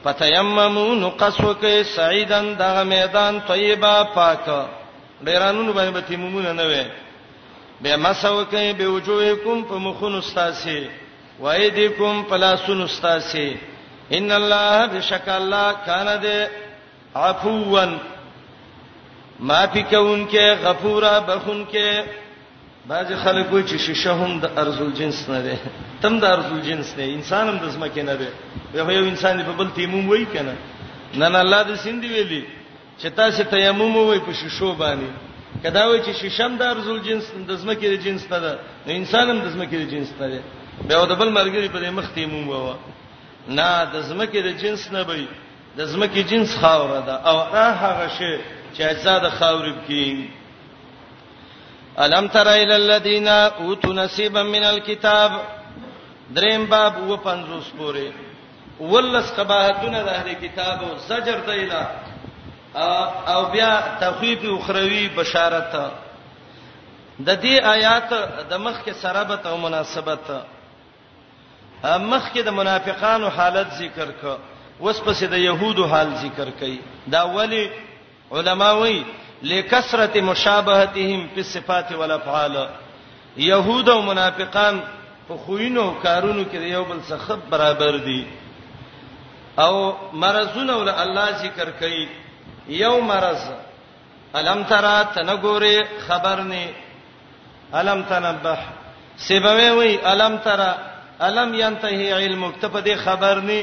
فتيمموا 0.03 0.95
نقصوک 0.95 1.65
سعیدن 1.83 2.55
دا 2.57 2.83
میدان 2.83 3.39
طیبه 3.47 4.03
پاک 4.03 4.45
ډیرانو 5.23 5.73
باندې 5.73 5.93
به 5.93 5.99
تیممونه 6.01 6.51
نه 6.51 6.63
وي 6.63 6.85
به 7.81 7.95
مسوک 7.95 8.49
به 8.51 8.87
وجوهکم 8.87 9.61
په 9.63 9.73
مخون 9.75 10.17
استاسه 10.17 10.89
وایدکم 11.39 12.23
پلاسون 12.29 12.81
استاسه 12.81 13.55
ان 14.11 14.31
الله 14.31 14.85
بشک 14.87 15.27
الله 15.29 15.71
کان 15.85 16.19
ده 16.21 16.49
عفوا 17.15 17.85
معافی 19.39 19.83
کوونکې 19.83 20.63
غفورا 20.63 21.19
بخونکې 21.19 22.03
بعض 22.87 23.05
خلک 23.23 23.51
وایي 23.53 23.67
چې 23.67 23.77
شیشه 23.77 24.11
هم 24.11 24.39
د 24.39 24.51
ارزل 24.59 24.93
جنس 24.93 25.29
نه 25.29 25.41
ده 25.41 25.55
تم 26.01 26.19
د 26.19 26.23
ارزل 26.25 26.61
جنس 26.61 26.93
نه 26.97 27.03
انسان 27.03 27.47
هم 27.49 27.57
د 27.57 27.69
زمکه 27.69 28.03
نه 28.03 28.15
ده 28.15 28.27
یو 28.73 28.91
یو 28.91 29.05
انسان 29.05 29.43
په 29.43 29.51
بل 29.51 29.69
تیموم 29.75 30.09
وایي 30.09 30.25
کنه 30.25 30.55
نه 31.13 31.29
نه 31.29 31.39
الله 31.39 31.61
د 31.63 31.75
سیند 31.75 32.03
ویلي 32.03 32.45
چې 33.01 33.07
تاسو 33.15 33.43
تیموم 33.43 33.95
وایي 33.97 34.19
په 34.19 34.33
شیشو 34.33 34.75
باندې 34.79 35.09
کدا 35.63 35.87
وایي 35.87 36.01
چې 36.03 36.13
شیشم 36.21 36.55
د 36.57 36.61
ارزل 36.61 36.99
جنس 37.01 37.25
د 37.47 37.51
زمکه 37.55 37.87
د 37.89 37.93
جنس 38.05 38.23
نه 38.31 38.39
ده 38.39 38.51
نو 38.87 38.91
انسان 38.93 39.29
هم 39.29 39.39
د 39.39 39.47
زمکه 39.49 39.77
د 39.77 39.89
جنس 39.91 40.09
نه 40.21 40.27
ده 40.27 40.41
بیا 40.87 41.05
د 41.05 41.11
بل 41.19 41.29
مرګري 41.33 41.67
په 41.75 41.91
مخ 41.91 42.11
تیموم 42.15 42.49
وایي 42.49 42.75
نه 43.47 43.85
د 43.93 44.01
زمکه 44.01 44.41
د 44.41 44.47
جنس 44.61 44.91
نه 44.91 45.01
وایي 45.07 45.27
د 45.77 45.85
زمکه 45.85 46.21
جنس 46.29 46.51
خاور 46.61 46.91
ده 47.07 47.15
او 47.29 47.37
نه 47.53 47.67
هغه 47.81 48.07
شی 48.17 48.33
چې 48.75 48.81
اجزا 48.89 49.17
د 49.25 49.29
خاورب 49.39 49.77
کې 49.87 50.25
الم 52.03 52.27
تر 52.35 52.47
الى 52.47 52.75
الذين 52.75 53.27
اوتوا 53.27 53.93
نصيبا 53.93 54.43
من 54.43 54.63
الكتاب 54.63 55.31
دریم 56.37 56.65
باب 56.65 57.09
و 57.09 57.17
50 57.17 57.71
پورې 57.79 58.11
ولس 58.79 59.31
قباحتونه 59.39 60.03
د 60.03 60.09
اهل 60.09 60.33
کتاب 60.43 60.83
او 60.83 60.95
زجر 61.07 61.39
دیلا 61.47 61.83
او 63.35 63.45
بیا 63.51 63.71
تخویف 63.99 64.45
اخروی 64.51 65.09
بشارت 65.15 65.75
د 67.25 67.29
دې 67.41 67.63
آیات 67.65 68.09
د 68.49 68.53
مخ 68.59 68.79
کې 68.85 68.91
سرابت 69.01 69.45
او 69.45 69.57
مناسبت 69.57 70.31
مخ 71.83 72.33
کې 72.33 72.39
د 72.45 72.49
منافقانو 72.59 73.27
حالت 73.35 73.67
ذکر 73.79 74.07
کړه 74.23 74.37
اوس 74.81 74.99
پس 75.05 75.19
د 75.31 75.35
يهودو 75.49 75.83
حال 75.91 76.09
ذکر 76.23 76.47
کړي 76.59 76.79
دا 77.15 77.21
ولی 77.37 77.63
علما 78.37 78.69
وایي 78.79 79.01
لکثرت 79.51 80.13
مشابهتهم 80.29 81.21
په 81.35 81.41
صفات 81.53 81.87
او 81.97 82.03
افعال 82.17 82.55
يهود 83.47 83.89
او 83.89 84.01
منافقان 84.07 84.75
په 85.27 85.37
خوینو 85.45 85.83
کارونو 86.05 86.45
کې 86.51 86.57
یو 86.75 86.83
بل 86.93 86.99
څه 87.09 87.13
خب 87.25 87.39
برابر 87.51 87.97
دي 88.05 88.23
او 89.65 89.73
مرزونه 90.23 90.73
ول 90.81 90.89
الله 91.03 91.27
ذکر 91.43 91.69
کوي 91.81 92.07
یو 92.77 92.95
مرز 93.11 93.43
الم 94.39 94.63
ترى 94.63 95.07
تنګوري 95.15 95.85
خبرني 96.07 96.65
الم 97.81 98.03
تنبح 98.13 98.59
سبوي 99.29 99.69
وي 99.71 99.93
الم 100.13 100.37
ترى 100.37 100.75
الم 101.29 101.55
ينتهي 101.61 102.13
علمك 102.13 102.59
ته 102.61 102.67
په 102.67 102.81
دې 102.81 102.97
خبرني 103.05 103.61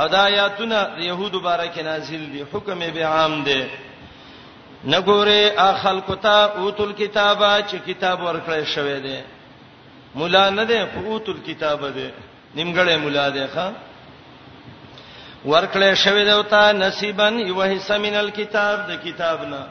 او 0.00 0.08
دا 0.08 0.18
آیاتونه 0.30 0.80
يهود 1.08 1.32
بارکه 1.46 1.82
نازل 1.82 2.24
دي 2.32 2.42
حکم 2.52 2.78
به 2.78 3.06
عام 3.06 3.44
دي 3.44 3.60
نګوره 4.94 5.42
اخلق 5.72 6.08
تا 6.22 6.36
اوتل 6.62 6.92
کتابا 7.02 7.52
چې 7.68 7.74
کتاب 7.90 8.18
ورکړی 8.26 8.64
شوی 8.74 9.00
دی 9.00 9.18
مولا 10.14 10.50
نه 10.50 10.64
دی 10.64 10.78
اوتل 11.10 11.38
کتاب 11.48 11.80
دی 11.94 12.10
نیمګړې 12.56 12.92
مولا 13.04 13.28
دی 13.30 13.46
ښا 13.54 13.66
ورکړی 15.46 15.94
شوی 15.94 16.24
دی 16.24 16.30
او 16.32 16.42
تا 16.42 16.72
نصیبن 16.72 17.40
یو 17.40 17.62
حصہ 17.62 17.92
مینل 17.98 18.30
کتاب 18.30 18.78
د 18.90 19.04
کتاب 19.04 19.40
نه 19.42 19.66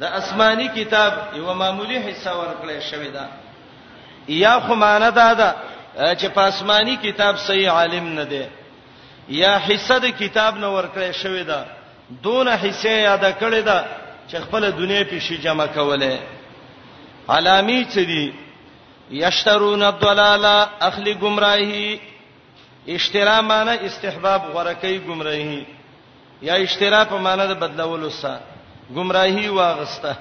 د 0.00 0.04
آسماني 0.04 0.68
کتاب 0.68 1.12
یو 1.36 1.54
معمولی 1.54 1.96
حصہ 1.98 2.30
ورکړی 2.40 2.90
شوی 2.90 3.08
دی 3.10 4.34
یا 4.38 4.60
خو 4.60 4.74
معنا 4.74 5.10
دا 5.10 5.34
ده 5.34 5.54
چې 6.16 6.24
په 6.34 6.38
آسماني 6.40 6.96
کتاب 6.96 7.36
صحیح 7.38 7.70
عالم 7.70 8.08
نه 8.08 8.24
دی 8.24 8.44
یا 9.38 9.56
حصہ 9.66 9.96
د 10.02 10.06
کتاب 10.20 10.52
نو 10.62 10.68
ورکړې 10.70 11.12
شوې 11.22 11.42
ده 11.50 11.66
دون 12.22 12.48
حصے 12.62 12.92
یاد 13.00 13.24
کړې 13.40 13.62
ده 13.68 13.78
چې 14.30 14.36
خپل 14.46 14.62
دنیا 14.78 15.02
په 15.10 15.18
شي 15.26 15.36
جمع 15.44 15.66
کوله 15.76 16.18
علامی 17.34 17.78
چې 17.84 18.00
دي 18.10 18.32
یشترون 19.24 19.82
الضلالا 19.88 20.56
اخلی 20.86 21.14
گمراهی 21.20 22.00
اشترا 22.94 23.36
معنی 23.52 23.76
استحباب 23.90 24.42
غرکی 24.56 24.98
گمراهی 25.08 25.64
یا 26.50 26.54
اشترا 26.64 27.04
په 27.12 27.18
معنی 27.28 27.46
د 27.52 27.62
بدلولو 27.62 28.10
سره 28.10 28.40
گمراهی 28.98 29.48
واغسته 29.58 30.16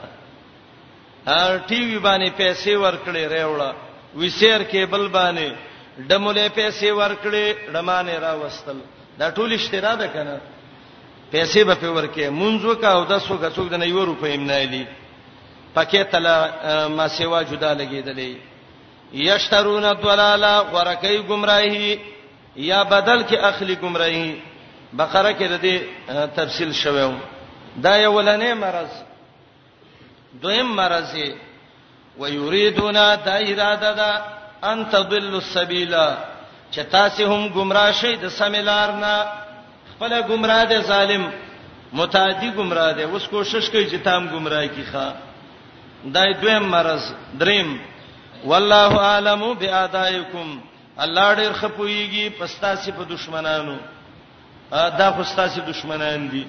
هر 1.27 1.59
ټي 1.69 1.79
وی 1.81 1.99
باندې 1.99 2.31
پیسې 2.37 2.71
ورکړې 2.83 3.23
ریوړه 3.33 3.73
وسیر 4.15 4.63
کېبل 4.63 5.07
باندې 5.19 5.53
ډمولې 6.09 6.47
پیسې 6.55 6.87
ورکړې 7.01 7.73
ډمانه 7.75 8.19
راوستل 8.27 8.77
دا 9.19 9.29
ټول 9.29 9.53
اشترا 9.53 9.95
ده 9.95 10.07
کنه 10.07 10.35
پیسې 11.33 11.61
به 11.69 11.75
په 11.75 11.89
ورکه 11.97 12.29
منځو 12.41 12.75
کا 12.81 12.91
او 12.97 13.01
د 13.11 13.19
سو 13.27 13.35
غسو 13.41 13.67
د 13.73 13.81
نه 13.81 13.85
یو 13.89 14.05
روپې 14.05 14.29
امنایلی 14.37 14.83
پکې 15.75 16.03
تلا 16.11 16.37
ما 16.97 17.07
سیوا 17.17 17.41
جدا 17.43 17.73
لګیدلې 17.73 18.33
یشترون 19.27 19.85
الضلالا 19.85 20.53
ورکی 20.75 21.17
گمراهی 21.29 21.91
یا 22.69 22.83
بدل 22.95 23.21
کې 23.23 23.37
اخلی 23.51 23.75
گمراهی 23.81 24.41
بقره 24.97 25.33
کې 25.33 25.43
د 25.43 25.61
دې 25.61 25.79
تفصیل 26.35 26.73
شوو 26.83 27.11
دا 27.85 27.95
یو 27.97 28.15
لنې 28.21 28.53
مرز 28.63 30.39
دویم 30.41 30.73
مرز 30.81 31.13
وي 31.15 31.31
ويريدون 32.17 32.93
دا 33.27 33.37
اراده 33.37 33.93
ده 33.93 34.23
ان 34.63 34.85
تضل 34.91 35.35
السبيل 35.35 35.93
چې 36.71 36.79
تاسو 36.91 37.23
هم 37.33 37.47
گمراه 37.53 37.91
شئ 37.99 38.13
د 38.21 38.27
سمیلار 38.39 38.89
نه 39.03 39.15
خپل 39.93 40.11
گمراه 40.29 40.63
دي 40.65 40.79
ظالم 40.91 41.23
متعدی 41.93 42.49
گمراه 42.57 42.91
دي 42.97 43.03
اوس 43.03 43.27
کوشش 43.27 43.69
کوي 43.69 43.89
چې 43.89 43.97
تام 44.03 44.27
گمراه 44.29 44.65
کی 44.67 44.83
ښا 44.91 45.05
دای 46.05 46.33
دویم 46.33 46.63
مرز 46.63 47.03
دریم 47.39 47.79
والله 48.45 48.93
اعلم 49.11 49.53
بیاادایکم 49.59 50.49
الله 50.97 51.35
ډیر 51.35 51.51
خپویږي 51.53 52.29
پستا 52.39 52.75
سی 52.75 52.91
په 52.91 53.03
دشمنانو 53.03 53.77
دا 54.71 55.11
خو 55.15 55.23
ستا 55.23 55.47
سی 55.47 55.61
دشمنان 55.61 56.29
دي 56.29 56.47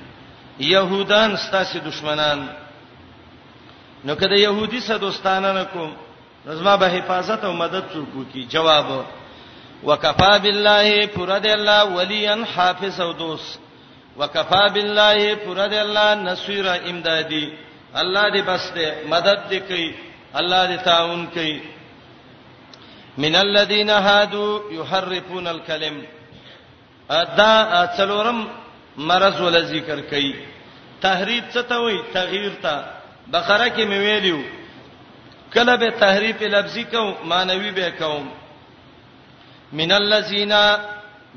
يهودان 0.58 1.36
ستا 1.36 1.64
سی 1.64 1.80
دشمنان 1.80 2.46
نو 4.04 4.14
کده 4.16 4.36
يهودي 4.38 4.80
سره 4.80 4.96
دوستانه 4.98 5.52
نکوم 5.52 5.92
زما 6.46 6.76
به 6.76 6.88
حفاظت 6.88 7.44
او 7.44 7.52
مدد 7.52 7.84
څوک 7.92 8.32
کی 8.32 8.44
جواب 8.46 9.04
وکفا 9.84 10.36
بالله 10.36 11.06
پر 11.16 11.32
د 11.44 11.46
الله 11.46 11.82
ولیا 11.96 12.34
حافظ 12.54 13.00
او 13.00 13.12
دوست 13.12 13.58
وکفا 14.18 14.68
بالله 14.74 15.34
پر 15.44 15.60
د 15.72 15.74
الله 15.74 16.14
نصير 16.14 16.66
امدادي 16.90 17.46
الله 18.02 18.24
دې 18.34 18.40
بس 18.48 18.64
دې 18.76 18.88
مدد 19.12 19.40
دې 19.50 19.58
کوي 19.68 19.94
الله 20.40 20.62
دې 20.76 20.84
تعاون 20.84 21.26
کوي 21.34 21.60
من 23.18 23.34
الذين 23.36 23.90
هادو 23.90 24.46
يحرفون 24.72 25.46
الكلم 25.46 26.02
دا 27.10 27.86
څلورم 27.96 28.40
مرز 28.96 29.40
ول 29.40 29.62
ذکر 29.72 30.00
کوي 30.00 30.34
تحریف 31.02 31.44
څه 31.54 31.62
ته 31.68 31.76
وایي 31.80 32.02
تغییر 32.14 32.52
ته 32.62 32.74
بقره 33.32 33.68
کې 33.68 33.86
مې 33.86 33.98
ویلیو 34.04 34.42
کله 35.54 35.76
به 35.76 35.90
تحریف 36.04 36.42
لفظي 36.42 36.84
کوم 36.84 37.14
مانوي 37.24 37.70
به 37.70 37.90
کوم 37.98 38.28
من 39.72 39.92
الذين 39.92 40.48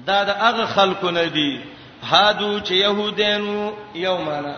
دا 0.08 0.24
د 0.30 0.30
هغه 0.30 0.66
خلکو 0.66 1.10
نه 1.10 1.24
دي 1.24 1.62
هادو 2.04 2.60
چې 2.60 2.72
يهودانو 2.72 3.74
یومانا 3.96 4.58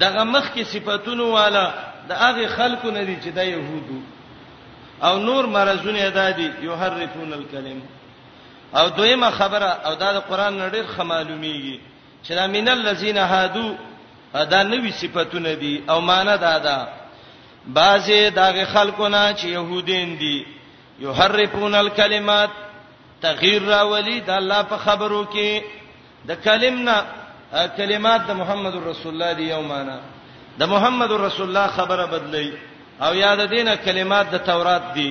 دغه 0.00 0.22
مخ 0.24 0.44
کې 0.56 0.62
صفاتونو 0.62 1.24
والا 1.34 1.72
د 2.08 2.12
هغه 2.12 2.46
خلکو 2.48 2.90
نه 2.90 3.02
دي 3.04 3.16
چې 3.24 3.28
د 3.34 3.38
يهودو 3.38 4.00
او 5.02 5.18
نور 5.18 5.46
مرزونه 5.46 5.98
ادا 6.06 6.30
دي 6.30 6.50
يحرفون 6.60 7.32
الكلم 7.32 7.82
او 8.76 8.88
دویمه 8.88 9.30
خبره 9.30 9.66
او 9.86 9.94
دا 9.94 10.12
د 10.12 10.16
قران 10.18 10.58
نړیر 10.70 10.86
خمالومیږي 10.96 11.80
چې 12.28 12.32
دا 12.32 12.46
من 12.46 12.68
الذين 12.68 13.16
هادو 13.18 13.74
دا 14.34 14.62
نوې 14.70 14.92
صفاتونه 14.92 15.54
دي 15.54 15.82
او 15.90 16.00
معنا 16.00 16.36
دا 16.36 16.58
ده 16.58 16.88
بعضه 17.66 18.28
دغه 18.28 18.64
خلکو 18.64 19.08
نه 19.08 19.34
چې 19.36 19.44
يهودین 19.44 20.18
دي 20.18 20.46
يحرفون 21.00 21.74
الكلمات 21.74 22.50
تغییر 23.26 23.62
راولي 23.74 24.16
د 24.28 24.30
الله 24.40 24.60
په 24.72 24.76
خبرو 24.86 25.20
کې 25.34 25.50
د 26.28 26.40
کلمنا 26.46 26.96
کلمات 27.78 28.20
د 28.28 28.32
محمد 28.40 28.74
رسول 28.90 29.10
الله 29.14 29.30
دی 29.38 29.46
یومانا 29.54 29.96
د 30.60 30.62
محمد 30.74 31.10
رسول 31.26 31.46
الله 31.48 31.66
خبره 31.78 32.04
بدلی 32.14 32.48
او 33.04 33.12
یاد 33.24 33.40
دینه 33.54 33.72
کلمات 33.86 34.26
د 34.34 34.44
تورات 34.50 34.84
دی 34.96 35.08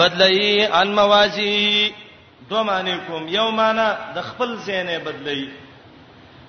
بدلی 0.00 0.46
ان 0.80 0.88
موازی 1.00 1.54
دو 2.50 2.58
معنی 2.68 2.92
کوم 3.06 3.22
یو 3.38 3.46
معنی 3.60 3.88
د 4.16 4.28
خپل 4.28 4.50
زینې 4.66 4.96
بدلی 5.06 5.42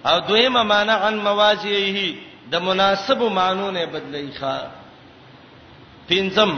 او 0.09 0.15
دویمه 0.27 0.63
معنی 0.73 0.95
ان 1.09 1.15
موازیه 1.27 2.15
د 2.51 2.55
مناسب 2.67 3.19
معنی 3.39 3.67
نه 3.77 3.85
بدلی 3.95 4.27
ښا 4.41 4.55
پنځم 6.09 6.51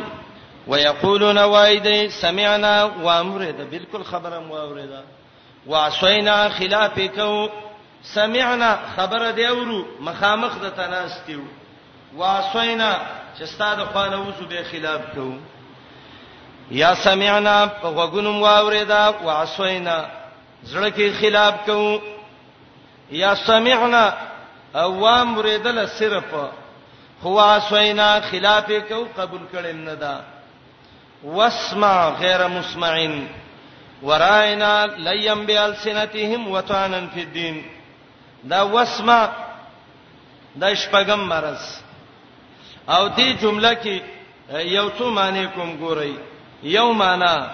ويقولون 0.68 1.38
وايد 1.38 2.08
سمعنا 2.10 2.84
وامرد 2.84 3.70
بالکل 3.72 4.04
خبره 4.04 4.40
مو 4.40 4.58
اورید 4.58 4.90
وعصينا 5.68 6.50
خلافکو 6.50 7.50
سمعنا 8.04 8.80
خبره 8.98 9.32
دی 9.32 9.46
اورو 9.48 9.86
مخامخ 10.00 10.58
د 10.62 10.70
تناستیو 10.76 11.40
وعصينا 12.18 12.96
چې 13.40 13.44
ستاسو 13.44 13.86
خوانه 13.86 14.20
وسو 14.28 14.46
به 14.50 14.64
خلاف 14.72 15.02
کوو 15.16 15.38
یا 16.72 16.96
سمعنا 16.96 17.70
وغنم 17.84 18.42
واوریدا 18.42 19.10
وعصينا 19.24 20.06
زړه 20.66 20.90
کې 20.98 21.22
خلاف 21.22 21.54
کوو 21.66 22.00
یا 23.12 23.36
سمعنا 23.36 24.18
او 24.76 25.08
امرد 25.08 25.68
له 25.68 25.86
صرف 25.86 26.24
هو 27.24 27.40
عصينا 27.40 28.20
خلاف 28.22 28.72
کوو 28.72 29.08
قبول 29.18 29.42
کړي 29.54 29.74
نه 29.76 29.94
ده 29.94 30.20
واسمع 31.24 32.10
غیر 32.20 32.48
مسمعين 32.48 33.28
وراینا 34.04 34.74
لیم 35.06 35.46
بالسنتهم 35.46 36.48
وتعانا 36.52 37.00
فی 37.14 37.22
الدین 37.22 37.62
دا 38.50 38.66
واسمع 38.70 39.26
دا 40.62 40.74
شپغم 40.74 41.20
مرز 41.28 41.64
او 42.88 43.08
دې 43.16 43.42
جمله 43.42 43.74
کې 43.74 44.02
یو 44.56 44.90
څه 44.98 45.02
معنی 45.18 45.46
کوم 45.54 45.72
ګورئ 45.82 46.14
یو 46.78 46.92
معنی 47.04 47.48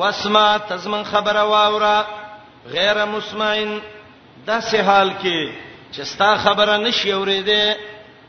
واسمع 0.00 0.46
تزمن 0.68 1.02
خبر 1.10 1.36
واورا 1.36 2.02
غیر 2.76 3.04
مسمعين 3.04 3.78
دا 4.46 4.60
سه 4.60 4.82
حال 4.82 5.10
کې 5.22 5.48
چې 5.92 6.00
ستا 6.02 6.34
خبره 6.36 6.76
نشي 6.76 7.12
اورېده 7.12 7.76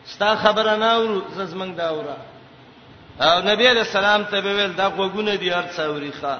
ستا 0.05 0.35
خبره 0.35 0.75
نه 0.75 0.91
اورو 0.93 1.21
زمنګ 1.37 1.75
دا 1.77 1.87
اورا 1.89 2.15
او 3.25 3.35
نبی 3.41 3.67
علیہ 3.67 3.81
السلام 3.85 4.23
ته 4.31 4.39
ویل 4.45 4.71
دا 4.77 4.85
غوګونه 4.95 5.35
دي 5.41 5.49
هر 5.57 5.65
څوريخه 5.77 6.39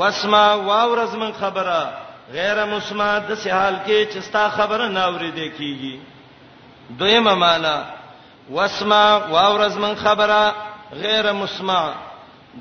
واسما 0.00 0.46
واورز 0.64 1.14
من 1.20 1.30
خبره 1.32 2.00
غیر 2.32 2.58
مسما 2.72 3.06
د 3.28 3.34
سحال 3.44 3.76
کې 3.86 4.12
چستا 4.14 4.42
خبره 4.56 4.86
ناوري 4.96 5.30
دی 5.36 5.46
کیږي 5.50 5.98
دویمه 7.02 7.34
معنا 7.44 7.76
واسما 8.56 9.00
واورز 9.30 9.76
من 9.86 9.94
خبره 10.02 10.54
غیر 11.04 11.30
مسما 11.40 11.78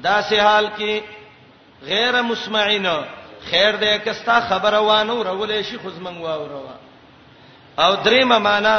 دا 0.08 0.16
سحال 0.30 0.70
کې 0.80 1.02
غیر 1.90 2.22
مسمعین 2.30 2.90
خیر 3.50 3.76
دې 3.76 4.06
کستا 4.08 4.40
خبره 4.54 4.80
وانه 4.80 5.14
ورولې 5.14 5.62
شي 5.72 5.78
خو 5.84 5.90
زمنګ 5.90 6.20
واوروا 6.20 6.74
او 7.84 7.92
دریمه 8.10 8.38
معنا 8.48 8.76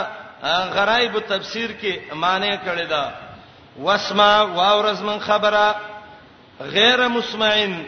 غرایب 0.80 1.18
تفسیر 1.36 1.70
کې 1.82 2.14
معنی 2.24 2.57
کړی 2.66 2.88
دا 2.96 3.04
واسمع 3.79 4.43
واورز 4.43 5.03
من 5.03 5.18
خبره 5.20 5.74
غیر 6.61 7.09
مسمعين 7.09 7.85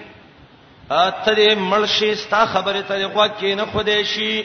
اته 0.91 1.35
دې 1.35 1.57
ملشي 1.57 2.15
ستا 2.15 2.47
خبره 2.47 2.81
ته 2.83 3.09
غوږ 3.15 3.31
کې 3.41 3.45
نه 3.55 3.65
خوده 3.67 4.03
شي 4.03 4.45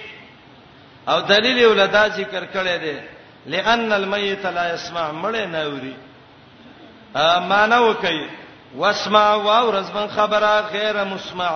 او 1.07 1.19
دلیل 1.21 1.65
ولدا 1.67 2.07
ذکر 2.09 2.43
کړی 2.53 2.77
دی 2.83 2.99
لئن 3.45 3.93
المیت 3.93 4.45
لا 4.45 4.73
يسمع 4.73 5.11
مړ 5.21 5.35
نه 5.35 5.57
اوري 5.63 5.95
ا 7.15 7.39
معنا 7.39 7.79
وکي 7.79 8.27
واسمع 8.75 9.33
واورز 9.33 9.91
من 9.95 10.07
خبره 10.15 10.61
غیر 10.71 11.03
مسمع 11.03 11.51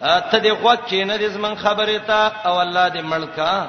ته 0.00 0.40
دې 0.44 0.52
غوږ 0.62 0.90
کې 0.90 1.06
نه 1.06 1.16
دې 1.18 1.26
زمن 1.30 1.54
خبره 1.58 1.98
ته 1.98 2.32
او 2.46 2.60
الله 2.60 2.88
دې 2.90 2.96
ملکا 3.02 3.66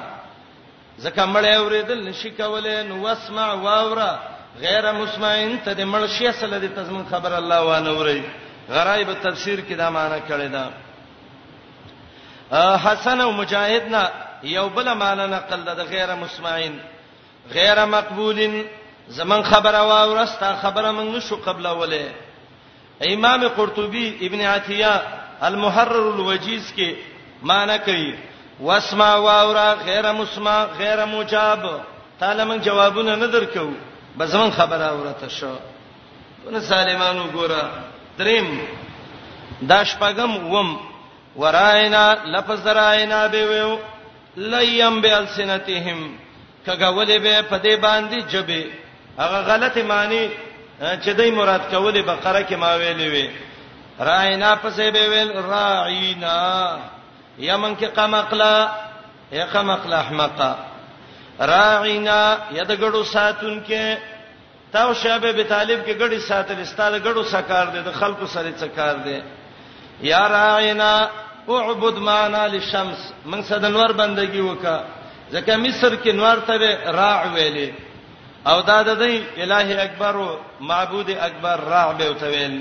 زکه 0.98 1.26
مړ 1.32 1.44
اوریدل 1.56 2.04
نشي 2.08 2.30
کولای 2.30 2.82
نو 2.84 3.02
واسمع 3.02 3.52
واوره 3.52 4.20
غیر 4.64 4.92
مسمعين 4.92 5.56
ته 5.64 5.72
د 5.78 5.84
ملشي 5.92 6.26
اصل 6.28 6.52
د 6.60 6.66
تضمین 6.76 7.04
خبر 7.12 7.32
الله 7.38 7.60
وانوري 7.68 8.20
غرايب 8.74 9.12
تفسیر 9.22 9.58
کې 9.68 9.72
دا 9.82 9.90
معنی 9.96 10.20
کړی 10.28 10.48
دا 10.56 10.64
حسن 12.84 13.20
او 13.20 13.30
مجاهدنا 13.32 14.02
یو 14.56 14.68
بل 14.76 14.94
معنی 15.02 15.26
نقل 15.32 15.64
د 15.64 15.80
غیر 15.90 16.14
مسمعين 16.22 16.78
غیر 17.56 17.84
مقبولین 17.94 18.62
زمون 19.18 19.42
خبره 19.44 19.80
واورستا 19.90 20.54
خبره 20.62 20.90
موږ 20.92 21.16
نشو 21.16 21.36
قبل 21.36 21.66
اوله 21.66 22.14
امام 23.08 23.48
قرطبي 23.48 24.06
ابن 24.28 24.40
عتیہ 24.52 24.94
المحرر 25.50 26.06
الوجیز 26.14 26.72
کې 26.78 26.94
معنی 27.50 27.78
کوي 27.90 28.14
واسمع 28.60 29.10
واورا 29.28 29.74
غیر 29.84 30.12
مسمع 30.12 30.56
غیر 30.80 31.04
مجاب 31.12 31.68
تعالی 32.20 32.42
موږ 32.44 32.64
جوابونه 32.70 33.14
نه 33.16 33.26
درکو 33.36 33.68
بس 34.18 34.28
زمون 34.28 34.50
خبره 34.50 34.88
اورته 34.92 35.28
شو 35.28 35.56
ونه 36.46 36.60
سالمانو 36.60 37.26
ګوره 37.32 37.62
دریم 38.18 38.60
دا 39.62 39.84
شپغم 39.84 40.52
وم 40.54 40.68
وراینا 41.36 42.06
لفظ 42.34 42.66
راینا 42.78 43.26
به 43.32 43.42
ویو 43.50 43.78
لیم 44.36 45.00
بالسنتهم 45.00 46.00
کګولې 46.66 47.18
به 47.24 47.42
په 47.42 47.56
دې 47.58 47.76
باندې 47.84 48.18
جبه 48.32 48.64
هغه 49.18 49.38
غلطه 49.50 49.82
معنی 49.82 50.30
چې 50.80 51.08
دای 51.08 51.30
مراد 51.30 51.60
کولې 51.70 52.02
بقره 52.08 52.42
کې 52.48 52.52
ما 52.54 52.76
ویلې 52.78 53.08
وی 53.14 53.30
راینا 54.00 54.56
پسې 54.62 54.84
به 54.94 55.08
ویل 55.12 55.30
راینا 55.50 56.78
یمن 57.38 57.76
کې 57.76 57.84
قمقلا 57.84 58.68
یا 59.32 59.46
قمقلا 59.46 59.98
احمقا 59.98 60.56
راعینا 61.40 62.36
ید 62.50 62.70
غړو 62.72 63.02
ساتون 63.04 63.60
کې 63.66 63.96
تاو 64.72 64.94
شابه 64.94 65.32
به 65.32 65.42
طالب 65.48 65.84
کې 65.86 65.94
غړي 65.98 66.18
ساتل 66.28 66.60
استاد 66.60 66.92
غړو 67.04 67.22
سکار 67.22 67.66
دي 67.70 67.80
د 67.82 67.92
خلکو 67.92 68.26
سره 68.26 68.52
سکار 68.58 68.94
دي 69.04 69.20
یا 70.00 70.26
راعینا 70.28 70.90
اعبد 71.48 71.98
معنا 71.98 72.46
للشمس 72.48 73.12
من 73.24 73.42
صد 73.42 73.64
انوار 73.64 73.92
بندگی 73.92 74.40
وکا 74.40 74.82
ځکه 75.32 75.56
مصر 75.58 75.94
کې 75.96 76.08
انوار 76.10 76.36
ته 76.46 76.56
راع 76.92 77.32
ویلې 77.34 77.70
او 78.48 78.60
دا 78.62 78.82
د 78.82 78.98
دې 78.98 79.40
الہی 79.42 79.74
اکبر 79.80 80.14
او 80.16 80.36
معبود 80.60 81.10
اکبر 81.10 81.60
راع 81.68 81.92
به 81.92 82.10
وتویل 82.10 82.60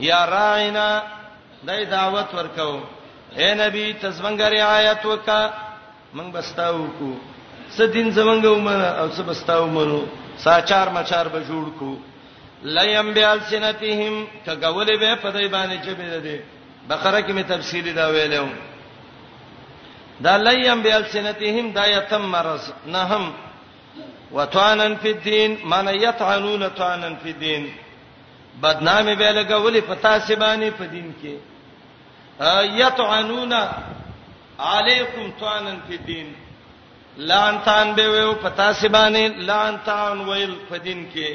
یا 0.00 0.24
راعینا 0.26 0.88
دای 1.66 1.84
دعوت 1.84 2.34
ورکاو 2.34 2.80
اے 3.36 3.54
نبی 3.54 3.92
تزمنګری 4.02 4.60
آیات 4.60 5.06
وکا 5.06 5.40
من 6.14 6.30
بستاو 6.32 6.86
کو 6.98 7.14
څه 7.74 7.84
دین 7.94 8.08
زمونږ 8.18 8.42
ومنه 8.54 8.88
او 9.00 9.06
څه 9.14 9.22
بستاو 9.28 9.66
منو 9.76 10.00
ساچار 10.46 10.86
مچار 10.96 11.26
به 11.34 11.40
جوړ 11.48 11.64
کو 11.78 11.90
لیم 12.74 13.06
بیال 13.16 13.38
سنتهم 13.50 14.14
کګولې 14.46 14.94
به 15.00 15.10
په 15.22 15.28
دای 15.34 15.48
باندې 15.54 15.76
چې 15.84 15.90
به 15.98 16.06
ده 16.26 16.36
بقره 16.88 17.20
کې 17.22 17.32
می 17.36 17.42
تفصیلی 17.52 17.92
دا 17.92 18.06
ویلو 18.14 18.46
دا 20.24 20.36
لیم 20.46 20.80
بیال 20.86 21.04
سنتهم 21.14 21.66
دا 21.78 21.84
یتم 21.86 22.24
مرز 22.34 22.72
نه 22.86 22.98
هم 23.10 23.24
وتوانن 24.36 24.94
فی 25.02 25.08
الدین 25.10 25.56
معنی 25.70 25.92
یتعنون 26.08 26.68
توانن 26.68 27.14
فی 27.22 27.28
الدین 27.32 27.70
بدنامي 28.62 29.14
به 29.14 29.32
لګولې 29.44 29.80
په 29.88 29.94
تاسو 29.94 30.34
باندې 30.36 30.70
په 30.78 30.84
دین 30.86 31.14
کې 31.22 31.30
یتعنون 32.84 33.52
علیکم 34.58 35.30
توانن 35.38 35.76
فی 35.88 35.94
الدین 35.96 36.26
لعنتان 37.18 37.92
به 37.94 38.08
ویو 38.08 38.32
پتا 38.42 38.72
سی 38.72 38.88
باندې 38.88 39.44
لعنتان 39.48 40.20
ویل 40.28 40.54
په 40.68 40.76
دین 40.78 41.06
کې 41.14 41.34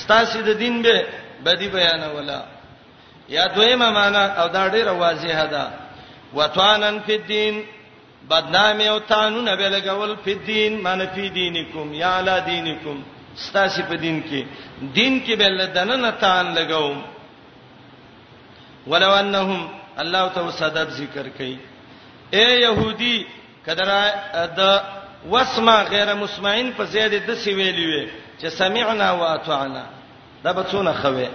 ستاسو 0.00 0.40
د 0.42 0.48
دین 0.58 0.82
به 0.82 1.04
بدی 1.44 1.68
بیان 1.68 2.02
ولا 2.16 2.40
یا 3.28 3.46
دویمه 3.46 3.90
معنا 3.90 4.24
او 4.26 4.48
دا 4.48 4.68
ډیره 4.68 4.90
واضحه 4.92 5.46
ده 5.46 5.68
وتوانن 6.34 6.98
فی 7.06 7.12
الدین 7.14 7.64
بدنامي 8.30 8.88
او 8.88 8.98
تانو 8.98 9.40
نه 9.42 9.56
بلګول 9.56 10.14
په 10.24 10.30
دین 10.46 10.80
معنی 10.82 11.06
په 11.06 11.28
دینکم 11.34 11.94
یا 11.94 12.18
علی 12.18 12.36
دینکم 12.46 13.02
ستاسو 13.36 13.82
په 13.82 13.96
دین 13.96 14.22
کې 14.22 14.44
دین 14.94 15.22
کې 15.26 15.38
بل 15.38 15.66
دنه 15.66 15.96
نه 15.96 16.10
تان 16.10 16.54
لګاو 16.54 16.96
ولو 18.86 19.10
انهم 19.14 19.68
الله 19.98 20.28
تو 20.28 20.50
صدد 20.50 20.90
ذکر 20.90 21.28
کوي 21.38 21.56
اے 22.30 22.60
يهودي 22.60 23.16
کدر 23.66 23.90
د 24.58 24.80
وسما 25.32 25.76
غیر 25.92 26.14
مسمعين 26.14 26.72
په 26.76 26.84
زیاده 26.92 27.18
د 27.28 27.34
سی 27.42 27.52
ویلی 27.54 27.84
وي 27.92 28.08
چې 28.40 28.46
سمعنا 28.48 29.12
واطعنا 29.12 29.84
دا 30.44 30.52
به 30.52 30.64
څونه 30.72 30.92
خوي 31.02 31.28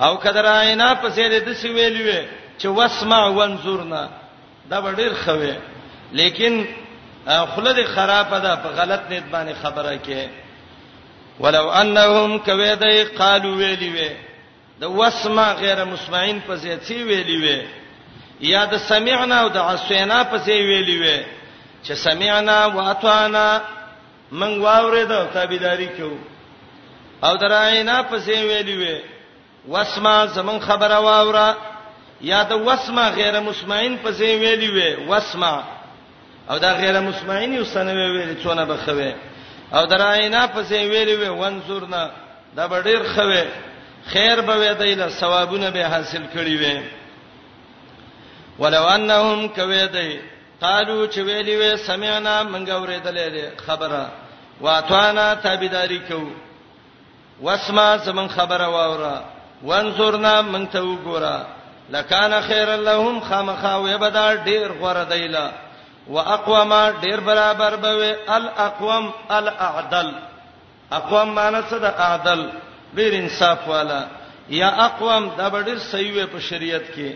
او 0.00 0.16
کدر 0.18 0.46
عینا 0.52 0.94
په 1.02 1.08
زیاده 1.08 1.38
د 1.38 1.52
سی 1.56 1.68
ویلی 1.72 2.02
وي 2.02 2.26
چې 2.58 2.66
وسما 2.66 3.28
وانظرنا 3.28 4.08
دا 4.70 4.80
به 4.80 4.92
ډیر 4.92 5.12
خوي 5.24 5.52
لیکن 6.12 6.64
خلد 7.26 7.84
خراب 7.94 8.30
ده 8.42 8.54
په 8.62 8.68
غلط 8.68 9.00
نیت 9.10 9.24
باندې 9.32 9.66
خبره 9.66 9.98
کې 10.04 10.30
ولو 11.40 11.68
انهم 11.70 12.38
کویدای 12.38 13.04
قالو 13.04 13.54
ویلی 13.56 13.88
وي 13.90 14.10
د 14.80 14.84
وسما 15.00 15.52
غیر 15.52 15.84
مسمعين 15.84 16.40
په 16.46 16.54
زیاده 16.54 16.84
سی 16.84 17.02
ویلی 17.02 17.36
وي 17.46 17.60
یا 18.40 18.64
د 18.64 18.76
سمعنا 18.78 19.40
او 19.40 19.48
د 19.48 19.56
عصینا 19.56 20.24
په 20.30 20.36
زیاده 20.46 20.62
ویلی 20.64 21.00
وي 21.02 21.16
وی 21.16 21.18
چې 21.84 21.92
سمعنا 21.94 22.66
واطعنا 22.66 23.60
من 24.32 24.60
واورید 24.60 25.12
او 25.12 25.26
تابعداري 25.34 25.86
کوو 25.86 26.18
او 27.24 27.36
دراینا 27.36 28.02
پسې 28.10 28.28
ویلی 28.48 28.76
وې 28.86 29.00
واسما 29.68 30.26
زمون 30.26 30.58
خبره 30.60 30.98
واوره 30.98 31.56
یا 32.20 32.42
د 32.42 32.52
واسما 32.52 33.08
غیر 33.10 33.40
مسمعين 33.40 33.98
پسې 34.04 34.20
ویلی 34.42 34.68
وې 34.70 35.08
واسما 35.08 35.64
او 36.50 36.58
دا 36.58 36.72
غیر 36.72 37.00
مسمعين 37.00 37.54
یو 37.54 37.64
سنوي 37.64 38.06
ویلې 38.08 38.42
څونه 38.46 38.62
بخوي 38.64 39.14
او 39.74 39.84
دراینا 39.86 40.46
پسې 40.54 40.72
ویلی 40.72 41.16
وې 41.24 41.28
وانصرنا 41.28 42.10
دا 42.56 42.66
ډېر 42.68 43.02
خوي 43.16 43.44
خیر 44.12 44.40
به 44.40 44.54
وې 44.56 44.76
دایله 44.78 45.08
ثوابونه 45.08 45.70
به 45.70 45.82
حاصل 45.86 46.22
کړی 46.34 46.58
وې 46.62 46.80
ولو 48.58 48.86
انهم 48.88 49.48
کوي 49.48 49.86
دای 49.86 50.20
قالو 50.60 51.06
چې 51.06 51.18
ویلې 51.26 51.56
وې 51.60 51.76
سمعنا 51.86 52.42
منګه 52.42 52.72
اورېدلې 52.72 53.46
خبره 53.66 54.08
واتوانا 54.60 55.34
تابعداري 55.34 55.98
کو 56.08 56.22
واسما 57.42 57.96
زمون 57.96 58.28
خبره 58.28 58.68
واوره 58.68 59.24
وانظرنا 59.64 60.42
من 60.42 60.66
ته 60.70 60.80
وګوره 60.80 61.46
لکان 61.90 62.40
خیر 62.48 62.76
لهم 62.76 63.20
خامخا 63.20 63.76
وبدا 63.76 64.26
ډیر 64.36 64.72
غره 64.80 65.04
دیلا 65.04 65.50
واقوما 66.08 66.90
ډیر 67.02 67.20
برابر 67.20 67.76
بوي 67.76 68.14
الاقوم 68.38 69.10
الاعدل 69.30 70.10
اقوم 70.92 71.34
معنی 71.34 71.62
څه 71.70 71.74
د 71.78 71.84
اعدل 71.84 72.46
ډیر 72.94 73.12
انصاف 73.20 73.68
والا 73.68 74.04
یا 74.48 74.68
اقوم 74.84 75.30
دا 75.38 75.48
ډیر 75.48 75.78
صحیح 75.78 76.24
په 76.32 76.38
شریعت 76.40 76.82
کې 76.94 77.10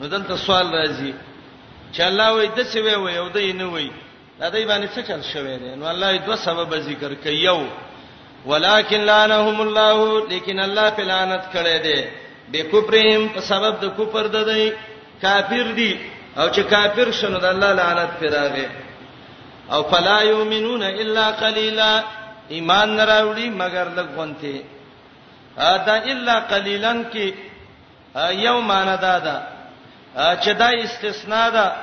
نو 0.00 0.06
دلته 0.08 0.36
سوال 0.36 0.66
راځي 0.74 1.12
چې 1.92 2.02
الله 2.08 2.28
وای 2.34 2.48
د 2.56 2.60
څه 2.70 2.78
وی 2.84 2.94
وای 3.04 3.16
او 3.22 3.28
دای 3.36 3.52
نه 3.52 3.66
وای 3.72 3.88
دا 4.40 4.48
دای 4.54 4.64
باندې 4.70 4.88
څه 4.94 5.00
چل 5.08 5.20
شوی 5.32 5.56
دی 5.62 5.70
نو 5.80 5.86
الله 5.92 6.10
دوه 6.26 6.36
سبب 6.48 6.70
ذکر 6.88 7.14
کوي 7.24 7.36
یو 7.48 7.60
ولکن 8.46 9.00
لعنهم 9.10 9.58
الله 9.66 9.98
لیکن 10.32 10.58
الله 10.66 10.88
په 10.98 11.02
لعنت 11.10 11.44
کړی 11.52 11.78
دی 11.78 12.06
به 12.52 12.62
کوپرهم 12.72 13.28
په 13.34 13.40
سبب 13.50 13.80
د 13.80 13.84
کوپر 13.96 14.26
ددای 14.36 14.70
کافر 15.24 15.66
دي 15.80 15.90
او 16.36 16.48
چې 16.48 16.60
کافر 16.74 17.10
شونه 17.22 17.38
د 17.38 17.44
الله 17.54 17.72
لعنت 17.80 18.10
پیراغه 18.20 18.68
او 19.76 19.82
فلا 19.88 20.20
یؤمنون 20.22 20.82
الا 20.82 21.30
قلیلا 21.40 21.90
ایمان 22.56 22.96
نه 22.96 23.04
راوړي 23.04 23.48
مگر 23.62 23.88
لګونته 23.96 24.62
دا 25.86 25.96
الا 26.12 26.40
قلیلن 26.50 27.04
کې 27.12 27.34
یو 28.46 28.60
معنی 28.60 28.94
دا 29.00 29.18
ده 29.26 29.57
چې 30.18 30.48
دا 30.52 30.70
استثناء 30.84 31.48
ده 31.50 31.74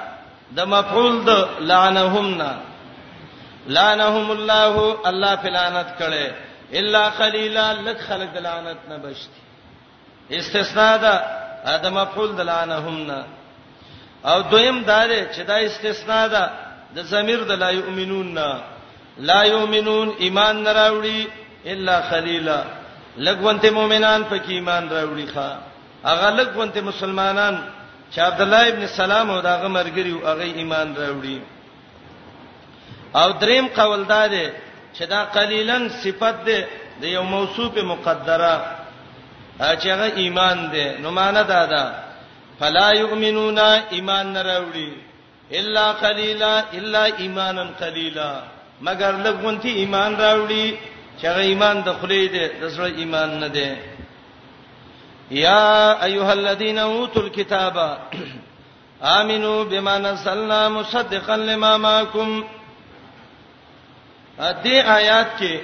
د 0.56 0.60
مفعول 0.66 1.24
د 1.26 1.30
لعنهم 1.60 2.36
نه 2.36 2.62
لعنهم 3.68 4.32
الله 4.32 4.98
الله 5.10 5.36
په 5.36 5.48
لعنت 5.50 5.88
کړي 6.00 6.32
الا 6.80 7.10
قليلا 7.10 7.74
لک 7.74 7.98
خلق 8.08 8.34
د 8.36 8.38
لعنت 8.38 8.78
نه 8.90 8.98
بچتي 8.98 9.42
استثناء 10.32 10.98
ده 10.98 11.14
د 11.78 11.88
مفعول 11.92 12.36
د 12.36 12.42
لعنهم 12.42 13.08
نه 13.08 13.26
او 14.26 14.42
دویم 14.42 14.84
دا 14.84 15.08
ده 15.08 15.28
چې 15.34 15.40
دا 15.42 15.58
استثناء 15.66 16.28
ده 16.28 16.50
د 16.96 17.00
ضمیر 17.02 17.44
د 17.44 17.52
لا 17.52 17.70
یؤمنون 17.70 18.34
نه 18.34 18.62
لا 19.18 19.44
یؤمنون 19.44 20.16
ایمان 20.20 20.64
نه 20.64 20.74
راوړي 20.74 21.28
الا 21.66 22.00
قليلا 22.10 22.64
لګونته 23.18 23.70
مؤمنان 23.72 24.24
په 24.24 24.38
کې 24.38 24.50
ایمان 24.50 24.90
راوړي 24.90 25.28
ښا 25.36 25.52
اغه 26.06 26.30
لګونته 26.42 26.82
مسلمانان 26.84 27.62
چې 28.16 28.22
عبد 28.30 28.42
الله 28.46 28.64
ابن 28.74 28.84
سلام 29.00 29.28
او 29.34 29.40
داغه 29.50 29.68
مرګري 29.78 30.12
او 30.16 30.22
هغه 30.32 30.44
ایمان 30.60 30.88
راوړي 31.02 31.38
او 33.22 33.30
دریم 33.42 33.66
قول 33.80 34.04
دا 34.14 34.24
دی 34.28 34.46
چې 34.96 35.04
دا 35.12 35.20
قلیلن 35.36 35.84
صفت 36.04 36.36
دی 36.48 36.60
د 37.02 37.04
یو 37.16 37.24
موصوف 37.24 37.74
مقدره 37.92 38.56
چې 39.82 39.88
هغه 39.94 40.08
ایمان 40.22 40.58
دی 40.74 40.86
نو 41.04 41.08
معنا 41.20 41.42
دا 41.54 41.62
ده 41.72 41.84
فلا 42.60 42.88
یؤمنون 43.02 43.60
ایمان 43.96 44.26
نه 44.36 44.42
راوړي 44.50 44.90
الا 45.60 45.88
قلیلا 45.92 46.54
الا 46.78 47.04
ایمانن 47.22 47.70
قلیلا 47.82 48.32
مگر 48.82 49.12
لګونتی 49.26 49.72
ایمان 49.82 50.12
راوړي 50.24 50.66
چې 51.20 51.24
هغه 51.32 51.42
ایمان 51.52 51.76
د 51.84 51.90
خلې 52.02 52.24
دی 52.34 52.46
د 52.62 52.70
سره 52.74 52.86
ایمان 53.02 53.30
نه 53.40 53.48
دی 53.48 53.70
یا 55.32 56.04
ایها 56.06 56.32
الذين 56.34 56.78
اوتوا 56.78 57.22
الكتاب 57.24 57.98
امنوا 59.04 59.64
بما 59.64 59.98
نزلنا 59.98 60.70
مصدقا 60.70 61.38
لما 61.38 61.78
معكم 61.78 62.44
دې 64.40 64.70
آیات 64.86 65.28
کې 65.40 65.58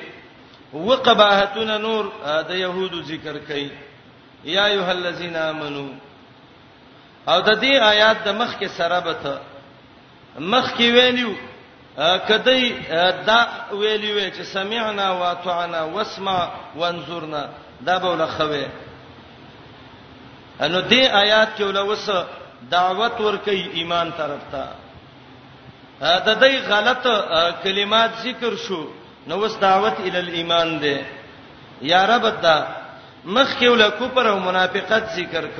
وقباحتون 0.73 1.81
نور 1.81 2.11
د 2.47 2.51
يهودو 2.51 3.01
ذکر 3.01 3.39
کړي 3.49 3.69
یا 4.43 4.65
ایها 4.65 4.91
الذين 4.91 5.35
امنوا 5.35 5.89
او 7.27 7.39
د 7.41 7.59
دې 7.61 7.81
آیات 7.81 8.17
د 8.25 8.29
مخ 8.35 8.55
کې 8.59 8.65
سره 8.67 8.99
به 8.99 9.13
ته 9.13 9.39
مخ 10.39 10.71
کې 10.73 10.81
ویلو 10.91 11.33
کدی 12.27 12.69
دا 13.25 13.47
ویلو 13.71 14.31
چې 14.31 14.41
سمعنا 14.41 15.09
واطعنا 15.11 15.81
واسمع 15.83 16.47
وانظرنا 16.75 17.49
دا 17.81 17.97
به 17.97 18.09
ولخوي 18.11 18.65
نو 20.69 20.81
دې 20.81 21.03
آیات 21.13 21.57
کې 21.57 21.63
ولوس 21.63 22.09
دعوت 22.71 23.21
ورکي 23.21 23.61
ایمان 23.81 24.09
طرف 24.17 24.41
ته 24.51 24.63
دا 26.25 26.33
دای 26.41 26.57
غلط 26.67 27.03
کلمات 27.63 28.11
ذکر 28.23 28.55
شو 28.67 28.81
نو 29.27 29.39
وس 29.41 29.57
دعوت 29.61 29.99
ال 30.03 30.15
الایمان 30.15 30.69
دی 30.81 30.95
یا 31.91 32.05
رب 32.07 32.25
دا 32.41 32.55
مخ 33.25 33.55
کې 33.59 33.65
ول 33.67 33.83
کوپر 33.97 34.25
او 34.27 34.39
منافقت 34.39 35.09
ذکر 35.15 35.45
ک 35.57 35.59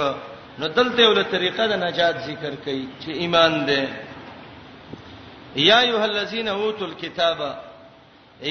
نو 0.60 0.68
دلته 0.68 1.08
ول 1.10 1.24
طریقه 1.32 1.66
د 1.68 1.74
نجات 1.86 2.16
ذکر 2.28 2.54
کړي 2.66 2.86
چې 3.02 3.10
ایمان 3.26 3.66
دی 3.68 3.84
یا 5.68 5.80
ایه 5.80 6.04
الذین 6.04 6.48
اوتوا 6.48 6.88
الکتاب 6.88 7.42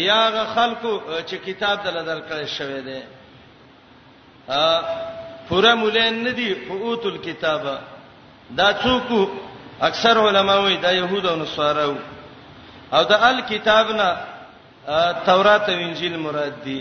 یا 0.03 0.23
غ 0.35 0.45
خلقو 0.55 0.99
چې 1.27 1.35
کتاب 1.45 1.83
دل 1.85 1.97
درکړی 2.07 2.47
شوی 2.47 2.81
دی 2.89 3.01
پورا 5.51 5.73
مولین 5.83 6.15
ندي 6.29 6.55
قوت 6.69 7.07
الكتاب 7.07 7.65
دا 8.57 8.69
څوک 8.83 9.09
اکثر 9.89 10.17
علما 10.27 10.57
وایي 10.57 10.77
دا 10.77 10.91
يهود 10.93 11.27
او 11.27 11.37
نصارا 11.37 11.85
او 12.97 13.03
دا 13.11 13.17
الکتاب 13.31 13.87
نه 14.01 14.09
تورات 15.27 15.67
او 15.73 15.77
انجیل 15.87 16.17
مراد 16.19 16.57
دي 16.65 16.79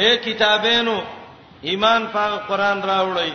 اے 0.00 0.16
کتابینو 0.16 0.96
ایمان 1.68 2.06
په 2.12 2.36
قران 2.48 2.82
راوړی 2.82 3.32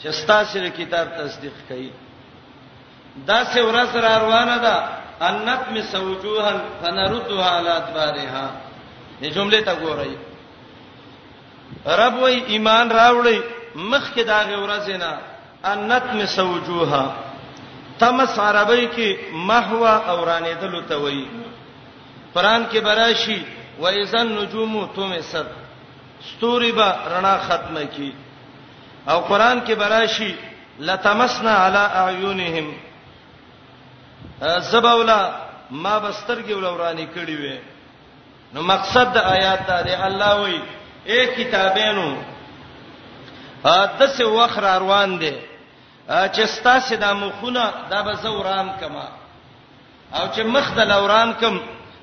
چې 0.00 0.08
ستاسو 0.10 0.58
کتاب 0.78 1.06
تصدیق 1.18 1.52
کړي 1.68 1.90
دا 3.26 3.44
سه 3.44 3.60
ورځ 3.62 3.96
را 4.04 4.18
روانه 4.18 4.56
ده 4.58 4.74
انت 5.28 5.62
می 5.72 5.82
سوجوهن 5.82 6.58
فنردها 6.82 7.48
علی 7.58 7.68
ادبارها 7.68 8.50
دې 9.22 9.26
جمله 9.34 9.60
تا 9.60 9.74
ګورئ 9.74 10.31
رب 11.86 12.14
وې 12.22 12.42
ایمان 12.54 12.90
راوړې 12.90 13.38
مخکې 13.74 14.22
دا 14.24 14.42
غورزینا 14.42 15.18
انت 15.64 16.04
مسوجوها 16.14 17.14
تمس 17.98 18.38
عربی 18.38 18.88
کې 18.88 19.34
محوا 19.34 19.94
اورانې 19.96 20.54
دلو 20.60 20.80
ته 20.80 20.96
وې 20.96 21.26
قران 22.34 22.66
کې 22.72 22.78
براشي 22.80 23.42
و 23.80 23.86
اذا 23.86 24.20
النجوم 24.20 24.86
تمست 24.86 25.46
ستوري 26.22 26.72
به 26.72 26.94
رڼا 27.10 27.38
ختمه 27.38 27.84
کی 27.96 28.14
او 29.08 29.20
قران 29.20 29.60
کې 29.66 29.72
براشي 29.74 30.34
لتمسنا 30.78 31.50
على 31.50 31.90
اعينهم 31.94 32.72
زبولا 34.70 35.32
ما 35.70 35.98
بسترګي 36.10 36.52
ولورانی 36.52 37.06
کړی 37.16 37.36
وې 37.42 37.58
نو 38.54 38.62
مقصد 38.62 39.12
د 39.14 39.16
آیات 39.18 39.66
دا 39.66 39.80
دی 39.82 39.94
الله 39.94 40.34
وایي 40.40 40.60
اے 41.10 41.24
کتابینو 41.36 42.08
ا 43.64 43.84
دسه 43.98 44.24
وخر 44.26 44.62
روان 44.80 45.18
دي 45.20 45.30
چې 46.08 46.44
ستا 46.54 46.78
سدا 46.88 47.12
مخونه 47.14 47.64
دا 47.90 48.02
به 48.02 48.12
زورام 48.22 48.68
کما 48.80 49.06
او 50.12 50.28
چې 50.34 50.40
مخ 50.44 50.72
د 50.76 50.80
لورام 50.92 51.32
کم 51.40 51.58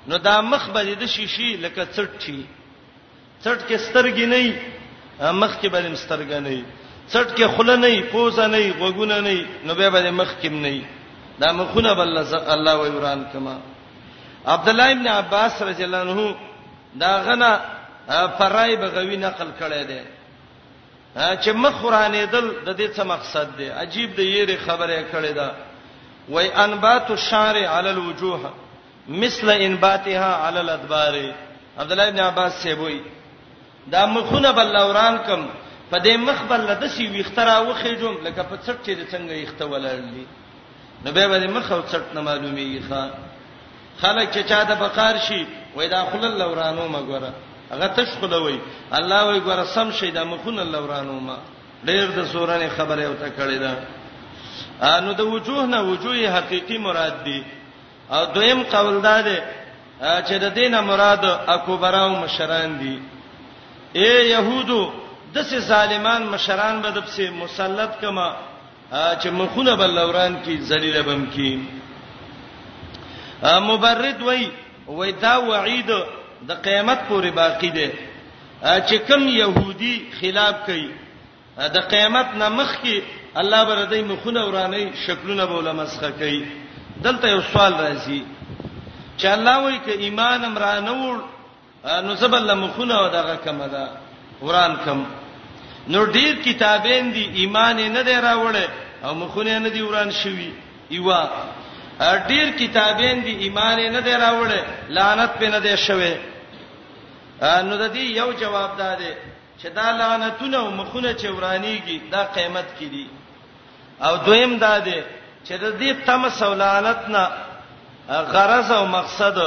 نو 0.07 0.17
دا 0.17 0.41
مخ 0.41 0.69
به 0.69 0.83
د 0.95 1.05
شیشي 1.15 1.57
لکه 1.63 1.85
څټ 1.95 2.11
شي 2.19 2.43
څټ 3.43 3.59
کې 3.67 3.77
سترګې 3.87 4.25
نه 4.33 5.31
مخ 5.31 5.57
کې 5.61 5.67
به 5.67 5.95
سترګې 5.95 6.39
نه 6.43 6.63
څټ 7.11 7.27
کې 7.35 7.45
خوله 7.55 7.75
نه 7.75 8.01
پوزه 8.11 8.47
نه 8.47 8.73
غوګونه 8.79 9.19
نه 9.19 9.45
نو 9.65 9.73
به 9.75 9.89
به 9.89 10.11
مخ 10.11 10.31
کې 10.41 10.47
نه 10.47 10.85
دا 11.39 11.51
مخونه 11.61 11.93
بل 11.93 12.17
الله 12.23 12.75
و 12.83 12.87
وران 12.97 13.23
کما 13.33 13.57
عبد 14.45 14.69
الله 14.69 14.91
ابن 14.91 15.07
عباس 15.07 15.61
رضی 15.71 15.83
الله 15.83 15.97
عنه 15.97 16.35
دا 17.03 17.11
غنه 17.27 17.59
فرای 18.09 18.75
بغوی 18.75 19.17
نقل 19.17 19.47
کړي 19.59 19.83
دي 19.87 20.01
چې 21.15 21.49
مخ 21.55 21.73
قرانې 21.83 22.31
دل 22.31 22.49
د 22.65 22.77
دې 22.77 22.87
څه 22.95 23.03
مقصد 23.03 23.57
دی 23.57 23.69
عجیب 23.69 24.15
دی 24.15 24.23
یې 24.23 24.65
خبره 24.65 25.03
کړې 25.11 25.31
ده 25.37 25.51
وای 26.29 26.49
انبات 26.53 27.11
الشعر 27.11 27.55
علی 27.55 27.89
الوجوه 27.89 28.53
مثل 29.07 29.49
انباتها 29.51 30.47
علی 30.47 30.59
الادبار 30.59 31.17
عبد 31.77 31.91
الله 31.91 32.07
ابن 32.07 32.19
عباس 32.19 32.53
سیبوی 32.63 32.99
دا 33.91 34.05
مخونه 34.05 34.51
بل 34.51 34.75
اوران 34.75 35.17
کم 35.27 35.45
په 35.91 35.97
دې 35.97 36.17
مخ 36.17 36.43
بل 36.49 36.65
د 36.75 36.87
سی 36.89 37.07
ویختره 37.07 37.59
وخېجوم 37.61 38.21
لکه 38.25 38.41
په 38.43 38.55
څټ 38.65 38.77
چې 38.85 39.11
څنګه 39.11 39.33
یخته 39.45 39.65
ولرلی 39.65 40.25
نو 41.05 41.11
به 41.11 41.27
باندې 41.27 41.49
مخ 41.49 41.71
او 41.71 41.81
څټ 41.81 42.15
نه 42.15 42.21
معلومیږي 42.21 42.81
ښا 42.89 43.11
خلک 44.01 44.31
چې 44.33 44.41
چا 44.49 44.63
د 44.63 44.79
بقار 44.79 45.17
شي 45.17 45.45
وای 45.75 45.87
دا 45.87 46.05
خلل 46.11 46.39
لورانو 46.39 46.87
مګوره 46.89 47.48
هغه 47.71 47.87
تش 47.95 48.07
خلوي 48.21 48.57
الله 48.97 49.19
وي 49.29 49.39
ګور 49.39 49.63
سم 49.65 49.91
شي 49.91 50.11
دا 50.11 50.23
مخون 50.23 50.59
الله 50.59 50.79
ورانو 50.81 51.19
ما 51.19 51.37
ډېر 51.85 52.05
د 52.17 52.25
سورانه 52.31 52.67
خبره 52.77 53.01
او 53.05 53.13
ته 53.21 53.29
کړی 53.37 53.57
دا 53.63 53.73
نو 55.03 55.11
د 55.13 55.21
وجوه 55.21 55.65
نه 55.65 55.81
وجوه 55.81 56.31
حقيقي 56.35 56.77
مراد 56.77 57.23
دي 57.23 57.43
او 58.11 58.25
دویم 58.25 58.61
قول 58.63 59.01
دا 59.01 59.21
دی 59.21 59.37
چې 60.01 60.33
د 60.43 60.53
دینه 60.53 60.81
مراد 60.81 61.25
اکبره 61.55 62.01
او 62.05 62.09
مشران 62.09 62.77
دي 62.79 62.99
اے 63.95 64.29
يهودو 64.33 64.93
دسه 65.33 65.59
ظالمان 65.59 66.21
مشران 66.23 66.81
به 66.81 66.89
دپسې 66.91 67.21
مسلط 67.29 67.91
کما 68.01 68.35
چې 69.21 69.27
مخونه 69.27 69.75
بل 69.75 69.93
لوران 69.95 70.35
کی 70.43 70.61
ذلیل 70.61 71.01
بم 71.03 71.25
کی 71.25 71.51
مبرد 73.43 74.21
وای 74.21 74.47
وای 74.87 75.11
دا 75.11 75.37
وعید 75.39 75.91
د 76.47 76.51
قیامت 76.65 76.99
پورې 77.07 77.31
باقی 77.35 77.69
دی 77.77 77.89
چې 78.61 78.95
کوم 79.07 79.23
يهودي 79.27 79.93
خلاف 80.19 80.55
کوي 80.65 80.89
د 81.75 81.77
قیامت 81.93 82.27
نمخ 82.41 82.71
کې 82.83 83.01
الله 83.41 83.63
بر 83.69 83.79
دې 83.91 84.01
مخونه 84.11 84.45
ورانه 84.47 84.77
شکلونه 85.07 85.45
بوله 85.51 85.73
مسخه 85.81 86.11
کوي 86.11 86.41
دلته 87.05 87.27
یو 87.29 87.41
سوال 87.51 87.73
راځي 87.73 88.21
چې 89.17 89.27
الله 89.35 89.57
وایي 89.63 89.79
ک 89.85 89.87
ایمان 90.05 90.45
امرانه 90.45 90.91
وړ 90.91 91.19
نو 92.05 92.13
زبل 92.21 92.53
مخونه 92.55 92.95
دغه 93.17 93.35
کمه 93.45 93.67
ده 93.75 93.89
وران 94.41 94.75
کم 94.85 95.03
نو 95.87 96.05
ډیر 96.05 96.33
کتابین 96.43 97.11
دي 97.13 97.23
ایمان 97.41 97.75
نه 97.93 98.01
دی 98.03 98.13
راوړل 98.13 98.69
او 99.03 99.15
مخونه 99.15 99.59
نه 99.59 99.69
دی 99.69 99.81
وران 99.81 100.11
شوی 100.23 100.51
ایوا 100.95 101.21
ډیر 102.29 102.47
کتابین 102.59 103.17
دي 103.25 103.33
ایمان 103.45 103.77
نه 103.95 103.99
دی 104.07 104.11
راوړل 104.23 104.65
لعنت 104.97 105.31
په 105.39 105.47
نه 105.55 105.59
دی 105.65 105.73
شوه 105.85 106.11
نو 107.69 107.75
د 107.83 107.91
دې 107.93 108.05
یو 108.19 108.29
جواب 108.41 108.71
ده 108.79 108.91
چې 109.59 109.67
دا 109.79 109.87
لعنتونه 109.99 110.59
مخونه 110.69 111.11
چې 111.19 111.27
ورانیږي 111.35 111.97
دا 112.11 112.23
قیامت 112.35 112.65
کې 112.79 112.87
دي 112.93 113.05
او 114.03 114.15
دویم 114.25 114.57
دا 114.57 114.79
ده 114.79 115.03
چې 115.45 115.53
د 115.63 115.65
دې 115.79 115.91
تم 116.07 116.29
سولانت 116.29 117.01
نه 117.09 117.23
غرض 118.09 118.71
او 118.71 118.85
مقصد 118.85 119.37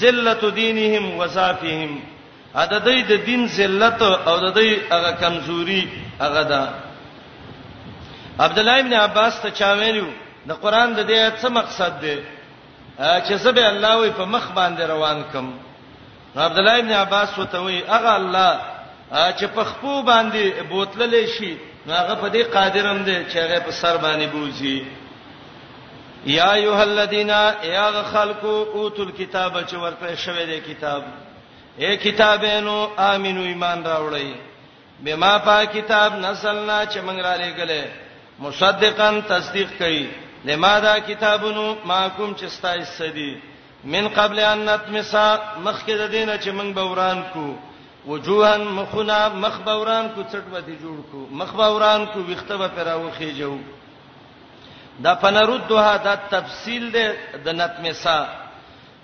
ذلت 0.00 0.44
دینهم 0.44 1.18
وظافهم 1.18 2.00
ا 2.54 2.66
د 2.66 2.74
دې 2.84 3.00
د 3.08 3.12
دین 3.26 3.48
ذلت 3.48 4.02
او 4.02 4.36
د 4.46 4.54
دې 4.58 4.92
هغه 4.92 5.10
کمزوري 5.22 5.80
هغه 6.20 6.42
ده 6.42 6.62
عبد 8.40 8.58
الله 8.58 8.78
ابن 8.80 8.92
عباس 9.06 9.34
ته 9.42 9.50
چا 9.50 9.72
ویلو 9.72 10.08
د 10.48 10.50
قران 10.62 10.90
د 10.98 11.00
دې 11.10 11.20
څه 11.40 11.48
مقصد 11.58 11.92
دی 12.04 12.16
چې 13.26 13.34
زبې 13.44 13.64
الله 13.72 13.94
وي 14.00 14.10
په 14.18 14.24
مخ 14.32 14.44
باندې 14.58 14.82
روان 14.92 15.18
کم 15.32 15.46
عبد 16.36 16.58
الله 16.58 16.78
ابن 16.78 16.92
عباس 16.92 17.38
وتوي 17.38 17.78
اغه 17.96 18.12
الله 18.20 18.50
چې 19.38 19.44
په 19.56 19.62
خپو 19.70 19.94
باندې 20.10 20.42
بوتللې 20.70 21.24
شي 21.36 21.52
هغه 21.88 22.14
په 22.22 22.28
دې 22.34 22.42
قادرم 22.56 22.98
دی 23.08 23.18
چې 23.30 23.36
هغه 23.44 23.58
په 23.66 23.70
سر 23.80 23.96
باندې 24.04 24.24
بوزي 24.32 24.78
یا 26.26 26.52
ایه 26.52 26.78
الذین 26.82 27.28
یا 27.62 27.88
خلقو 28.12 28.56
اوتل 28.74 29.10
کتاب 29.18 29.56
چې 29.68 29.74
ورته 29.74 30.14
شوی 30.16 30.44
دی 30.46 30.60
کتاب 30.60 31.02
اے 31.78 31.96
کتابینو 31.96 32.90
امنو 32.98 33.40
ایمان 33.42 33.84
راوړی 33.84 34.30
بما 35.04 35.38
پا 35.38 35.64
کتاب 35.64 36.16
نسلنا 36.18 36.86
چې 36.86 36.98
موږ 37.06 37.18
را 37.24 37.36
لېګلې 37.36 37.82
مصدقن 38.38 39.22
تصدیق 39.22 39.68
کړي 39.80 40.08
لماذا 40.44 40.96
کتابونو 41.06 41.74
ما 41.84 42.06
کوم 42.16 42.32
چې 42.34 42.44
ستای 42.56 42.84
سدي 42.84 43.34
من 43.84 44.08
قبل 44.16 44.38
ان 44.40 44.58
نتمسا 44.68 45.36
مخکې 45.64 45.90
د 45.96 46.08
دینه 46.10 46.36
چې 46.38 46.48
موږ 46.48 46.74
بوران 46.78 47.22
کو 47.32 47.56
وجوهن 48.12 48.60
مخنا 48.78 49.20
مخ 49.44 49.58
بوران 49.68 50.08
کو 50.14 50.22
چټ 50.22 50.52
به 50.54 50.60
دي 50.66 50.76
جوړ 50.82 51.02
کو 51.12 51.26
مخ 51.42 51.54
بوران 51.60 52.04
کو 52.12 52.20
وخته 52.32 52.56
به 52.56 52.68
پر 52.76 52.88
اوخه 52.96 53.30
جو 53.38 53.56
دا 55.04 55.14
فنردها 55.22 55.96
دا 56.04 56.14
تفصیل 56.36 56.90
ده 56.96 57.16
د 57.44 57.48
نتمسا 57.60 58.18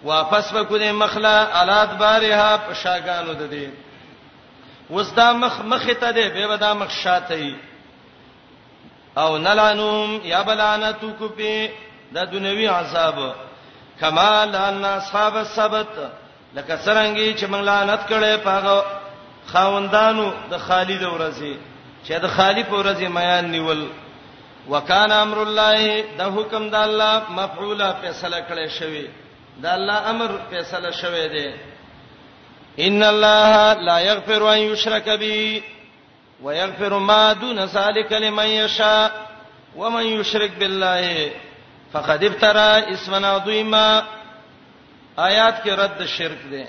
واپس 0.05 0.53
وکړي 0.53 0.93
مخلا 1.05 1.63
الات 1.63 1.91
بارها 2.05 2.57
پشاګانو 2.69 3.29
ده 3.41 3.47
دي 3.47 3.67
وسدا 4.91 5.33
مخ 5.45 5.61
مخ 5.73 5.87
ته 5.87 6.11
ده 6.11 6.29
به 6.37 6.47
ودا 6.55 6.75
مخ 6.85 6.91
شاته 7.01 7.43
او 9.23 9.39
نلانوم 9.39 10.21
یا 10.25 10.43
بلانتو 10.49 11.11
کو 11.19 11.29
په 11.39 11.71
د 12.15 12.19
دنیوي 12.33 12.69
عذاب 12.69 13.19
کما 14.01 14.31
لان 14.53 14.85
اصحاب 14.85 15.35
السبت 15.37 15.93
لکه 16.55 16.75
څنګه 16.87 17.25
چې 17.39 17.45
موږ 17.53 17.63
لعنت 17.71 18.03
کړې 18.11 18.37
پاغه 18.47 18.79
خاوندانو 19.53 20.27
د 20.51 20.55
خالد 20.67 21.03
ورځي 21.13 21.55
چې 22.07 22.13
د 22.25 22.33
خالد 22.37 22.69
ورځي 22.71 23.09
میان 23.17 23.51
نیول 23.55 23.83
وکانا 24.69 25.21
امر 25.23 25.39
الله 25.43 26.05
د 26.19 26.23
حکم 26.37 26.69
د 26.75 26.81
الله 26.85 27.35
مفعوله 27.41 27.89
فیصله 28.03 28.39
کړې 28.49 28.79
شوی 28.79 29.07
د 29.63 29.67
الله 29.77 30.11
امر 30.15 30.31
فیصله 30.51 30.91
شوی 31.03 31.27
دی 31.35 31.49
ان 32.87 33.03
الله 33.03 33.73
لا 33.91 34.01
یغفر 34.01 34.43
ان 34.55 34.59
یشرک 34.59 35.09
به 35.25 35.63
ويغفر 36.43 36.99
ما 36.99 37.33
دون 37.33 37.65
ذلك 37.65 38.13
لمن 38.13 38.45
يشاء 38.47 39.13
ومن 39.77 40.03
يشرك 40.03 40.51
بالله 40.59 41.31
فقد 41.93 42.25
ابترى 42.25 42.95
اسما 42.95 43.27
عظيما 43.29 44.03
آیات 45.19 45.63
کې 45.65 45.71
رد 45.71 46.05
شرک 46.07 46.51
دی 46.51 46.65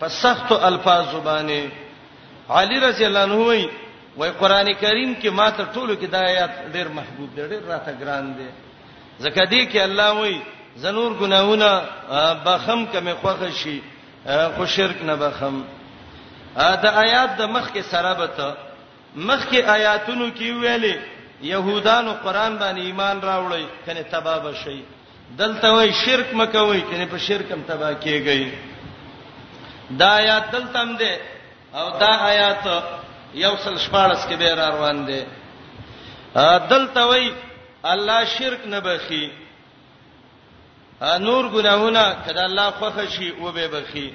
په 0.00 0.08
سخت 0.08 0.52
الفاظ 0.62 1.12
زبانه 1.12 1.70
علي 2.58 2.78
رضی 2.86 3.04
الله 3.06 3.22
عنه 3.22 3.34
وی 3.34 3.66
وای 4.16 4.30
قران 4.30 4.72
کریم 4.80 5.14
کې 5.22 5.26
ماته 5.26 5.64
ټولو 5.74 5.96
کې 6.02 6.10
د 6.10 6.14
آیات 6.14 6.50
ډېر 6.74 6.88
محبوب 6.94 7.34
دی 7.34 7.42
ډېر 7.42 7.62
راته 7.68 7.92
ګران 7.92 8.34
دی 8.38 8.48
ځکه 9.20 9.44
دی 9.50 9.66
کې 9.66 9.76
الله 9.78 10.12
وی 10.14 10.40
زنور 10.76 11.12
ګناونه 11.20 11.82
بخم 12.44 12.86
کمه 12.92 13.14
خوخه 13.22 13.50
شي 13.50 13.80
خو 14.56 14.66
شرک 14.66 15.02
نه 15.02 15.14
بخم 15.14 15.62
دا 16.56 16.90
آیات 17.04 17.30
د 17.40 17.42
مخ 17.54 17.66
کې 17.74 17.82
سره 17.90 18.14
بته 18.20 18.48
مخ 19.26 19.40
کې 19.50 19.60
آیاتونو 19.76 20.26
کې 20.38 20.48
ویلې 20.60 20.96
يهودانو 21.42 22.12
قران 22.24 22.52
باندې 22.62 22.80
ایمان 22.84 23.16
راوړی 23.28 23.64
کنه 23.86 24.02
تبا 24.14 24.36
بشي 24.46 24.80
دلته 25.42 25.66
وای 25.72 25.90
شرک 26.04 26.28
مکوي 26.40 26.80
کنه 26.90 27.06
په 27.12 27.18
شرک 27.26 27.48
هم 27.52 27.62
تبا 27.66 27.90
کیږي 28.00 28.44
دا 30.00 30.08
آیات 30.18 30.44
دلته 30.56 30.78
هم 30.82 30.92
ده 30.96 31.14
او 31.74 31.86
دا 31.98 32.06
آیات 32.30 32.64
یوصل 33.34 33.78
شپارس 33.78 34.26
کې 34.26 34.34
به 34.36 34.54
روان 34.54 35.06
دي 35.06 35.22
دلته 36.74 37.00
وای 37.12 37.32
الله 37.94 38.18
شرک 38.34 38.60
نه 38.66 38.80
بخي 38.90 39.24
نور 41.02 41.44
ګناهونه 41.48 42.16
کله 42.26 42.44
الله 42.44 42.68
خوښ 42.70 43.08
شي 43.16 43.30
او 43.40 43.52
به 43.52 43.66
بخي 43.78 44.08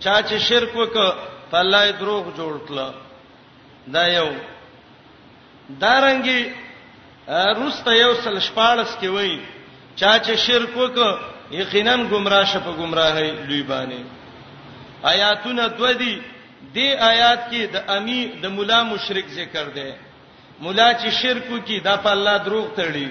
چا 0.00 0.22
چې 0.28 0.34
شرک 0.38 0.72
وکړ 0.76 1.12
په 1.50 1.56
الله 1.62 1.90
دروغ 2.00 2.24
جوړ 2.38 2.54
کړل 2.68 2.92
دا 3.94 4.04
یو 4.06 4.28
دارنګي 5.82 6.40
روسته 7.60 7.90
یو 8.04 8.14
سل 8.24 8.38
شپارس 8.48 8.90
کې 9.00 9.08
وای 9.14 9.36
چا 10.00 10.12
چې 10.24 10.32
شرک 10.46 10.72
وک 10.76 10.96
یقینا 11.60 11.96
گمراه 12.12 12.44
شپه 12.52 12.72
گمراهي 12.80 13.30
دوی 13.48 13.62
باندې 13.62 14.00
آیاتونه 15.12 15.66
دو 15.78 15.92
دي 15.92 16.14
دې 16.74 16.88
آیات 17.12 17.40
کې 17.50 17.62
د 17.72 17.76
امی 17.96 18.20
د 18.42 18.44
مولا 18.56 18.82
مشرک 18.90 19.26
ذکر 19.38 19.64
دی 19.76 19.90
مولا 20.60 20.88
چې 20.94 21.08
شرک 21.20 21.50
وکي 21.50 21.80
دا 21.80 21.96
په 21.96 22.10
الله 22.10 22.36
دروغ 22.46 22.66
تړي 22.76 23.08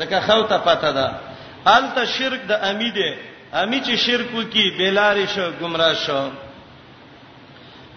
لکه 0.00 0.20
خو 0.26 0.42
ته 0.42 0.58
پته 0.58 0.92
ده 0.98 1.08
الته 1.66 2.04
شرک 2.04 2.40
د 2.48 2.52
امی 2.70 2.90
دی 2.90 3.10
امی 3.52 3.80
چې 3.80 3.94
شرک 3.96 4.34
وکي 4.34 4.70
بیلاری 4.78 5.26
شو 5.34 5.50
گمراه 5.60 5.94
شو 6.04 6.22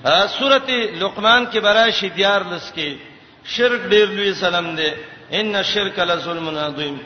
سورته 0.06 0.90
لقمان 1.00 1.46
کې 1.52 1.58
براشي 1.62 2.10
دیار 2.10 2.42
لس 2.54 2.72
کې 2.76 2.98
شرک 3.46 3.82
ډیر 3.90 4.08
لوی 4.18 4.34
سلام 4.34 4.76
دی 4.76 4.90
ان 5.32 5.56
الشرک 5.56 6.00
لظلم 6.00 6.58
عظیم 6.58 6.98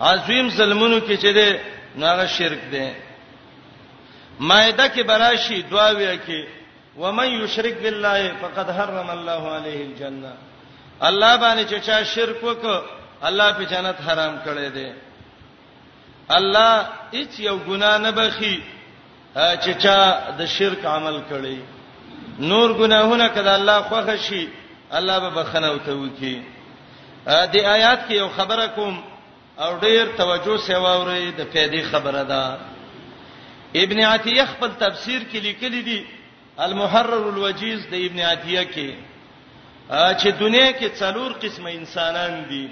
عظیم 0.00 0.50
ظلمونو 0.56 0.98
کې 1.00 1.16
چې 1.20 1.26
دی 1.34 1.58
ناغه 2.00 2.26
شرک 2.26 2.60
دی 2.72 2.84
مائده 4.40 4.88
کې 4.88 5.00
براشي 5.04 5.62
دعاوی 5.70 6.18
کې 6.18 6.46
ومن 6.96 7.28
یشرک 7.28 7.74
بالله 7.82 8.32
فقد 8.42 8.70
حرم 8.70 9.10
الله 9.10 9.52
علیه 9.56 9.80
الجنه 9.86 10.32
الله 11.00 11.36
باندې 11.36 11.64
چې 11.70 11.86
چا 11.86 12.02
شرک 12.04 12.42
وک 12.44 12.82
الله 13.22 13.52
په 13.52 13.64
جنت 13.64 13.96
حرام 14.10 14.38
کړی 14.46 14.68
دی 14.74 14.92
الله 16.28 16.86
هیڅ 17.12 17.40
یو 17.40 17.58
ګنا 17.68 17.96
نه 17.98 18.10
بخي 18.10 18.54
چې 19.34 19.70
چا 19.82 20.20
د 20.38 20.46
شرک 20.58 20.86
عمل 20.86 21.20
کړی 21.30 21.77
نور 22.38 22.72
ګناهونه 22.72 23.28
کده 23.28 23.54
الله 23.54 23.82
خوخه 23.82 24.16
شي 24.16 24.48
الله 24.92 25.18
به 25.18 25.28
بخنه 25.42 25.66
او 25.66 25.76
توکي 25.78 26.42
دې 27.26 27.62
آیات 27.66 28.08
کې 28.08 28.10
یو 28.12 28.28
خبره 28.28 28.66
کوم 28.66 29.02
او 29.58 29.78
ډیر 29.78 30.06
توجه 30.16 30.56
سیوا 30.58 30.96
ورې 30.98 31.34
د 31.38 31.46
پیدې 31.54 31.82
خبره 31.90 32.22
ده 32.22 32.58
ابن 33.76 34.00
عتیه 34.04 34.44
خپل 34.44 34.68
تفسیر 34.80 35.22
کې 35.32 35.36
لیکلی 35.42 35.82
دی 35.82 36.04
المحرر 36.58 37.26
الوجیز 37.32 37.86
د 37.90 37.94
ابن 37.94 38.20
عتیه 38.20 38.62
کې 38.62 38.92
چې 39.90 40.28
دنیا 40.40 40.72
کې 40.72 40.88
څلور 41.00 41.32
قسمه 41.42 41.70
انسانان 41.70 42.44
دي 42.48 42.68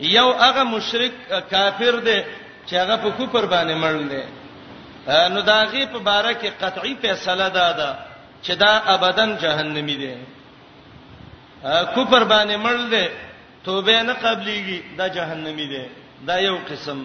یو 0.00 0.32
هغه 0.32 0.62
مشرک 0.64 1.12
کافر 1.50 1.96
دی 1.98 2.22
چې 2.66 2.74
هغه 2.74 2.96
په 2.96 3.10
کوپر 3.10 3.44
باندې 3.46 3.84
مړل 3.84 4.08
دی 4.10 4.22
نو 5.32 5.40
دا 5.50 5.58
غي 5.70 5.84
په 5.92 5.98
باره 5.98 6.32
کې 6.40 6.48
قطعي 6.62 6.94
فیصله 7.02 7.48
دادا 7.54 7.90
چې 8.42 8.52
دا 8.58 8.72
ابدن 8.94 9.36
جهنمی 9.42 9.96
دی 10.02 10.14
کفر 11.94 12.22
باندې 12.32 12.56
مړ 12.64 12.76
دی 12.92 13.08
توبه 13.64 14.02
نه 14.02 14.14
قبليږي 14.14 14.80
دا 14.98 15.08
جهنمی 15.16 15.66
دی 15.72 15.84
دا 16.28 16.36
یو 16.40 16.58
قسم 16.70 17.00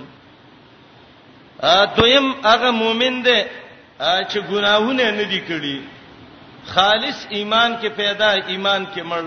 دویم 1.97 2.27
هغه 2.45 2.71
مؤمن 2.71 3.23
دی 3.23 3.39
چې 4.01 4.39
ګناهونه 4.49 5.11
نه 5.11 5.23
دي 5.23 5.41
کړی 5.49 5.77
خالص 6.67 7.25
ایمان 7.29 7.77
کې 7.81 7.87
پیدا 7.95 8.29
ایمان 8.53 8.85
کې 8.93 9.01
مړ 9.01 9.25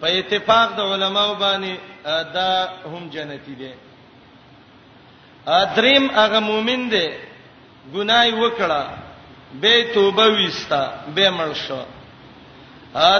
په 0.00 0.06
اتفاق 0.18 0.72
د 0.76 0.80
علماو 0.80 1.34
باندې 1.34 1.74
دا 2.34 2.68
هم 2.86 3.08
جنتی 3.10 3.54
دی 3.54 3.72
ادریم 5.46 6.10
هغه 6.14 6.40
مؤمن 6.40 6.88
دی 6.90 7.08
ګناي 7.94 8.30
وکړه 8.42 8.82
به 9.60 9.74
توبه 9.94 10.26
وستا 10.38 10.82
به 11.14 11.26
مړ 11.36 11.50
شو 11.64 11.82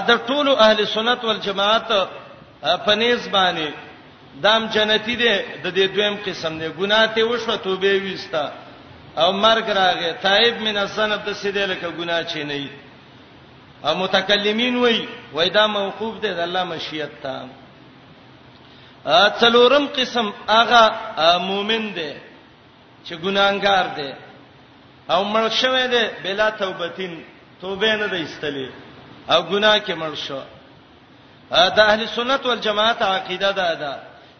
دا 0.09 0.17
ټول 0.27 0.47
اهل 0.65 0.79
سنت 0.87 1.21
والجماعت 1.25 1.87
په 2.85 2.91
نيز 2.95 3.27
باندې 3.27 3.67
دام 4.43 4.61
جنتی 4.73 5.15
دي 5.15 5.31
د 5.63 5.67
دې 5.75 5.85
دویم 5.93 6.15
قسم 6.25 6.59
دي 6.59 6.67
ګناه 6.79 7.05
ته 7.15 7.21
وشو 7.23 7.55
توبه 7.57 7.93
وستا 8.05 8.51
او 9.17 9.31
مرګ 9.33 9.67
راغی 9.69 10.11
تایب 10.21 10.55
من 10.61 10.77
سنت 10.87 11.25
د 11.25 11.33
سیدل 11.33 11.69
لکه 11.71 11.89
ګناه 11.89 12.23
چي 12.23 12.43
نه 12.43 12.69
او 13.85 13.95
متکلمین 13.95 14.75
وای 14.77 15.07
وای 15.33 15.49
دا 15.49 15.67
موقوف 15.67 16.15
دی 16.21 16.33
د 16.33 16.39
الله 16.39 16.63
مشیت 16.63 17.11
ته 17.23 17.45
ا 19.05 19.29
څلورم 19.41 19.85
قسم 19.97 20.33
هغه 20.49 20.83
مؤمن 21.49 21.83
دی 21.95 22.13
چې 23.05 23.13
ګناګار 23.21 23.85
دی 23.97 24.11
او 25.13 25.21
مړ 25.33 25.45
شوه 25.59 25.81
دې 25.93 26.05
بلا 26.23 26.47
توبتین 26.61 27.23
توبه 27.61 27.95
نه 28.01 28.07
دې 28.11 28.21
استلې 28.29 28.67
او 29.33 29.39
ګناه 29.51 29.77
کې 29.85 29.93
مړ 30.01 30.13
شو 30.25 30.41
دا 31.77 31.83
اهل 31.91 32.07
سنت 32.15 32.45
والجماعت 32.45 33.01
عقیده 33.01 33.51
ده 33.59 33.73
ده 33.81 33.93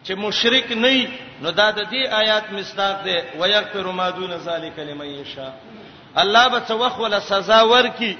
چې 0.06 0.12
مشرک 0.24 0.72
نه 0.72 1.08
نو 1.42 1.50
دا 1.50 1.68
د 1.78 1.80
دې 1.92 2.02
آیات 2.20 2.44
مصداق 2.58 2.96
ده 3.06 3.24
ويغفر 3.38 3.86
ما 3.98 4.10
دون 4.18 4.32
ذلک 4.46 4.78
لمن 4.78 5.06
یشاء 5.20 5.52
الله 6.22 6.48
به 6.48 6.60
څوخ 6.70 6.98
ولا 7.00 7.20
سزا 7.20 7.60
ورکي 7.74 8.14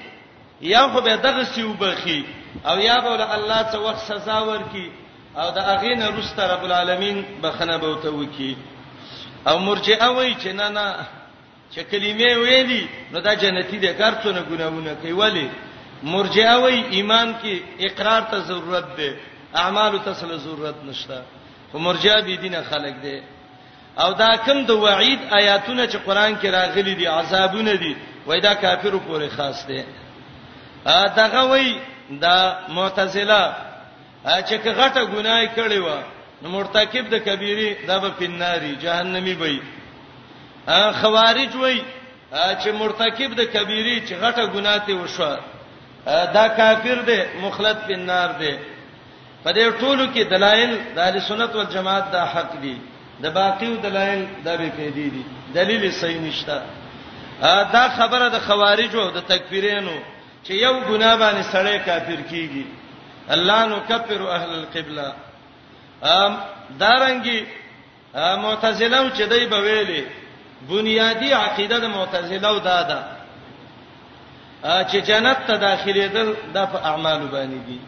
یا 0.73 0.83
خو 0.93 1.01
به 1.01 1.17
دغه 1.17 1.43
سیوبخي 1.45 2.21
او 2.69 2.77
یا 2.79 2.97
به 3.01 3.35
الله 3.37 3.61
څوخ 3.73 3.97
سزا 4.11 4.39
ورکي 4.51 4.91
او 5.37 5.47
د 5.57 5.59
اغې 5.59 5.99
نه 6.01 6.07
روسته 6.17 6.43
رب 6.53 6.65
العالمین 6.65 7.25
بخنه 7.43 7.77
به 7.77 7.89
وتوي 7.89 8.27
کی 8.37 8.57
او 9.49 9.59
مرجئه 9.59 10.07
وای 10.11 10.35
چې 10.35 10.47
نه 10.53 10.69
نه 10.69 10.87
چې 11.75 11.81
کلمې 11.91 12.31
ویلي 12.43 12.83
نو 13.13 13.19
دا 13.27 13.33
جنتی 13.43 13.79
دي 13.85 13.93
کار 14.01 14.13
څو 14.23 14.31
نه 14.37 14.43
ګناونه 14.51 14.93
کوي 15.03 15.13
ولی 15.21 15.49
مرجئه 16.13 16.57
وی 16.65 16.81
ایمان 16.97 17.35
کې 17.43 17.55
اقرار 17.89 18.23
ته 18.31 18.39
ضرورت 18.51 18.87
ده 18.99 19.11
اعمال 19.63 19.99
ته 20.05 20.15
سره 20.21 20.37
ضرورت 20.47 20.77
نشته 20.89 21.19
خو 21.73 21.79
مرجئه 21.79 22.21
بي 22.27 22.37
دینه 22.37 22.63
خلق 22.71 22.95
دي 23.05 23.19
او 24.03 24.11
دا 24.13 24.33
کم 24.45 24.59
د 24.65 24.71
وعید 24.85 25.21
آیاتونه 25.41 25.83
چې 25.87 25.97
قران 26.07 26.33
کې 26.35 26.45
راغلي 26.59 26.95
دي 26.95 27.07
عذابونه 27.07 27.75
دي 27.83 27.97
وای 28.27 28.41
دا 28.41 28.55
کافرو 28.55 29.01
پورې 29.09 29.29
خاص 29.37 29.67
دي 29.67 29.83
ا 30.87 31.07
دغه 31.17 31.43
وای 31.51 31.81
دا 32.11 32.39
معتزله 32.69 33.55
چې 34.49 34.55
غټه 34.79 35.03
ګناي 35.15 35.47
کړی 35.57 35.79
و 35.87 35.89
نو 36.43 36.49
مرتکب 36.49 37.05
د 37.11 37.15
کبیره 37.27 37.87
دا 37.87 37.99
به 37.99 38.11
پناری 38.19 38.73
جهنمی 38.85 39.35
وي 39.41 39.59
خوارج 40.71 41.57
وای 41.57 41.81
چې 42.65 42.69
مرتکب 42.73 43.35
د 43.37 43.41
کبیره 43.45 44.07
چې 44.07 44.13
غټه 44.23 44.47
ګناه 44.47 44.79
ته 44.87 44.95
وشو 44.95 45.35
دا 46.35 46.49
کافر 46.57 47.03
دی 47.07 47.23
مخلد 47.43 47.77
په 47.87 47.97
نار 47.97 48.29
دی 48.39 48.57
په 49.45 49.51
دې 49.53 49.81
ټولو 49.81 50.07
کې 50.15 50.21
دلایل 50.31 50.81
د 50.95 50.99
اهل 51.01 51.21
سنت 51.21 51.55
والجماعت 51.57 52.11
دا 52.13 52.25
حق 52.25 52.61
دي 52.63 52.77
د 53.23 53.27
باقیو 53.31 53.77
دلایل 53.83 54.27
دا 54.45 54.57
به 54.57 54.71
پیډې 54.77 55.09
دي 55.15 55.25
دلیل 55.55 55.91
صحیح 55.93 56.21
نشته 56.21 56.63
دا 57.73 57.87
خبره 57.97 58.29
د 58.29 58.39
خوارجو 58.47 59.11
د 59.11 59.19
تکفیرینو 59.29 59.97
چې 60.47 60.51
یو 60.53 60.75
ګناه 60.89 61.17
باندې 61.17 61.53
سړی 61.53 61.79
کافر 61.87 62.19
کیږي 62.31 62.65
الله 63.29 63.67
نو 63.67 63.81
کفر 63.89 64.27
اهل 64.29 64.51
القبلہ 64.51 65.13
ام 66.03 66.37
دارنګي 66.81 67.41
معتزله 68.17 69.11
چې 69.17 69.23
دای 69.29 69.47
بویلې 69.51 70.22
بنیادی 70.69 71.31
عقیده 71.33 71.79
د 71.79 71.85
معتزله 71.97 72.49
او 72.49 72.59
دا 72.59 72.83
ده 72.83 72.99
چې 74.91 74.97
جنت 75.09 75.37
ته 75.47 75.57
داخلي 75.57 76.09
دل 76.09 76.35
د 76.55 76.67
په 76.73 76.79
اعمالو 76.85 77.29
باندې 77.35 77.61
دي 77.67 77.79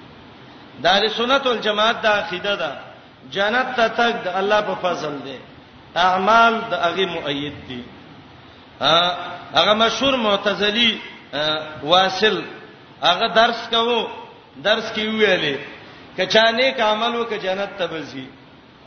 دار 0.83 1.09
سنت 1.09 1.47
والجماعت 1.47 2.03
دا 2.03 2.11
عقیده 2.21 2.55
ده 2.57 2.71
جنت 3.33 3.69
ته 3.77 3.89
تک 3.89 4.15
د 4.25 4.29
الله 4.39 4.61
په 4.61 4.75
فضل 4.75 5.19
دی 5.25 5.39
اعمال 5.97 6.55
د 6.71 6.75
هغه 6.75 7.07
مؤید 7.07 7.55
دي 7.69 7.83
هغه 9.55 9.75
مشهور 9.75 10.17
معتزلی 10.17 11.01
واصل 11.83 12.43
هغه 13.03 13.29
درس 13.35 13.69
کوو 13.71 14.07
درس 14.63 14.93
کې 14.93 15.03
ویلې 15.19 15.57
کچا 16.21 16.51
نیک 16.51 16.81
عمل 16.81 17.17
وک 17.17 17.33
جنت 17.33 17.71
ته 17.79 17.87
بزي 17.87 18.27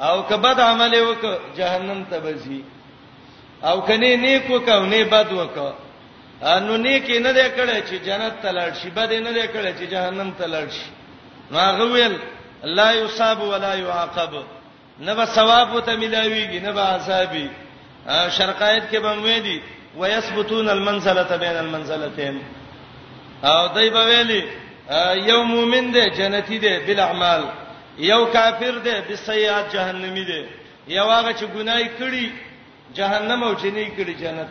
او 0.01 0.23
کبد 0.23 0.59
عمل 0.59 0.93
وک 1.01 1.23
جهنم 1.57 2.03
ته 2.09 2.19
بزي 2.19 2.61
او 3.63 3.81
کني 3.81 4.17
نیک 4.17 4.49
وکاو 4.51 4.85
نه 4.85 5.03
بد 5.03 5.31
وکاو 5.33 5.73
نو 6.59 6.77
نیک 6.77 7.09
نه 7.11 7.31
دې 7.33 7.49
کړه 7.55 7.79
چې 7.89 7.95
جنت 8.07 8.33
تلړ 8.43 8.69
شي 8.81 8.89
بد 8.89 9.13
نه 9.13 9.31
دې 9.33 9.47
کړه 9.53 9.69
چې 9.79 9.91
جهنم 9.93 10.31
تلړ 10.39 10.65
شي 10.77 10.85
نو 11.51 11.59
هغه 11.59 11.85
ویل 11.93 12.17
لا 12.63 12.91
یصاب 12.91 13.41
ولا 13.41 13.73
يعاقب 13.75 14.43
نه 14.99 15.13
به 15.13 15.25
ثواب 15.25 15.73
وته 15.75 15.95
ملاويږي 15.97 16.59
نه 16.61 16.71
به 16.71 16.81
عذابي 16.81 17.47
شرقایت 18.29 18.83
کې 18.91 18.97
به 18.97 19.15
مې 19.23 19.39
دي 19.43 19.61
ويثبتون 19.97 20.69
المنزله 20.69 21.35
بين 21.37 21.57
المنزلتين 21.57 22.41
او 23.43 23.67
دای 23.67 23.89
په 23.91 24.05
ویلي 24.05 24.41
یو 25.29 25.43
مؤمن 25.43 25.91
دی 25.93 26.09
جنتی 26.17 26.57
دی 26.59 26.77
بل 26.85 26.99
اعمال 26.99 27.41
یو 27.97 28.25
کافر 28.25 28.77
دی 28.83 28.93
بسیئات 29.09 29.73
جهنمی 29.73 30.25
دی 30.25 30.41
یو 30.87 31.03
هغه 31.11 31.31
چې 31.33 31.45
ګناي 31.57 31.85
کړی 31.99 32.46
جهنم 32.95 33.43
او 33.43 33.53
چني 33.61 33.85
کړي 33.97 34.13
جنت 34.23 34.49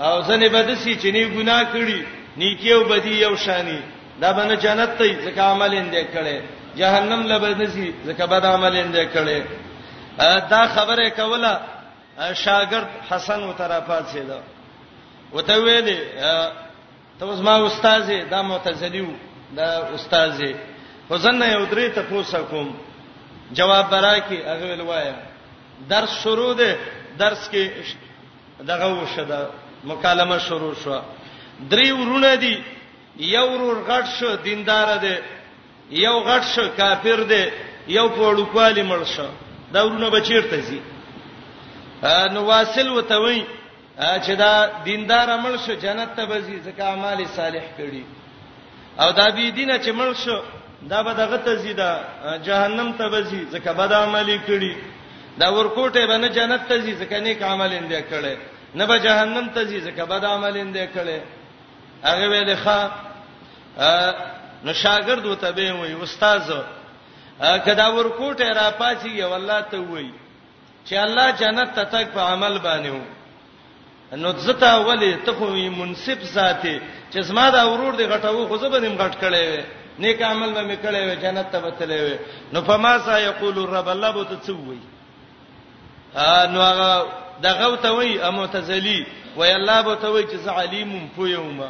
او 0.00 0.22
ځنې 0.28 0.48
بدسي 0.54 0.94
چني 1.02 1.22
ګناه 1.34 1.62
کړي 1.72 1.98
نیکی 2.36 2.70
او 2.74 2.84
بدی 2.90 3.14
یو 3.24 3.36
شانی 3.36 3.80
دا 4.20 4.32
باندې 4.32 4.56
جنت 4.64 4.90
ته 4.98 5.06
ځکه 5.24 5.40
عمل 5.52 5.72
اندې 5.74 6.02
کړي 6.14 6.38
جهنم 6.76 7.20
لبدسي 7.30 7.88
ځکه 8.06 8.24
بد 8.32 8.44
عمل 8.44 8.74
اندې 8.76 9.04
کړي 9.14 9.40
دا 10.50 10.62
خبره 10.74 11.08
کوله 11.20 11.60
شاګرد 12.44 12.90
حسن 13.10 13.40
وترافات 13.44 14.04
سیدا 14.12 14.38
وته 15.32 15.54
ویلې 15.64 15.98
ته 17.20 17.24
اوس 17.26 17.38
ما 17.40 17.54
استاد 17.66 18.08
دا 18.30 18.42
معتزلی 18.42 19.00
وو 19.00 19.14
دا 19.58 19.66
استاد 19.96 20.40
حسن 21.10 21.42
یو 21.42 21.64
درې 21.72 21.86
ته 21.94 22.02
پوښ 22.10 22.34
کوم 22.50 22.68
جواب 23.58 23.84
برا 23.90 24.18
کی 24.28 24.38
هغه 24.42 24.66
ولوایا 24.72 25.14
درس 25.88 26.12
شروع 26.24 26.52
ده 26.54 26.76
درس 27.22 27.48
کې 27.52 27.64
دغه 28.70 28.88
وشه 29.00 29.24
د 29.32 29.34
مکالمه 29.90 30.36
شروع 30.46 30.74
شو 30.82 30.92
درې 31.72 31.88
ورونه 32.00 32.32
دي 32.44 32.54
یو 33.36 33.44
ورور 33.52 33.78
غټ 33.90 34.06
شو 34.18 34.30
دیندار 34.48 34.86
دی 35.04 35.14
یو 36.06 36.14
غټ 36.28 36.42
شو 36.54 36.64
کافر 36.80 37.18
دی 37.32 37.42
یو 37.98 38.06
پوړو 38.16 38.44
کوالی 38.52 38.82
مړ 38.90 39.00
شو 39.14 39.28
دا 39.72 39.80
ورونه 39.86 40.10
بچیرته 40.16 40.60
زی 40.68 40.80
نو 42.34 42.40
واصل 42.50 42.88
وته 42.88 43.16
وای 43.22 43.40
چې 44.24 44.32
دا 44.42 44.52
دیندار 44.88 45.26
عمل 45.36 45.54
شو 45.64 45.72
جنت 45.84 46.10
ته 46.16 46.22
بزي 46.30 46.56
ځکه 46.66 46.80
اعمال 46.92 47.18
صالح 47.36 47.64
کړي 47.78 48.04
او 49.02 49.08
دا 49.18 49.26
بی 49.36 49.50
دینه 49.58 49.76
چې 49.84 49.90
مړ 50.00 50.10
شو 50.24 50.38
دا 50.92 50.98
به 51.06 51.12
دغه 51.22 51.36
ته 51.44 51.52
زیدا 51.62 51.90
جهنم 52.46 52.92
ته 52.98 53.04
بزي 53.14 53.42
ځکه 53.52 53.70
بد 53.80 53.92
عملي 54.04 54.38
کړي 54.48 54.74
دا 55.40 55.48
ورکوټه 55.58 56.02
به 56.08 56.16
نه 56.22 56.28
جنت 56.36 56.62
ته 56.68 56.76
ځي 56.84 56.92
ځکه 57.02 57.18
نیک 57.26 57.40
عمل 57.52 57.70
اندې 57.80 58.00
کړي 58.10 58.34
نه 58.78 58.84
به 58.90 58.96
جهنم 59.06 59.46
ته 59.54 59.62
ځي 59.68 59.80
ځکه 59.86 60.02
بد 60.12 60.24
عمل 60.32 60.54
اندې 60.64 60.86
کړي 60.94 61.18
هغه 62.08 62.26
ویل 62.32 62.50
ښا 62.64 62.80
نو 64.64 64.72
شاګرد 64.82 65.24
وته 65.26 65.50
به 65.56 65.72
وي 65.80 65.94
استاد 66.04 66.46
کدا 67.66 67.86
ورکوټه 67.96 68.48
را 68.58 68.66
پاتې 68.80 69.08
یو 69.22 69.32
الله 69.38 69.60
ته 69.70 69.78
وایي 69.92 70.12
چې 70.88 70.94
الله 71.06 71.26
جنت 71.42 71.74
ته 71.80 71.84
تک 71.94 72.08
په 72.16 72.20
عمل 72.34 72.58
باندې 72.58 72.88
وو 72.88 73.06
نو 74.22 74.30
ځتا 74.46 74.70
ولې 74.86 75.24
ته 75.26 75.32
خو 75.40 75.48
منصف 75.80 76.20
ذاته 76.36 76.76
چې 77.12 77.20
زما 77.28 77.50
دا 77.56 77.62
ورور 77.70 77.92
دی 77.98 78.04
غټو 78.14 78.48
خو 78.48 78.56
زه 78.62 78.68
به 78.68 78.78
نیم 78.80 78.94
غټ 79.02 79.14
کړي 79.14 79.42
وې 79.52 79.64
نیک 80.02 80.22
عمل 80.22 80.50
مې 80.68 80.76
کړي 80.84 81.02
وې 81.08 81.16
جنت 81.24 81.46
ته 81.52 81.58
وتلې 81.64 82.00
وې 82.06 82.16
نو 82.52 82.62
فما 82.62 82.98
سا 83.04 83.18
یقول 83.18 83.58
الرب 83.58 83.88
الله 83.88 84.10
بو 84.12 84.22
ته 84.24 84.36
څه 84.46 84.50
وایي 84.66 84.86
نو 86.52 86.60
هغه 86.62 87.06
دغه 87.42 87.76
ته 87.82 87.90
وای 87.90 88.20
امتزلی 88.22 89.06
وای 89.36 89.52
الله 89.54 89.82
به 89.82 89.94
ته 89.94 90.08
وای 90.08 90.24
چې 90.26 90.36
زعلیمم 90.44 91.08
پویوم 91.16 91.60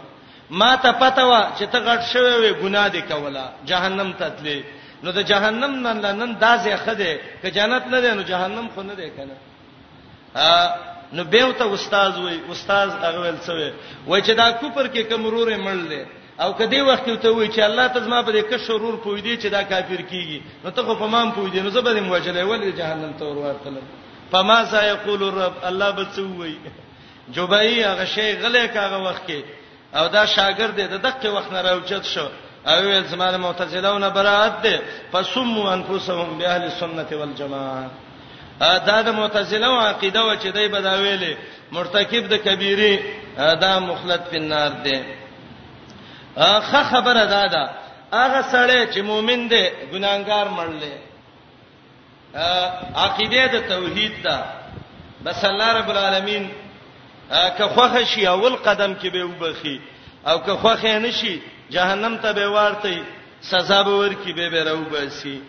ما 0.50 0.76
ته 0.76 0.92
پته 0.92 1.24
وا 1.24 1.42
چې 1.58 1.62
ته 1.72 1.78
غټ 1.80 2.00
شوی 2.12 2.34
وې 2.42 2.52
ګناه 2.62 2.88
دې 2.88 3.02
کوله 3.12 3.44
جهنم 3.66 4.12
ته 4.18 4.28
تلې 4.28 4.62
نو 5.04 5.10
د 5.12 5.18
جهنم 5.30 5.72
نن 5.86 6.00
نن 6.18 6.36
دازې 6.40 6.76
خده 6.84 7.18
ک 7.42 7.46
جنت 7.46 7.86
نه 7.86 8.00
دی 8.00 8.10
نو 8.14 8.22
جهنم 8.22 8.68
خو 8.74 8.82
نه 8.82 8.94
دی 8.94 9.10
کنه 9.10 9.36
نو 11.12 11.24
به 11.24 11.52
ته 11.52 11.74
استاد 11.74 12.16
وای 12.16 12.40
استاد 12.52 12.90
هغه 12.90 13.18
ول 13.20 13.38
څه 13.46 13.72
وای 14.06 14.22
چې 14.22 14.30
دا 14.30 14.52
کوپر 14.52 14.86
کې 14.86 15.02
کمرورې 15.12 15.56
مړ 15.66 15.78
دی 15.88 16.04
او 16.40 16.52
کدی 16.54 16.80
وخت 16.80 17.06
ته 17.22 17.28
وای 17.30 17.48
چې 17.52 17.58
الله 17.58 17.86
تزما 17.86 18.22
په 18.22 18.30
دې 18.32 18.42
کې 18.50 18.56
شرور 18.66 18.96
پوی 18.96 19.20
دی 19.20 19.36
چې 19.36 19.46
دا 19.46 19.62
کافر 19.62 20.00
کیږي 20.10 20.40
نو 20.64 20.70
ته 20.70 20.82
خو 20.82 20.94
په 20.94 21.06
مان 21.06 21.30
پوی 21.32 21.50
دی 21.50 21.60
نو 21.60 21.68
زبر 21.70 22.00
مواجهه 22.00 22.44
ولې 22.44 22.76
جهنم 22.78 23.12
ته 23.18 23.24
ورته 23.24 23.70
فما 24.32 24.64
سيقول 24.70 25.22
الرب 25.28 25.52
الله 25.68 25.90
بچوي 25.90 26.58
جوبای 27.34 27.82
هغه 27.84 28.04
شی 28.06 28.32
غلې 28.42 28.66
کاغه 28.74 28.98
وخت 29.08 29.22
کې 29.28 29.40
او 29.96 30.06
دا 30.06 30.26
شاګرد 30.26 30.76
دې 30.76 30.88
د 30.92 31.02
دقه 31.02 31.30
وخت 31.30 31.52
نه 31.52 31.60
راوچت 31.60 32.04
شو 32.04 32.28
او 32.66 33.02
زمانه 33.02 33.36
معتزلهونه 33.36 34.08
برات 34.08 34.52
دي 34.62 34.78
فسموا 35.12 35.72
انفسهم 35.74 36.38
باهل 36.38 36.62
السنه 36.64 37.06
والجماعه 37.12 37.90
دا 38.60 39.02
د 39.02 39.08
معتزله 39.08 39.66
او 39.66 39.78
عقیده 39.86 40.20
و 40.24 40.36
چې 40.36 40.46
دای 40.46 40.68
بداویلې 40.68 41.36
مرتکب 41.72 42.28
د 42.28 42.34
کبیره 42.36 42.98
دا 43.36 43.78
مخلد 43.78 44.20
په 44.32 44.38
نار 44.38 44.70
دي 44.84 45.02
اخه 46.36 46.82
خبره 46.82 47.24
ده 47.24 47.46
دا 47.46 47.70
هغه 48.12 48.42
سړی 48.42 48.94
چې 48.94 48.98
مؤمن 48.98 49.48
دی 49.48 49.70
ګناګار 49.92 50.48
مړلې 50.56 51.09
عقیده 52.36 53.46
د 53.46 53.68
توحید 53.68 54.12
ده 54.24 54.44
بس 55.24 55.44
الله 55.44 55.70
رب 55.78 55.90
العالمین 55.90 56.50
که 57.58 57.64
خوخه 57.66 58.04
شي 58.04 58.26
اول 58.26 58.54
قدم 58.56 58.94
کې 58.98 59.06
به 59.12 59.24
وبخي 59.24 59.80
او 60.26 60.38
که 60.38 60.52
خوخه 60.52 60.98
نشي 60.98 61.40
جهنم 61.70 62.16
ته 62.18 62.32
به 62.32 62.46
ورته 62.48 63.02
سزا 63.40 63.82
به 63.82 63.90
ورکی 63.90 64.32
به 64.32 64.48
به 64.50 64.64
راو 64.64 64.84
باسي 64.84 65.40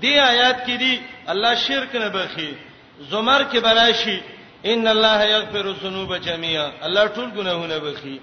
دی 0.00 0.18
آیات 0.20 0.58
کې 0.66 0.70
دی 0.78 1.00
الله 1.28 1.54
شرک 1.54 1.94
نه 1.94 2.08
بخي 2.08 2.56
زمر 3.10 3.44
کې 3.52 3.56
براشي 3.56 4.20
ان 4.64 4.86
الله 4.88 5.24
یغفر 5.26 5.66
الذنوب 5.68 6.16
جميعا 6.18 6.70
الله 6.82 7.06
ټول 7.06 7.30
ګناهونه 7.38 7.78
بخي 7.78 8.20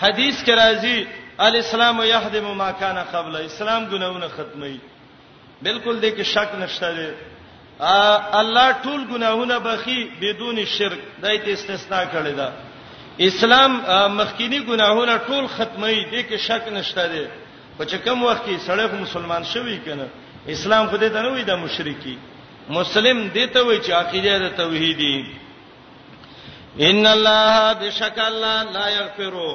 حدیث 0.00 0.42
کې 0.44 0.50
راځي 0.50 1.06
الاسلام 1.38 2.00
یهدم 2.04 2.44
ما 2.56 2.72
کان 2.72 2.98
قبل 3.04 3.36
اسلام 3.36 3.84
ګناهونه 3.90 4.28
ختمي 4.28 4.80
بالکل 5.62 6.00
دې 6.02 6.10
کې 6.10 6.24
شک 6.32 6.48
نشته 6.62 6.88
دی 6.96 7.08
الله 8.40 8.66
ټول 8.82 9.06
ګناهونه 9.10 9.58
بخي 9.66 10.00
بدون 10.24 10.56
شرک 10.76 11.00
دای 11.24 11.36
ته 11.44 11.50
استثناء 11.56 12.04
کړی 12.14 12.32
دا 12.40 12.48
اسلام 13.28 13.72
مخکینی 14.16 14.60
ګناهونه 14.60 15.16
ټول 15.30 15.44
ختمي 15.56 15.98
دي 16.10 16.20
کې 16.22 16.36
شک 16.48 16.62
نشته 16.78 17.02
دي 17.14 17.24
په 17.78 17.84
چې 17.84 17.96
کوم 18.06 18.18
وخت 18.28 18.42
کې 18.44 18.58
سړی 18.68 18.84
مسلمان 19.06 19.42
شوی 19.52 19.76
کنه 19.88 20.06
اسلام 20.56 20.84
خو 20.90 20.96
دې 20.96 21.10
ته 21.12 21.22
نه 21.22 21.30
وې 21.36 21.44
د 21.52 21.54
مشرکی 21.64 22.16
مسلم 22.76 23.18
دې 23.34 23.46
ته 23.56 23.60
وې 23.64 23.84
چې 23.86 23.90
عقیده 24.00 24.34
د 24.44 24.46
توحیدی 24.62 25.16
ان 26.86 27.02
الله 27.10 27.44
بشکل 27.82 28.32
لا 28.74 28.86
یغفرو 28.92 29.52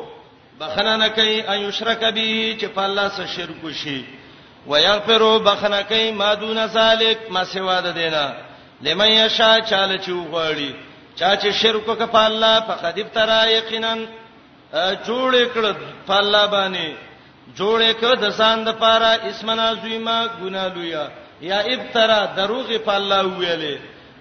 بخنه 0.61 0.94
نه 1.03 1.07
کوي 1.19 1.38
ان 1.41 1.60
یشرک 1.61 1.99
به 1.99 2.57
چې 2.60 2.65
په 2.77 2.82
الله 2.90 3.06
سره 3.18 3.27
شرک 3.38 3.57
وشي 3.64 4.02
ويغفر 4.68 5.38
بخنه 5.38 5.82
کوي 5.82 6.12
ما 6.12 6.34
دون 6.34 6.58
سالک 6.76 7.20
ما 7.36 7.44
سوا 7.44 7.80
د 7.80 7.88
دینه 8.00 8.26
لمن 8.86 9.08
یشا 9.22 9.52
چاله 9.70 9.98
چوغړی 10.06 10.72
چا 11.20 11.32
چې 11.42 11.50
شرک 11.62 11.86
وکړ 11.90 12.08
په 12.16 12.22
الله 12.30 12.60
فقد 12.60 12.96
ابترا 13.00 13.42
یقینا 13.58 13.94
جوړ 15.08 15.34
کړ 15.54 15.64
په 16.08 16.16
الله 16.22 16.46
باندې 16.56 16.88
جوړ 17.60 17.80
کړ 18.02 18.14
د 18.24 18.30
سان 18.38 18.64
د 18.64 18.70
پاره 18.80 19.12
اسمنا 19.30 19.68
زویما 19.74 20.18
ګنا 20.42 20.68
لویا 20.68 21.08
یا 21.42 21.60
ابترا 21.74 22.26
دروغ 22.38 22.68
په 22.86 22.94
الله 22.98 23.22
ویلې 23.40 23.78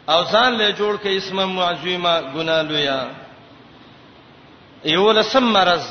او 0.09 0.23
ځان 0.33 0.53
له 0.59 0.71
جوړ 0.79 0.95
کړ 1.05 1.17
اسم 1.17 1.43
معزویما 1.45 2.21
ګنا 2.35 2.63
لویا 2.63 3.07
یو 4.85 5.13
لسم 5.13 5.45
مرز 5.53 5.87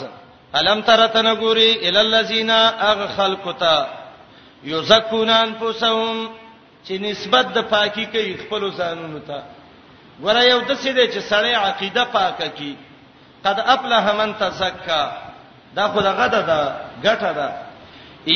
الم 0.54 0.82
ترتن 0.82 1.36
ګوري 1.36 1.70
ال 1.90 1.98
الذین 1.98 2.50
اغ 2.92 3.00
خلقتا 3.16 3.76
یزکون 4.66 5.30
انفسهم 5.30 6.28
چې 6.88 6.94
نسبت 7.08 7.46
د 7.56 7.58
پاکي 7.74 8.06
کوي 8.14 8.34
خپل 8.44 8.62
ځانونو 8.80 9.20
ته 9.30 9.40
ګوره 10.24 10.42
یو 10.52 10.60
د 10.70 10.72
څه 10.82 10.92
دی 10.98 11.06
چې 11.14 11.20
سړی 11.32 11.54
عقیده 11.68 12.04
پاکه 12.16 12.48
کی 12.58 12.72
قد 13.46 13.58
افلح 13.76 14.04
من 14.20 14.32
تزکا 14.40 15.04
دا 15.76 15.86
خو 15.92 16.00
دغه 16.10 16.28
ده 16.34 16.60
ګټه 17.06 17.32
ده 17.40 17.50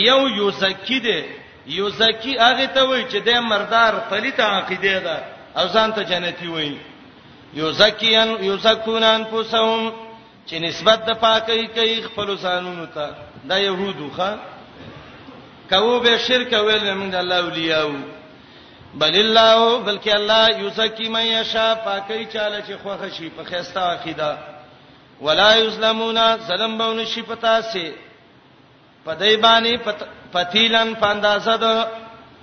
یو 0.09 0.21
یزکی 0.41 0.99
دی 1.05 1.19
یزکی 1.79 2.33
هغه 2.45 2.65
ته 2.75 2.81
وای 2.89 3.03
چې 3.11 3.17
د 3.27 3.29
مردار 3.51 3.93
پلیته 4.09 4.45
عقیده 4.59 4.97
ده 5.07 5.17
او 5.59 5.65
ځان 5.73 5.89
ته 5.95 6.01
جنتی 6.09 6.47
وای 6.53 6.75
یزکیان 7.53 8.29
یزکون 8.49 9.03
انفسهم 9.03 9.91
چې 10.47 10.55
نسبت 10.67 10.99
د 11.07 11.09
پاکي 11.25 11.67
کوي 11.77 11.97
خپل 12.07 12.29
ځانونو 12.45 12.85
ته 12.95 13.05
دا 13.49 13.57
يهودو 13.67 14.09
ښا 14.17 14.29
کو 15.69 15.99
به 16.03 16.13
شرک 16.27 16.51
ویل 16.65 16.83
موږ 16.99 17.09
د 17.11 17.15
الله 17.21 17.39
اولیاء 17.47 17.91
بل 18.99 19.13
الله 19.25 19.59
بلکې 19.87 20.11
الله 20.19 20.43
یزکی 20.63 21.07
من 21.15 21.25
یشا 21.27 21.67
پاکی 21.87 22.23
چاله 22.33 22.59
چې 22.67 22.73
خوخه 22.83 23.09
شي 23.17 23.29
په 23.37 23.43
خيستا 23.49 23.81
عقیده 23.91 24.37
ولا 25.21 25.49
یظلمون 25.61 26.19
ظلم 26.47 26.77
بون 26.77 27.05
شي 27.13 27.21
پتا 27.31 27.55
سي 27.71 27.85
پدای 29.05 29.35
باندې 29.47 30.05
پتیلن 30.33 30.93
پاندازه 31.03 31.57
د 31.57 31.87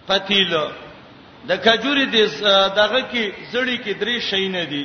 پتیلو 0.09 0.67
د 1.49 1.53
کجوري 1.69 2.07
د 2.07 2.29
دغه 2.69 3.01
کې 3.13 3.33
زړی 3.55 3.77
کې 3.85 4.01
درې 4.01 4.21
شي 4.29 4.49
نه 4.59 4.65
دي 4.75 4.85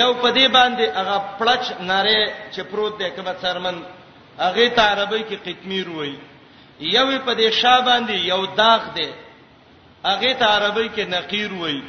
یو 0.00 0.10
پدې 0.22 0.46
باندې 0.52 0.84
هغه 0.94 1.20
پړچ 1.38 1.80
ناره 1.90 2.26
چې 2.52 2.60
پروت 2.74 2.98
دی 2.98 3.10
کوم 3.16 3.26
څرمن 3.42 3.76
هغه 4.42 4.68
ته 4.76 4.82
عربی 4.82 5.22
کې 5.22 5.48
قطمیر 5.48 5.88
وایي 5.88 6.18
یو 6.80 7.06
په 7.24 7.32
دې 7.34 7.50
شا 7.60 7.80
باندې 7.86 8.12
یو 8.12 8.46
داغ 8.56 8.80
دی 8.96 9.08
هغه 10.08 10.32
ته 10.40 10.46
عربی 10.56 10.88
کې 10.96 11.02
نقیر 11.14 11.52
وایي 11.52 11.82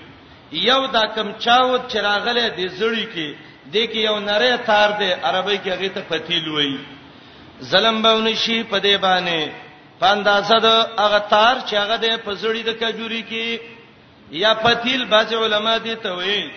یو 0.51 0.87
دا 0.87 1.05
کمچاوت 1.15 1.81
چراغله 1.91 2.47
دی 2.57 2.67
زړی 2.79 3.05
کې 3.15 3.29
د 3.71 3.75
کې 3.91 3.99
یو 4.09 4.19
نری 4.19 4.57
تار 4.65 4.89
دی 4.99 5.09
عربی 5.27 5.57
کې 5.57 5.69
هغه 5.75 5.89
ته 5.95 6.01
پتیل 6.09 6.47
وایي 6.49 6.79
ظلم 7.61 8.01
بهونه 8.01 8.33
شي 8.35 8.63
په 8.63 8.77
دې 8.79 8.95
باندې 9.05 9.39
پاندازه 9.99 10.57
د 10.67 10.67
هغه 11.03 11.19
تار 11.33 11.55
چې 11.67 11.73
هغه 11.81 11.95
د 12.03 12.07
پزړی 12.25 12.61
د 12.65 12.69
کجوري 12.81 13.23
کې 13.29 13.47
یا 14.43 14.51
پتیل 14.63 15.05
باز 15.05 15.33
علما 15.33 15.77
دي 15.77 15.95
ته 15.95 16.09
وایي 16.17 16.51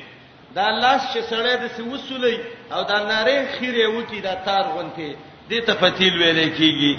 دا 0.55 0.67
لاس 0.83 1.03
چې 1.13 1.21
سړی 1.31 1.55
د 1.63 1.65
وسولې 1.91 2.37
او 2.73 2.81
دا 2.91 2.99
نری 3.11 3.41
خیره 3.55 3.87
وتی 3.95 4.21
دا 4.21 4.35
تار 4.47 4.65
غونته 4.75 5.09
دې 5.51 5.59
ته 5.67 5.73
پتیل 5.83 6.15
ویلې 6.23 6.49
کیږي 6.59 6.93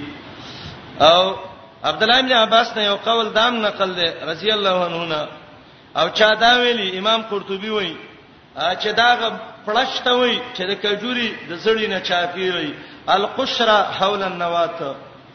او 1.01 1.35
عبد 1.83 2.03
الله 2.03 2.21
بن 2.21 2.31
عباس 2.31 2.77
نه 2.77 2.83
یو 2.83 2.95
قول 3.05 3.29
دام 3.33 3.55
نقل 3.65 3.93
دی 3.95 4.07
رضی 4.29 4.51
الله 4.53 4.77
عنه 4.85 5.27
او 5.99 6.09
چا 6.19 6.29
دا 6.41 6.51
ویلی 6.63 6.97
امام 6.97 7.21
قرطبي 7.21 7.69
وایي 7.69 7.95
چې 8.81 8.87
دا 8.87 9.17
پړشت 9.67 10.07
وایي 10.07 10.41
چې 10.57 10.61
د 10.61 10.71
کجوري 10.81 11.35
د 11.49 11.53
زړی 11.65 11.87
نه 11.93 11.99
چاپی 11.99 12.49
وایي 12.49 12.73
القشره 13.09 13.79
حول 13.99 14.23
النوات 14.23 14.79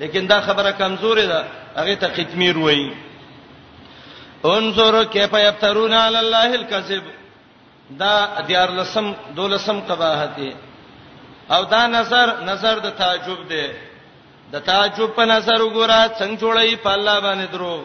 لیکن 0.00 0.26
دا 0.26 0.40
خبره 0.40 0.70
کمزورې 0.70 1.26
ده 1.32 1.44
هغه 1.76 1.94
ته 1.94 2.06
قتمیر 2.08 2.58
وایي 2.58 2.96
انظر 4.44 5.04
کیف 5.04 5.32
یفترون 5.34 5.92
علی 5.92 6.18
الله 6.18 6.54
الکذب 6.60 7.02
دا 7.90 8.40
دیار 8.48 8.70
لسم 8.70 9.14
دولسم 9.36 9.80
قباحت 9.80 10.36
او 11.50 11.64
دا 11.64 11.86
نظر 11.86 12.40
نظر 12.44 12.78
د 12.78 12.90
تعجب 12.98 13.48
دی 13.48 13.66
د 14.52 14.56
تعجب 14.70 15.10
په 15.18 15.24
نظر 15.32 15.58
وګوره 15.64 15.98
څنګه 16.18 16.38
جوړي 16.42 16.70
په 16.84 16.90
الله 16.96 17.16
باندې 17.26 17.46
دروغ 17.54 17.82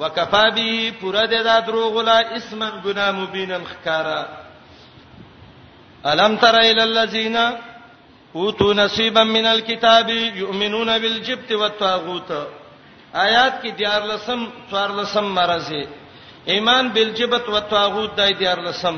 وکفا 0.00 0.44
به 0.56 0.70
پورا 1.00 1.24
د 1.32 1.44
دا 1.48 1.56
دروغ 1.68 1.92
لا 2.10 2.18
اسمن 2.38 2.72
ګنا 2.84 3.06
مبینن 3.20 3.62
خکارا 3.70 4.20
الم 6.10 6.32
تر 6.44 6.54
ال 6.70 6.78
الذین 6.88 7.36
اوتوا 8.40 8.72
نصیبا 8.82 9.24
من 9.24 9.46
الكتاب 9.54 10.08
یؤمنون 10.40 10.90
بالجبت 11.02 11.50
والطاغوت 11.60 12.28
آیات 13.26 13.52
کې 13.62 13.70
دیار 13.80 14.02
لسم 14.12 14.40
څوار 14.70 14.90
لسم 15.00 15.24
مرزه 15.38 15.84
ایمان 16.52 16.88
بالجبت 16.94 17.48
والطاغوت 17.48 18.16
دای 18.18 18.32
دیار 18.40 18.58
لسم 18.68 18.96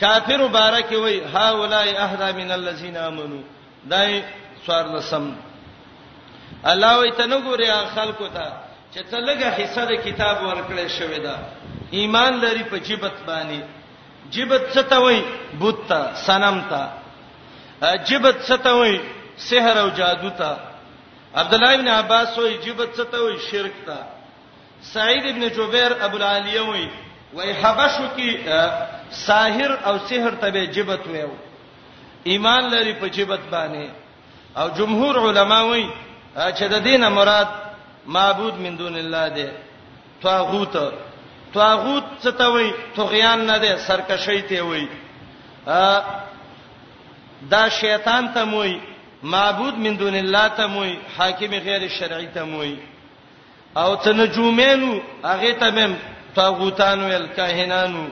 کافر 0.00 0.38
مبارک 0.46 0.90
وای 1.02 1.18
ها 1.34 1.44
اولای 1.50 1.96
اهدا 1.96 2.28
من 2.40 2.50
الذین 2.58 2.96
امنوا 2.96 3.42
دای 3.90 4.22
څوار 4.66 4.84
لسم 4.96 5.24
الله 6.64 6.92
وي 6.98 7.10
ته 7.18 7.26
نه 7.26 7.40
ګوري 7.40 7.66
خلکو 7.94 8.26
ته 8.36 8.46
چې 8.92 9.00
ته 9.10 9.18
لږه 9.20 9.48
حصہ 9.58 9.82
د 9.90 9.92
کتاب 10.04 10.36
ورکړې 10.44 10.86
شوې 10.98 11.18
ده 11.24 11.34
ایمان 11.98 12.32
لري 12.44 12.64
په 12.72 12.78
جبت 12.86 13.16
باندې 13.28 13.60
جبت 14.32 14.62
څه 14.74 14.82
ته 14.90 14.98
وای 15.00 15.20
بوت 15.54 15.88
ته 15.88 16.14
سنم 16.26 16.56
ته 16.70 16.82
جبت 18.08 18.36
څه 18.48 18.56
ته 18.64 18.72
وای 18.78 19.00
سحر 19.48 19.76
او 19.78 19.88
جادو 19.98 20.30
ته 20.40 20.50
عبد 21.36 21.54
الله 21.54 21.74
ابن 21.74 21.88
عباس 21.88 22.38
وای 22.38 22.58
جبت 22.64 22.88
څه 22.96 23.04
ته 23.12 23.18
وای 23.24 23.36
شرک 23.50 23.72
ته 23.86 23.96
سعید 24.82 25.24
ابن 25.32 25.48
جبیر 25.56 25.92
ابو 26.04 26.16
العالیه 26.16 26.60
وای 26.60 26.86
وای 27.32 27.50
حبشو 27.60 28.06
کې 28.16 28.30
ساحر 29.26 29.70
او 29.86 29.98
سحر 30.08 30.34
ته 30.40 30.50
به 30.50 30.64
جبت 30.66 31.06
وایو 31.08 31.34
ایمان 32.30 32.62
لري 32.74 32.92
په 33.00 33.06
جبت 33.16 33.40
باندې 33.52 33.86
او 34.60 34.68
جمهور 34.78 35.14
علما 35.28 35.60
وای 35.64 35.86
چې 36.36 36.64
د 36.72 36.76
دینه 36.86 37.08
مراد 37.08 37.48
معبود 38.06 38.54
من 38.62 38.76
دون 38.76 38.94
الله 38.96 39.28
دی 39.28 39.48
طاغوت 40.22 40.74
طاغوت 41.54 42.04
څه 42.22 42.30
ته 42.38 42.46
وای 42.52 42.66
طغیان 42.96 43.40
نه 43.50 43.58
دی 43.58 43.70
سرکشی 43.86 44.40
ته 44.42 44.62
وای 44.62 44.88
دا 47.50 47.68
شیطان 47.68 48.24
ته 48.34 48.44
موي 48.44 48.80
معبود 49.22 49.74
من 49.78 49.96
دون 49.96 50.14
الله 50.14 50.48
ته 50.48 50.66
موي 50.66 50.98
حاکم 51.18 51.50
غیر 51.66 51.88
شرعي 51.88 52.26
ته 52.34 52.42
موي 52.44 52.78
او 53.76 53.96
ته 53.96 54.12
نجومینو 54.12 55.00
هغه 55.24 55.52
ته 55.52 55.70
مم 55.70 55.96
طاغوتانو 56.36 57.06
ال 57.06 57.28
کاهنانو 57.28 58.04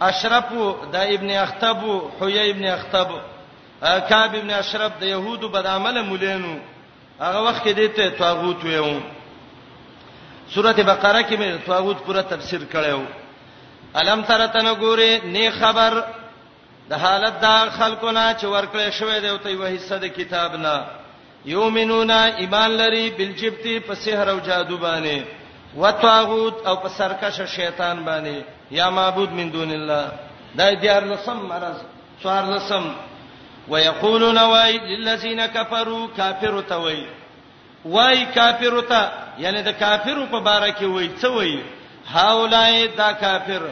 اشرف 0.00 0.52
د 0.92 0.96
ابن 0.96 1.30
اختب 1.30 1.80
حوی 2.20 2.50
ابن 2.50 2.64
اختب 2.64 3.08
کعب 4.08 4.34
ابن 4.36 4.50
اشرف 4.50 4.92
د 5.00 5.02
يهودو 5.02 5.48
بد 5.48 5.66
عمله 5.66 6.02
مولینو 6.02 6.56
هغه 7.20 7.40
وخت 7.44 7.62
کې 7.64 7.70
دته 7.72 8.08
طاغوت 8.18 8.64
ویو 8.64 9.00
سورته 10.54 10.82
بقره 10.82 11.22
کې 11.22 11.36
مې 11.36 11.66
طاغوت 11.66 11.98
پورا 12.06 12.20
تفسیر 12.32 12.60
کړو 12.72 13.00
الم 13.94 14.22
تر 14.28 14.46
تن 14.46 14.74
ګوره 14.74 15.24
نه 15.24 15.50
خبر 15.60 16.02
د 16.90 16.92
حالت 17.04 17.40
دا 17.42 17.68
خلقونه 17.78 18.22
چې 18.40 18.44
ورکړې 18.46 18.90
شوې 19.00 19.20
دی 19.20 19.28
او 19.28 19.36
ته 19.38 19.48
یو 19.50 19.64
حصہ 19.66 19.94
د 19.98 20.04
کتاب 20.18 20.54
نه 20.56 20.84
یومنون 21.44 22.10
ایمان 22.10 22.70
لري 22.70 23.10
بالجبتی 23.16 23.80
په 23.80 23.94
سحر 23.94 24.28
او 24.30 24.38
جادو 24.40 24.78
باندې 24.78 25.22
وطاغوت 25.76 26.66
او 26.66 26.76
په 26.82 26.88
سرکشه 26.88 27.46
شیطان 27.46 28.04
باندې 28.04 28.42
یا 28.70 28.90
معبود 28.90 29.30
من 29.32 29.50
دون 29.52 29.70
الله 29.72 30.12
دا 30.54 30.74
دیار 30.80 31.02
لسم 31.04 31.36
مرز 31.36 31.76
څوار 32.22 32.44
لسم 32.54 32.94
ويقولون 33.68 34.38
واي 34.38 34.72
للذين 34.90 35.46
كفروا 35.46 36.08
كافر 36.16 36.60
ته 36.60 36.76
وای 36.78 37.06
واي 37.84 38.26
کافر 38.38 38.74
ته 38.90 39.02
یعنی 39.42 39.62
د 39.62 39.70
کافرو 39.70 40.26
په 40.32 40.38
باره 40.40 40.70
کې 40.78 40.82
وای 40.94 41.08
څه 41.20 41.24
وای 41.28 41.60
هاولای 42.14 42.86
دا 43.00 43.12
کافر 43.12 43.62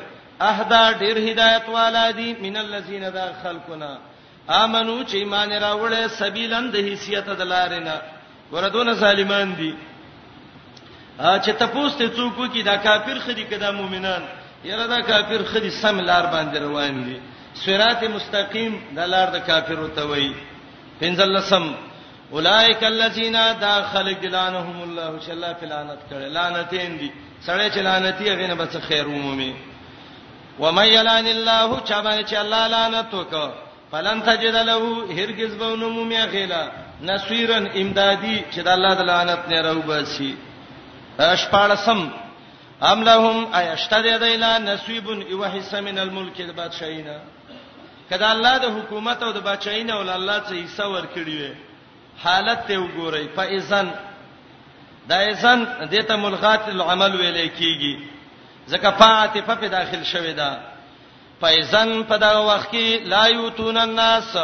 اهدا 0.51 0.85
ډیر 1.03 1.17
هدایت 1.29 1.67
والا 1.69 2.11
دي 2.11 2.35
من 2.35 2.57
الذين 2.57 3.09
ذا 3.11 3.33
خلقنا 3.43 3.99
امنو 4.49 5.05
چې 5.05 5.15
ایمان 5.15 5.51
راوړې 5.61 6.07
سبیلن 6.21 6.71
د 6.71 6.77
حیثیت 6.77 7.25
دلارینا 7.27 8.03
وردون 8.53 8.95
ظالمان 8.95 9.55
دي 9.55 9.75
چې 11.19 11.51
تاسو 11.59 11.89
ته 11.89 12.09
څوک 12.17 12.53
کی 12.53 12.63
دا 12.63 12.77
کافر 12.77 13.19
خدي 13.27 13.45
کدا 13.45 13.71
مؤمنان 13.71 14.23
یره 14.65 14.87
دا 14.87 15.01
کافر 15.01 15.45
خدي 15.45 15.71
سم 15.71 16.01
لار 16.01 16.27
باندې 16.27 16.57
روان 16.61 17.05
دي 17.05 17.21
صراط 17.55 18.03
مستقیم 18.05 18.73
د 18.97 18.99
لار 19.13 19.27
د 19.37 19.39
کافرو 19.49 19.89
ته 19.97 20.03
وای 20.11 20.33
پنځلسم 21.01 21.65
اولائک 22.35 22.85
الذین 22.85 23.37
داخل 23.65 24.07
جلانهم 24.23 24.79
الله 24.87 25.13
شلا 25.27 25.53
فلانت 25.61 26.01
کړه 26.11 26.29
لعنتین 26.39 26.99
دي 26.99 27.11
سړی 27.47 27.71
چې 27.75 27.79
لعنتی 27.79 28.29
هغه 28.29 28.47
نه 28.47 28.55
بس 28.55 28.77
خیر 28.89 29.05
عمومي 29.07 29.55
و 30.61 30.73
من 30.73 30.87
یلان 30.89 31.27
الله 31.27 31.81
چا 31.85 32.01
باندې 32.03 32.27
چې 32.31 32.35
الله 32.35 32.67
لعنت 32.69 33.09
وکړه 33.15 33.49
فلن 33.93 34.23
تجد 34.23 34.57
له 34.57 35.07
هرگز 35.19 35.55
به 35.55 35.65
عمومي 35.67 36.17
غیلا 36.23 36.71
نصيرن 37.03 37.67
امدادي 37.67 38.45
چې 38.53 38.59
د 38.63 38.69
الله 38.69 38.95
د 38.95 39.01
لعنت 39.03 39.49
نه 39.49 39.61
راو 39.61 39.81
باسي 39.83 40.37
اشپارسم 41.19 42.11
ام 42.83 43.03
لهم 43.03 43.55
ایشتد 43.55 44.05
یدیلا 44.07 44.59
نصیب 44.59 45.07
یوحس 45.31 45.75
من 45.75 45.99
الملک 45.99 46.41
البادشاہینا 46.41 47.17
کله 48.11 48.29
الله 48.31 48.55
د 48.65 48.67
حکومت 48.77 49.19
او 49.23 49.33
د 49.33 49.39
بچاین 49.49 49.89
او 49.95 50.01
الله 50.17 50.39
څخه 50.49 50.61
حصہ 50.65 50.87
ورکړي 50.95 51.35
وي 51.41 51.53
حالت 52.25 52.61
ته 52.69 52.75
وګورئ 52.81 53.25
فاذن 53.37 53.87
دا 55.09 55.19
اذن 55.31 55.61
دته 55.93 56.17
ملغات 56.17 56.69
العمل 56.69 57.13
ویلې 57.17 57.49
کیږي 57.59 57.95
ځکه 58.73 58.89
فاعت 58.99 59.35
په 59.49 59.55
په 59.61 59.69
داخل 59.77 60.03
شوي 60.13 60.33
دا 60.33 60.53
فاذن 61.41 62.03
په 62.09 62.17
دا 62.17 62.41
وخت 62.41 62.71
کې 62.73 63.05
لا 63.13 63.27
یوتون 63.27 63.77
الناس 63.77 64.37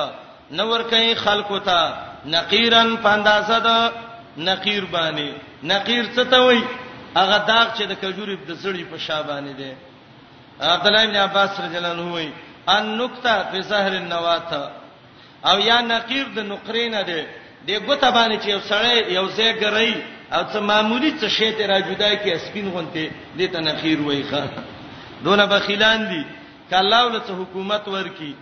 نور 0.50 0.80
کوي 0.90 1.14
خلقو 1.14 1.58
ته 1.58 1.92
نقیرن 2.26 2.96
پاندازه 2.96 3.58
ده 3.58 3.92
نقیر 4.36 4.84
باندې 4.84 5.30
نقیر 5.62 6.04
څه 6.14 6.20
ته 6.30 6.38
وایي 6.42 6.64
هغه 7.16 7.38
داغ 7.46 7.66
چې 7.76 7.82
د 7.88 7.92
کجوري 8.00 8.36
د 8.36 8.54
زړی 8.62 8.84
په 8.90 8.98
شابه 8.98 9.28
باندې 9.32 9.52
ده 9.60 9.74
عبد 10.60 10.86
الله 10.86 11.06
بن 11.06 11.16
عباس 11.16 11.60
رضی 11.60 11.76
الله 11.76 11.90
عنه 11.90 12.12
وایي 12.12 12.32
ان 12.78 12.84
نقطه 13.02 13.32
په 13.50 13.58
زهر 13.70 13.92
النوات 14.02 14.50
او 15.50 15.56
یا 15.70 15.78
نقیر 15.92 16.26
د 16.36 16.38
نقرین 16.52 16.94
ده 17.10 17.18
د 17.66 17.68
ګوت 17.86 18.02
باندې 18.18 18.36
چې 18.42 18.48
یو 18.54 18.60
سړی 18.70 18.96
یو 19.18 19.26
ځای 19.38 19.50
ګرای 19.62 19.92
او 20.36 20.42
څه 20.52 20.58
معمولی 20.70 21.10
څه 21.20 21.26
شی 21.36 21.50
ته 21.58 21.64
را 21.70 21.78
جدا 21.88 22.10
کی 22.22 22.30
سپین 22.46 22.66
غونته 22.74 23.04
دې 23.38 23.46
ته 23.52 23.58
نقیر 23.68 23.98
وای 24.06 24.22
ښا 24.30 24.42
دونه 25.24 25.44
بخیلان 25.52 26.00
دي 26.10 26.20
کله 26.70 26.98
ولته 27.06 27.32
حکومت 27.40 27.84
ورکی 27.96 28.32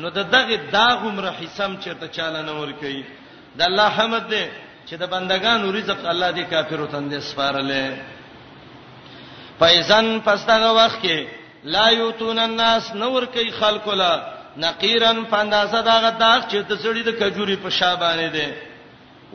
نو 0.00 0.06
د 0.18 0.20
دغه 0.34 0.56
داغم 0.76 1.16
را 1.24 1.30
حساب 1.40 1.70
چرته 1.84 2.06
چاله 2.16 2.40
نه 2.48 2.52
ور 2.60 2.70
کوي 2.80 3.02
د 3.58 3.60
الله 3.68 3.88
حمد 3.98 4.24
دې 4.32 4.44
چې 4.88 4.94
د 5.02 5.04
بندگانو 5.14 5.72
رزق 5.78 5.98
الله 6.12 6.30
دې 6.36 6.44
کافرو 6.52 6.88
تندې 6.92 7.18
سپارلې 7.28 7.84
فایزن 9.60 10.06
پس 10.26 10.40
دغه 10.52 10.68
وخت 10.78 10.98
کې 11.04 11.18
لا 11.64 11.88
یوتون 11.88 12.38
الناس 12.38 12.94
نور 12.94 13.22
کوي 13.34 13.50
خلکو 13.52 13.92
لا 13.92 14.22
نقیرن 14.56 15.24
پاندازه 15.30 15.80
داغه 15.82 16.10
داغ 16.10 16.40
چې 16.48 16.56
د 16.68 16.72
سړی 16.82 17.02
د 17.04 17.08
کجوري 17.20 17.56
په 17.62 17.70
شابانه 17.70 18.28
دی 18.34 18.52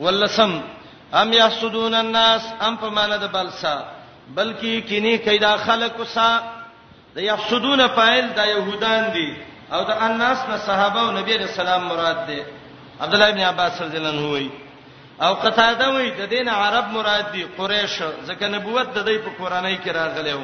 ولسم 0.04 0.60
ام 1.22 1.32
یحسدون 1.32 1.94
الناس 1.94 2.42
ام 2.68 2.76
په 2.76 2.88
معنا 2.98 3.16
د 3.24 3.32
بلسا 3.32 3.74
بلکې 4.38 4.88
کینی 4.88 5.16
کیدا 5.26 5.56
خلکو 5.64 6.04
سا 6.12 6.28
د 7.16 7.20
یحسدون 7.26 7.82
فاعل 7.98 8.28
د 8.38 8.48
يهودان 8.52 9.10
دي 9.18 9.28
او 9.72 9.82
د 9.90 10.02
الناس 10.08 10.38
نه 10.48 10.56
صحابه 10.70 11.00
او 11.02 11.10
نبی 11.18 11.36
رسول 11.44 11.66
الله 11.66 11.88
مراد 11.92 12.24
دي 12.30 12.40
عبد 13.00 13.14
الله 13.14 13.28
ابن 13.28 13.40
عباس 13.50 13.82
رضی 13.82 13.96
الله 13.96 14.10
عنه 14.10 14.32
وایي 14.32 14.50
او 15.26 15.34
قتاده 15.34 15.92
وایي 15.92 16.10
د 16.22 16.32
دین 16.36 16.48
عرب 16.56 16.88
مراد 16.96 17.28
دي 17.36 17.44
قریش 17.60 18.02
ځکه 18.26 18.46
نبوت 18.56 18.96
د 18.98 19.04
دې 19.04 19.18
په 19.26 19.44
قرانه 19.44 19.78
کې 19.84 19.88
راغلی 20.00 20.32
و 20.38 20.42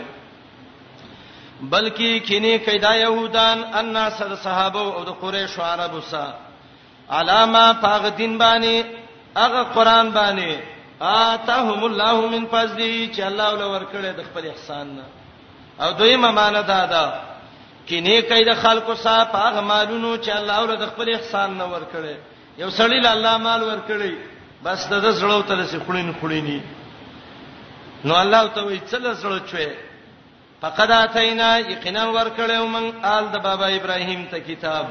بلکې 1.60 2.20
کینه 2.20 2.56
کیدا 2.58 2.94
يهودان 2.96 3.64
ان 3.74 4.10
صد 4.18 4.34
صحابه 4.34 4.80
او 4.80 5.04
د 5.04 5.08
قریش 5.20 5.58
عربو 5.58 6.00
سره 6.10 6.34
علامه 7.10 7.72
پاغ 7.82 8.08
دین 8.08 8.38
باندې 8.38 8.84
هغه 9.36 9.62
قران 9.62 10.10
باندې 10.12 10.56
آتاهم 11.02 11.84
الله 11.84 12.26
من 12.28 12.46
فضلی 12.50 13.10
چې 13.14 13.20
الله 13.20 13.48
ول 13.54 13.62
ورکړي 13.62 14.16
د 14.16 14.22
خپل 14.24 14.46
احسان 14.46 14.86
نه 14.96 15.02
او 15.84 15.92
دویمه 15.92 16.30
معنا 16.30 16.60
دا 16.60 16.86
ده 16.86 17.12
کینه 17.88 18.20
کیدا 18.22 18.54
خلکو 18.54 18.94
سره 18.94 19.24
پاغ 19.24 19.58
مالونو 19.60 20.16
چې 20.24 20.30
الله 20.36 20.60
ول 20.60 20.76
د 20.76 20.86
خپل 20.92 21.14
احسان 21.14 21.50
نه 21.58 21.64
ورکړي 21.64 22.16
یو 22.58 22.70
سړی 22.70 23.00
له 23.02 23.12
الله 23.12 23.36
مال 23.38 23.62
ورکړي 23.62 24.12
بس 24.64 24.86
د 24.88 25.12
زړه 25.20 25.42
تل 25.48 25.66
سي 25.66 25.78
خړین 25.78 26.14
خړینی 26.22 26.60
نو 28.04 28.14
الله 28.14 28.46
ته 28.48 28.62
وی 28.62 28.80
څل 28.90 29.14
زړه 29.14 29.40
چوي 29.50 29.85
فقد 30.62 30.90
اتینا 30.90 31.48
یقینا 31.72 32.04
ورکړیو 32.16 32.66
من 32.74 32.84
آل 33.16 33.24
د 33.34 33.36
بابا 33.46 33.66
ابراهیم 33.78 34.22
ته 34.30 34.38
کتاب 34.48 34.84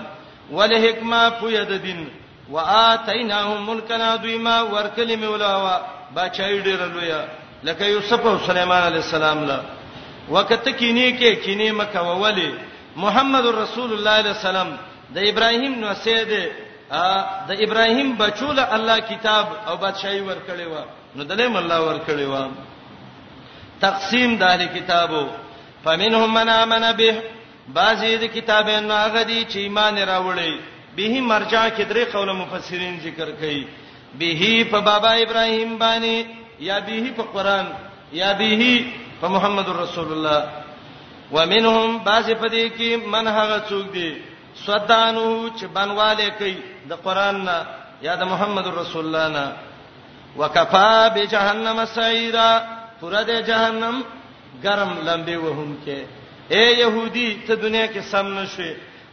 ول 0.57 0.73
حکما 0.85 1.21
پوی 1.39 1.57
د 1.71 1.81
دین 1.85 2.01
و 2.53 2.57
اتیناهم 2.93 3.61
ملکنا 3.69 4.09
دویما 4.23 4.55
ورکلم 4.73 5.23
ولاوا 5.33 5.75
بچای 6.17 6.59
ډیر 6.67 6.81
لویا 6.95 7.21
لکه 7.67 7.85
یوسف 7.93 8.25
او 8.31 8.35
سليمان 8.47 8.83
علی 8.89 8.97
السلام 9.03 9.41
لا 9.51 9.57
وکته 10.29 10.71
کینی 10.71 11.19
کې 11.19 11.45
کینی 11.45 11.69
مکه 11.79 11.99
وولی 12.09 12.51
محمد 13.05 13.45
رسول 13.55 13.93
الله 13.95 14.15
علیه 14.21 14.33
السلام 14.37 14.69
د 15.15 15.25
ابراهیم 15.29 15.75
نو 15.79 15.93
سید 16.03 16.31
د 17.49 17.63
ابراهیم 17.67 18.11
بچول 18.19 18.59
الله 18.65 18.99
کتاب 19.13 19.45
او 19.67 19.75
بادشاہي 19.85 20.21
ورکړی 20.29 20.63
و 20.69 20.85
نو 21.15 21.23
دلیم 21.33 21.57
الله 21.63 21.79
ورکړی 21.87 22.23
و 22.35 22.49
تقسیم 23.85 24.37
د 24.43 24.47
اهل 24.49 24.71
کتابو 24.79 25.23
فمنهم 25.85 26.33
من 26.33 26.49
امن 26.63 26.83
به 26.99 27.13
بعضی 27.77 28.11
د 28.23 28.25
کتابونو 28.35 28.93
هغه 29.03 29.21
دي 29.29 29.39
چې 29.51 29.57
ایمان 29.65 29.95
راوړي 30.11 30.53
به 30.95 31.07
مرجع 31.31 31.63
کې 31.75 31.83
درې 31.91 32.03
قول 32.13 32.29
مفسرین 32.41 32.93
ذکر 33.05 33.29
کړي 33.39 33.59
به 34.19 34.29
په 34.71 34.79
بابا 34.89 35.11
ابراهیم 35.25 35.71
باندې 35.83 36.15
یا 36.69 36.77
به 36.87 36.97
په 37.17 37.23
قران 37.33 37.67
یا 38.21 38.29
به 38.39 38.49
په 39.21 39.27
محمد 39.35 39.67
رسول 39.83 40.07
الله 40.15 40.41
ومنهم 41.35 41.89
بعض 42.09 42.27
په 42.41 42.47
دې 42.55 42.65
کې 42.77 42.89
من 43.13 43.25
هغه 43.37 43.57
څوک 43.69 43.85
دي 43.97 44.09
سدانو 44.67 45.49
چې 45.57 45.65
بنواله 45.75 46.29
کوي 46.39 46.57
د 46.89 46.93
قران 47.05 47.35
نه 47.47 47.57
یا 48.01 48.13
د 48.21 48.23
محمد 48.31 48.65
رسول 48.81 49.05
الله 49.05 49.27
نه 49.37 49.45
وکفا 50.39 50.95
بجحنم 51.15 51.77
سیرا 51.95 52.51
پر 53.01 53.13
د 53.29 53.31
جهنم 53.49 53.95
ګرم 54.65 54.91
لمبه 55.07 55.35
وهم 55.45 55.69
کې 55.85 55.99
اے 56.53 56.63
يهودي 56.81 57.27
ته 57.47 57.53
دنیا 57.65 57.85
کې 57.93 58.01
سم 58.11 58.27
نشې 58.37 58.71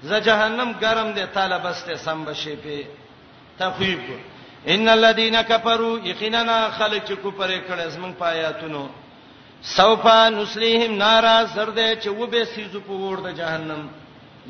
زه 0.09 0.17
جهنم 0.27 0.69
ګرم 0.83 1.09
دي 1.17 1.25
طالبسته 1.39 1.95
سم 2.07 2.19
بشي 2.27 2.55
په 2.65 2.77
تخویب 3.61 4.03
ان 4.73 4.87
الذين 4.99 5.37
كفروا 5.51 5.95
يقيننا 6.11 6.59
خلق 6.79 7.03
چې 7.09 7.15
کوپر 7.25 7.51
کړه 7.69 7.87
زمون 7.95 8.13
پایاتونو 8.21 8.85
سوفا 9.77 10.19
نسليهم 10.37 10.93
نارا 11.05 11.37
زرد 11.55 11.79
چې 12.03 12.09
وبې 12.21 12.43
سيزو 12.55 12.81
په 12.81 12.93
ور 13.03 13.19
د 13.27 13.39
جهنم 13.41 13.89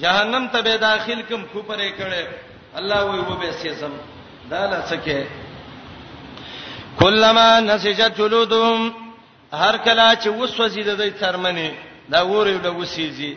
جهنم 0.03 0.49
ته 0.53 0.59
به 0.67 0.77
داخل 0.89 1.23
کوم 1.29 1.43
کوپر 1.53 1.81
کړه 1.99 2.27
الله 2.81 3.05
وي 3.05 3.21
وبې 3.29 3.53
سيزم 3.63 3.93
دا 4.51 4.63
لڅکه 4.71 5.27
کلمہ 6.99 7.47
نسجت 7.67 8.17
جلودهم 8.19 8.81
هر 9.53 9.77
کله 9.79 10.15
چې 10.17 10.29
وسوځي 10.29 10.83
د 10.83 10.97
دې 10.97 11.11
ترمنه 11.21 11.73
دا 12.09 12.23
وره 12.25 12.57
د 12.65 12.69
وسېږي 12.79 13.37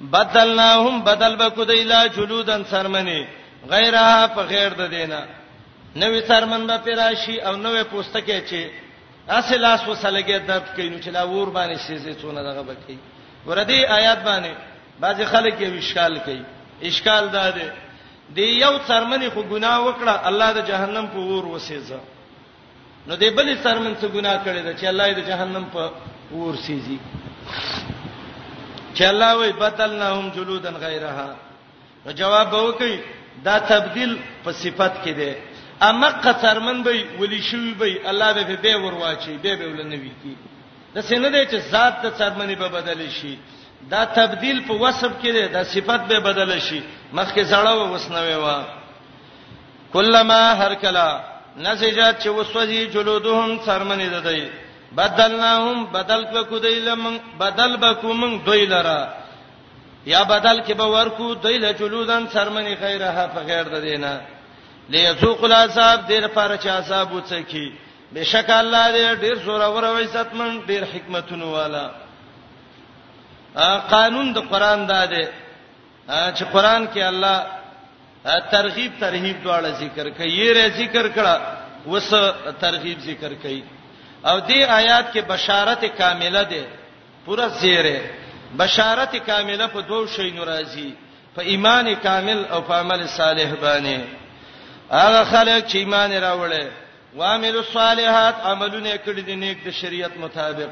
بدلناهم 0.00 1.02
بدل 1.04 1.36
بکدې 1.36 1.82
لا 1.92 2.06
جلودن 2.06 2.64
ترمنه 2.64 3.26
غیره 3.72 4.26
په 4.34 4.40
غیر 4.52 4.72
د 4.80 4.86
دینه 4.88 5.26
نوې 5.96 6.20
ترمن 6.28 6.66
به 6.66 6.78
پراشي 6.78 7.36
او 7.40 7.56
نوې 7.56 7.82
پوستکه 7.92 8.38
چې 8.48 8.60
اصل 9.28 9.60
لاس 9.60 9.84
وسلګي 9.88 10.38
درد 10.48 10.68
کینو 10.76 10.98
چې 11.02 11.08
لا 11.08 11.22
ور 11.24 11.48
باندې 11.50 11.78
شیزې 11.78 12.14
څونه 12.20 12.40
دغه 12.42 12.62
بکی 12.62 12.98
وردی 13.46 13.86
آیات 13.86 14.18
باندې 14.24 14.50
بعضی 15.00 15.24
خلک 15.24 15.54
یې 15.60 15.78
اشکال 15.82 16.18
کوي 16.18 16.42
اشکال 16.82 17.28
دا 17.28 17.50
دی 17.50 17.68
دی 18.34 18.46
یو 18.60 18.78
څرمنې 18.88 19.28
خو 19.34 19.42
ګناه 19.42 19.78
وکړه 19.86 20.14
الله 20.28 20.52
د 20.52 20.60
جهنم 20.68 21.06
په 21.12 21.18
ور 21.18 21.44
وسېځه 21.58 22.00
نو 23.06 23.16
دې 23.16 23.30
بلې 23.36 23.54
سرمن 23.62 23.94
څه 24.00 24.06
ګناه 24.14 24.36
کړی 24.44 24.62
دا 24.62 24.72
چې 24.78 24.84
الله 24.86 25.12
دې 25.14 25.22
جهنم 25.30 25.64
په 25.72 25.90
ور 26.32 26.56
سيږي 26.66 26.98
چې 28.94 29.04
الله 29.10 29.36
وي 29.36 29.52
بدلناهم 29.52 30.30
جلودن 30.34 30.76
غیرها 30.84 31.28
نو 32.06 32.12
جواب 32.20 32.50
به 32.50 32.62
وکي 32.62 32.98
دا 33.44 33.58
تبديل 33.72 34.18
په 34.44 34.50
صفت 34.52 34.94
کې 35.04 35.10
دی 35.18 35.34
اما 35.88 36.08
قصرمن 36.24 36.82
به 36.82 37.04
ولي 37.20 37.40
شوی 37.50 37.74
به 37.80 38.08
الله 38.10 38.32
به 38.32 38.56
به 38.62 38.76
ور 38.76 38.94
واچي 38.94 39.38
به 39.42 39.56
به 39.56 39.66
ول 39.66 39.82
نوي 39.94 40.12
کی 40.22 40.34
د 40.94 41.00
سینه 41.00 41.28
دې 41.30 41.50
چې 41.50 41.58
ذات 41.72 41.94
د 42.02 42.12
سرمنې 42.18 42.56
به 42.60 42.68
بدل 42.68 43.08
شي 43.10 43.38
دا 43.92 44.04
تبديل 44.04 44.62
په 44.68 44.72
وصف 44.74 45.12
کې 45.22 45.28
دی 45.32 45.48
دا 45.48 45.64
صفت 45.64 46.00
به 46.08 46.20
بدل 46.20 46.58
شي 46.60 46.82
مخکې 47.14 47.42
زړه 47.50 47.72
و 47.72 47.92
وسنوي 47.94 48.34
وا 48.36 48.58
کلمہ 49.92 50.40
هر 50.60 50.74
کلا 50.74 51.37
نسجات 51.66 52.16
چې 52.22 52.28
وسوځي 52.28 52.80
جلودهم 52.94 53.60
سرمنې 53.66 54.08
ددای 54.14 54.48
بدلناهم 55.00 55.84
بدل 55.96 56.22
کو 56.50 56.58
دیلم 56.64 57.16
بدل 57.40 57.76
بکوم 57.84 58.36
دوی 58.46 58.66
لرا 58.74 59.00
یا 60.12 60.22
بدل 60.32 60.60
کې 60.66 60.72
به 60.80 60.84
ورکو 60.98 61.34
دیل 61.44 61.64
جلودن 61.78 62.26
سرمنې 62.32 62.80
غیره 62.82 63.26
په 63.34 63.40
غیر 63.50 63.62
د 63.72 63.80
دینه 63.86 64.12
لیسوق 64.92 65.44
العذاب 65.44 66.06
دیر 66.08 66.26
پر 66.36 66.56
چې 66.56 66.66
عذاب 66.68 67.08
وڅکی 67.14 67.66
بشک 68.14 68.50
الله 68.50 68.84
دې 68.92 69.18
ډیر 69.26 69.38
زور 69.44 69.60
اور 69.62 69.82
او 69.84 69.96
عزتمن 69.96 70.60
ډیر 70.68 70.84
حکمتونو 70.94 71.50
والا 71.52 71.86
قانون 73.90 74.32
د 74.32 74.38
قران 74.50 74.86
دا 74.86 75.04
دی 75.06 75.24
چې 76.08 76.44
قران 76.52 76.88
کې 76.94 76.98
الله 77.10 77.46
ترغیب 78.24 78.92
ترهیب 79.00 79.36
دواړه 79.42 79.70
ذکر 79.80 80.10
کوي 80.10 80.30
یې 80.30 80.76
ذکر 80.80 81.08
کړه 81.08 81.34
وس 81.86 82.10
ترغیب 82.60 82.98
ذکر 83.00 83.34
کوي 83.42 83.62
او 84.24 84.40
دې 84.40 84.60
آیات 84.68 85.06
کې 85.12 85.18
بشارت 85.26 85.84
کامله 85.98 86.42
ده 86.42 86.64
پورا 87.26 87.48
زیره 87.62 87.98
بشارت 88.58 89.16
کامله 89.26 89.66
په 89.68 89.80
دوو 89.80 90.06
شی 90.06 90.30
ناراضي 90.30 90.94
په 91.36 91.42
ایمان 91.42 91.94
کامل 91.94 92.44
او 92.50 92.60
په 92.60 92.74
عمل 92.74 93.06
صالح 93.06 93.54
باندې 93.60 93.98
هغه 94.92 95.24
خلک 95.24 95.64
چې 95.70 95.76
ایمان 95.76 96.12
راوړل 96.12 96.66
وامل 97.16 97.56
الصالحات 97.56 98.34
عملونه 98.44 98.96
کړی 99.04 99.22
دي 99.26 99.34
نیک 99.36 99.64
د 99.64 99.70
شریعت 99.70 100.16
مطابق 100.16 100.70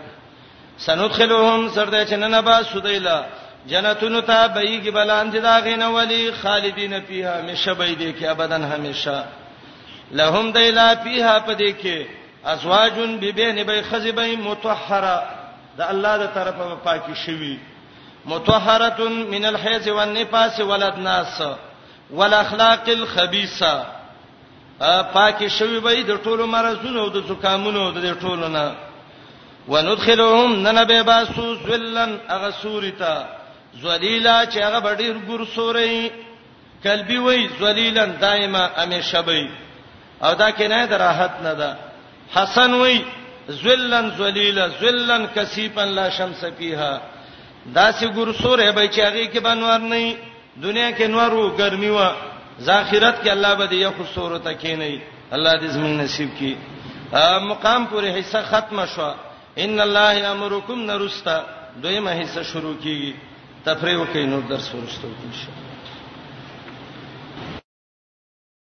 سندخلهم 0.78 1.68
سرده 1.74 2.04
چننه 2.04 2.40
با 2.42 2.62
سودیلا 2.62 3.18
جنتونو 3.70 4.20
ته 4.20 4.46
بېګي 4.48 4.90
بلان 4.90 5.30
دي 5.30 5.40
دا 5.40 5.58
غین 5.60 5.82
ولی 5.82 6.30
خالدین 6.32 7.00
فیها 7.02 7.42
مشبې 7.54 7.96
دې 7.98 8.20
کې 8.20 8.24
ابدان 8.24 8.62
همیشه 8.64 9.24
لهم 10.12 10.52
دیلا 10.52 10.94
فیها 10.96 11.40
پدې 11.46 11.74
کې 11.82 12.06
ازواجن 12.44 13.16
ببین 13.18 13.62
بی 13.64 13.82
خزبې 13.82 14.36
متطهره 14.40 15.22
د 15.78 15.82
الله 15.82 16.16
د 16.18 16.26
طرفه 16.34 16.74
پاکي 16.84 17.14
شوی 17.26 17.58
متطهره 18.24 19.04
من 19.08 19.44
الحیض 19.44 19.88
والنفاس 19.88 20.60
ولدناس 20.60 21.40
والاخلاق 22.10 22.88
الخبيثه 22.88 23.86
پاکي 25.14 25.48
شوی 25.50 25.80
به 25.80 26.02
د 26.02 26.22
ټولو 26.24 26.46
مرزونو 26.48 27.00
او 27.00 27.08
د 27.08 27.26
زکامونو 27.28 27.90
د 27.92 28.18
ټولو 28.20 28.48
نه 28.48 28.74
وندخلهم 29.68 30.52
ننبه 30.68 31.02
باسوس 31.02 31.58
ولن 31.68 32.18
اغسورتا 32.28 33.24
ذلیلا 33.82 34.36
چې 34.46 34.58
هغه 34.62 34.94
ډیر 35.00 35.16
ګور 35.28 35.40
سورې 35.56 36.10
قلبي 36.84 37.16
وای 37.18 37.48
ذلیلن 37.60 38.10
دایمه 38.20 38.60
همیشه 38.78 39.20
وای 39.26 39.48
او 40.22 40.34
دا 40.34 40.50
کې 40.50 40.66
نه 40.72 40.96
راحت 40.96 41.34
نه 41.44 41.52
ده 41.60 41.70
حسن 42.36 42.72
وای 42.74 43.00
ذلن 43.64 44.06
ذلیلا 44.18 44.66
ذلن 44.68 45.26
کثیفا 45.34 45.84
لا 45.84 46.08
شمس 46.10 46.44
فیها 46.58 47.00
دا 47.74 47.92
سی 47.92 48.06
ګور 48.08 48.28
سورې 48.42 48.70
به 48.76 48.88
چې 48.88 48.98
هغه 49.00 49.26
کې 49.32 49.38
بنور 49.42 49.78
نه 49.80 50.16
دنیا 50.62 50.90
کې 50.98 51.02
نور 51.02 51.30
او 51.34 51.56
ګرمي 51.58 51.90
وا 51.90 52.12
ذاخرت 52.60 53.24
کې 53.24 53.28
الله 53.28 53.54
به 53.54 53.66
دې 53.66 53.72
یو 53.74 53.92
صورت 54.14 54.60
کې 54.60 54.72
نه 54.80 55.00
الله 55.32 55.58
دې 55.60 55.64
زمون 55.66 55.98
نصیب 56.00 56.30
کی 56.38 56.54
مقام 57.42 57.86
پورې 57.86 58.18
حصہ 58.18 58.38
ختمه 58.50 58.86
شو 58.94 59.12
ان 59.64 59.80
الله 59.80 60.12
یامرکم 60.14 60.80
نرستا 60.90 61.42
دویمه 61.82 62.12
حصہ 62.22 62.42
شروع 62.52 62.74
کیږي 62.84 63.12
تفریح 63.66 63.96
وکینو 64.02 64.36
درس 64.50 64.66
ورسته 64.74 65.04
وکړو 65.10 65.42